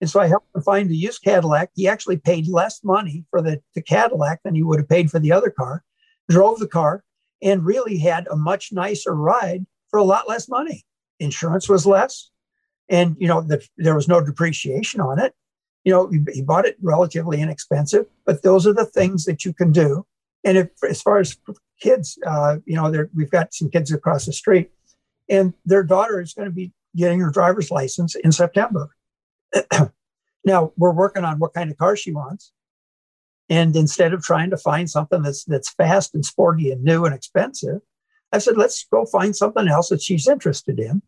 And 0.02 0.10
so 0.10 0.20
I 0.20 0.28
helped 0.28 0.54
him 0.54 0.62
find 0.62 0.90
a 0.90 0.96
used 0.96 1.24
Cadillac. 1.24 1.72
He 1.74 1.88
actually 1.88 2.18
paid 2.18 2.48
less 2.48 2.84
money 2.84 3.26
for 3.32 3.42
the, 3.42 3.62
the 3.74 3.82
Cadillac 3.82 4.42
than 4.44 4.56
he 4.56 4.64
would 4.64 4.80
have 4.80 4.90
paid 4.90 5.10
for 5.10 5.20
the 5.20 5.32
other 5.32 5.50
car, 5.50 5.84
drove 6.30 6.60
the 6.60 6.68
car, 6.68 7.04
and 7.42 7.66
really 7.66 7.98
had 7.98 8.28
a 8.30 8.36
much 8.36 8.72
nicer 8.72 9.14
ride 9.14 9.66
for 9.90 9.98
a 9.98 10.04
lot 10.04 10.28
less 10.28 10.48
money. 10.50 10.86
Insurance 11.20 11.70
was 11.70 11.86
less. 11.86 12.30
And, 12.90 13.16
you 13.20 13.28
know, 13.28 13.42
the, 13.42 13.66
there 13.78 13.96
was 13.96 14.08
no 14.08 14.24
depreciation 14.24 15.02
on 15.02 15.20
it. 15.20 15.34
You 15.84 15.92
know, 15.92 16.10
he, 16.34 16.42
bought 16.42 16.66
it 16.66 16.78
relatively 16.82 17.42
inexpensive, 17.42 18.06
but 18.26 18.42
those 18.42 18.66
are 18.66 18.74
the 18.74 18.86
things 18.86 19.26
that 19.26 19.46
you 19.46 19.54
can 19.54 19.72
do. 19.72 20.06
And 20.44 20.58
if, 20.58 20.70
as 20.88 21.02
far 21.02 21.20
as 21.20 21.38
kids. 21.80 22.18
Uh, 22.26 22.58
you 22.66 22.76
know, 22.76 23.08
we've 23.14 23.32
got 23.32 23.54
some 23.54 23.70
kids 23.70 23.92
across 23.92 24.26
the 24.26 24.34
street, 24.34 24.72
and 25.30 25.54
their 25.66 25.84
daughter 25.84 26.22
is 26.22 26.34
going 26.34 26.48
to 26.48 26.54
be 26.54 26.72
getting 26.96 27.20
her 27.20 27.32
driver's 27.32 27.72
license 27.72 28.16
in 28.16 28.32
September. 28.32 28.90
now 30.46 30.72
we're 30.78 30.94
working 30.94 31.24
on 31.24 31.40
what 31.40 31.54
kind 31.54 31.72
of 31.72 31.78
car 31.78 31.96
she 31.96 32.12
wants, 32.12 32.52
and 33.50 33.76
instead 33.76 34.14
of 34.14 34.24
trying 34.24 34.50
to 34.50 34.58
find 34.58 34.90
something 34.90 35.22
that's 35.22 35.44
that's 35.46 35.70
fast 35.70 36.16
and 36.16 36.26
sporty 36.26 36.72
and 36.72 36.84
new 36.84 37.06
and 37.06 37.14
expensive, 37.14 37.82
I 38.32 38.40
said 38.40 38.58
let's 38.58 38.86
go 38.92 39.06
find 39.06 39.36
something 39.36 39.68
else 39.68 39.90
that 39.90 40.02
she's 40.02 40.28
interested 40.28 40.80
in. 40.80 41.02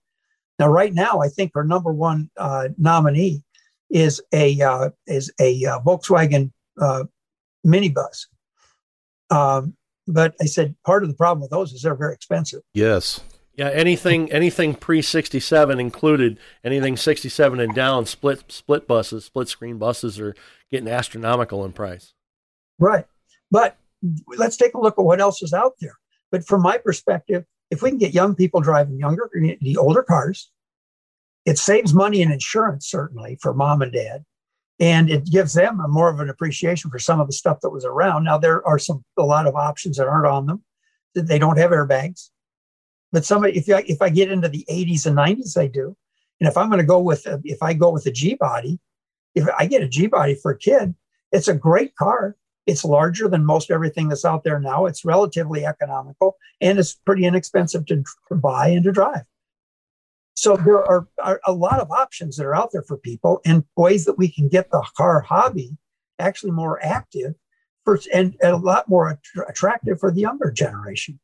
Now, 0.60 0.70
right 0.70 0.94
now, 0.94 1.20
I 1.22 1.28
think 1.28 1.52
her 1.54 1.64
number 1.64 1.92
one 1.92 2.30
uh, 2.38 2.70
nominee 2.78 3.44
is 3.90 4.22
a 4.34 4.60
uh, 4.62 4.90
is 5.06 5.32
a 5.40 5.66
uh, 5.66 5.80
Volkswagen 5.80 6.52
uh, 6.80 7.04
minibus. 7.66 8.26
Um, 9.30 9.76
but 10.08 10.36
I 10.42 10.46
said 10.46 10.76
part 10.86 11.04
of 11.04 11.10
the 11.10 11.16
problem 11.16 11.42
with 11.42 11.52
those 11.52 11.74
is 11.74 11.82
they're 11.82 11.96
very 11.96 12.14
expensive. 12.14 12.62
Yes. 12.74 13.22
Yeah, 13.54 13.70
anything 13.70 14.32
anything 14.32 14.76
pre 14.76 15.02
sixty 15.02 15.40
seven 15.40 15.80
included, 15.80 16.38
anything 16.64 16.96
sixty 16.96 17.28
seven 17.28 17.60
and 17.60 17.74
down, 17.74 18.06
split 18.06 18.52
split 18.52 18.88
buses, 18.88 19.26
split 19.26 19.48
screen 19.48 19.80
buses 19.80 20.20
are 20.20 20.36
getting 20.70 20.88
astronomical 20.88 21.66
in 21.66 21.74
price. 21.74 22.14
Right. 22.80 23.06
But 23.52 23.78
let's 24.38 24.58
take 24.58 24.74
a 24.74 24.80
look 24.80 24.98
at 24.98 25.06
what 25.06 25.22
else 25.22 25.42
is 25.42 25.54
out 25.54 25.74
there. 25.80 25.98
But 26.32 26.46
from 26.46 26.62
my 26.62 26.78
perspective, 26.78 27.46
if 27.72 27.82
we 27.82 27.90
can 27.90 27.98
get 27.98 28.14
young 28.14 28.36
people 28.36 28.62
driving 28.62 29.00
younger, 29.00 29.30
the 29.62 29.78
older 29.78 30.04
cars, 30.04 30.52
it 31.46 31.58
saves 31.58 31.94
money 31.94 32.22
in 32.22 32.32
insurance, 32.32 32.90
certainly 32.90 33.38
for 33.42 33.54
mom 33.54 33.82
and 33.82 33.92
dad 33.92 34.26
and 34.80 35.10
it 35.10 35.26
gives 35.26 35.54
them 35.54 35.80
a 35.80 35.88
more 35.88 36.10
of 36.10 36.20
an 36.20 36.30
appreciation 36.30 36.92
for 36.92 37.00
some 37.00 37.20
of 37.20 37.28
the 37.28 37.34
stuff 37.34 37.60
that 37.62 37.70
was 37.70 37.86
around. 37.86 38.24
Now 38.24 38.38
there 38.38 38.66
are 38.68 38.78
some 38.78 39.04
a 39.18 39.24
lot 39.24 39.48
of 39.48 39.56
options 39.56 39.98
that 39.98 40.08
aren't 40.08 40.28
on 40.28 40.46
them. 40.46 40.64
They 41.16 41.40
don't 41.40 41.58
have 41.58 41.72
airbags, 41.72 42.30
but 43.12 43.26
somebody 43.26 43.58
if 43.58 43.70
I, 43.70 43.84
if 43.88 44.02
I 44.02 44.10
get 44.10 44.32
into 44.32 44.50
the 44.50 44.66
80s 44.70 45.06
and 45.06 45.18
90s, 45.18 45.54
they 45.54 45.68
do. 45.68 45.96
And 46.40 46.48
if 46.48 46.58
I'm 46.58 46.70
going 46.70 46.80
to 46.80 46.86
go 46.86 47.00
with 47.00 47.26
if 47.44 47.64
I 47.64 47.74
go 47.74 47.90
with 47.90 48.06
a 48.06 48.12
G 48.12 48.36
body, 48.36 48.80
if 49.34 49.48
I 49.58 49.66
get 49.66 49.82
a 49.82 49.88
G 49.88 50.06
body 50.08 50.36
for 50.36 50.52
a 50.52 50.58
kid, 50.58 50.94
it's 51.32 51.48
a 51.48 51.56
great 51.56 51.96
car. 51.96 52.36
It's 52.68 52.84
larger 52.84 53.28
than 53.28 53.46
most 53.46 53.72
everything 53.72 54.10
that's 54.10 54.26
out 54.26 54.44
there 54.44 54.60
now. 54.60 54.86
It's 54.86 55.06
relatively 55.06 55.66
economical 55.66 56.36
and 56.62 56.78
it's 56.78 56.94
pretty 56.94 57.26
inexpensive 57.26 57.86
to, 57.88 58.04
to 58.28 58.36
buy 58.36 58.68
and 58.68 58.84
to 58.84 58.92
drive. 58.92 59.24
So 60.36 60.56
there 60.56 60.86
are, 60.86 61.08
are, 61.24 61.42
a 61.48 61.52
lot 61.52 61.80
of 61.80 61.90
options 61.90 62.38
that 62.38 62.46
are 62.46 62.56
out 62.56 62.72
there 62.72 62.84
for 62.84 62.98
people 62.98 63.42
and 63.44 63.64
ways 63.76 64.06
that 64.06 64.20
we 64.20 64.30
can 64.30 64.48
get 64.48 64.70
the 64.70 64.86
car 64.96 65.22
hobby 65.22 65.76
actually 66.20 66.52
more 66.52 66.84
active 66.84 67.34
for, 67.84 68.00
and, 68.14 68.36
and 68.42 68.54
a 68.54 68.58
lot 68.58 68.88
more 68.88 69.20
attractive 69.48 70.00
for 70.00 70.12
the 70.12 70.22
younger 70.22 70.52
generation. 70.52 71.20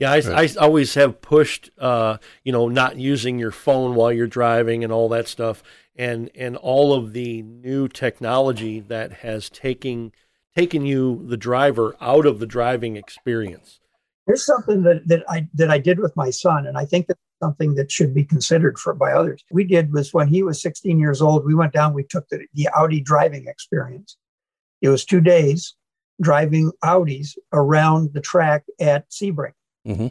Yeah, 0.00 0.10
I, 0.10 0.20
right. 0.20 0.56
I 0.56 0.60
always 0.60 0.94
have 0.94 1.20
pushed, 1.20 1.70
uh, 1.78 2.16
you 2.42 2.50
know, 2.50 2.68
not 2.68 2.96
using 2.96 3.38
your 3.38 3.52
phone 3.52 3.94
while 3.94 4.12
you're 4.12 4.26
driving 4.26 4.82
and 4.82 4.92
all 4.92 5.08
that 5.10 5.28
stuff, 5.28 5.62
and 5.94 6.30
and 6.34 6.56
all 6.56 6.92
of 6.94 7.12
the 7.12 7.42
new 7.42 7.86
technology 7.86 8.80
that 8.80 9.12
has 9.12 9.48
taken 9.48 10.10
taken 10.56 10.84
you 10.84 11.24
the 11.26 11.36
driver 11.36 11.96
out 12.00 12.26
of 12.26 12.38
the 12.38 12.46
driving 12.46 12.96
experience. 12.96 13.80
Here's 14.26 14.46
something 14.46 14.82
that, 14.84 15.06
that 15.06 15.22
I 15.28 15.48
that 15.54 15.70
I 15.70 15.78
did 15.78 15.98
with 15.98 16.16
my 16.16 16.30
son, 16.30 16.66
and 16.66 16.78
I 16.78 16.86
think 16.86 17.08
that 17.08 17.18
something 17.42 17.74
that 17.74 17.92
should 17.92 18.14
be 18.14 18.24
considered 18.24 18.78
for 18.78 18.94
by 18.94 19.12
others. 19.12 19.44
We 19.50 19.64
did 19.64 19.92
was 19.92 20.14
when 20.14 20.28
he 20.28 20.42
was 20.42 20.62
16 20.62 20.98
years 20.98 21.20
old, 21.20 21.44
we 21.44 21.54
went 21.54 21.74
down, 21.74 21.92
we 21.92 22.04
took 22.04 22.28
the, 22.28 22.46
the 22.54 22.68
Audi 22.74 23.00
driving 23.00 23.46
experience. 23.46 24.16
It 24.80 24.88
was 24.88 25.04
two 25.04 25.20
days 25.20 25.74
driving 26.22 26.72
Audis 26.82 27.36
around 27.52 28.14
the 28.14 28.20
track 28.20 28.64
at 28.80 29.10
Sebring. 29.10 29.52
Mm-hmm. 29.86 30.08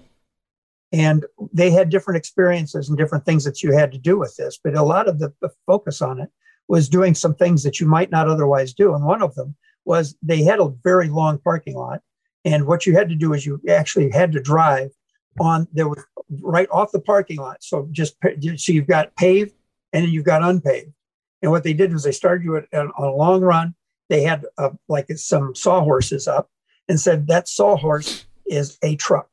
And 0.91 1.25
they 1.51 1.71
had 1.71 1.89
different 1.89 2.17
experiences 2.17 2.87
and 2.87 2.97
different 2.97 3.25
things 3.25 3.43
that 3.45 3.63
you 3.63 3.73
had 3.73 3.91
to 3.93 3.97
do 3.97 4.19
with 4.19 4.35
this. 4.35 4.59
But 4.63 4.75
a 4.75 4.83
lot 4.83 5.07
of 5.07 5.17
the, 5.17 5.33
the 5.41 5.49
focus 5.65 6.01
on 6.01 6.19
it 6.19 6.29
was 6.67 6.87
doing 6.87 7.15
some 7.15 7.33
things 7.33 7.63
that 7.63 7.79
you 7.79 7.87
might 7.87 8.11
not 8.11 8.27
otherwise 8.27 8.73
do. 8.73 8.93
And 8.93 9.03
one 9.03 9.23
of 9.23 9.33
them 9.33 9.55
was 9.85 10.15
they 10.21 10.43
had 10.43 10.59
a 10.59 10.73
very 10.83 11.09
long 11.09 11.37
parking 11.39 11.75
lot. 11.75 12.01
And 12.45 12.65
what 12.65 12.85
you 12.85 12.95
had 12.95 13.09
to 13.09 13.15
do 13.15 13.33
is 13.33 13.45
you 13.45 13.61
actually 13.69 14.09
had 14.09 14.31
to 14.33 14.41
drive 14.41 14.91
on 15.39 15.67
there 15.73 15.87
was 15.87 16.03
right 16.41 16.67
off 16.71 16.91
the 16.91 16.99
parking 16.99 17.37
lot. 17.37 17.63
So 17.63 17.87
just 17.91 18.15
so 18.21 18.71
you've 18.71 18.87
got 18.87 19.15
paved 19.15 19.53
and 19.91 20.05
then 20.05 20.11
you've 20.11 20.25
got 20.25 20.43
unpaved. 20.43 20.93
And 21.41 21.51
what 21.51 21.63
they 21.63 21.73
did 21.73 21.91
was 21.91 22.03
they 22.03 22.11
started 22.11 22.43
you 22.43 22.57
on 22.73 22.91
a 22.97 23.07
long 23.07 23.41
run. 23.41 23.75
They 24.09 24.23
had 24.23 24.45
uh, 24.57 24.71
like 24.87 25.09
some 25.15 25.55
sawhorses 25.55 26.27
up 26.27 26.49
and 26.87 26.99
said 26.99 27.27
that 27.27 27.47
sawhorse 27.47 28.25
is 28.45 28.77
a 28.83 28.95
truck. 28.95 29.29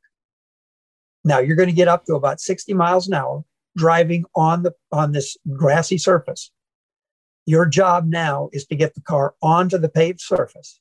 Now 1.25 1.39
you're 1.39 1.57
going 1.57 1.69
to 1.69 1.75
get 1.75 1.89
up 1.89 2.05
to 2.07 2.15
about 2.15 2.41
60 2.41 2.73
miles 2.75 3.07
an 3.07 3.15
hour 3.15 3.45
driving 3.77 4.25
on 4.35 4.63
the 4.63 4.75
on 4.91 5.13
this 5.13 5.37
grassy 5.53 5.99
surface. 5.99 6.51
Your 7.47 7.67
job 7.67 8.07
now 8.07 8.49
is 8.53 8.67
to 8.67 8.77
get 8.77 8.95
the 8.95 9.01
car 9.01 9.35
onto 9.43 9.79
the 9.79 9.89
paved 9.89 10.21
surface 10.21 10.81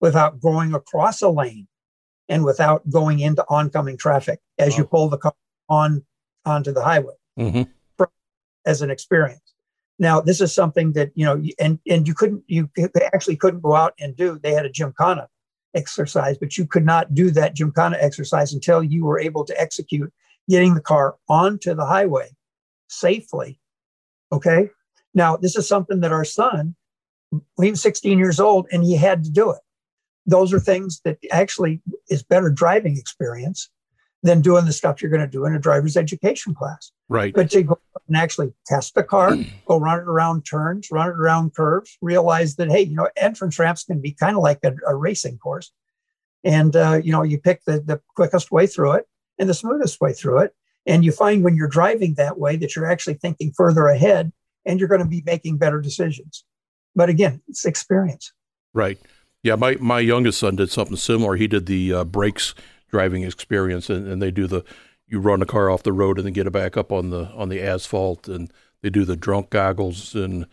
without 0.00 0.40
going 0.40 0.74
across 0.74 1.22
a 1.22 1.28
lane 1.28 1.68
and 2.28 2.44
without 2.44 2.88
going 2.90 3.20
into 3.20 3.44
oncoming 3.48 3.96
traffic 3.96 4.40
as 4.58 4.76
you 4.76 4.84
pull 4.84 5.08
the 5.08 5.18
car 5.18 5.34
on 5.68 6.04
onto 6.44 6.72
the 6.72 6.82
highway 6.82 7.14
mm-hmm. 7.38 8.04
as 8.64 8.82
an 8.82 8.90
experience. 8.90 9.54
Now, 9.98 10.20
this 10.20 10.40
is 10.40 10.54
something 10.54 10.92
that 10.92 11.10
you 11.14 11.24
know, 11.24 11.42
and 11.58 11.78
and 11.88 12.06
you 12.06 12.14
couldn't, 12.14 12.44
you 12.46 12.70
actually 13.12 13.36
couldn't 13.36 13.60
go 13.60 13.74
out 13.74 13.94
and 13.98 14.16
do. 14.16 14.38
They 14.38 14.52
had 14.52 14.64
a 14.64 14.70
gymkhana 14.70 15.28
exercise, 15.74 16.38
but 16.38 16.56
you 16.56 16.66
could 16.66 16.84
not 16.84 17.14
do 17.14 17.30
that 17.32 17.54
Gymkhana 17.54 17.96
exercise 18.00 18.52
until 18.52 18.82
you 18.82 19.04
were 19.04 19.18
able 19.18 19.44
to 19.44 19.60
execute 19.60 20.12
getting 20.48 20.74
the 20.74 20.80
car 20.80 21.16
onto 21.28 21.74
the 21.74 21.86
highway 21.86 22.30
safely. 22.88 23.60
Okay. 24.32 24.70
Now, 25.14 25.36
this 25.36 25.56
is 25.56 25.68
something 25.68 26.00
that 26.00 26.12
our 26.12 26.24
son, 26.24 26.74
he 27.60 27.70
was 27.70 27.82
16 27.82 28.18
years 28.18 28.40
old 28.40 28.66
and 28.72 28.84
he 28.84 28.96
had 28.96 29.24
to 29.24 29.30
do 29.30 29.50
it. 29.50 29.60
Those 30.26 30.52
are 30.52 30.60
things 30.60 31.00
that 31.04 31.18
actually 31.30 31.80
is 32.08 32.22
better 32.22 32.50
driving 32.50 32.96
experience 32.96 33.70
than 34.22 34.40
doing 34.40 34.64
the 34.64 34.72
stuff 34.72 35.00
you're 35.00 35.10
going 35.10 35.22
to 35.22 35.26
do 35.26 35.44
in 35.44 35.54
a 35.54 35.58
driver's 35.58 35.96
education 35.96 36.54
class. 36.54 36.90
Right. 37.08 37.32
But 37.32 37.50
to 37.52 37.62
go 37.62 37.78
and 38.08 38.16
actually 38.16 38.52
test 38.66 38.94
the 38.94 39.02
car, 39.02 39.36
go 39.66 39.78
run 39.78 39.98
it 39.98 40.08
around 40.08 40.42
turns, 40.42 40.88
run 40.90 41.08
it 41.08 41.16
around 41.16 41.54
curves, 41.54 41.96
realize 42.02 42.56
that, 42.56 42.68
hey, 42.68 42.82
you 42.82 42.96
know, 42.96 43.08
entrance 43.16 43.58
ramps 43.58 43.84
can 43.84 44.00
be 44.00 44.12
kind 44.12 44.36
of 44.36 44.42
like 44.42 44.58
a, 44.64 44.74
a 44.86 44.94
racing 44.94 45.38
course. 45.38 45.72
And, 46.44 46.74
uh, 46.74 47.00
you 47.02 47.12
know, 47.12 47.22
you 47.22 47.38
pick 47.38 47.64
the, 47.64 47.80
the 47.80 48.00
quickest 48.14 48.50
way 48.50 48.66
through 48.66 48.92
it 48.92 49.06
and 49.38 49.48
the 49.48 49.54
smoothest 49.54 50.00
way 50.00 50.12
through 50.12 50.38
it. 50.38 50.54
And 50.86 51.04
you 51.04 51.12
find 51.12 51.44
when 51.44 51.54
you're 51.54 51.68
driving 51.68 52.14
that 52.14 52.38
way 52.38 52.56
that 52.56 52.74
you're 52.74 52.90
actually 52.90 53.14
thinking 53.14 53.52
further 53.56 53.86
ahead 53.86 54.32
and 54.64 54.78
you're 54.78 54.88
going 54.88 55.02
to 55.02 55.06
be 55.06 55.22
making 55.24 55.58
better 55.58 55.80
decisions. 55.80 56.44
But 56.94 57.08
again, 57.08 57.42
it's 57.48 57.64
experience. 57.64 58.32
Right. 58.74 58.98
Yeah. 59.42 59.54
My, 59.54 59.76
my 59.80 60.00
youngest 60.00 60.38
son 60.40 60.56
did 60.56 60.70
something 60.70 60.96
similar. 60.96 61.36
He 61.36 61.46
did 61.46 61.66
the 61.66 61.92
uh, 61.92 62.04
brakes 62.04 62.54
driving 62.90 63.22
experience 63.22 63.88
and, 63.90 64.06
and 64.08 64.20
they 64.20 64.30
do 64.30 64.46
the, 64.46 64.64
you 65.08 65.20
run 65.20 65.40
the 65.40 65.46
car 65.46 65.70
off 65.70 65.82
the 65.82 65.92
road 65.92 66.18
and 66.18 66.26
then 66.26 66.32
get 66.32 66.46
it 66.46 66.52
back 66.52 66.76
up 66.76 66.92
on 66.92 67.10
the 67.10 67.26
on 67.28 67.48
the 67.48 67.62
asphalt 67.62 68.28
and 68.28 68.52
they 68.82 68.90
do 68.90 69.04
the 69.04 69.16
drunk 69.16 69.50
goggles 69.50 70.14
and 70.14 70.46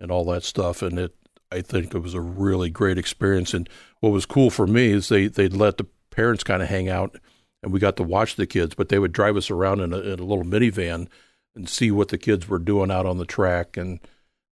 and 0.00 0.10
all 0.10 0.24
that 0.24 0.44
stuff 0.44 0.82
and 0.82 0.98
it 0.98 1.14
I 1.50 1.60
think 1.60 1.94
it 1.94 2.00
was 2.00 2.14
a 2.14 2.20
really 2.20 2.70
great 2.70 2.98
experience 2.98 3.52
and 3.52 3.68
what 4.00 4.10
was 4.10 4.26
cool 4.26 4.50
for 4.50 4.66
me 4.66 4.90
is 4.90 5.08
they 5.08 5.26
they'd 5.26 5.52
let 5.52 5.78
the 5.78 5.86
parents 6.10 6.44
kind 6.44 6.62
of 6.62 6.68
hang 6.68 6.88
out 6.88 7.16
and 7.62 7.72
we 7.72 7.80
got 7.80 7.96
to 7.96 8.02
watch 8.02 8.36
the 8.36 8.46
kids 8.46 8.74
but 8.74 8.88
they 8.88 8.98
would 8.98 9.12
drive 9.12 9.36
us 9.36 9.50
around 9.50 9.80
in 9.80 9.92
a, 9.92 9.98
in 9.98 10.18
a 10.18 10.24
little 10.24 10.44
minivan 10.44 11.08
and 11.56 11.68
see 11.68 11.90
what 11.90 12.08
the 12.08 12.18
kids 12.18 12.48
were 12.48 12.58
doing 12.58 12.90
out 12.90 13.06
on 13.06 13.18
the 13.18 13.24
track 13.24 13.76
and 13.76 13.98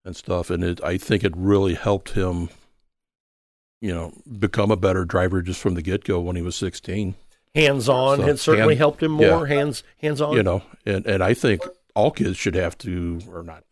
and 0.03 0.15
stuff 0.15 0.49
and 0.49 0.63
it 0.63 0.83
I 0.83 0.97
think 0.97 1.23
it 1.23 1.33
really 1.35 1.75
helped 1.75 2.11
him 2.11 2.49
you 3.81 3.93
know 3.93 4.13
become 4.39 4.71
a 4.71 4.77
better 4.77 5.05
driver 5.05 5.41
just 5.41 5.61
from 5.61 5.75
the 5.75 5.81
get-go 5.81 6.19
when 6.19 6.35
he 6.35 6.41
was 6.41 6.55
16 6.55 7.15
hands 7.55 7.87
on 7.89 8.17
so, 8.17 8.23
had 8.23 8.39
certainly 8.39 8.75
hand, 8.75 8.79
helped 8.79 9.01
him 9.01 9.13
more. 9.13 9.47
Yeah. 9.47 9.55
Hands 9.55 9.83
hands 10.01 10.21
on, 10.21 10.35
you 10.35 10.43
know, 10.43 10.61
and 10.85 11.05
and 11.07 11.23
I 11.23 11.33
think 11.33 11.63
all 11.95 12.11
kids 12.11 12.37
should 12.37 12.55
have 12.55 12.77
to, 12.79 13.21
or 13.31 13.41
not. 13.41 13.63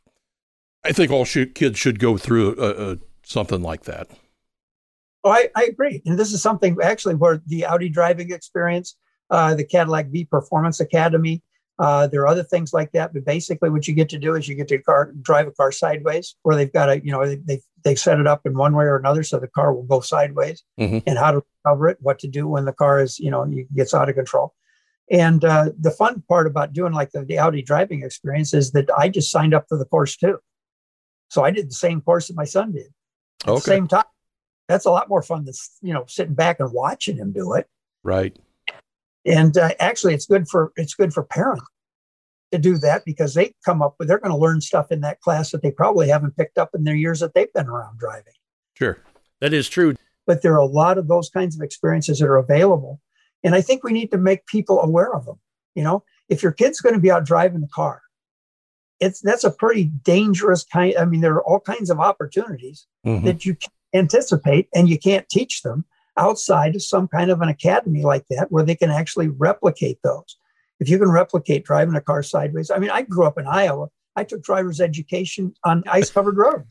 I 0.85 0.93
think 0.93 1.11
all 1.11 1.25
should, 1.25 1.55
kids 1.55 1.77
should 1.77 1.99
go 1.99 2.17
through 2.17 2.55
a, 2.57 2.93
a, 2.93 2.97
something 3.23 3.61
like 3.61 3.83
that. 3.83 4.09
Oh, 5.23 5.31
I, 5.31 5.49
I 5.55 5.65
agree, 5.65 6.01
and 6.05 6.17
this 6.17 6.33
is 6.33 6.41
something 6.41 6.77
actually 6.81 7.15
where 7.15 7.41
the 7.45 7.65
Audi 7.65 7.89
driving 7.89 8.31
experience, 8.31 8.95
uh, 9.29 9.55
the 9.55 9.63
Cadillac 9.63 10.07
V 10.07 10.25
Performance 10.25 10.79
Academy, 10.79 11.41
uh, 11.79 12.07
there 12.07 12.21
are 12.21 12.27
other 12.27 12.43
things 12.43 12.71
like 12.71 12.91
that, 12.91 13.13
but 13.13 13.25
basically, 13.25 13.69
what 13.69 13.87
you 13.87 13.95
get 13.95 14.09
to 14.09 14.19
do 14.19 14.35
is 14.35 14.47
you 14.47 14.55
get 14.55 14.67
to 14.67 14.77
car, 14.77 15.11
drive 15.21 15.47
a 15.47 15.51
car 15.51 15.71
sideways, 15.71 16.35
where 16.43 16.55
they've 16.55 16.71
got 16.71 16.89
a, 16.89 17.03
you 17.03 17.11
know, 17.11 17.25
they 17.25 17.61
they 17.83 17.95
set 17.95 18.19
it 18.19 18.27
up 18.27 18.45
in 18.45 18.55
one 18.55 18.75
way 18.75 18.85
or 18.85 18.95
another, 18.95 19.23
so 19.23 19.39
the 19.39 19.47
car 19.47 19.73
will 19.73 19.83
go 19.83 19.99
sideways, 19.99 20.63
mm-hmm. 20.79 20.99
and 21.07 21.17
how 21.17 21.31
to 21.31 21.41
recover 21.65 21.89
it, 21.89 21.97
what 21.99 22.19
to 22.19 22.27
do 22.27 22.47
when 22.47 22.65
the 22.65 22.73
car 22.73 23.01
is, 23.01 23.17
you 23.19 23.31
know, 23.31 23.51
gets 23.75 23.93
out 23.93 24.07
of 24.07 24.15
control. 24.15 24.53
And 25.09 25.43
uh, 25.43 25.71
the 25.79 25.91
fun 25.91 26.23
part 26.29 26.47
about 26.47 26.73
doing 26.73 26.93
like 26.93 27.11
the, 27.11 27.25
the 27.25 27.39
Audi 27.39 27.61
driving 27.61 28.03
experience 28.03 28.53
is 28.53 28.71
that 28.71 28.89
I 28.95 29.09
just 29.09 29.31
signed 29.31 29.53
up 29.53 29.65
for 29.67 29.77
the 29.77 29.85
course 29.85 30.15
too. 30.15 30.37
So 31.29 31.43
I 31.43 31.51
did 31.51 31.69
the 31.69 31.75
same 31.75 32.01
course 32.01 32.27
that 32.27 32.37
my 32.37 32.45
son 32.45 32.71
did 32.71 32.87
at 33.43 33.49
okay. 33.49 33.55
the 33.55 33.61
same 33.61 33.87
time. 33.87 34.05
That's 34.67 34.85
a 34.85 34.91
lot 34.91 35.09
more 35.09 35.23
fun 35.23 35.45
than 35.45 35.55
you 35.81 35.93
know 35.93 36.05
sitting 36.07 36.35
back 36.35 36.59
and 36.59 36.71
watching 36.71 37.17
him 37.17 37.33
do 37.33 37.53
it. 37.53 37.67
Right 38.03 38.37
and 39.25 39.57
uh, 39.57 39.71
actually 39.79 40.13
it's 40.13 40.25
good 40.25 40.47
for 40.47 40.71
it's 40.75 40.95
good 40.95 41.13
for 41.13 41.23
parents 41.23 41.65
to 42.51 42.57
do 42.57 42.77
that 42.77 43.03
because 43.05 43.33
they 43.33 43.53
come 43.65 43.81
up 43.81 43.95
with 43.97 44.07
they're 44.07 44.19
going 44.19 44.31
to 44.31 44.37
learn 44.37 44.61
stuff 44.61 44.91
in 44.91 45.01
that 45.01 45.19
class 45.21 45.51
that 45.51 45.61
they 45.61 45.71
probably 45.71 46.07
haven't 46.07 46.37
picked 46.37 46.57
up 46.57 46.69
in 46.73 46.83
their 46.83 46.95
years 46.95 47.19
that 47.19 47.33
they've 47.33 47.51
been 47.53 47.67
around 47.67 47.97
driving. 47.97 48.33
Sure. 48.75 48.99
That 49.41 49.53
is 49.53 49.67
true. 49.67 49.95
But 50.27 50.41
there 50.41 50.53
are 50.53 50.57
a 50.57 50.65
lot 50.65 50.97
of 50.97 51.07
those 51.07 51.29
kinds 51.29 51.55
of 51.55 51.61
experiences 51.61 52.19
that 52.19 52.27
are 52.27 52.37
available 52.37 53.01
and 53.43 53.55
i 53.55 53.61
think 53.61 53.83
we 53.83 53.91
need 53.91 54.11
to 54.11 54.17
make 54.17 54.45
people 54.47 54.81
aware 54.81 55.13
of 55.13 55.25
them 55.25 55.39
you 55.75 55.83
know? 55.83 56.03
If 56.29 56.43
your 56.43 56.51
kid's 56.51 56.81
going 56.81 56.93
to 56.93 57.01
be 57.01 57.11
out 57.11 57.25
driving 57.25 57.61
the 57.61 57.67
car 57.67 58.01
it's 58.99 59.19
that's 59.21 59.43
a 59.43 59.51
pretty 59.51 59.85
dangerous 60.03 60.63
kind 60.63 60.95
i 60.97 61.05
mean 61.05 61.21
there 61.21 61.33
are 61.33 61.43
all 61.43 61.59
kinds 61.59 61.89
of 61.89 61.99
opportunities 61.99 62.87
mm-hmm. 63.05 63.25
that 63.25 63.45
you 63.45 63.55
anticipate 63.93 64.67
and 64.73 64.87
you 64.87 64.97
can't 64.97 65.27
teach 65.29 65.61
them 65.61 65.85
outside 66.17 66.75
of 66.75 66.83
some 66.83 67.07
kind 67.07 67.31
of 67.31 67.41
an 67.41 67.49
academy 67.49 68.03
like 68.03 68.25
that 68.29 68.51
where 68.51 68.63
they 68.63 68.75
can 68.75 68.91
actually 68.91 69.27
replicate 69.27 69.99
those. 70.03 70.37
If 70.79 70.89
you 70.89 70.99
can 70.99 71.09
replicate 71.09 71.65
driving 71.65 71.95
a 71.95 72.01
car 72.01 72.23
sideways, 72.23 72.69
I 72.69 72.77
mean, 72.77 72.89
I 72.89 73.03
grew 73.03 73.25
up 73.25 73.37
in 73.37 73.47
Iowa. 73.47 73.87
I 74.15 74.23
took 74.23 74.43
driver's 74.43 74.79
education 74.79 75.53
on 75.63 75.83
ice 75.87 76.11
covered 76.11 76.37
road. 76.37 76.65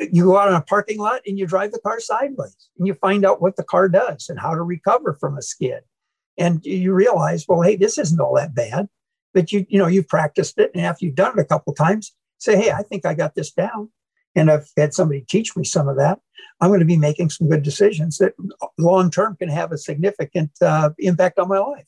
you 0.00 0.24
go 0.24 0.36
out 0.36 0.48
on 0.48 0.54
a 0.54 0.62
parking 0.62 0.98
lot 0.98 1.20
and 1.26 1.38
you 1.38 1.46
drive 1.46 1.70
the 1.70 1.78
car 1.78 2.00
sideways 2.00 2.56
and 2.76 2.86
you 2.86 2.94
find 2.94 3.24
out 3.24 3.40
what 3.40 3.56
the 3.56 3.62
car 3.62 3.88
does 3.88 4.28
and 4.28 4.40
how 4.40 4.54
to 4.54 4.62
recover 4.62 5.16
from 5.20 5.36
a 5.36 5.42
skid. 5.42 5.82
And 6.38 6.64
you 6.64 6.92
realize, 6.92 7.46
well, 7.46 7.60
hey, 7.60 7.76
this 7.76 7.98
isn't 7.98 8.18
all 8.18 8.34
that 8.34 8.54
bad. 8.54 8.88
But 9.34 9.52
you, 9.52 9.64
you 9.68 9.78
know, 9.78 9.86
you've 9.86 10.08
practiced 10.08 10.58
it. 10.58 10.70
And 10.74 10.84
after 10.84 11.04
you've 11.04 11.14
done 11.14 11.38
it 11.38 11.40
a 11.40 11.44
couple 11.44 11.72
times, 11.72 12.12
say, 12.38 12.56
hey, 12.56 12.70
I 12.72 12.82
think 12.82 13.06
I 13.06 13.14
got 13.14 13.34
this 13.34 13.52
down 13.52 13.90
and 14.34 14.50
I've 14.50 14.68
had 14.76 14.94
somebody 14.94 15.24
teach 15.28 15.56
me 15.56 15.64
some 15.64 15.88
of 15.88 15.96
that, 15.96 16.20
I'm 16.60 16.70
going 16.70 16.80
to 16.80 16.86
be 16.86 16.96
making 16.96 17.30
some 17.30 17.48
good 17.48 17.62
decisions 17.62 18.18
that 18.18 18.34
long 18.78 19.10
term 19.10 19.36
can 19.36 19.48
have 19.48 19.72
a 19.72 19.78
significant 19.78 20.50
uh, 20.60 20.90
impact 20.98 21.38
on 21.38 21.48
my 21.48 21.58
life. 21.58 21.86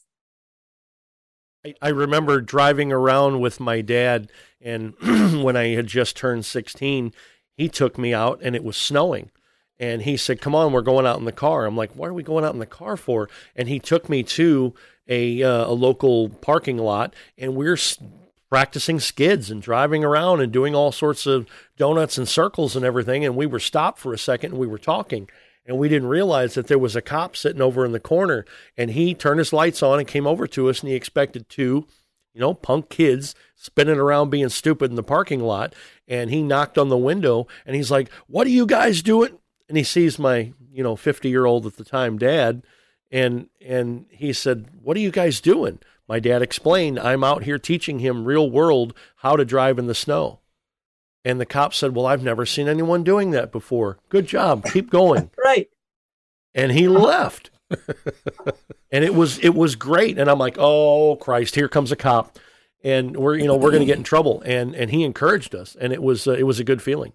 I, 1.81 1.89
remember 1.89 2.43
driving 2.43 2.93
around 2.93 3.41
with 3.41 3.59
my 3.59 3.81
dad, 3.81 4.31
and 4.61 4.95
when 5.43 5.57
I 5.57 5.69
had 5.69 5.87
just 5.87 6.17
turned 6.17 6.45
16, 6.45 7.13
he 7.57 7.69
took 7.69 7.97
me 7.97 8.13
out 8.13 8.41
and 8.43 8.55
it 8.55 8.63
was 8.63 8.77
snowing. 8.77 9.31
And 9.79 10.03
he 10.03 10.17
said, 10.17 10.41
Come 10.41 10.55
on, 10.55 10.73
we're 10.73 10.83
going 10.83 11.07
out 11.07 11.19
in 11.19 11.25
the 11.25 11.33
car. 11.33 11.65
I'm 11.65 11.77
like, 11.77 11.95
What 11.97 12.11
are 12.11 12.15
we 12.15 12.23
going 12.23 12.45
out 12.45 12.53
in 12.53 12.61
the 12.61 12.67
car 12.67 12.97
for? 12.97 13.29
And 13.57 13.69
he 13.69 13.79
took 13.79 14.09
me 14.09 14.23
to 14.25 14.75
a, 15.09 15.43
uh, 15.43 15.71
a 15.71 15.73
local 15.73 16.29
parking 16.29 16.79
lot, 16.79 17.15
and 17.39 17.57
we're 17.57 17.79
practicing 18.51 19.01
skids 19.01 19.51
and 19.51 19.63
driving 19.63 20.05
around 20.05 20.41
and 20.41 20.53
doing 20.53 20.75
all 20.75 20.93
sorts 20.93 21.27
of 21.27 21.47
donuts 21.77 22.19
and 22.19 22.29
circles 22.29 22.77
and 22.77 22.85
everything. 22.85 23.25
And 23.25 23.37
we 23.37 23.47
were 23.47 23.61
stopped 23.61 23.99
for 23.99 24.13
a 24.13 24.19
second 24.19 24.53
and 24.53 24.61
we 24.61 24.67
were 24.67 24.79
talking. 24.79 25.29
And 25.67 25.79
we 25.79 25.89
didn't 25.89 26.09
realize 26.09 26.55
that 26.55 26.67
there 26.67 26.79
was 26.79 26.95
a 26.95 27.03
cop 27.03 27.37
sitting 27.37 27.63
over 27.63 27.85
in 27.85 27.93
the 27.93 28.01
corner. 28.01 28.45
And 28.77 28.91
he 28.91 29.15
turned 29.15 29.39
his 29.39 29.53
lights 29.53 29.83
on 29.83 29.99
and 29.99 30.07
came 30.07 30.27
over 30.27 30.47
to 30.49 30.69
us 30.69 30.81
and 30.81 30.91
he 30.91 30.95
expected 30.95 31.49
two, 31.49 31.87
you 32.35 32.41
know, 32.41 32.53
punk 32.53 32.91
kids 32.91 33.35
spinning 33.57 33.99
around 33.99 34.31
being 34.31 34.51
stupid 34.51 34.91
in 34.91 34.97
the 34.97 35.03
parking 35.03 35.41
lot. 35.41 35.75
And 36.07 36.31
he 36.31 36.43
knocked 36.43 36.77
on 36.77 36.91
the 36.91 36.99
window 36.99 37.47
and 37.65 37.75
he's 37.75 37.91
like, 37.91 38.11
What 38.27 38.47
are 38.47 38.51
you 38.51 38.67
guys 38.67 39.03
doing? 39.03 39.39
And 39.69 39.79
he 39.79 39.85
sees 39.85 40.19
my, 40.19 40.53
you 40.71 40.83
know, 40.83 40.97
50 40.97 41.31
year 41.31 41.47
old 41.47 41.65
at 41.67 41.77
the 41.77 41.85
time 41.85 42.19
dad. 42.19 42.63
And 43.11 43.49
and 43.65 44.05
he 44.11 44.33
said, 44.33 44.69
What 44.83 44.97
are 44.99 45.01
you 45.01 45.11
guys 45.11 45.41
doing? 45.41 45.79
My 46.09 46.21
dad 46.21 46.43
explained, 46.43 46.99
I'm 46.99 47.25
out 47.25 47.45
here 47.45 47.59
teaching 47.59 47.99
him 47.99 48.25
real 48.25 48.51
world 48.51 48.95
how 49.17 49.37
to 49.37 49.45
drive 49.45 49.79
in 49.79 49.87
the 49.87 49.95
snow. 49.95 50.41
And 51.25 51.41
the 51.41 51.47
cop 51.47 51.73
said, 51.73 51.95
Well, 51.95 52.07
I've 52.07 52.23
never 52.23 52.45
seen 52.45 52.69
anyone 52.69 53.03
doing 53.03 53.31
that 53.31 53.51
before. 53.51 53.99
Good 54.11 54.27
job. 54.27 54.65
Keep 54.67 54.91
going. 54.91 55.31
right. 55.45 55.69
And 56.55 56.71
he 56.73 56.87
left. 56.87 57.51
and 58.91 59.05
it 59.05 59.15
was 59.15 59.39
it 59.39 59.55
was 59.55 59.75
great. 59.75 60.19
And 60.19 60.31
I'm 60.31 60.39
like, 60.39 60.57
oh 60.59 61.17
Christ, 61.17 61.55
here 61.55 61.69
comes 61.69 61.91
a 61.91 61.97
cop. 61.97 62.39
And 62.85 63.17
we're 63.17 63.37
you 63.37 63.47
know, 63.47 63.57
we're 63.57 63.73
gonna 63.73 63.87
get 63.87 63.97
in 63.97 64.05
trouble. 64.05 64.43
And 64.45 64.75
and 64.75 64.91
he 64.91 65.03
encouraged 65.03 65.55
us. 65.55 65.75
And 65.81 65.93
it 65.95 66.03
was 66.03 66.29
uh, 66.29 66.33
it 66.33 66.43
was 66.43 66.61
a 66.61 66.65
good 66.65 66.83
feeling. 66.83 67.15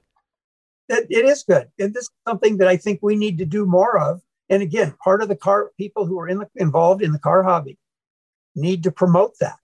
It, 0.90 1.06
it 1.12 1.26
is 1.26 1.44
good. 1.44 1.70
And 1.78 1.94
this 1.94 2.06
is 2.06 2.12
something 2.28 2.58
that 2.58 2.68
I 2.68 2.78
think 2.78 3.00
we 3.04 3.16
need 3.16 3.38
to 3.38 3.46
do 3.46 3.68
more 3.68 4.00
of. 4.00 4.22
And 4.50 4.64
again, 4.64 4.96
part 5.04 5.22
of 5.22 5.28
the 5.28 5.36
car 5.36 5.70
people 5.78 6.08
who 6.08 6.20
are 6.20 6.28
in 6.28 6.40
the, 6.40 6.50
involved 6.56 7.04
in 7.04 7.12
the 7.12 7.20
car 7.20 7.44
hobby 7.44 7.78
need 8.60 8.84
to 8.84 8.92
promote 8.92 9.34
that. 9.40 9.58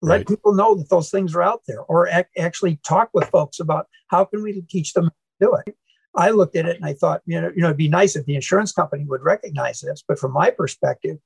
Let 0.00 0.16
right. 0.16 0.28
people 0.28 0.52
know 0.52 0.74
that 0.74 0.90
those 0.90 1.10
things 1.10 1.34
are 1.34 1.42
out 1.42 1.62
there, 1.66 1.80
or 1.80 2.08
ac- 2.08 2.26
actually 2.36 2.80
talk 2.86 3.10
with 3.14 3.28
folks 3.28 3.60
about 3.60 3.86
how 4.08 4.24
can 4.24 4.42
we 4.42 4.60
teach 4.62 4.94
them 4.94 5.06
to 5.06 5.12
do 5.40 5.54
it. 5.64 5.76
I 6.14 6.30
looked 6.30 6.56
at 6.56 6.66
it 6.66 6.76
and 6.76 6.84
I 6.84 6.94
thought, 6.94 7.22
you 7.24 7.40
know, 7.40 7.50
you 7.54 7.62
know, 7.62 7.68
it'd 7.68 7.76
be 7.76 7.88
nice 7.88 8.16
if 8.16 8.26
the 8.26 8.34
insurance 8.34 8.72
company 8.72 9.04
would 9.04 9.22
recognize 9.22 9.80
this. 9.80 10.04
But 10.06 10.18
from 10.18 10.32
my 10.32 10.50
perspective, 10.50 11.18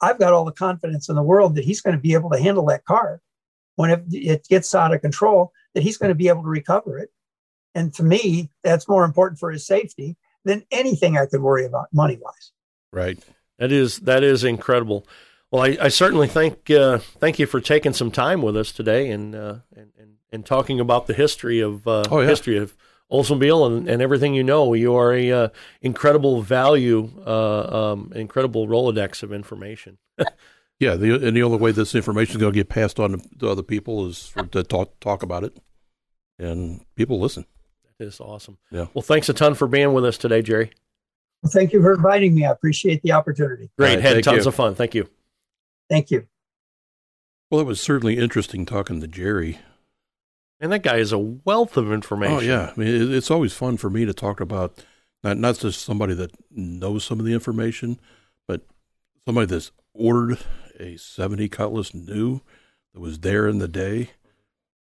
I've 0.00 0.18
got 0.18 0.32
all 0.32 0.44
the 0.44 0.52
confidence 0.52 1.08
in 1.08 1.14
the 1.14 1.22
world 1.22 1.54
that 1.54 1.64
he's 1.64 1.80
going 1.80 1.94
to 1.94 2.02
be 2.02 2.14
able 2.14 2.30
to 2.30 2.40
handle 2.40 2.66
that 2.66 2.84
car 2.84 3.20
when 3.76 3.90
it, 3.90 4.04
it 4.10 4.46
gets 4.48 4.74
out 4.74 4.94
of 4.94 5.00
control. 5.00 5.52
That 5.74 5.82
he's 5.82 5.96
going 5.96 6.10
to 6.10 6.16
be 6.16 6.28
able 6.28 6.42
to 6.42 6.48
recover 6.48 6.98
it. 6.98 7.10
And 7.74 7.94
to 7.94 8.02
me, 8.02 8.50
that's 8.64 8.88
more 8.88 9.04
important 9.04 9.38
for 9.38 9.50
his 9.50 9.66
safety 9.66 10.16
than 10.44 10.64
anything 10.70 11.16
I 11.16 11.26
could 11.26 11.40
worry 11.40 11.64
about 11.64 11.86
money 11.92 12.18
wise. 12.20 12.52
Right. 12.92 13.18
That 13.58 13.72
is 13.72 13.98
that 14.00 14.24
is 14.24 14.44
incredible. 14.44 15.06
Well, 15.52 15.64
I, 15.64 15.76
I 15.82 15.88
certainly 15.88 16.28
thank 16.28 16.70
uh, 16.70 16.98
thank 16.98 17.38
you 17.38 17.44
for 17.44 17.60
taking 17.60 17.92
some 17.92 18.10
time 18.10 18.40
with 18.40 18.56
us 18.56 18.72
today 18.72 19.10
and 19.10 19.34
uh, 19.34 19.56
and, 19.76 19.92
and, 19.98 20.14
and 20.32 20.46
talking 20.46 20.80
about 20.80 21.06
the 21.06 21.12
history 21.12 21.60
of 21.60 21.86
uh, 21.86 22.04
oh, 22.10 22.20
yeah. 22.20 22.28
history 22.28 22.56
of 22.56 22.74
Oldsmobile 23.12 23.66
and, 23.66 23.86
and 23.86 24.00
everything 24.00 24.32
you 24.32 24.42
know. 24.42 24.72
You 24.72 24.96
are 24.96 25.12
a 25.12 25.30
uh, 25.30 25.48
incredible 25.82 26.40
value, 26.40 27.10
uh, 27.26 27.92
um, 27.92 28.12
incredible 28.14 28.66
Rolodex 28.66 29.22
of 29.22 29.30
information. 29.30 29.98
yeah, 30.80 30.94
the, 30.96 31.14
and 31.26 31.36
the 31.36 31.42
only 31.42 31.58
way 31.58 31.70
this 31.70 31.94
information 31.94 32.36
is 32.36 32.40
going 32.40 32.54
to 32.54 32.58
get 32.58 32.70
passed 32.70 32.98
on 32.98 33.18
to, 33.18 33.38
to 33.40 33.50
other 33.50 33.62
people 33.62 34.06
is 34.08 34.28
for, 34.28 34.46
to 34.46 34.62
talk 34.62 34.98
talk 35.00 35.22
about 35.22 35.44
it, 35.44 35.58
and 36.38 36.80
people 36.96 37.20
listen. 37.20 37.44
That 37.98 38.06
is 38.06 38.20
awesome. 38.20 38.56
Yeah. 38.70 38.86
Well, 38.94 39.02
thanks 39.02 39.28
a 39.28 39.34
ton 39.34 39.52
for 39.52 39.68
being 39.68 39.92
with 39.92 40.06
us 40.06 40.16
today, 40.16 40.40
Jerry. 40.40 40.72
Well, 41.42 41.52
thank 41.52 41.74
you 41.74 41.82
for 41.82 41.92
inviting 41.92 42.34
me. 42.34 42.46
I 42.46 42.52
appreciate 42.52 43.02
the 43.02 43.12
opportunity. 43.12 43.70
Great. 43.76 43.96
right, 43.96 44.02
Had 44.02 44.24
tons 44.24 44.46
you. 44.46 44.48
of 44.48 44.54
fun. 44.54 44.74
Thank 44.74 44.94
you. 44.94 45.10
Thank 45.88 46.10
you. 46.10 46.26
Well, 47.50 47.60
it 47.60 47.66
was 47.66 47.80
certainly 47.80 48.16
interesting 48.16 48.64
talking 48.64 49.00
to 49.00 49.06
Jerry. 49.06 49.58
And 50.58 50.72
that 50.72 50.82
guy 50.82 50.96
is 50.96 51.12
a 51.12 51.18
wealth 51.18 51.76
of 51.76 51.92
information. 51.92 52.36
Oh 52.36 52.40
yeah, 52.40 52.72
I 52.74 52.80
mean, 52.80 53.12
it's 53.12 53.30
always 53.30 53.52
fun 53.52 53.76
for 53.76 53.90
me 53.90 54.04
to 54.04 54.14
talk 54.14 54.40
about 54.40 54.82
not 55.24 55.36
not 55.36 55.58
just 55.58 55.82
somebody 55.82 56.14
that 56.14 56.30
knows 56.50 57.04
some 57.04 57.18
of 57.18 57.26
the 57.26 57.34
information, 57.34 57.98
but 58.46 58.62
somebody 59.26 59.46
that's 59.46 59.72
ordered 59.92 60.38
a 60.78 60.96
seventy 60.96 61.48
Cutlass 61.48 61.92
new 61.92 62.42
that 62.94 63.00
was 63.00 63.18
there 63.18 63.48
in 63.48 63.58
the 63.58 63.68
day 63.68 64.12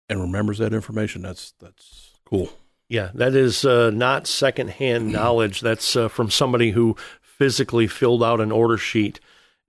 and 0.08 0.20
remembers 0.20 0.58
that 0.58 0.74
information. 0.74 1.22
That's 1.22 1.54
that's 1.60 2.10
cool. 2.24 2.50
Yeah, 2.88 3.10
that 3.14 3.34
is 3.34 3.64
uh, 3.64 3.90
not 3.90 4.26
secondhand 4.26 5.12
knowledge. 5.12 5.60
That's 5.60 5.96
uh, 5.96 6.08
from 6.08 6.28
somebody 6.30 6.72
who 6.72 6.96
physically 7.22 7.86
filled 7.86 8.22
out 8.22 8.40
an 8.40 8.52
order 8.52 8.76
sheet 8.76 9.20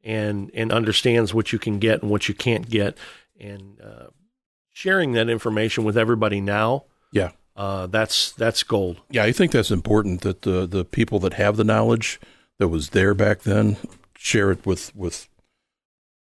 and 0.04 0.52
and 0.54 0.72
understands 0.72 1.34
what 1.34 1.54
you 1.54 1.60
can 1.60 1.80
get 1.80 2.02
and 2.02 2.12
what 2.12 2.28
you 2.28 2.36
can't 2.36 2.70
get, 2.70 2.98
and 3.40 3.80
uh, 3.82 4.08
sharing 4.72 5.14
that 5.14 5.30
information 5.30 5.84
with 5.84 5.98
everybody 5.98 6.42
now. 6.42 6.86
Yeah. 7.12 7.32
uh, 7.56 7.88
that's 7.88 8.32
that's 8.32 8.64
gold. 8.64 9.02
Yeah, 9.10 9.24
I 9.24 9.32
think 9.32 9.52
that's 9.52 9.72
important 9.72 10.22
that 10.22 10.42
the 10.42 10.66
the 10.66 10.84
people 10.84 11.20
that 11.20 11.34
have 11.34 11.58
the 11.58 11.64
knowledge 11.64 12.20
that 12.60 12.68
was 12.68 12.90
there 12.90 13.14
back 13.14 13.42
then 13.42 13.78
share 14.18 14.52
it 14.52 14.66
with 14.66 14.96
with. 14.96 15.30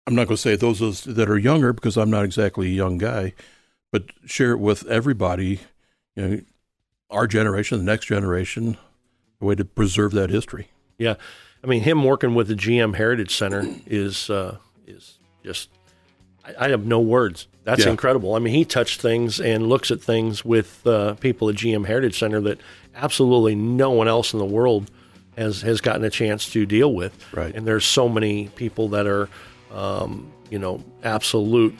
I'm 0.06 0.14
not 0.14 0.26
going 0.26 0.36
to 0.36 0.42
say 0.42 0.56
those 0.56 0.78
those 0.78 1.04
that 1.04 1.28
are 1.28 1.38
younger 1.38 1.72
because 1.72 1.96
I'm 1.98 2.10
not 2.10 2.24
exactly 2.24 2.68
a 2.68 2.70
young 2.70 2.96
guy, 2.96 3.34
but 3.92 4.04
share 4.24 4.52
it 4.52 4.58
with 4.58 4.86
everybody. 4.86 5.60
You 6.16 6.28
know, 6.28 6.40
our 7.10 7.26
generation, 7.26 7.78
the 7.78 7.84
next 7.84 8.06
generation, 8.06 8.76
a 9.40 9.44
way 9.44 9.54
to 9.54 9.64
preserve 9.64 10.12
that 10.12 10.30
history. 10.30 10.68
Yeah, 10.98 11.14
I 11.62 11.66
mean, 11.66 11.82
him 11.82 12.04
working 12.04 12.34
with 12.34 12.48
the 12.48 12.54
GM 12.54 12.94
Heritage 12.96 13.34
Center 13.34 13.64
is 13.86 14.28
uh, 14.30 14.58
is 14.86 15.18
just. 15.44 15.70
I, 16.44 16.66
I 16.66 16.68
have 16.70 16.84
no 16.86 17.00
words. 17.00 17.46
That's 17.64 17.84
Yeah. 17.84 17.90
incredible. 17.90 18.34
I 18.34 18.38
mean, 18.38 18.54
he 18.54 18.64
touched 18.64 19.00
things 19.00 19.40
and 19.40 19.68
looks 19.68 19.90
at 19.90 20.00
things 20.00 20.44
with 20.44 20.86
uh, 20.86 21.14
people 21.14 21.48
at 21.50 21.56
GM 21.56 21.86
Heritage 21.86 22.18
Center 22.18 22.40
that 22.42 22.58
absolutely 22.94 23.54
no 23.54 23.90
one 23.90 24.08
else 24.08 24.32
in 24.32 24.38
the 24.38 24.44
world 24.46 24.90
has 25.36 25.62
has 25.62 25.80
gotten 25.80 26.02
a 26.04 26.10
chance 26.10 26.50
to 26.50 26.66
deal 26.66 26.92
with. 26.92 27.12
Right. 27.32 27.54
And 27.54 27.66
there's 27.66 27.84
so 27.84 28.08
many 28.08 28.48
people 28.56 28.88
that 28.88 29.06
are, 29.06 29.28
um, 29.72 30.32
you 30.50 30.58
know, 30.58 30.82
absolute 31.04 31.74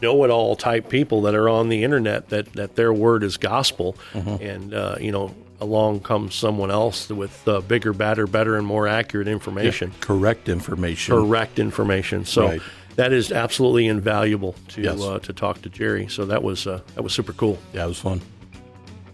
know-it-all 0.00 0.54
type 0.56 0.88
people 0.88 1.22
that 1.22 1.34
are 1.34 1.48
on 1.48 1.68
the 1.68 1.82
internet 1.84 2.28
that 2.30 2.52
that 2.54 2.74
their 2.76 2.92
word 2.92 3.22
is 3.22 3.36
gospel, 3.36 3.96
and 4.14 4.72
uh, 4.74 4.96
you 5.00 5.12
know, 5.12 5.34
along 5.60 6.00
comes 6.00 6.34
someone 6.34 6.70
else 6.70 7.08
with 7.08 7.46
uh, 7.48 7.60
bigger, 7.62 7.92
badder, 7.92 8.26
better, 8.26 8.56
and 8.56 8.66
more 8.66 8.86
accurate 8.86 9.28
information, 9.28 9.92
Correct 10.00 10.48
information. 10.48 11.14
correct 11.16 11.58
information. 11.58 12.24
So 12.24 12.46
Right. 12.46 12.60
that 12.96 13.12
is 13.12 13.32
absolutely 13.32 13.86
invaluable 13.88 14.54
to 14.68 14.82
Yes. 14.82 15.02
uh, 15.02 15.18
to 15.20 15.32
talk 15.32 15.62
to 15.62 15.68
Jerry. 15.68 16.06
So 16.08 16.24
that 16.26 16.42
was 16.42 16.66
uh, 16.66 16.80
that 16.94 17.02
was 17.02 17.12
super 17.12 17.32
cool. 17.32 17.58
Yeah, 17.72 17.84
it 17.84 17.88
was 17.88 17.98
fun. 17.98 18.20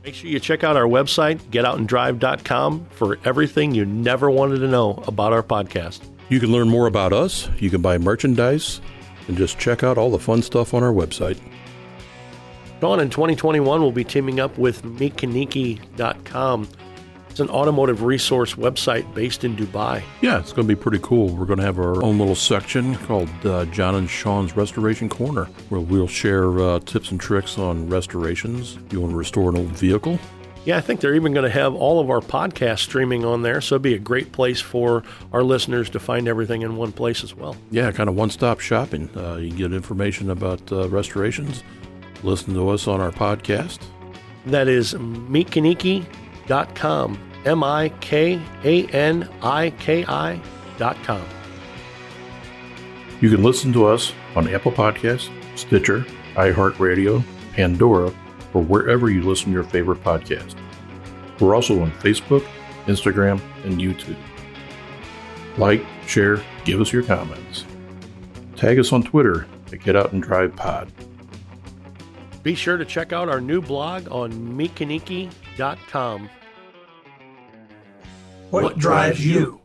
Make 0.05 0.15
sure 0.15 0.29
you 0.29 0.39
check 0.39 0.63
out 0.65 0.77
our 0.77 0.85
website, 0.87 1.39
getoutandrive.com, 1.51 2.87
for 2.91 3.19
everything 3.25 3.75
you 3.75 3.87
never 3.87 4.31
wanted 4.31 4.59
to 4.59 4.69
know 4.69 5.03
about 5.07 5.33
our 5.33 5.43
podcast. 5.43 6.01
You 6.29 6.41
can 6.41 6.53
learn 6.53 6.69
more 6.69 6.87
about 6.87 7.13
us. 7.15 7.49
You 7.59 7.71
can 7.71 7.81
buy 7.81 7.97
merchandise, 7.99 8.81
and 9.29 9.37
just 9.39 9.59
check 9.59 9.83
out 9.83 9.97
all 9.97 10.11
the 10.11 10.19
fun 10.19 10.43
stuff 10.43 10.75
on 10.75 10.83
our 10.83 10.93
website. 10.93 11.39
Sean, 12.85 13.01
in 13.01 13.09
2021, 13.09 13.81
we'll 13.81 13.93
be 13.93 14.05
teaming 14.05 14.41
up 14.41 14.59
with 14.59 14.83
Mikaniki.com. 14.83 16.69
It's 17.31 17.41
an 17.41 17.49
automotive 17.49 18.03
resource 18.03 18.57
website 18.57 19.15
based 19.15 19.43
in 19.43 19.57
Dubai. 19.57 20.03
Yeah, 20.21 20.39
it's 20.39 20.53
going 20.53 20.69
to 20.69 20.77
be 20.77 20.79
pretty 20.79 20.99
cool. 21.03 21.35
We're 21.35 21.47
going 21.47 21.61
to 21.61 21.65
have 21.65 21.79
our 21.79 22.05
own 22.05 22.19
little 22.19 22.35
section 22.35 22.97
called 22.97 23.31
uh, 23.47 23.65
John 23.73 23.95
and 23.95 24.11
Sean's 24.11 24.55
Restoration 24.55 25.09
Corner, 25.09 25.47
where 25.71 25.81
we'll 25.81 26.07
share 26.07 26.59
uh, 26.61 26.79
tips 26.81 27.11
and 27.11 27.19
tricks 27.19 27.57
on 27.57 27.89
restorations. 27.89 28.77
You 28.91 29.01
want 29.01 29.13
to 29.13 29.17
restore 29.17 29.49
an 29.49 29.57
old 29.57 29.69
vehicle? 29.69 30.19
Yeah, 30.67 30.77
I 30.77 30.83
think 30.83 31.01
they're 31.01 31.15
even 31.15 31.33
going 31.33 31.45
to 31.45 31.59
have 31.59 31.75
all 31.75 32.01
of 32.01 32.11
our 32.11 32.21
podcast 32.21 32.81
streaming 32.81 33.25
on 33.25 33.41
there, 33.41 33.63
so 33.63 33.77
it'd 33.77 33.83
be 33.83 33.95
a 33.95 33.99
great 33.99 34.33
place 34.33 34.61
for 34.61 35.05
our 35.33 35.43
listeners 35.43 35.89
to 35.89 36.01
find 36.01 36.29
everything 36.29 36.61
in 36.61 36.77
one 36.77 36.93
place 36.93 37.25
as 37.25 37.35
well. 37.35 37.57
Yeah, 37.71 37.91
kind 37.93 38.11
of 38.11 38.15
one-stop 38.15 38.61
shopping. 38.61 39.09
Uh, 39.17 39.37
you 39.37 39.49
can 39.49 39.57
get 39.57 39.73
information 39.73 40.29
about 40.29 40.71
uh, 40.71 40.87
restorations. 40.91 41.63
Listen 42.25 42.55
to 42.55 42.71
us 42.71 42.89
on 42.89 43.01
our 43.03 43.13
podcast. 43.13 43.79
That 44.47 44.67
is 44.67 44.95
Mikaniki.com. 44.95 46.09
M 47.45 47.63
I 47.63 47.91
K 48.01 48.41
A 48.65 48.87
N 48.87 49.29
I 49.43 49.69
K 49.79 50.07
I 50.07 50.41
dot 50.79 50.97
com. 51.05 51.23
You 53.21 53.29
can 53.31 53.43
listen 53.43 53.71
to 53.75 53.85
us 53.85 54.15
on 54.35 54.49
Apple 54.49 54.73
Podcasts, 54.73 55.31
Stitcher, 55.57 56.07
iHeartRadio, 56.35 57.23
Pandora, 57.53 58.13
or 58.55 58.63
wherever 58.63 59.11
you 59.11 59.23
listen 59.23 59.47
to 59.47 59.53
your 59.53 59.65
favorite 59.65 60.03
podcast. 60.03 60.55
We're 61.41 61.55
also 61.55 61.81
on 61.83 61.91
Facebook, 61.93 62.47
Instagram, 62.87 63.41
and 63.65 63.79
YouTube. 63.79 64.17
Like, 65.59 65.85
share, 66.07 66.43
give 66.65 66.81
us 66.81 66.91
your 66.93 67.03
comments. 67.03 67.67
Tag 68.57 68.79
us 68.79 68.93
on 68.93 69.03
Twitter 69.03 69.47
at 69.73 69.81
Get 69.81 69.97
Out 69.97 70.13
and 70.13 70.23
Drive 70.23 70.57
Pod. 70.57 70.91
Be 72.45 72.55
sure 72.55 72.77
to 72.77 72.85
check 72.85 73.13
out 73.13 73.29
our 73.29 73.41
new 73.41 73.61
blog 73.61 74.07
on 74.13 74.31
Mikaniki.com. 74.33 76.31
What, 78.51 78.79
drives 78.79 79.27
you? 79.27 79.64